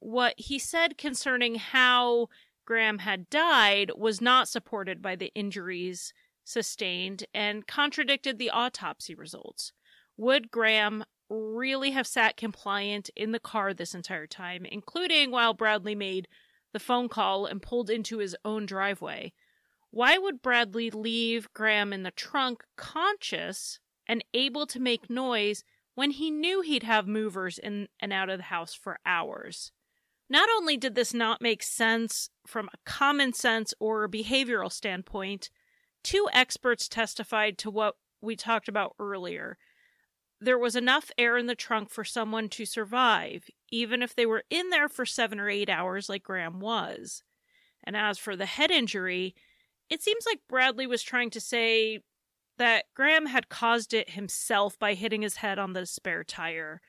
what 0.00 0.34
he 0.36 0.58
said 0.58 0.98
concerning 0.98 1.56
how 1.56 2.28
Graham 2.64 2.98
had 2.98 3.30
died 3.30 3.92
was 3.96 4.20
not 4.20 4.48
supported 4.48 5.00
by 5.00 5.16
the 5.16 5.32
injuries 5.34 6.12
sustained 6.44 7.24
and 7.32 7.66
contradicted 7.66 8.38
the 8.38 8.50
autopsy 8.50 9.14
results. 9.14 9.72
Would 10.16 10.50
Graham 10.50 11.04
really 11.28 11.90
have 11.90 12.06
sat 12.06 12.36
compliant 12.36 13.10
in 13.16 13.32
the 13.32 13.40
car 13.40 13.74
this 13.74 13.94
entire 13.94 14.26
time, 14.26 14.64
including 14.64 15.30
while 15.30 15.54
Bradley 15.54 15.94
made 15.94 16.28
the 16.72 16.78
phone 16.78 17.08
call 17.08 17.46
and 17.46 17.62
pulled 17.62 17.90
into 17.90 18.18
his 18.18 18.36
own 18.44 18.66
driveway? 18.66 19.32
Why 19.90 20.18
would 20.18 20.42
Bradley 20.42 20.90
leave 20.90 21.52
Graham 21.54 21.92
in 21.92 22.02
the 22.02 22.10
trunk 22.10 22.62
conscious 22.76 23.78
and 24.06 24.24
able 24.34 24.66
to 24.66 24.80
make 24.80 25.08
noise 25.08 25.64
when 25.94 26.10
he 26.10 26.30
knew 26.30 26.60
he'd 26.60 26.82
have 26.82 27.06
movers 27.06 27.58
in 27.58 27.88
and 28.00 28.12
out 28.12 28.28
of 28.28 28.38
the 28.38 28.44
house 28.44 28.74
for 28.74 28.98
hours? 29.06 29.72
Not 30.30 30.48
only 30.56 30.76
did 30.76 30.94
this 30.94 31.14
not 31.14 31.40
make 31.40 31.62
sense 31.62 32.28
from 32.46 32.68
a 32.68 32.78
common 32.84 33.32
sense 33.32 33.72
or 33.80 34.08
behavioral 34.08 34.70
standpoint, 34.70 35.50
two 36.02 36.28
experts 36.32 36.88
testified 36.88 37.56
to 37.58 37.70
what 37.70 37.96
we 38.20 38.36
talked 38.36 38.68
about 38.68 38.94
earlier. 38.98 39.56
There 40.40 40.58
was 40.58 40.76
enough 40.76 41.10
air 41.18 41.36
in 41.36 41.46
the 41.46 41.54
trunk 41.54 41.90
for 41.90 42.04
someone 42.04 42.48
to 42.50 42.64
survive, 42.64 43.50
even 43.70 44.02
if 44.02 44.14
they 44.14 44.26
were 44.26 44.44
in 44.50 44.70
there 44.70 44.88
for 44.88 45.04
seven 45.04 45.40
or 45.40 45.48
eight 45.48 45.68
hours, 45.68 46.08
like 46.08 46.22
Graham 46.22 46.60
was. 46.60 47.22
And 47.82 47.96
as 47.96 48.18
for 48.18 48.36
the 48.36 48.46
head 48.46 48.70
injury, 48.70 49.34
it 49.90 50.02
seems 50.02 50.24
like 50.26 50.40
Bradley 50.48 50.86
was 50.86 51.02
trying 51.02 51.30
to 51.30 51.40
say 51.40 52.00
that 52.58 52.84
Graham 52.94 53.26
had 53.26 53.48
caused 53.48 53.94
it 53.94 54.10
himself 54.10 54.78
by 54.78 54.94
hitting 54.94 55.22
his 55.22 55.36
head 55.36 55.58
on 55.58 55.72
the 55.72 55.86
spare 55.86 56.24
tire. 56.24 56.80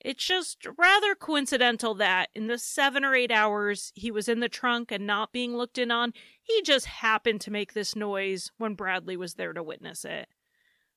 It's 0.00 0.24
just 0.24 0.66
rather 0.76 1.14
coincidental 1.14 1.94
that 1.94 2.28
in 2.34 2.46
the 2.46 2.58
seven 2.58 3.04
or 3.04 3.14
eight 3.14 3.30
hours 3.30 3.90
he 3.94 4.10
was 4.10 4.28
in 4.28 4.40
the 4.40 4.48
trunk 4.48 4.92
and 4.92 5.06
not 5.06 5.32
being 5.32 5.56
looked 5.56 5.78
in 5.78 5.90
on, 5.90 6.12
he 6.42 6.60
just 6.62 6.86
happened 6.86 7.40
to 7.42 7.50
make 7.50 7.72
this 7.72 7.96
noise 7.96 8.50
when 8.58 8.74
Bradley 8.74 9.16
was 9.16 9.34
there 9.34 9.52
to 9.52 9.62
witness 9.62 10.04
it. 10.04 10.28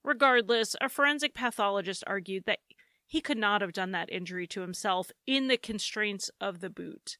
Regardless, 0.07 0.73
a 0.79 0.87
forensic 0.87 1.33
pathologist 1.33 2.01
argued 2.07 2.45
that 2.45 2.59
he 3.05 3.19
could 3.19 3.37
not 3.37 3.59
have 3.59 3.73
done 3.73 3.91
that 3.91 4.09
injury 4.09 4.47
to 4.47 4.61
himself 4.61 5.11
in 5.25 5.49
the 5.49 5.57
constraints 5.57 6.31
of 6.39 6.61
the 6.61 6.69
boot. 6.69 7.17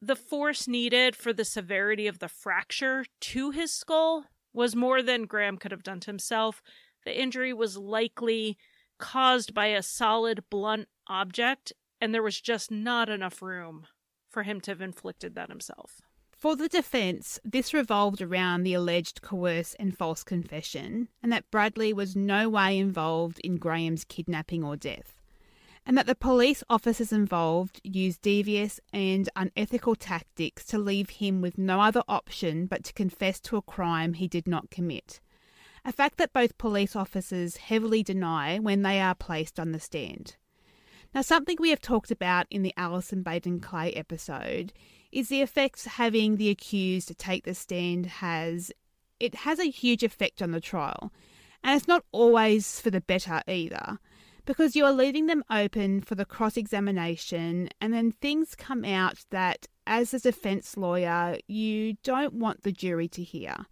The 0.00 0.16
force 0.16 0.66
needed 0.66 1.14
for 1.14 1.34
the 1.34 1.44
severity 1.44 2.06
of 2.06 2.18
the 2.18 2.30
fracture 2.30 3.04
to 3.20 3.50
his 3.50 3.70
skull 3.70 4.24
was 4.54 4.74
more 4.74 5.02
than 5.02 5.26
Graham 5.26 5.58
could 5.58 5.72
have 5.72 5.82
done 5.82 6.00
to 6.00 6.10
himself. 6.10 6.62
The 7.04 7.20
injury 7.20 7.52
was 7.52 7.76
likely 7.76 8.56
caused 8.96 9.52
by 9.52 9.66
a 9.66 9.82
solid, 9.82 10.44
blunt 10.48 10.88
object, 11.08 11.74
and 12.00 12.14
there 12.14 12.22
was 12.22 12.40
just 12.40 12.70
not 12.70 13.10
enough 13.10 13.42
room 13.42 13.88
for 14.30 14.42
him 14.42 14.62
to 14.62 14.70
have 14.70 14.80
inflicted 14.80 15.34
that 15.34 15.50
himself. 15.50 16.00
For 16.36 16.54
the 16.54 16.68
defence, 16.68 17.40
this 17.44 17.72
revolved 17.72 18.20
around 18.20 18.62
the 18.62 18.74
alleged 18.74 19.22
coerce 19.22 19.74
and 19.80 19.96
false 19.96 20.22
confession, 20.22 21.08
and 21.22 21.32
that 21.32 21.50
Bradley 21.50 21.94
was 21.94 22.14
no 22.14 22.50
way 22.50 22.78
involved 22.78 23.38
in 23.38 23.56
Graham's 23.56 24.04
kidnapping 24.04 24.62
or 24.62 24.76
death, 24.76 25.16
and 25.86 25.96
that 25.96 26.06
the 26.06 26.14
police 26.14 26.62
officers 26.68 27.10
involved 27.10 27.80
used 27.82 28.20
devious 28.20 28.80
and 28.92 29.30
unethical 29.34 29.94
tactics 29.94 30.66
to 30.66 30.78
leave 30.78 31.08
him 31.08 31.40
with 31.40 31.56
no 31.56 31.80
other 31.80 32.02
option 32.06 32.66
but 32.66 32.84
to 32.84 32.92
confess 32.92 33.40
to 33.40 33.56
a 33.56 33.62
crime 33.62 34.12
he 34.12 34.28
did 34.28 34.46
not 34.46 34.68
commit. 34.68 35.20
A 35.86 35.92
fact 35.92 36.18
that 36.18 36.34
both 36.34 36.58
police 36.58 36.94
officers 36.94 37.56
heavily 37.56 38.02
deny 38.02 38.58
when 38.58 38.82
they 38.82 39.00
are 39.00 39.14
placed 39.14 39.58
on 39.58 39.72
the 39.72 39.80
stand. 39.80 40.36
Now, 41.14 41.22
something 41.22 41.56
we 41.58 41.70
have 41.70 41.80
talked 41.80 42.10
about 42.10 42.46
in 42.50 42.62
the 42.62 42.74
Allison 42.76 43.22
Baden 43.22 43.60
Clay 43.60 43.92
episode 43.92 44.74
is 45.12 45.28
the 45.28 45.42
effects 45.42 45.84
having 45.84 46.36
the 46.36 46.50
accused 46.50 47.16
take 47.18 47.44
the 47.44 47.54
stand 47.54 48.06
has. 48.06 48.72
It 49.18 49.34
has 49.34 49.58
a 49.58 49.70
huge 49.70 50.02
effect 50.02 50.42
on 50.42 50.50
the 50.50 50.60
trial, 50.60 51.12
and 51.62 51.76
it's 51.76 51.88
not 51.88 52.04
always 52.12 52.80
for 52.80 52.90
the 52.90 53.00
better 53.00 53.42
either, 53.48 53.98
because 54.44 54.76
you 54.76 54.84
are 54.84 54.92
leaving 54.92 55.26
them 55.26 55.42
open 55.50 56.02
for 56.02 56.14
the 56.14 56.24
cross 56.24 56.56
examination, 56.56 57.70
and 57.80 57.94
then 57.94 58.12
things 58.12 58.54
come 58.54 58.84
out 58.84 59.24
that, 59.30 59.66
as 59.86 60.12
a 60.12 60.20
defence 60.20 60.76
lawyer, 60.76 61.38
you 61.46 61.94
don't 62.02 62.34
want 62.34 62.62
the 62.62 62.72
jury 62.72 63.08
to 63.08 63.22
hear 63.22 63.66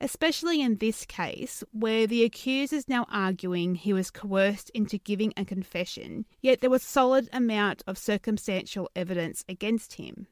especially 0.00 0.60
in 0.60 0.76
this 0.76 1.06
case 1.06 1.64
where 1.72 2.06
the 2.06 2.24
accused 2.24 2.74
is 2.74 2.88
now 2.88 3.06
arguing 3.10 3.74
he 3.74 3.92
was 3.92 4.10
coerced 4.10 4.68
into 4.70 4.98
giving 4.98 5.32
a 5.36 5.44
confession, 5.44 6.26
yet 6.42 6.60
there 6.60 6.68
was 6.68 6.82
solid 6.82 7.28
amount 7.32 7.82
of 7.86 7.96
circumstantial 7.96 8.90
evidence 8.94 9.44
against 9.48 9.94
him. 9.94 10.26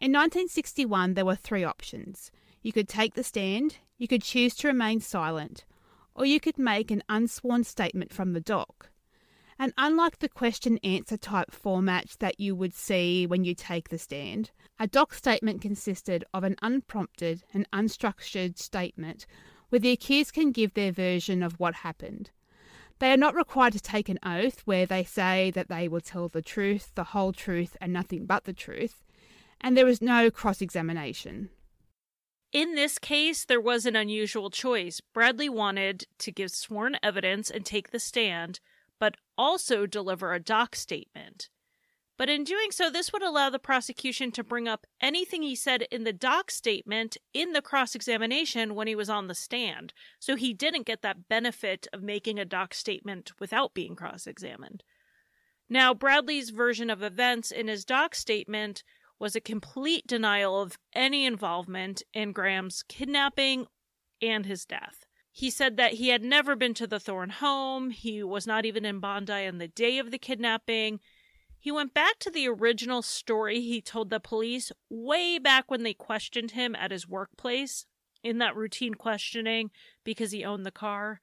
In 0.00 0.12
1961 0.12 1.12
there 1.12 1.26
were 1.26 1.36
three 1.36 1.62
options. 1.62 2.30
You 2.62 2.72
could 2.72 2.88
take 2.88 3.12
the 3.12 3.22
stand, 3.22 3.76
you 3.98 4.08
could 4.08 4.22
choose 4.22 4.54
to 4.56 4.68
remain 4.68 5.00
silent, 5.00 5.66
or 6.14 6.24
you 6.24 6.40
could 6.40 6.58
make 6.58 6.90
an 6.90 7.02
unsworn 7.10 7.64
statement 7.64 8.10
from 8.10 8.32
the 8.32 8.40
dock. 8.40 8.88
And 9.58 9.74
unlike 9.76 10.20
the 10.20 10.30
question 10.30 10.78
answer 10.78 11.18
type 11.18 11.50
format 11.50 12.16
that 12.18 12.40
you 12.40 12.54
would 12.54 12.72
see 12.72 13.26
when 13.26 13.44
you 13.44 13.54
take 13.54 13.90
the 13.90 13.98
stand, 13.98 14.52
a 14.78 14.86
dock 14.86 15.12
statement 15.12 15.60
consisted 15.60 16.24
of 16.32 16.44
an 16.44 16.56
unprompted 16.62 17.44
and 17.52 17.70
unstructured 17.70 18.56
statement 18.56 19.26
where 19.68 19.80
the 19.80 19.90
accused 19.90 20.32
can 20.32 20.50
give 20.50 20.72
their 20.72 20.92
version 20.92 21.42
of 21.42 21.60
what 21.60 21.74
happened. 21.74 22.30
They 23.00 23.12
are 23.12 23.18
not 23.18 23.34
required 23.34 23.74
to 23.74 23.80
take 23.80 24.08
an 24.08 24.18
oath 24.22 24.62
where 24.64 24.86
they 24.86 25.04
say 25.04 25.50
that 25.50 25.68
they 25.68 25.88
will 25.88 26.00
tell 26.00 26.28
the 26.28 26.40
truth, 26.40 26.90
the 26.94 27.04
whole 27.04 27.34
truth, 27.34 27.76
and 27.82 27.92
nothing 27.92 28.24
but 28.24 28.44
the 28.44 28.54
truth, 28.54 29.02
and 29.60 29.76
there 29.76 29.86
was 29.86 30.02
no 30.02 30.30
cross 30.30 30.60
examination. 30.60 31.50
In 32.52 32.74
this 32.74 32.98
case, 32.98 33.44
there 33.44 33.60
was 33.60 33.86
an 33.86 33.94
unusual 33.94 34.50
choice. 34.50 35.00
Bradley 35.00 35.48
wanted 35.48 36.06
to 36.18 36.32
give 36.32 36.50
sworn 36.50 36.96
evidence 37.02 37.48
and 37.50 37.64
take 37.64 37.90
the 37.90 38.00
stand, 38.00 38.58
but 38.98 39.16
also 39.38 39.86
deliver 39.86 40.34
a 40.34 40.40
dock 40.40 40.74
statement. 40.74 41.48
But 42.20 42.28
in 42.28 42.44
doing 42.44 42.70
so, 42.70 42.90
this 42.90 43.14
would 43.14 43.22
allow 43.22 43.48
the 43.48 43.58
prosecution 43.58 44.30
to 44.32 44.44
bring 44.44 44.68
up 44.68 44.86
anything 45.00 45.42
he 45.42 45.54
said 45.54 45.86
in 45.90 46.04
the 46.04 46.12
dock 46.12 46.50
statement 46.50 47.16
in 47.32 47.52
the 47.52 47.62
cross 47.62 47.94
examination 47.94 48.74
when 48.74 48.86
he 48.86 48.94
was 48.94 49.08
on 49.08 49.26
the 49.26 49.34
stand. 49.34 49.94
So 50.18 50.36
he 50.36 50.52
didn't 50.52 50.84
get 50.84 51.00
that 51.00 51.28
benefit 51.28 51.86
of 51.94 52.02
making 52.02 52.38
a 52.38 52.44
dock 52.44 52.74
statement 52.74 53.32
without 53.40 53.72
being 53.72 53.96
cross 53.96 54.26
examined. 54.26 54.82
Now, 55.66 55.94
Bradley's 55.94 56.50
version 56.50 56.90
of 56.90 57.02
events 57.02 57.50
in 57.50 57.68
his 57.68 57.86
dock 57.86 58.14
statement 58.14 58.82
was 59.20 59.36
a 59.36 59.40
complete 59.40 60.06
denial 60.06 60.60
of 60.60 60.78
any 60.94 61.26
involvement 61.26 62.02
in 62.14 62.32
Graham's 62.32 62.82
kidnapping 62.82 63.66
and 64.20 64.46
his 64.46 64.64
death. 64.64 65.06
He 65.30 65.50
said 65.50 65.76
that 65.76 65.94
he 65.94 66.08
had 66.08 66.24
never 66.24 66.56
been 66.56 66.74
to 66.74 66.86
the 66.86 66.98
Thorne 66.98 67.30
home, 67.30 67.90
he 67.90 68.22
was 68.24 68.46
not 68.46 68.64
even 68.64 68.84
in 68.84 68.98
Bondi 68.98 69.46
on 69.46 69.58
the 69.58 69.68
day 69.68 69.98
of 69.98 70.10
the 70.10 70.18
kidnapping. 70.18 70.98
He 71.58 71.70
went 71.70 71.92
back 71.92 72.18
to 72.20 72.30
the 72.30 72.48
original 72.48 73.02
story 73.02 73.60
he 73.60 73.82
told 73.82 74.08
the 74.08 74.18
police 74.18 74.72
way 74.88 75.38
back 75.38 75.70
when 75.70 75.82
they 75.82 75.94
questioned 75.94 76.52
him 76.52 76.74
at 76.74 76.90
his 76.90 77.06
workplace 77.06 77.84
in 78.22 78.38
that 78.38 78.56
routine 78.56 78.94
questioning 78.94 79.70
because 80.02 80.32
he 80.32 80.44
owned 80.44 80.64
the 80.64 80.70
car. 80.70 81.20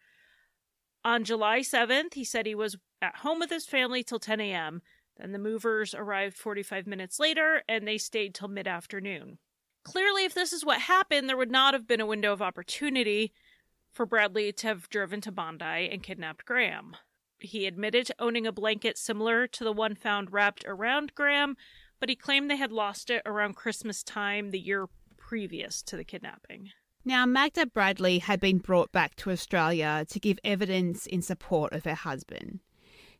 On 1.03 1.23
July 1.23 1.59
7th, 1.59 2.13
he 2.13 2.23
said 2.23 2.45
he 2.45 2.55
was 2.55 2.77
at 3.01 3.17
home 3.17 3.39
with 3.39 3.49
his 3.49 3.65
family 3.65 4.03
till 4.03 4.19
10 4.19 4.39
a.m. 4.39 4.81
Then 5.19 5.31
the 5.31 5.39
movers 5.39 5.93
arrived 5.93 6.37
45 6.37 6.87
minutes 6.87 7.19
later 7.19 7.63
and 7.67 7.87
they 7.87 7.97
stayed 7.97 8.35
till 8.35 8.47
mid 8.47 8.67
afternoon. 8.67 9.39
Clearly, 9.83 10.25
if 10.25 10.33
this 10.33 10.51
is 10.51 10.65
what 10.65 10.81
happened, 10.81 11.29
there 11.29 11.37
would 11.37 11.51
not 11.51 11.73
have 11.73 11.87
been 11.87 12.01
a 12.01 12.05
window 12.05 12.33
of 12.33 12.41
opportunity 12.41 13.33
for 13.91 14.05
Bradley 14.05 14.51
to 14.51 14.67
have 14.67 14.89
driven 14.89 15.21
to 15.21 15.31
Bondi 15.31 15.89
and 15.89 16.03
kidnapped 16.03 16.45
Graham. 16.45 16.95
He 17.39 17.65
admitted 17.65 18.07
to 18.07 18.15
owning 18.19 18.45
a 18.45 18.51
blanket 18.51 18.97
similar 18.97 19.47
to 19.47 19.63
the 19.63 19.71
one 19.71 19.95
found 19.95 20.33
wrapped 20.33 20.65
around 20.67 21.15
Graham, 21.15 21.55
but 21.99 22.09
he 22.09 22.15
claimed 22.15 22.49
they 22.49 22.57
had 22.57 22.71
lost 22.71 23.09
it 23.09 23.21
around 23.25 23.55
Christmas 23.55 24.03
time 24.03 24.51
the 24.51 24.59
year 24.59 24.87
previous 25.17 25.81
to 25.83 25.97
the 25.97 26.03
kidnapping. 26.03 26.71
Now, 27.05 27.25
Magda 27.25 27.65
Bradley 27.65 28.19
had 28.19 28.39
been 28.39 28.57
brought 28.57 28.91
back 28.91 29.15
to 29.17 29.31
Australia 29.31 30.05
to 30.09 30.19
give 30.19 30.39
evidence 30.43 31.05
in 31.05 31.21
support 31.21 31.73
of 31.73 31.85
her 31.85 31.95
husband. 31.95 32.59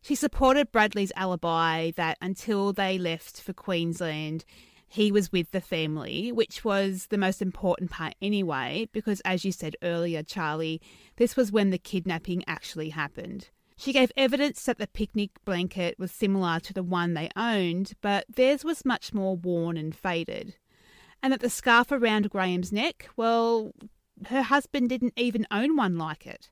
She 0.01 0.15
supported 0.15 0.71
Bradley's 0.71 1.11
alibi 1.15 1.91
that 1.91 2.17
until 2.21 2.73
they 2.73 2.97
left 2.97 3.41
for 3.41 3.53
Queensland, 3.53 4.45
he 4.87 5.11
was 5.11 5.31
with 5.31 5.51
the 5.51 5.61
family, 5.61 6.31
which 6.31 6.63
was 6.63 7.07
the 7.07 7.17
most 7.17 7.41
important 7.41 7.91
part 7.91 8.15
anyway, 8.21 8.87
because 8.93 9.19
as 9.21 9.43
you 9.43 9.51
said 9.51 9.75
earlier, 9.81 10.23
Charlie, 10.23 10.81
this 11.17 11.35
was 11.35 11.51
when 11.51 11.71
the 11.71 11.77
kidnapping 11.77 12.43
actually 12.47 12.89
happened. 12.89 13.49
She 13.75 13.93
gave 13.93 14.11
evidence 14.15 14.63
that 14.63 14.79
the 14.79 14.87
picnic 14.87 15.31
blanket 15.45 15.99
was 15.99 16.11
similar 16.11 16.59
to 16.61 16.73
the 16.73 16.83
one 16.83 17.13
they 17.13 17.29
owned, 17.35 17.93
but 18.01 18.25
theirs 18.33 18.63
was 18.63 18.85
much 18.85 19.13
more 19.13 19.35
worn 19.35 19.77
and 19.77 19.93
faded. 19.95 20.55
And 21.21 21.33
that 21.33 21.41
the 21.41 21.49
scarf 21.49 21.91
around 21.91 22.29
Graham's 22.29 22.71
neck, 22.71 23.09
well, 23.17 23.71
her 24.27 24.41
husband 24.41 24.89
didn't 24.89 25.13
even 25.15 25.45
own 25.51 25.75
one 25.75 25.97
like 25.97 26.25
it 26.25 26.49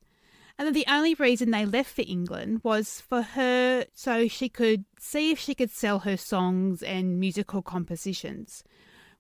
and 0.58 0.68
that 0.68 0.74
the 0.74 0.86
only 0.88 1.14
reason 1.16 1.52
they 1.52 1.66
left 1.66 1.94
for 1.94 2.04
England 2.08 2.62
was 2.64 3.02
for 3.02 3.22
her 3.22 3.86
so 3.94 4.28
she 4.28 4.48
could 4.48 4.86
see 5.00 5.32
if 5.32 5.40
she 5.40 5.54
could 5.54 5.72
sell 5.72 6.00
her 6.00 6.16
songs 6.16 6.82
and 6.82 7.20
musical 7.20 7.62
compositions, 7.62 8.64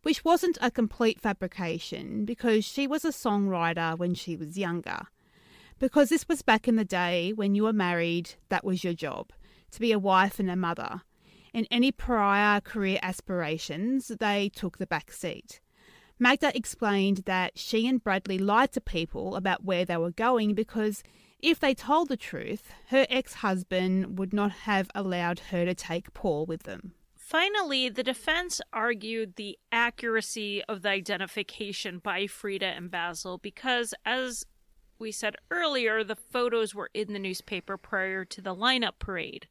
which 0.03 0.23
wasn't 0.23 0.57
a 0.61 0.71
complete 0.71 1.19
fabrication 1.19 2.23
because 2.23 2.63
she 2.63 2.87
was 2.87 3.03
a 3.03 3.09
songwriter 3.09 3.97
when 3.97 4.13
she 4.13 4.35
was 4.37 4.57
younger. 4.57 5.07
Because 5.77 6.07
this 6.07 6.27
was 6.29 6.41
back 6.41 6.69
in 6.69 6.77
the 6.77 6.85
day 6.85 7.33
when 7.33 7.53
you 7.53 7.63
were 7.63 7.73
married, 7.73 8.35
that 8.47 8.63
was 8.63 8.83
your 8.83 8.93
job 8.93 9.31
to 9.71 9.81
be 9.81 9.91
a 9.91 9.99
wife 9.99 10.39
and 10.39 10.49
a 10.49 10.55
mother. 10.55 11.01
And 11.53 11.67
any 11.69 11.91
prior 11.91 12.61
career 12.61 12.99
aspirations, 13.01 14.07
they 14.07 14.49
took 14.55 14.77
the 14.77 14.87
back 14.87 15.11
seat. 15.11 15.59
Magda 16.17 16.55
explained 16.55 17.23
that 17.25 17.57
she 17.59 17.87
and 17.87 18.01
Bradley 18.01 18.37
lied 18.37 18.71
to 18.73 18.81
people 18.81 19.35
about 19.35 19.65
where 19.65 19.83
they 19.83 19.97
were 19.97 20.11
going 20.11 20.53
because 20.53 21.03
if 21.45 21.59
they 21.59 21.76
told 21.76 22.09
the 22.09 22.17
truth, 22.17 22.73
her 22.88 23.05
ex 23.07 23.35
husband 23.35 24.17
would 24.17 24.34
not 24.34 24.51
have 24.51 24.89
allowed 24.95 25.39
her 25.51 25.63
to 25.63 25.76
take 25.76 26.13
Paul 26.13 26.47
with 26.47 26.63
them. 26.63 26.93
Finally, 27.15 27.89
the 27.89 28.03
defense 28.03 28.61
argued 28.73 29.35
the 29.35 29.57
accuracy 29.72 30.63
of 30.63 30.81
the 30.81 30.89
identification 30.89 31.99
by 31.99 32.23
Freda 32.23 32.76
and 32.76 32.89
Basil 32.89 33.38
because, 33.38 33.93
as 34.05 34.45
we 34.97 35.11
said 35.11 35.35
earlier, 35.51 36.03
the 36.03 36.15
photos 36.15 36.73
were 36.73 36.89
in 36.93 37.13
the 37.13 37.19
newspaper 37.19 37.77
prior 37.77 38.26
to 38.26 38.41
the 38.41 38.55
lineup 38.55 38.97
parade 38.97 39.47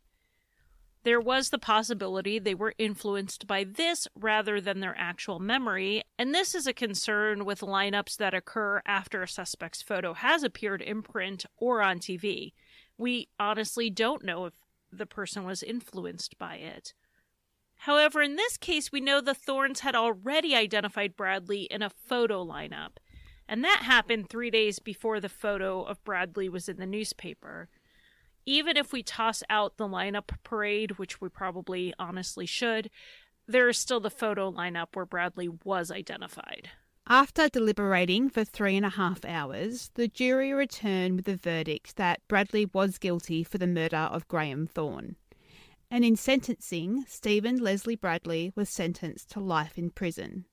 there 1.04 1.20
was 1.20 1.50
the 1.50 1.58
possibility 1.58 2.38
they 2.38 2.54
were 2.54 2.74
influenced 2.78 3.46
by 3.46 3.62
this 3.62 4.08
rather 4.14 4.60
than 4.60 4.80
their 4.80 4.96
actual 4.98 5.38
memory, 5.38 6.02
and 6.18 6.34
this 6.34 6.54
is 6.54 6.66
a 6.66 6.72
concern 6.72 7.44
with 7.44 7.60
lineups 7.60 8.16
that 8.16 8.34
occur 8.34 8.80
after 8.86 9.22
a 9.22 9.28
suspect's 9.28 9.82
photo 9.82 10.14
has 10.14 10.42
appeared 10.42 10.80
in 10.80 11.02
print 11.02 11.44
or 11.58 11.82
on 11.82 11.98
TV. 11.98 12.52
We 12.96 13.28
honestly 13.38 13.90
don't 13.90 14.24
know 14.24 14.46
if 14.46 14.54
the 14.90 15.06
person 15.06 15.44
was 15.44 15.62
influenced 15.62 16.38
by 16.38 16.56
it. 16.56 16.94
However, 17.78 18.22
in 18.22 18.36
this 18.36 18.56
case, 18.56 18.90
we 18.90 19.00
know 19.00 19.20
the 19.20 19.34
Thornes 19.34 19.80
had 19.80 19.94
already 19.94 20.54
identified 20.54 21.16
Bradley 21.16 21.64
in 21.64 21.82
a 21.82 21.90
photo 21.90 22.42
lineup, 22.42 22.96
and 23.46 23.62
that 23.62 23.82
happened 23.82 24.30
three 24.30 24.50
days 24.50 24.78
before 24.78 25.20
the 25.20 25.28
photo 25.28 25.82
of 25.82 26.02
Bradley 26.02 26.48
was 26.48 26.66
in 26.66 26.78
the 26.78 26.86
newspaper 26.86 27.68
even 28.46 28.76
if 28.76 28.92
we 28.92 29.02
toss 29.02 29.42
out 29.48 29.76
the 29.76 29.88
lineup 29.88 30.30
parade, 30.42 30.98
which 30.98 31.20
we 31.20 31.28
probably 31.28 31.94
honestly 31.98 32.46
should, 32.46 32.90
there 33.46 33.68
is 33.68 33.78
still 33.78 34.00
the 34.00 34.10
photo 34.10 34.50
lineup 34.50 34.88
where 34.94 35.06
Bradley 35.06 35.48
was 35.48 35.90
identified. 35.90 36.70
After 37.06 37.50
deliberating 37.50 38.30
for 38.30 38.44
three 38.44 38.76
and 38.76 38.86
a 38.86 38.90
half 38.90 39.24
hours, 39.26 39.90
the 39.94 40.08
jury 40.08 40.52
returned 40.52 41.16
with 41.16 41.26
the 41.26 41.36
verdict 41.36 41.96
that 41.96 42.26
Bradley 42.28 42.64
was 42.72 42.96
guilty 42.96 43.44
for 43.44 43.58
the 43.58 43.66
murder 43.66 43.96
of 43.96 44.26
Graham 44.26 44.66
Thorne. 44.66 45.16
And 45.90 46.02
in 46.02 46.16
sentencing, 46.16 47.04
Stephen 47.06 47.58
Leslie 47.58 47.94
Bradley 47.94 48.52
was 48.56 48.70
sentenced 48.70 49.30
to 49.32 49.40
life 49.40 49.76
in 49.76 49.90
prison. 49.90 50.46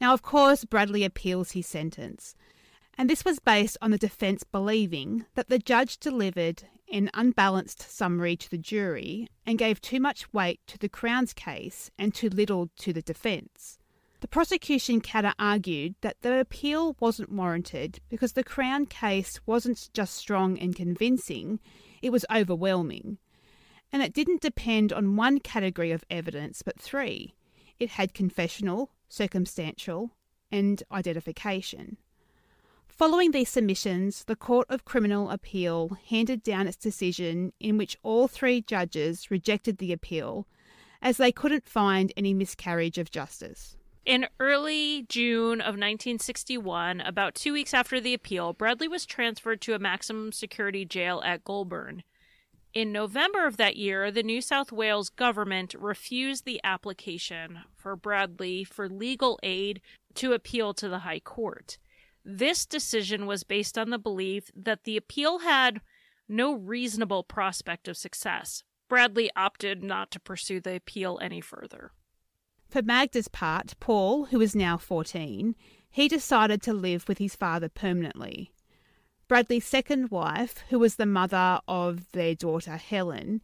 Now, 0.00 0.12
of 0.12 0.20
course, 0.20 0.66
Bradley 0.66 1.02
appeals 1.02 1.52
his 1.52 1.66
sentence, 1.66 2.34
and 2.98 3.08
this 3.08 3.24
was 3.24 3.38
based 3.38 3.78
on 3.80 3.90
the 3.90 3.98
defence 3.98 4.44
believing 4.44 5.24
that 5.34 5.48
the 5.48 5.58
judge 5.58 5.98
delivered 5.98 6.64
an 6.90 7.10
unbalanced 7.14 7.90
summary 7.90 8.36
to 8.36 8.50
the 8.50 8.58
jury 8.58 9.28
and 9.46 9.58
gave 9.58 9.80
too 9.80 10.00
much 10.00 10.32
weight 10.32 10.60
to 10.66 10.78
the 10.78 10.88
Crown's 10.88 11.32
case 11.32 11.90
and 11.98 12.14
too 12.14 12.28
little 12.28 12.70
to 12.78 12.92
the 12.92 13.02
defence. 13.02 13.78
The 14.20 14.28
prosecution 14.28 15.00
counter 15.00 15.32
argued 15.38 15.94
that 16.02 16.20
the 16.20 16.40
appeal 16.40 16.94
wasn't 17.00 17.32
warranted 17.32 18.00
because 18.10 18.34
the 18.34 18.44
Crown 18.44 18.84
case 18.86 19.40
wasn't 19.46 19.88
just 19.94 20.14
strong 20.14 20.58
and 20.58 20.76
convincing, 20.76 21.58
it 22.02 22.10
was 22.10 22.26
overwhelming. 22.30 23.18
And 23.92 24.02
it 24.02 24.12
didn't 24.12 24.42
depend 24.42 24.92
on 24.92 25.16
one 25.16 25.40
category 25.40 25.90
of 25.90 26.04
evidence 26.10 26.62
but 26.62 26.78
three. 26.78 27.34
It 27.78 27.90
had 27.90 28.12
confessional, 28.12 28.90
circumstantial, 29.08 30.10
and 30.52 30.82
identification. 30.92 31.96
Following 33.00 33.30
these 33.30 33.48
submissions, 33.48 34.24
the 34.24 34.36
Court 34.36 34.66
of 34.68 34.84
Criminal 34.84 35.30
Appeal 35.30 35.96
handed 36.10 36.42
down 36.42 36.66
its 36.66 36.76
decision 36.76 37.54
in 37.58 37.78
which 37.78 37.96
all 38.02 38.28
three 38.28 38.60
judges 38.60 39.30
rejected 39.30 39.78
the 39.78 39.90
appeal 39.90 40.46
as 41.00 41.16
they 41.16 41.32
couldn't 41.32 41.66
find 41.66 42.12
any 42.14 42.34
miscarriage 42.34 42.98
of 42.98 43.10
justice. 43.10 43.78
In 44.04 44.28
early 44.38 45.06
June 45.08 45.62
of 45.62 45.78
1961, 45.78 47.00
about 47.00 47.34
two 47.34 47.54
weeks 47.54 47.72
after 47.72 48.02
the 48.02 48.12
appeal, 48.12 48.52
Bradley 48.52 48.86
was 48.86 49.06
transferred 49.06 49.62
to 49.62 49.72
a 49.72 49.78
maximum 49.78 50.30
security 50.30 50.84
jail 50.84 51.22
at 51.24 51.42
Goulburn. 51.42 52.02
In 52.74 52.92
November 52.92 53.46
of 53.46 53.56
that 53.56 53.76
year, 53.76 54.10
the 54.10 54.22
New 54.22 54.42
South 54.42 54.72
Wales 54.72 55.08
government 55.08 55.72
refused 55.72 56.44
the 56.44 56.60
application 56.62 57.60
for 57.74 57.96
Bradley 57.96 58.62
for 58.62 58.90
legal 58.90 59.40
aid 59.42 59.80
to 60.16 60.34
appeal 60.34 60.74
to 60.74 60.90
the 60.90 60.98
High 60.98 61.20
Court. 61.20 61.78
This 62.24 62.66
decision 62.66 63.26
was 63.26 63.44
based 63.44 63.78
on 63.78 63.90
the 63.90 63.98
belief 63.98 64.50
that 64.54 64.84
the 64.84 64.96
appeal 64.96 65.40
had 65.40 65.80
no 66.28 66.52
reasonable 66.52 67.24
prospect 67.24 67.88
of 67.88 67.96
success. 67.96 68.62
Bradley 68.88 69.30
opted 69.36 69.82
not 69.82 70.10
to 70.10 70.20
pursue 70.20 70.60
the 70.60 70.76
appeal 70.76 71.18
any 71.22 71.40
further. 71.40 71.92
For 72.68 72.82
Magda's 72.82 73.28
part, 73.28 73.74
Paul, 73.80 74.26
who 74.26 74.40
is 74.40 74.54
now 74.54 74.76
14, 74.76 75.56
he 75.90 76.08
decided 76.08 76.62
to 76.62 76.72
live 76.72 77.08
with 77.08 77.18
his 77.18 77.34
father 77.34 77.68
permanently. 77.68 78.52
Bradley's 79.26 79.64
second 79.64 80.10
wife, 80.10 80.64
who 80.68 80.78
was 80.78 80.96
the 80.96 81.06
mother 81.06 81.60
of 81.66 82.10
their 82.12 82.34
daughter 82.34 82.76
Helen, 82.76 83.40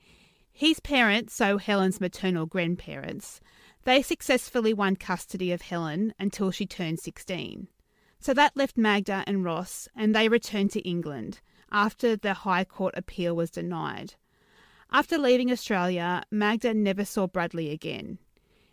his 0.53 0.81
parents, 0.81 1.35
so 1.35 1.59
Helen's 1.59 2.01
maternal 2.01 2.47
grandparents, 2.47 3.40
they 3.85 4.03
successfully 4.03 4.74
won 4.74 4.97
custody 4.97 5.53
of 5.53 5.62
Helen 5.62 6.12
until 6.19 6.51
she 6.51 6.66
turned 6.66 6.98
16. 6.98 7.69
So 8.27 8.35
that 8.35 8.57
left 8.57 8.77
Magda 8.77 9.23
and 9.28 9.44
Ross, 9.44 9.89
and 9.94 10.12
they 10.12 10.28
returned 10.28 10.73
to 10.73 10.81
England 10.81 11.39
after 11.70 12.16
the 12.16 12.35
High 12.35 12.65
Court 12.65 12.93
appeal 12.97 13.36
was 13.36 13.53
denied. 13.53 14.15
After 14.90 15.16
leaving 15.16 15.53
Australia, 15.53 16.24
Magda 16.28 16.74
never 16.74 17.05
saw 17.05 17.28
Bradley 17.28 17.70
again. 17.70 18.19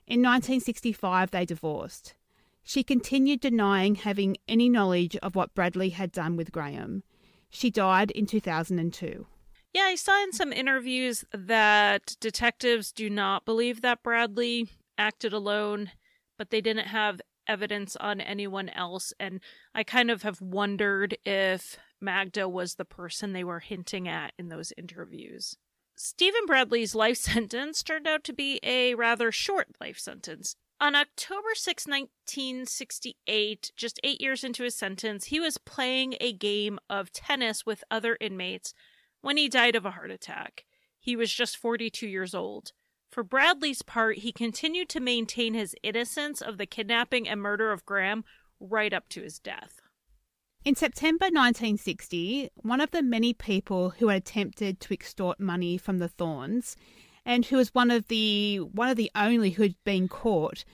In 0.08 0.24
1965, 0.24 1.30
they 1.30 1.46
divorced. 1.46 2.16
She 2.64 2.82
continued 2.82 3.42
denying 3.42 3.94
having 3.94 4.38
any 4.48 4.70
knowledge 4.70 5.16
of 5.18 5.36
what 5.36 5.54
Bradley 5.54 5.90
had 5.90 6.12
done 6.12 6.36
with 6.36 6.52
Graham. 6.52 7.04
She 7.52 7.70
died 7.70 8.10
in 8.10 8.26
2002. 8.26 9.28
Yeah, 9.72 9.84
I 9.84 9.94
saw 9.94 10.24
in 10.24 10.34
some 10.34 10.52
interviews 10.52 11.26
that 11.32 12.16
detectives 12.20 12.92
do 12.92 13.08
not 13.08 13.46
believe 13.46 13.82
that 13.82 14.02
Bradley 14.02 14.70
acted 14.98 15.32
alone, 15.32 15.92
but 16.40 16.50
they 16.50 16.60
didn't 16.60 16.88
have 16.88 17.22
evidence 17.48 17.96
on 17.96 18.22
anyone 18.22 18.70
else. 18.70 19.14
And 19.20 19.40
I 19.74 19.84
kind 19.84 20.12
of 20.12 20.24
have 20.24 20.42
wondered 20.42 21.18
if 21.26 21.78
Magda 22.02 22.48
was 22.50 22.76
the 22.76 22.86
person 22.86 23.34
they 23.34 23.44
were 23.44 23.60
hinting 23.60 24.08
at 24.08 24.34
in 24.38 24.50
those 24.50 24.74
interviews. 24.78 25.58
Stephen 25.96 26.46
Bradley's 26.46 26.96
life 26.96 27.18
sentence 27.20 27.84
turned 27.84 28.08
out 28.08 28.24
to 28.26 28.34
be 28.34 28.60
a 28.64 28.96
rather 28.96 29.32
short 29.32 29.70
life 29.80 30.00
sentence. 30.00 30.56
On 30.82 30.96
October 30.96 31.50
6, 31.54 31.88
1968, 31.88 33.72
just 33.78 34.00
eight 34.04 34.20
years 34.20 34.44
into 34.44 34.64
his 34.64 34.76
sentence, 34.76 35.26
he 35.26 35.40
was 35.40 35.58
playing 35.58 36.16
a 36.20 36.34
game 36.34 36.78
of 36.90 37.12
tennis 37.12 37.66
with 37.66 37.86
other 37.90 38.18
inmates 38.20 38.74
when 39.22 39.38
he 39.38 39.48
died 39.48 39.76
of 39.76 39.86
a 39.86 39.92
heart 39.92 40.12
attack. 40.12 40.66
He 41.00 41.16
was 41.16 41.34
just 41.34 41.56
42 41.56 42.08
years 42.08 42.36
old. 42.36 42.74
For 43.14 43.24
Bradley's 43.24 43.84
part, 43.84 44.18
he 44.18 44.32
continued 44.32 44.90
to 44.90 45.00
maintain 45.00 45.54
his 45.54 45.76
innocence 45.84 46.42
of 46.42 46.58
the 46.58 46.66
kidnapping 46.66 47.30
and 47.30 47.40
murder 47.40 47.72
of 47.72 47.86
Graham 47.86 48.26
right 48.60 48.92
up 48.92 49.08
to 49.10 49.22
his 49.22 49.38
death. 49.38 49.82
In 50.66 50.74
September 50.74 51.26
1960, 51.26 52.50
one 52.56 52.82
of 52.82 52.90
the 52.90 53.04
many 53.04 53.32
people 53.32 53.92
who 53.92 54.08
had 54.08 54.18
attempted 54.24 54.80
to 54.80 54.96
extort 54.96 55.40
money 55.40 55.78
from 55.78 56.00
the 56.00 56.08
Thornes, 56.08 56.76
and 57.24 57.46
who 57.46 57.58
was 57.58 57.76
one 57.76 57.92
of 57.92 58.08
the 58.08 58.58
one 58.58 58.90
of 58.90 58.98
the 58.98 59.12
only 59.14 59.52
who'd 59.52 59.76
been 59.84 60.08
caught, 60.08 60.66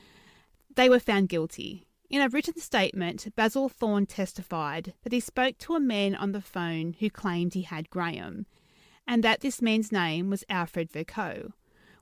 they 0.74 0.88
were 0.88 1.02
found 1.02 1.28
guilty. 1.28 1.84
In 2.10 2.22
a 2.22 2.30
written 2.30 2.58
statement, 2.58 3.36
Basil 3.36 3.68
Thorne 3.68 4.06
testified 4.06 4.94
that 5.04 5.12
he 5.12 5.20
spoke 5.20 5.58
to 5.58 5.76
a 5.76 5.80
man 5.82 6.16
on 6.16 6.32
the 6.32 6.40
phone 6.40 6.96
who 7.02 7.10
claimed 7.10 7.54
he 7.54 7.64
had 7.64 7.90
Graham, 7.90 8.46
and 9.06 9.26
that 9.26 9.42
this 9.42 9.62
man's 9.62 9.92
name 9.92 10.30
was 10.30 10.46
Alfred 10.48 10.90
Vercoe, 10.90 11.52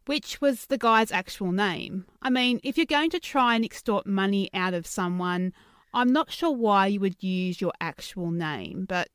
which 0.08 0.42
was 0.42 0.66
the 0.66 0.78
guy's 0.78 1.12
actual 1.12 1.52
name. 1.52 2.06
I 2.22 2.30
mean, 2.30 2.60
if 2.64 2.78
you're 2.78 2.86
going 2.86 3.12
to 3.12 3.20
try 3.20 3.56
and 3.56 3.64
extort 3.64 4.08
money 4.08 4.50
out 4.54 4.74
of 4.74 4.88
someone, 4.88 5.54
I'm 5.94 6.12
not 6.12 6.32
sure 6.32 6.52
why 6.52 6.88
you 6.88 7.00
would 7.02 7.22
use 7.22 7.62
your 7.62 7.74
actual 7.80 8.32
name, 8.32 8.86
but 8.88 9.10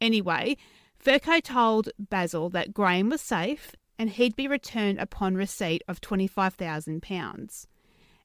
anyway, 0.00 0.56
Vercoe 1.02 1.40
told 1.40 1.90
Basil 1.98 2.50
that 2.50 2.74
Graham 2.74 3.10
was 3.10 3.20
safe 3.20 3.72
and 3.98 4.10
he'd 4.10 4.34
be 4.34 4.48
returned 4.48 4.98
upon 4.98 5.34
receipt 5.34 5.82
of 5.86 6.00
£25,000. 6.00 7.66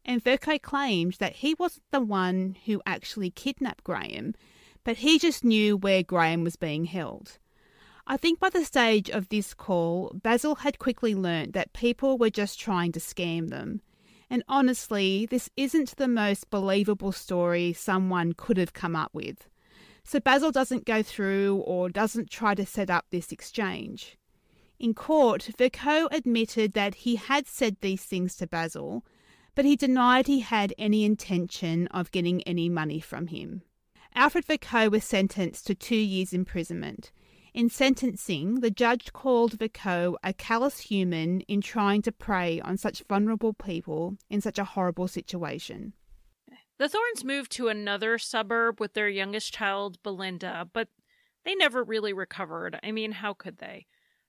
And 0.06 0.24
Vercoe 0.24 0.60
claimed 0.60 1.14
that 1.20 1.38
he 1.38 1.56
wasn't 1.56 1.84
the 1.92 2.00
one 2.00 2.56
who 2.66 2.82
actually 2.86 3.32
kidnapped 3.32 3.84
Graham, 3.84 4.36
but 4.84 4.98
he 4.98 5.20
just 5.20 5.44
knew 5.44 5.76
where 5.76 6.04
Graham 6.04 6.44
was 6.44 6.56
being 6.56 6.86
held. 6.86 7.40
I 8.08 8.18
think 8.18 8.40
by 8.40 8.50
the 8.50 8.64
stage 8.64 9.10
of 9.10 9.30
this 9.30 9.56
call, 9.56 10.12
Basil 10.22 10.56
had 10.56 10.78
quickly 10.78 11.16
learnt 11.16 11.54
that 11.54 11.74
people 11.74 12.20
were 12.20 12.30
just 12.30 12.60
trying 12.60 12.92
to 12.92 13.00
scam 13.00 13.50
them. 13.50 13.82
And 14.30 14.44
honestly, 14.48 15.26
this 15.26 15.50
isn't 15.58 15.96
the 15.98 16.08
most 16.08 16.52
believable 16.52 17.12
story 17.12 17.74
someone 17.74 18.34
could 18.34 18.58
have 18.58 18.74
come 18.74 18.96
up 18.96 19.12
with. 19.14 19.50
So 20.04 20.20
Basil 20.20 20.52
doesn't 20.52 20.86
go 20.86 21.02
through 21.02 21.58
or 21.66 21.90
doesn't 21.90 22.30
try 22.30 22.54
to 22.54 22.66
set 22.66 22.92
up 22.92 23.06
this 23.10 23.32
exchange. 23.32 24.18
In 24.78 24.94
court, 24.94 25.50
Vercoe 25.58 26.08
admitted 26.12 26.74
that 26.74 26.96
he 26.96 27.16
had 27.16 27.48
said 27.48 27.78
these 27.82 28.04
things 28.04 28.36
to 28.36 28.46
Basil, 28.46 29.04
but 29.56 29.66
he 29.66 29.76
denied 29.76 30.28
he 30.28 30.42
had 30.42 30.76
any 30.78 31.06
intention 31.06 31.88
of 31.88 32.12
getting 32.12 32.44
any 32.44 32.70
money 32.70 33.00
from 33.00 33.28
him. 33.28 33.64
Alfred 34.14 34.46
Vercoe 34.46 34.90
was 34.90 35.04
sentenced 35.04 35.66
to 35.68 35.76
two 35.76 35.96
years' 35.96 36.34
imprisonment, 36.34 37.12
in 37.56 37.70
sentencing, 37.70 38.60
the 38.60 38.70
judge 38.70 39.14
called 39.14 39.54
Vercoe 39.54 40.18
a 40.22 40.34
callous 40.34 40.82
human 40.82 41.40
in 41.42 41.62
trying 41.62 42.02
to 42.02 42.12
prey 42.12 42.60
on 42.60 42.78
such 42.78 43.02
vulnerable 43.08 43.54
people 43.54 44.18
in 44.30 44.42
such 44.42 44.60
a 44.60 44.66
horrible 44.66 45.08
situation. 45.08 45.94
The 46.78 46.90
Thornes 46.90 47.24
moved 47.24 47.54
to 47.54 47.70
another 47.70 48.18
suburb 48.18 48.82
with 48.82 48.94
their 48.94 49.08
youngest 49.08 49.54
child, 49.54 50.04
Belinda, 50.04 50.68
but 50.74 50.90
they 51.46 51.56
never 51.56 51.82
really 51.82 52.12
recovered. 52.12 52.78
I 52.84 52.92
mean, 52.92 53.14
how 53.14 53.34
could 53.34 53.60
they? 53.60 53.86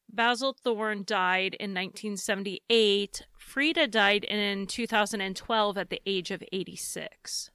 Basil 0.08 0.52
Thorne 0.62 1.02
died 1.04 1.56
in 1.58 1.74
1978. 1.74 3.26
Freda 3.36 3.90
died 3.90 4.22
in 4.22 4.68
2012 4.68 5.76
at 5.76 5.90
the 5.90 6.00
age 6.06 6.30
of 6.30 6.44
86. 6.52 7.50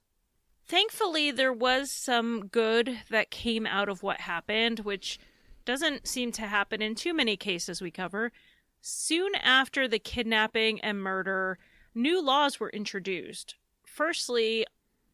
Thankfully, 0.66 1.30
there 1.30 1.52
was 1.52 1.90
some 1.90 2.48
good 2.48 3.00
that 3.10 3.30
came 3.30 3.66
out 3.66 3.88
of 3.88 4.02
what 4.02 4.20
happened, 4.20 4.80
which 4.80 5.18
doesn't 5.64 6.06
seem 6.06 6.32
to 6.32 6.42
happen 6.42 6.82
in 6.82 6.94
too 6.94 7.14
many 7.14 7.36
cases 7.36 7.80
we 7.80 7.90
cover. 7.90 8.32
Soon 8.80 9.34
after 9.36 9.86
the 9.86 9.98
kidnapping 9.98 10.80
and 10.80 11.02
murder, 11.02 11.58
new 11.94 12.20
laws 12.22 12.58
were 12.58 12.70
introduced. 12.70 13.56
Firstly, 13.86 14.66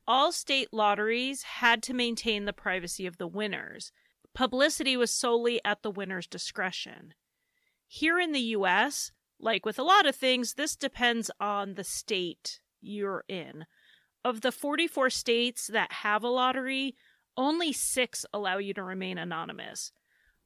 all 0.06 0.32
state 0.32 0.72
lotteries 0.72 1.42
had 1.42 1.82
to 1.82 1.94
maintain 1.94 2.44
the 2.44 2.52
privacy 2.52 3.06
of 3.06 3.18
the 3.18 3.26
winners. 3.26 3.92
Publicity 4.34 4.96
was 4.96 5.10
solely 5.10 5.60
at 5.64 5.82
the 5.82 5.90
winner's 5.90 6.26
discretion. 6.26 7.12
Here 7.86 8.18
in 8.18 8.32
the 8.32 8.40
US, 8.40 9.12
like 9.40 9.66
with 9.66 9.78
a 9.78 9.82
lot 9.82 10.06
of 10.06 10.16
things, 10.16 10.54
this 10.54 10.76
depends 10.76 11.30
on 11.40 11.74
the 11.74 11.84
state 11.84 12.60
you're 12.80 13.24
in. 13.28 13.66
Of 14.24 14.40
the 14.40 14.52
44 14.52 15.10
states 15.10 15.66
that 15.66 15.92
have 15.92 16.22
a 16.22 16.28
lottery, 16.28 16.94
only 17.36 17.72
six 17.72 18.26
allow 18.32 18.58
you 18.58 18.74
to 18.74 18.82
remain 18.82 19.18
anonymous. 19.18 19.92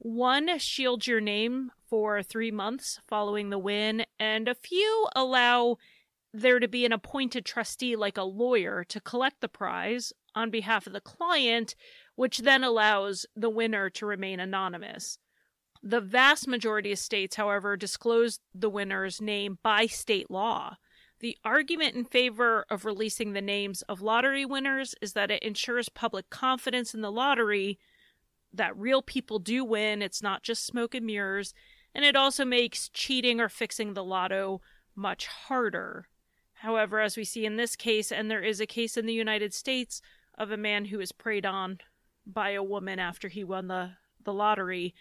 One 0.04 0.58
shields 0.58 1.06
your 1.06 1.20
name 1.20 1.70
for 1.88 2.24
three 2.24 2.50
months 2.50 2.98
following 3.06 3.50
the 3.50 3.58
win, 3.58 4.04
and 4.18 4.48
a 4.48 4.54
few 4.56 5.06
allow 5.14 5.76
there 6.34 6.58
to 6.58 6.66
be 6.66 6.84
an 6.84 6.92
appointed 6.92 7.44
trustee, 7.44 7.94
like 7.94 8.16
a 8.16 8.24
lawyer, 8.24 8.82
to 8.88 9.00
collect 9.00 9.40
the 9.40 9.48
prize 9.48 10.12
on 10.34 10.50
behalf 10.50 10.88
of 10.88 10.92
the 10.92 11.00
client, 11.00 11.76
which 12.16 12.38
then 12.38 12.64
allows 12.64 13.26
the 13.36 13.48
winner 13.48 13.88
to 13.90 14.04
remain 14.04 14.40
anonymous. 14.40 15.20
The 15.84 16.00
vast 16.00 16.48
majority 16.48 16.90
of 16.90 16.98
states, 16.98 17.36
however, 17.36 17.76
disclose 17.76 18.40
the 18.52 18.70
winner's 18.70 19.20
name 19.20 19.60
by 19.62 19.86
state 19.86 20.32
law. 20.32 20.78
The 21.20 21.38
argument 21.44 21.94
in 21.94 22.06
favor 22.06 22.66
of 22.68 22.84
releasing 22.84 23.34
the 23.34 23.40
names 23.40 23.82
of 23.82 24.02
lottery 24.02 24.44
winners 24.44 24.96
is 25.00 25.12
that 25.12 25.30
it 25.30 25.44
ensures 25.44 25.88
public 25.88 26.28
confidence 26.28 26.92
in 26.92 27.02
the 27.02 27.12
lottery 27.12 27.78
that 28.52 28.76
real 28.76 29.02
people 29.02 29.38
do 29.38 29.64
win. 29.64 30.02
It's 30.02 30.22
not 30.22 30.42
just 30.42 30.66
smoke 30.66 30.94
and 30.94 31.06
mirrors. 31.06 31.54
And 31.94 32.04
it 32.04 32.16
also 32.16 32.44
makes 32.44 32.88
cheating 32.88 33.40
or 33.40 33.48
fixing 33.48 33.94
the 33.94 34.04
lotto 34.04 34.60
much 34.94 35.26
harder. 35.26 36.08
However, 36.54 37.00
as 37.00 37.16
we 37.16 37.24
see 37.24 37.44
in 37.44 37.56
this 37.56 37.76
case, 37.76 38.12
and 38.12 38.30
there 38.30 38.42
is 38.42 38.60
a 38.60 38.66
case 38.66 38.96
in 38.96 39.06
the 39.06 39.12
United 39.12 39.52
States 39.52 40.00
of 40.38 40.50
a 40.50 40.56
man 40.56 40.86
who 40.86 40.98
was 40.98 41.12
preyed 41.12 41.44
on 41.44 41.78
by 42.26 42.50
a 42.50 42.62
woman 42.62 42.98
after 42.98 43.28
he 43.28 43.42
won 43.42 43.68
the, 43.68 43.92
the 44.22 44.32
lottery, 44.32 44.94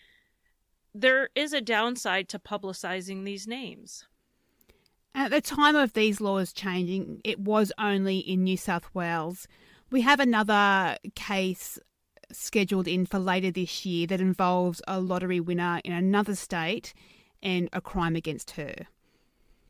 there 0.93 1.29
is 1.35 1.53
a 1.53 1.61
downside 1.61 2.27
to 2.29 2.39
publicizing 2.39 3.23
these 3.23 3.47
names. 3.47 4.05
At 5.13 5.31
the 5.31 5.41
time 5.41 5.75
of 5.75 5.93
these 5.93 6.21
laws 6.21 6.53
changing, 6.53 7.21
it 7.23 7.39
was 7.39 7.71
only 7.77 8.19
in 8.19 8.43
New 8.43 8.57
South 8.57 8.89
Wales. 8.93 9.47
We 9.89 10.01
have 10.01 10.19
another 10.19 10.97
case 11.15 11.77
scheduled 12.35 12.87
in 12.87 13.05
for 13.05 13.19
later 13.19 13.51
this 13.51 13.85
year 13.85 14.07
that 14.07 14.21
involves 14.21 14.81
a 14.87 14.99
lottery 14.99 15.39
winner 15.39 15.81
in 15.83 15.93
another 15.93 16.35
state 16.35 16.93
and 17.41 17.69
a 17.73 17.81
crime 17.81 18.15
against 18.15 18.51
her. 18.51 18.87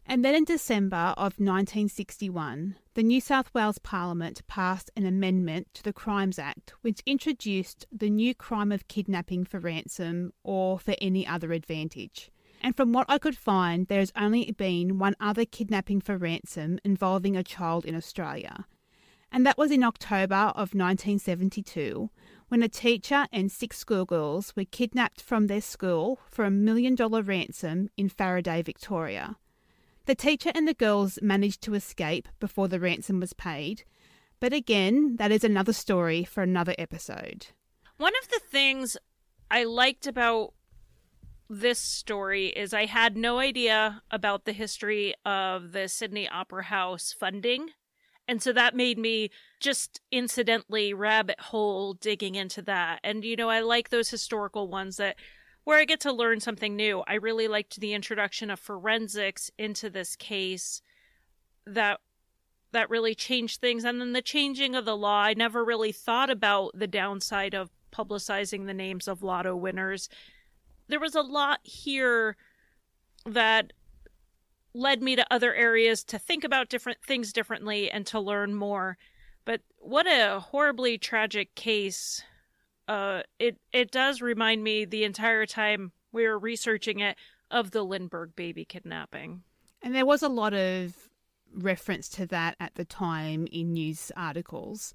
And 0.05 0.25
then 0.25 0.35
in 0.35 0.43
December 0.43 1.13
of 1.15 1.39
1961, 1.39 2.75
the 2.95 3.03
New 3.03 3.21
South 3.21 3.49
Wales 3.53 3.77
Parliament 3.77 4.45
passed 4.47 4.89
an 4.97 5.05
amendment 5.05 5.67
to 5.75 5.83
the 5.83 5.93
Crimes 5.93 6.37
Act 6.37 6.73
which 6.81 7.03
introduced 7.05 7.85
the 7.91 8.09
new 8.09 8.35
crime 8.35 8.71
of 8.71 8.87
kidnapping 8.87 9.45
for 9.45 9.59
ransom 9.59 10.33
or 10.43 10.79
for 10.79 10.95
any 10.99 11.25
other 11.25 11.53
advantage. 11.53 12.29
And 12.61 12.75
from 12.75 12.93
what 12.93 13.05
I 13.09 13.17
could 13.17 13.37
find, 13.37 13.87
there 13.87 13.99
has 13.99 14.11
only 14.15 14.51
been 14.51 14.99
one 14.99 15.15
other 15.19 15.45
kidnapping 15.45 16.01
for 16.01 16.17
ransom 16.17 16.79
involving 16.83 17.35
a 17.35 17.43
child 17.43 17.85
in 17.85 17.95
Australia, 17.95 18.65
And 19.31 19.45
that 19.45 19.57
was 19.57 19.71
in 19.71 19.83
October 19.83 20.35
of 20.35 20.75
1972 20.75 22.09
when 22.51 22.61
a 22.61 22.67
teacher 22.67 23.27
and 23.31 23.49
six 23.49 23.77
schoolgirls 23.77 24.53
were 24.57 24.65
kidnapped 24.65 25.21
from 25.21 25.47
their 25.47 25.61
school 25.61 26.19
for 26.29 26.43
a 26.43 26.51
million 26.51 26.95
dollar 26.95 27.21
ransom 27.21 27.89
in 27.95 28.09
Faraday, 28.09 28.61
Victoria. 28.61 29.37
The 30.05 30.15
teacher 30.15 30.51
and 30.53 30.67
the 30.67 30.73
girls 30.73 31.17
managed 31.21 31.61
to 31.61 31.75
escape 31.75 32.27
before 32.41 32.67
the 32.67 32.77
ransom 32.77 33.21
was 33.21 33.31
paid, 33.31 33.85
but 34.41 34.51
again, 34.51 35.15
that 35.15 35.31
is 35.31 35.45
another 35.45 35.71
story 35.71 36.25
for 36.25 36.43
another 36.43 36.75
episode. 36.77 37.47
One 37.95 38.11
of 38.21 38.27
the 38.27 38.41
things 38.45 38.97
I 39.49 39.63
liked 39.63 40.05
about 40.05 40.53
this 41.49 41.79
story 41.79 42.47
is 42.47 42.73
I 42.73 42.85
had 42.85 43.15
no 43.15 43.39
idea 43.39 44.03
about 44.11 44.43
the 44.43 44.51
history 44.51 45.13
of 45.23 45.71
the 45.71 45.87
Sydney 45.87 46.27
Opera 46.27 46.63
House 46.63 47.15
funding. 47.17 47.69
And 48.31 48.41
so 48.41 48.53
that 48.53 48.77
made 48.77 48.97
me 48.97 49.29
just 49.59 49.99
incidentally 50.09 50.93
rabbit 50.93 51.37
hole 51.37 51.95
digging 51.95 52.35
into 52.35 52.61
that. 52.61 53.01
And, 53.03 53.25
you 53.25 53.35
know, 53.35 53.49
I 53.49 53.59
like 53.59 53.89
those 53.89 54.09
historical 54.09 54.69
ones 54.69 54.95
that 54.95 55.17
where 55.65 55.77
I 55.77 55.83
get 55.83 55.99
to 55.99 56.13
learn 56.13 56.39
something 56.39 56.77
new. 56.77 57.03
I 57.07 57.15
really 57.15 57.49
liked 57.49 57.81
the 57.81 57.93
introduction 57.93 58.49
of 58.49 58.57
forensics 58.57 59.51
into 59.57 59.89
this 59.89 60.15
case 60.15 60.81
that 61.67 61.99
that 62.71 62.89
really 62.89 63.13
changed 63.13 63.59
things 63.59 63.83
and 63.83 63.99
then 63.99 64.13
the 64.13 64.21
changing 64.21 64.75
of 64.75 64.85
the 64.85 64.95
law. 64.95 65.23
I 65.23 65.33
never 65.33 65.65
really 65.65 65.91
thought 65.91 66.29
about 66.29 66.71
the 66.73 66.87
downside 66.87 67.53
of 67.53 67.69
publicizing 67.91 68.65
the 68.65 68.73
names 68.73 69.09
of 69.09 69.23
lotto 69.23 69.57
winners. 69.57 70.07
There 70.87 71.01
was 71.01 71.15
a 71.15 71.21
lot 71.21 71.59
here 71.63 72.37
that 73.25 73.73
led 74.73 75.01
me 75.01 75.15
to 75.15 75.33
other 75.33 75.53
areas 75.53 76.03
to 76.05 76.19
think 76.19 76.43
about 76.43 76.69
different 76.69 77.03
things 77.03 77.33
differently 77.33 77.91
and 77.91 78.05
to 78.07 78.19
learn 78.19 78.53
more. 78.53 78.97
But 79.45 79.61
what 79.77 80.07
a 80.07 80.39
horribly 80.39 80.97
tragic 80.97 81.55
case. 81.55 82.23
Uh, 82.87 83.21
it 83.39 83.57
it 83.71 83.91
does 83.91 84.21
remind 84.21 84.63
me 84.63 84.85
the 84.85 85.03
entire 85.03 85.45
time 85.45 85.91
we 86.11 86.27
were 86.27 86.39
researching 86.39 86.99
it 86.99 87.17
of 87.49 87.71
the 87.71 87.83
Lindbergh 87.83 88.35
baby 88.35 88.65
kidnapping. 88.65 89.43
And 89.81 89.95
there 89.95 90.05
was 90.05 90.23
a 90.23 90.29
lot 90.29 90.53
of 90.53 91.09
reference 91.53 92.07
to 92.09 92.25
that 92.27 92.55
at 92.59 92.75
the 92.75 92.85
time 92.85 93.47
in 93.51 93.73
news 93.73 94.11
articles. 94.15 94.93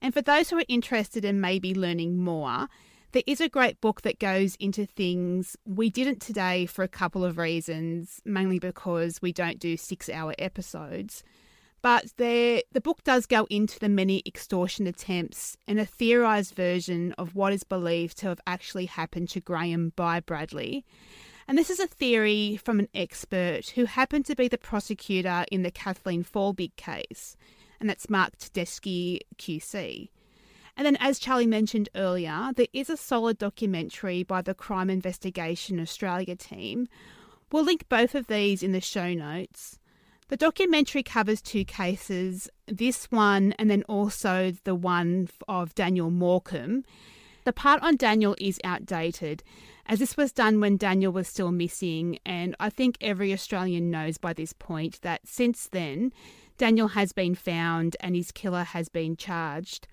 And 0.00 0.12
for 0.14 0.22
those 0.22 0.50
who 0.50 0.58
are 0.58 0.64
interested 0.68 1.24
in 1.24 1.40
maybe 1.40 1.74
learning 1.74 2.18
more, 2.18 2.68
there 3.12 3.22
is 3.26 3.40
a 3.40 3.48
great 3.48 3.80
book 3.80 4.02
that 4.02 4.18
goes 4.18 4.56
into 4.56 4.86
things 4.86 5.56
we 5.66 5.90
didn't 5.90 6.20
today 6.20 6.66
for 6.66 6.82
a 6.82 6.88
couple 6.88 7.24
of 7.24 7.38
reasons, 7.38 8.20
mainly 8.24 8.58
because 8.58 9.20
we 9.20 9.32
don't 9.32 9.58
do 9.58 9.76
six 9.76 10.08
hour 10.08 10.34
episodes. 10.38 11.22
But 11.82 12.12
there, 12.16 12.62
the 12.72 12.80
book 12.80 13.02
does 13.04 13.26
go 13.26 13.46
into 13.50 13.78
the 13.78 13.88
many 13.88 14.22
extortion 14.24 14.86
attempts 14.86 15.56
and 15.66 15.78
a 15.78 15.84
theorised 15.84 16.54
version 16.54 17.12
of 17.18 17.34
what 17.34 17.52
is 17.52 17.64
believed 17.64 18.18
to 18.18 18.28
have 18.28 18.40
actually 18.46 18.86
happened 18.86 19.28
to 19.30 19.40
Graham 19.40 19.92
by 19.96 20.20
Bradley. 20.20 20.84
And 21.48 21.58
this 21.58 21.70
is 21.70 21.80
a 21.80 21.88
theory 21.88 22.56
from 22.56 22.78
an 22.78 22.88
expert 22.94 23.70
who 23.70 23.84
happened 23.84 24.26
to 24.26 24.36
be 24.36 24.48
the 24.48 24.58
prosecutor 24.58 25.44
in 25.50 25.64
the 25.64 25.72
Kathleen 25.72 26.24
Folbig 26.24 26.76
case, 26.76 27.36
and 27.80 27.90
that's 27.90 28.08
Mark 28.08 28.38
Tedeschi 28.38 29.18
QC. 29.36 30.08
And 30.76 30.86
then, 30.86 30.96
as 31.00 31.18
Charlie 31.18 31.46
mentioned 31.46 31.88
earlier, 31.94 32.50
there 32.56 32.66
is 32.72 32.88
a 32.88 32.96
solid 32.96 33.38
documentary 33.38 34.22
by 34.22 34.42
the 34.42 34.54
Crime 34.54 34.88
Investigation 34.88 35.78
Australia 35.78 36.34
team. 36.34 36.88
We'll 37.50 37.64
link 37.64 37.88
both 37.88 38.14
of 38.14 38.26
these 38.26 38.62
in 38.62 38.72
the 38.72 38.80
show 38.80 39.12
notes. 39.12 39.78
The 40.28 40.36
documentary 40.38 41.02
covers 41.02 41.42
two 41.42 41.64
cases 41.64 42.48
this 42.66 43.04
one, 43.10 43.52
and 43.58 43.70
then 43.70 43.82
also 43.82 44.54
the 44.64 44.74
one 44.74 45.28
of 45.46 45.74
Daniel 45.74 46.10
Morcombe. 46.10 46.84
The 47.44 47.52
part 47.52 47.82
on 47.82 47.96
Daniel 47.96 48.34
is 48.38 48.58
outdated, 48.64 49.42
as 49.84 49.98
this 49.98 50.16
was 50.16 50.32
done 50.32 50.60
when 50.60 50.78
Daniel 50.78 51.12
was 51.12 51.28
still 51.28 51.52
missing, 51.52 52.18
and 52.24 52.56
I 52.58 52.70
think 52.70 52.96
every 53.00 53.32
Australian 53.32 53.90
knows 53.90 54.16
by 54.16 54.32
this 54.32 54.52
point 54.54 55.02
that 55.02 55.20
since 55.26 55.68
then, 55.68 56.12
Daniel 56.56 56.88
has 56.88 57.12
been 57.12 57.34
found 57.34 57.96
and 58.00 58.14
his 58.14 58.32
killer 58.32 58.64
has 58.64 58.88
been 58.88 59.16
charged. 59.16 59.86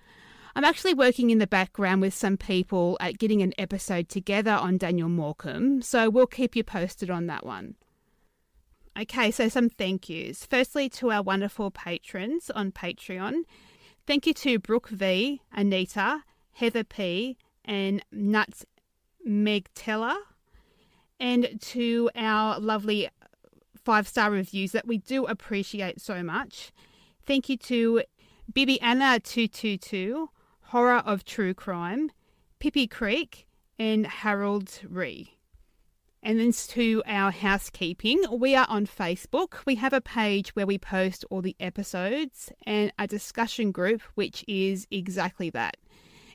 I'm 0.54 0.64
actually 0.64 0.94
working 0.94 1.30
in 1.30 1.38
the 1.38 1.46
background 1.46 2.00
with 2.00 2.14
some 2.14 2.36
people 2.36 2.96
at 3.00 3.18
getting 3.18 3.42
an 3.42 3.52
episode 3.56 4.08
together 4.08 4.52
on 4.52 4.78
Daniel 4.78 5.08
Morcombe, 5.08 5.82
so 5.82 6.10
we'll 6.10 6.26
keep 6.26 6.56
you 6.56 6.64
posted 6.64 7.10
on 7.10 7.26
that 7.26 7.46
one. 7.46 7.76
Okay, 8.98 9.30
so 9.30 9.48
some 9.48 9.68
thank 9.68 10.08
yous. 10.08 10.44
Firstly, 10.44 10.88
to 10.90 11.12
our 11.12 11.22
wonderful 11.22 11.70
patrons 11.70 12.50
on 12.50 12.72
Patreon. 12.72 13.42
Thank 14.06 14.26
you 14.26 14.34
to 14.34 14.58
Brooke 14.58 14.88
V, 14.88 15.40
Anita, 15.52 16.24
Heather 16.52 16.84
P, 16.84 17.36
and 17.64 18.04
Nuts 18.10 18.66
Meg 19.24 19.68
Teller, 19.74 20.16
and 21.20 21.60
to 21.60 22.10
our 22.16 22.58
lovely 22.58 23.08
five 23.84 24.08
star 24.08 24.30
reviews 24.30 24.72
that 24.72 24.86
we 24.86 24.98
do 24.98 25.26
appreciate 25.26 26.00
so 26.00 26.22
much. 26.22 26.72
Thank 27.26 27.48
you 27.48 27.56
to 27.58 28.02
Bibi 28.52 28.78
Anna222, 28.80 30.28
Horror 30.70 30.98
of 30.98 31.24
True 31.24 31.52
Crime, 31.52 32.12
Pippi 32.60 32.86
Creek, 32.86 33.48
and 33.76 34.06
Harold's 34.06 34.84
Ree. 34.88 35.36
And 36.22 36.38
then 36.38 36.52
to 36.52 37.02
our 37.06 37.32
housekeeping, 37.32 38.22
we 38.30 38.54
are 38.54 38.66
on 38.68 38.86
Facebook. 38.86 39.66
We 39.66 39.74
have 39.74 39.92
a 39.92 40.00
page 40.00 40.54
where 40.54 40.68
we 40.68 40.78
post 40.78 41.24
all 41.28 41.42
the 41.42 41.56
episodes 41.58 42.52
and 42.68 42.92
a 43.00 43.08
discussion 43.08 43.72
group, 43.72 44.00
which 44.14 44.44
is 44.46 44.86
exactly 44.92 45.50
that. 45.50 45.76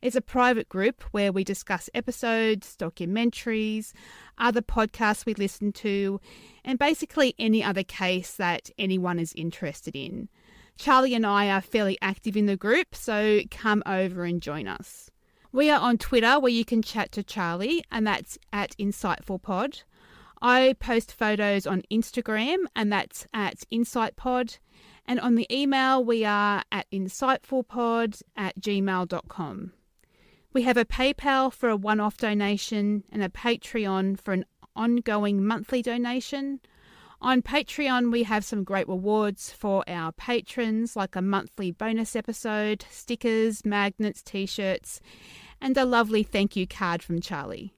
It's 0.02 0.18
a 0.18 0.22
private 0.22 0.68
group 0.68 1.04
where 1.12 1.32
we 1.32 1.46
discuss 1.46 1.90
episodes, 1.94 2.76
documentaries, 2.78 3.94
other 4.38 4.62
podcasts 4.62 5.26
we 5.26 5.34
listen 5.36 5.72
to, 5.72 6.20
and 6.66 6.78
basically 6.78 7.36
any 7.40 7.64
other 7.64 7.84
case 7.84 8.34
that 8.34 8.70
anyone 8.78 9.18
is 9.18 9.32
interested 9.38 9.96
in. 9.96 10.28
Charlie 10.78 11.14
and 11.14 11.26
I 11.26 11.50
are 11.50 11.62
fairly 11.62 11.98
active 12.02 12.36
in 12.36 12.46
the 12.46 12.58
group, 12.58 12.96
so 12.96 13.42
come 13.50 13.82
over 13.86 14.26
and 14.26 14.42
join 14.42 14.68
us. 14.68 15.10
We 15.52 15.70
are 15.70 15.80
on 15.80 15.98
Twitter 15.98 16.40
where 16.40 16.52
you 16.52 16.66
can 16.66 16.82
chat 16.82 17.12
to 17.14 17.24
Charlie, 17.24 17.84
and 17.92 18.06
that's 18.06 18.38
at 18.52 18.76
InsightfulPod. 18.78 19.84
I 20.42 20.76
post 20.80 21.14
photos 21.14 21.66
on 21.66 21.84
Instagram, 21.92 22.66
and 22.76 22.92
that's 22.92 23.26
at 23.34 23.64
InsightPod. 23.72 24.60
And 25.06 25.20
on 25.20 25.36
the 25.36 25.48
email, 25.56 26.04
we 26.04 26.26
are 26.26 26.64
at 26.72 26.90
insightfulpod 26.92 28.22
at 28.36 28.60
gmail.com. 28.60 29.72
We 30.52 30.62
have 30.64 30.78
a 30.78 30.86
PayPal 30.86 31.54
for 31.54 31.70
a 31.70 31.76
one 31.76 32.00
off 32.00 32.18
donation 32.18 33.04
and 33.12 33.24
a 33.24 33.30
Patreon 33.30 34.20
for 34.20 34.34
an 34.34 34.46
ongoing 34.76 35.46
monthly 35.46 35.82
donation. 35.82 36.60
On 37.22 37.42
Patreon, 37.42 38.12
we 38.12 38.24
have 38.24 38.44
some 38.44 38.64
great 38.64 38.88
rewards 38.88 39.52
for 39.52 39.84
our 39.88 40.12
patrons, 40.12 40.96
like 40.96 41.16
a 41.16 41.22
monthly 41.22 41.72
bonus 41.72 42.16
episode, 42.16 42.86
stickers, 42.90 43.66
magnets, 43.66 44.22
t 44.22 44.46
shirts, 44.46 45.00
and 45.62 45.78
a 45.78 45.86
lovely 45.86 46.24
thank 46.24 46.56
you 46.56 46.68
card 46.68 47.02
from 47.02 47.22
Charlie. 47.22 47.74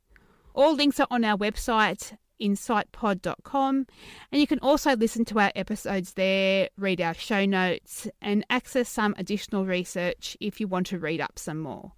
All 0.53 0.75
links 0.75 0.99
are 0.99 1.07
on 1.11 1.23
our 1.23 1.37
website, 1.37 2.17
insightpod.com, 2.41 3.85
and 4.31 4.41
you 4.41 4.47
can 4.47 4.59
also 4.59 4.95
listen 4.95 5.23
to 5.25 5.39
our 5.39 5.51
episodes 5.55 6.13
there, 6.13 6.69
read 6.77 6.99
our 6.99 7.13
show 7.13 7.45
notes, 7.45 8.07
and 8.21 8.45
access 8.49 8.89
some 8.89 9.13
additional 9.17 9.65
research 9.65 10.35
if 10.39 10.59
you 10.59 10.67
want 10.67 10.87
to 10.87 10.99
read 10.99 11.21
up 11.21 11.37
some 11.37 11.59
more. 11.59 11.93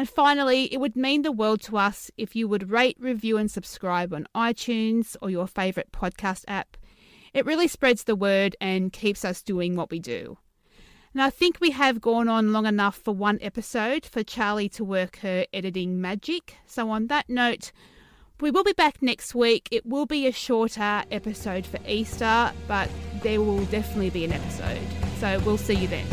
And 0.00 0.08
finally, 0.08 0.72
it 0.72 0.78
would 0.78 0.96
mean 0.96 1.20
the 1.20 1.30
world 1.30 1.60
to 1.64 1.76
us 1.76 2.10
if 2.16 2.34
you 2.34 2.48
would 2.48 2.70
rate, 2.70 2.96
review, 2.98 3.36
and 3.36 3.50
subscribe 3.50 4.14
on 4.14 4.26
iTunes 4.34 5.14
or 5.20 5.28
your 5.28 5.46
favourite 5.46 5.92
podcast 5.92 6.46
app. 6.48 6.78
It 7.34 7.44
really 7.44 7.68
spreads 7.68 8.04
the 8.04 8.16
word 8.16 8.56
and 8.62 8.94
keeps 8.94 9.26
us 9.26 9.42
doing 9.42 9.76
what 9.76 9.90
we 9.90 9.98
do. 9.98 10.38
And 11.12 11.22
I 11.22 11.28
think 11.28 11.58
we 11.60 11.72
have 11.72 12.00
gone 12.00 12.28
on 12.28 12.50
long 12.50 12.64
enough 12.64 12.96
for 12.96 13.12
one 13.12 13.38
episode 13.42 14.06
for 14.06 14.22
Charlie 14.22 14.70
to 14.70 14.84
work 14.84 15.18
her 15.18 15.44
editing 15.52 16.00
magic. 16.00 16.56
So, 16.64 16.88
on 16.88 17.08
that 17.08 17.28
note, 17.28 17.70
we 18.40 18.50
will 18.50 18.64
be 18.64 18.72
back 18.72 19.02
next 19.02 19.34
week. 19.34 19.68
It 19.70 19.84
will 19.84 20.06
be 20.06 20.26
a 20.26 20.32
shorter 20.32 21.04
episode 21.10 21.66
for 21.66 21.78
Easter, 21.86 22.52
but 22.66 22.88
there 23.22 23.42
will 23.42 23.66
definitely 23.66 24.08
be 24.08 24.24
an 24.24 24.32
episode. 24.32 24.80
So, 25.18 25.38
we'll 25.40 25.58
see 25.58 25.74
you 25.74 25.88
then. 25.88 26.06